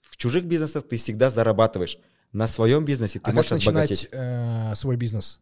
В 0.00 0.16
чужих 0.16 0.44
бизнесах 0.44 0.88
ты 0.88 0.96
всегда 0.96 1.28
зарабатываешь 1.28 1.98
на 2.32 2.46
своем 2.46 2.84
бизнесе 2.84 3.18
ты 3.18 3.30
а 3.30 3.34
можешь 3.34 3.50
как. 3.50 3.58
Начинать, 3.58 4.08
э, 4.10 4.74
свой 4.74 4.96
бизнес? 4.96 5.40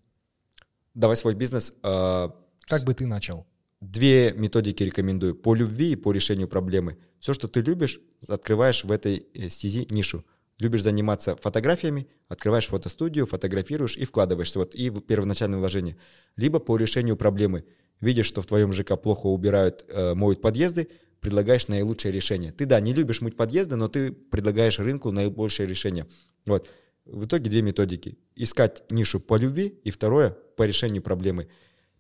Давай 0.95 1.17
свой 1.17 1.35
бизнес. 1.35 1.73
Э, 1.83 2.31
как 2.67 2.85
бы 2.85 2.95
ты 2.95 3.07
начал? 3.07 3.47
Две 3.81 4.33
методики 4.33 4.83
рекомендую. 4.83 5.35
По 5.35 5.55
любви 5.55 5.93
и 5.93 5.97
по 5.97 6.13
решению 6.13 6.49
проблемы. 6.49 6.99
Все, 7.21 7.33
что 7.33 7.49
ты 7.49 7.61
любишь, 7.61 8.01
открываешь 8.29 8.85
в 8.85 8.91
этой 8.91 9.27
э, 9.35 9.49
стези 9.49 9.87
нишу. 9.91 10.25
Любишь 10.59 10.83
заниматься 10.83 11.37
фотографиями, 11.37 12.07
открываешь 12.29 12.67
фотостудию, 12.67 13.27
фотографируешь 13.27 13.97
и 13.97 14.05
вкладываешься. 14.05 14.59
Вот 14.59 14.75
и 14.75 14.91
первоначальное 14.91 15.59
вложение. 15.59 15.97
Либо 16.37 16.59
по 16.59 16.77
решению 16.77 17.17
проблемы. 17.17 17.65
Видишь, 18.01 18.27
что 18.27 18.43
в 18.43 18.47
твоем 18.47 18.73
ЖК 18.73 19.01
плохо 19.01 19.27
убирают, 19.27 19.85
э, 19.89 20.15
моют 20.15 20.41
подъезды, 20.41 20.89
предлагаешь 21.21 21.69
наилучшее 21.69 22.13
решение. 22.13 22.53
Ты, 22.53 22.67
да, 22.67 22.81
не 22.81 22.93
любишь 22.93 23.21
мыть 23.21 23.37
подъезды, 23.37 23.77
но 23.77 23.89
ты 23.89 24.13
предлагаешь 24.13 24.79
рынку 24.79 25.11
наилучшее 25.11 25.67
решение. 25.67 26.07
Вот. 26.47 26.69
В 27.05 27.25
итоге 27.25 27.51
две 27.51 27.63
методики. 27.63 28.19
Искать 28.37 28.85
нишу 28.91 29.21
по 29.21 29.37
любви 29.37 29.79
и 29.85 29.91
второе– 29.91 30.31
по 30.57 30.65
решению 30.65 31.03
проблемы. 31.03 31.49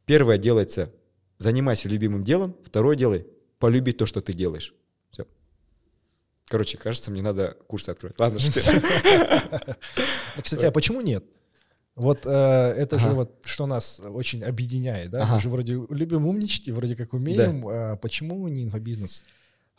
Первое 0.04 0.38
делается– 0.38 0.92
занимайся 1.38 1.88
любимым 1.88 2.24
делом, 2.24 2.56
второе 2.64 2.96
делай– 2.96 3.26
полюби 3.58 3.92
то, 3.92 4.06
что 4.06 4.20
ты 4.20 4.32
делаешь. 4.32 4.74
Все. 5.10 5.26
Короче, 6.46 6.78
кажется, 6.78 7.10
мне 7.10 7.22
надо 7.22 7.56
курсы 7.66 7.90
открыть. 7.90 8.18
Ладно, 8.18 8.38
что 8.38 8.60
Кстати, 10.42 10.64
а 10.64 10.70
почему 10.72 11.00
нет? 11.00 11.24
Вот 11.96 12.24
э, 12.24 12.30
это 12.30 12.96
ага. 12.96 13.08
же 13.08 13.14
вот 13.14 13.38
что 13.44 13.66
нас 13.66 14.00
очень 14.00 14.42
объединяет, 14.42 15.10
да? 15.10 15.22
Ага. 15.22 15.34
Мы 15.34 15.40
же 15.40 15.50
вроде 15.50 15.74
любим 15.90 16.26
умничать 16.26 16.68
и 16.68 16.72
вроде 16.72 16.96
как 16.96 17.12
умеем. 17.12 17.62
Да. 17.62 17.92
А 17.92 17.96
почему 17.96 18.48
не 18.48 18.64
инфобизнес? 18.64 19.24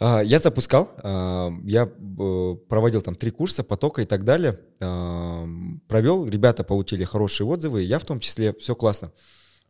А, 0.04 0.22
я 0.22 0.40
запускал, 0.40 0.90
а, 1.04 1.52
я 1.64 1.84
э, 1.84 2.56
проводил 2.68 3.02
там 3.02 3.14
три 3.14 3.30
курса, 3.30 3.64
потока 3.64 4.02
и 4.02 4.06
так 4.06 4.24
далее. 4.24 4.60
А, 4.82 5.48
провел, 5.88 6.28
ребята 6.28 6.64
получили 6.64 7.04
хорошие 7.04 7.46
отзывы, 7.46 7.84
я 7.84 8.00
в 8.00 8.04
том 8.04 8.20
числе, 8.20 8.54
все 8.54 8.76
классно. 8.76 9.12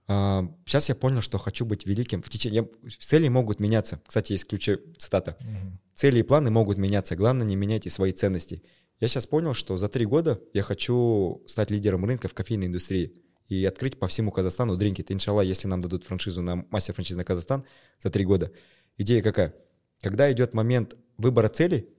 Сейчас 0.08 0.90
я 0.90 0.96
понял, 0.96 1.22
что 1.22 1.38
хочу 1.38 1.64
быть 1.64 1.86
великим. 1.86 2.22
В 2.22 2.28
течение 2.28 2.68
цели 3.00 3.30
могут 3.30 3.62
меняться. 3.62 4.02
Кстати, 4.06 4.34
есть 4.34 4.46
ключ 4.46 4.68
цитата. 4.98 5.38
Угу. 5.40 5.80
Цели 5.96 6.20
и 6.20 6.24
планы 6.24 6.52
могут 6.52 6.78
меняться. 6.78 7.16
Главное, 7.16 7.48
не 7.48 7.56
меняйте 7.56 7.90
свои 7.90 8.12
ценности. 8.12 8.62
Я 9.02 9.08
сейчас 9.08 9.26
понял, 9.26 9.56
что 9.56 9.78
за 9.78 9.90
три 9.90 10.06
года 10.06 10.40
я 10.54 10.62
хочу 10.62 11.42
стать 11.48 11.72
лидером 11.72 12.06
рынка 12.06 12.28
в 12.28 12.36
кофейной 12.36 12.68
индустрии 12.68 13.16
и 13.48 13.66
открыть 13.66 13.98
по 13.98 14.08
всему 14.08 14.32
Казахстану 14.32 14.78
дринки. 14.78 15.04
Иншалла, 15.10 15.42
если 15.42 15.68
нам 15.68 15.82
дадут 15.82 16.06
франшизу 16.06 16.44
на 16.44 16.68
мастер 16.70 16.94
франшизы 16.94 17.18
на 17.18 17.24
Казахстан 17.24 17.66
за 18.00 18.12
три 18.12 18.26
года. 18.26 18.52
Идея 18.98 19.24
какая? 19.24 19.56
Когда 20.02 20.32
идет 20.32 20.54
момент 20.54 20.96
выбора 21.18 21.50
цели, 21.50 21.90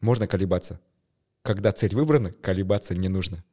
можно 0.00 0.26
колебаться. 0.26 0.80
Когда 1.42 1.70
цель 1.70 1.94
выбрана, 1.94 2.32
колебаться 2.32 2.96
не 2.96 3.08
нужно. 3.08 3.44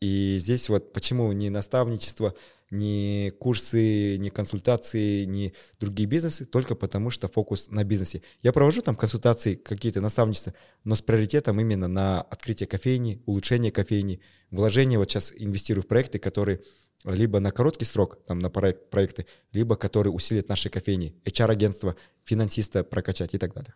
И 0.00 0.36
здесь 0.38 0.68
вот 0.68 0.92
почему 0.92 1.32
ни 1.32 1.48
наставничество, 1.48 2.36
ни 2.70 3.30
курсы, 3.30 4.16
ни 4.18 4.28
консультации, 4.28 5.24
ни 5.24 5.52
другие 5.80 6.08
бизнесы, 6.08 6.44
только 6.44 6.74
потому 6.74 7.10
что 7.10 7.28
фокус 7.28 7.68
на 7.68 7.84
бизнесе. 7.84 8.22
Я 8.42 8.52
провожу 8.52 8.80
там 8.82 8.96
консультации, 8.96 9.56
какие-то 9.56 10.00
наставничества, 10.00 10.54
но 10.84 10.94
с 10.94 11.02
приоритетом 11.02 11.60
именно 11.60 11.88
на 11.88 12.22
открытие 12.22 12.66
кофейни, 12.66 13.22
улучшение 13.26 13.72
кофейни, 13.72 14.20
вложение. 14.50 14.98
Вот 14.98 15.10
сейчас 15.10 15.32
инвестирую 15.36 15.82
в 15.82 15.88
проекты, 15.88 16.18
которые 16.18 16.62
либо 17.04 17.40
на 17.40 17.50
короткий 17.50 17.86
срок, 17.86 18.24
там 18.26 18.38
на 18.38 18.50
проект, 18.50 18.90
проекты, 18.90 19.26
либо 19.52 19.76
которые 19.76 20.12
усилят 20.12 20.48
наши 20.48 20.68
кофейни, 20.70 21.16
HR-агентство, 21.24 21.96
финансиста 22.24 22.84
прокачать 22.84 23.34
и 23.34 23.38
так 23.38 23.54
далее. 23.54 23.74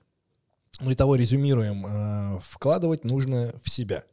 Ну 0.80 0.90
и 0.90 0.94
того 0.94 1.16
резюмируем. 1.16 1.86
Э, 1.86 2.40
вкладывать 2.42 3.04
нужно 3.04 3.54
в 3.62 3.70
себя 3.70 4.04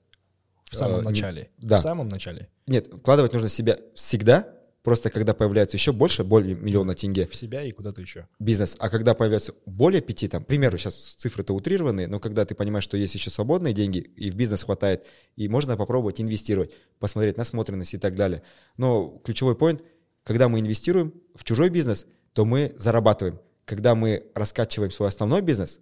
в 0.65 0.75
самом 0.75 1.01
э, 1.01 1.03
начале. 1.03 1.51
Да. 1.57 1.77
В 1.77 1.81
самом 1.81 2.07
начале. 2.07 2.49
Нет, 2.67 2.87
вкладывать 2.87 3.33
нужно 3.33 3.49
в 3.49 3.51
себя 3.51 3.77
всегда, 3.95 4.47
Просто 4.83 5.11
когда 5.11 5.33
появляется 5.33 5.77
еще 5.77 5.91
больше, 5.91 6.23
более 6.23 6.55
миллиона 6.55 6.95
тенге. 6.95 7.27
В 7.27 7.35
себя 7.35 7.63
и 7.63 7.71
куда-то 7.71 8.01
еще. 8.01 8.27
Бизнес. 8.39 8.75
А 8.79 8.89
когда 8.89 9.13
появляется 9.13 9.53
более 9.65 10.01
пяти, 10.01 10.27
там, 10.27 10.43
к 10.43 10.47
примеру, 10.47 10.77
сейчас 10.77 10.95
цифры-то 10.95 11.53
утрированные, 11.53 12.07
но 12.07 12.19
когда 12.19 12.45
ты 12.45 12.55
понимаешь, 12.55 12.83
что 12.83 12.97
есть 12.97 13.13
еще 13.13 13.29
свободные 13.29 13.73
деньги, 13.73 13.99
и 13.99 14.31
в 14.31 14.35
бизнес 14.35 14.63
хватает, 14.63 15.05
и 15.35 15.47
можно 15.47 15.77
попробовать 15.77 16.19
инвестировать, 16.19 16.75
посмотреть 16.99 17.37
насмотренность 17.37 17.93
и 17.93 17.97
так 17.97 18.15
далее. 18.15 18.41
Но 18.77 19.21
ключевой 19.23 19.55
поинт, 19.55 19.83
когда 20.23 20.49
мы 20.49 20.59
инвестируем 20.59 21.13
в 21.35 21.43
чужой 21.43 21.69
бизнес, 21.69 22.07
то 22.33 22.45
мы 22.45 22.73
зарабатываем. 22.77 23.39
Когда 23.65 23.93
мы 23.93 24.31
раскачиваем 24.33 24.91
свой 24.91 25.09
основной 25.09 25.41
бизнес, 25.41 25.79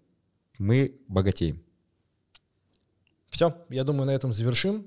мы 0.58 1.00
богатеем. 1.08 1.64
Все, 3.30 3.56
я 3.70 3.84
думаю, 3.84 4.08
на 4.08 4.12
этом 4.12 4.34
завершим, 4.34 4.86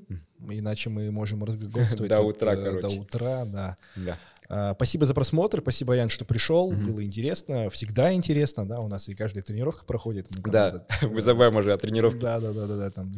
иначе 0.49 0.91
мы 0.91 1.11
можем 1.11 1.45
разглагольствовать 1.45 2.09
до 2.11 2.21
утра, 2.21 2.55
э, 2.55 2.65
короче. 2.65 2.83
До 2.83 3.01
утра, 3.03 3.45
да. 3.45 3.77
да. 3.97 4.19
А, 4.49 4.75
спасибо 4.75 5.07
за 5.07 5.15
просмотр, 5.15 5.61
спасибо, 5.61 5.95
Ян, 5.95 6.09
что 6.09 6.25
пришел, 6.25 6.67
угу. 6.67 6.77
было 6.77 7.05
интересно, 7.05 7.71
всегда 7.71 8.13
интересно, 8.13 8.67
да, 8.67 8.81
у 8.81 8.89
нас 8.89 9.09
и 9.09 9.15
каждая 9.15 9.43
тренировка 9.43 9.85
проходит. 9.85 10.27
Мы, 10.45 10.51
да, 10.51 10.85
мы 11.03 11.21
забываем 11.23 11.57
уже 11.57 11.73
о 11.73 11.79
тренировке. 11.79 12.21
Да, 12.21 12.41
да, 12.41 12.53
да, 12.53 12.67
да, 12.67 12.77
да, 12.77 12.91
там 12.91 13.13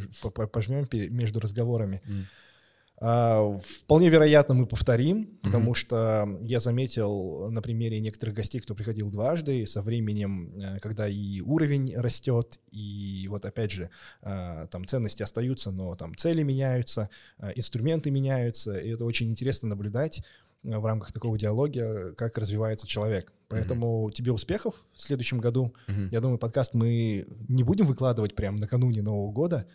пожмем 0.53 0.87
между 0.93 1.41
разговорами. 1.41 2.01
Mm. 2.07 2.25
А, 3.01 3.59
вполне 3.59 4.09
вероятно, 4.09 4.55
мы 4.55 4.67
повторим, 4.67 5.39
потому 5.43 5.73
mm-hmm. 5.73 5.75
что 5.75 6.39
я 6.43 6.61
заметил 6.61 7.51
на 7.51 7.61
примере 7.61 7.99
некоторых 8.01 8.37
гостей, 8.37 8.61
кто 8.61 8.75
приходил 8.75 9.11
дважды, 9.11 9.67
со 9.67 9.83
временем, 9.83 10.53
э, 10.57 10.79
когда 10.79 11.09
и 11.09 11.41
уровень 11.41 11.95
растет, 11.97 12.61
и 12.71 13.27
вот 13.29 13.45
опять 13.47 13.73
же, 13.73 13.91
а, 14.23 14.69
там 14.69 14.87
ценности 14.87 15.23
остаются, 15.23 15.73
но 15.73 15.97
там 15.97 16.15
цели 16.15 16.45
меняются, 16.45 17.11
а, 17.39 17.51
инструменты 17.51 18.11
меняются, 18.11 18.77
и 18.79 18.91
это 18.91 19.05
очень 19.05 19.29
интересно 19.29 19.69
наблюдать 19.69 20.23
в 20.63 20.87
рамках 20.87 21.13
такого 21.13 21.37
диалога, 21.37 22.15
как 22.15 22.39
развивается 22.39 22.87
человек. 22.87 23.33
Поэтому 23.49 24.09
mm-hmm. 24.09 24.13
тебе 24.13 24.33
успехов 24.33 24.75
в 24.95 25.01
следующем 25.01 25.39
году. 25.39 25.75
Mm-hmm. 25.89 26.09
Я 26.11 26.21
думаю, 26.21 26.39
подкаст 26.39 26.75
мы 26.75 27.27
не 27.49 27.65
будем 27.65 27.87
выкладывать 27.87 28.35
прямо 28.35 28.59
накануне 28.59 29.03
Нового 29.03 29.31
года, 29.33 29.67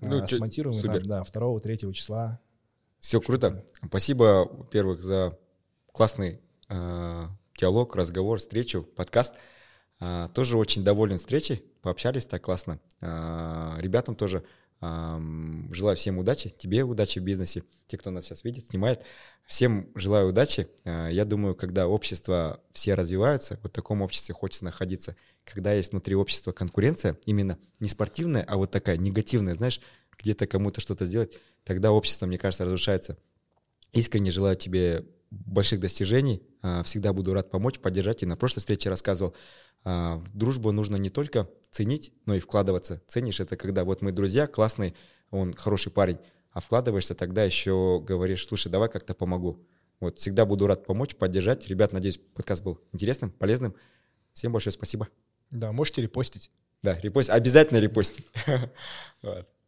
ну, 0.00 0.22
а, 0.22 0.26
смонтируем 0.26 0.78
супер. 0.78 1.00
Там, 1.00 1.08
да, 1.08 1.22
2-3 1.22 1.92
числа 1.92 2.40
все 3.00 3.20
круто. 3.20 3.64
Спасибо, 3.84 4.46
во-первых, 4.52 5.02
за 5.02 5.36
классный 5.90 6.40
э, 6.68 7.26
диалог, 7.56 7.96
разговор, 7.96 8.38
встречу, 8.38 8.82
подкаст. 8.82 9.34
Э, 10.00 10.26
тоже 10.34 10.58
очень 10.58 10.84
доволен 10.84 11.16
встречей, 11.16 11.64
пообщались 11.80 12.26
так 12.26 12.42
классно. 12.42 12.78
Э, 13.00 13.76
ребятам 13.78 14.14
тоже 14.14 14.44
э, 14.82 15.20
желаю 15.72 15.96
всем 15.96 16.18
удачи, 16.18 16.50
тебе 16.50 16.84
удачи 16.84 17.18
в 17.18 17.22
бизнесе, 17.22 17.64
те, 17.86 17.96
кто 17.96 18.10
нас 18.10 18.26
сейчас 18.26 18.44
видит, 18.44 18.66
снимает. 18.66 19.02
Всем 19.46 19.88
желаю 19.94 20.28
удачи. 20.28 20.68
Э, 20.84 21.08
я 21.10 21.24
думаю, 21.24 21.54
когда 21.54 21.88
общество 21.88 22.60
все 22.74 22.94
развиваются, 22.94 23.58
вот 23.62 23.72
в 23.72 23.74
таком 23.74 24.02
обществе 24.02 24.34
хочется 24.34 24.66
находиться, 24.66 25.16
когда 25.44 25.72
есть 25.72 25.92
внутри 25.92 26.16
общества 26.16 26.52
конкуренция, 26.52 27.16
именно 27.24 27.58
не 27.80 27.88
спортивная, 27.88 28.44
а 28.46 28.58
вот 28.58 28.70
такая 28.70 28.98
негативная, 28.98 29.54
знаешь, 29.54 29.80
где-то 30.20 30.46
кому-то 30.46 30.80
что-то 30.80 31.06
сделать, 31.06 31.38
тогда 31.64 31.92
общество, 31.92 32.26
мне 32.26 32.38
кажется, 32.38 32.64
разрушается. 32.64 33.16
Искренне 33.92 34.30
желаю 34.30 34.56
тебе 34.56 35.06
больших 35.30 35.80
достижений. 35.80 36.42
А, 36.62 36.82
всегда 36.82 37.12
буду 37.12 37.32
рад 37.32 37.50
помочь, 37.50 37.78
поддержать. 37.78 38.22
И 38.22 38.26
на 38.26 38.36
прошлой 38.36 38.60
встрече 38.60 38.88
рассказывал, 38.88 39.34
а, 39.84 40.16
в 40.16 40.36
дружбу 40.36 40.72
нужно 40.72 40.96
не 40.96 41.10
только 41.10 41.48
ценить, 41.70 42.12
но 42.26 42.34
и 42.34 42.40
вкладываться. 42.40 43.02
Ценишь 43.06 43.40
это, 43.40 43.56
когда 43.56 43.84
вот 43.84 44.02
мы 44.02 44.12
друзья, 44.12 44.46
классный, 44.46 44.94
он 45.30 45.54
хороший 45.54 45.92
парень, 45.92 46.18
а 46.52 46.60
вкладываешься, 46.60 47.14
тогда 47.14 47.44
еще 47.44 48.02
говоришь, 48.04 48.46
слушай, 48.46 48.68
давай 48.68 48.88
как-то 48.88 49.14
помогу. 49.14 49.64
Вот 50.00 50.18
всегда 50.18 50.46
буду 50.46 50.66
рад 50.66 50.84
помочь, 50.84 51.14
поддержать. 51.14 51.68
Ребят, 51.68 51.92
надеюсь, 51.92 52.18
подкаст 52.18 52.62
был 52.62 52.80
интересным, 52.92 53.30
полезным. 53.30 53.74
Всем 54.32 54.52
большое 54.52 54.72
спасибо. 54.72 55.08
Да, 55.50 55.72
можете 55.72 56.02
репостить. 56.02 56.50
Да, 56.82 56.98
репост, 56.98 57.30
обязательно 57.30 57.78
репостить. 57.78 58.26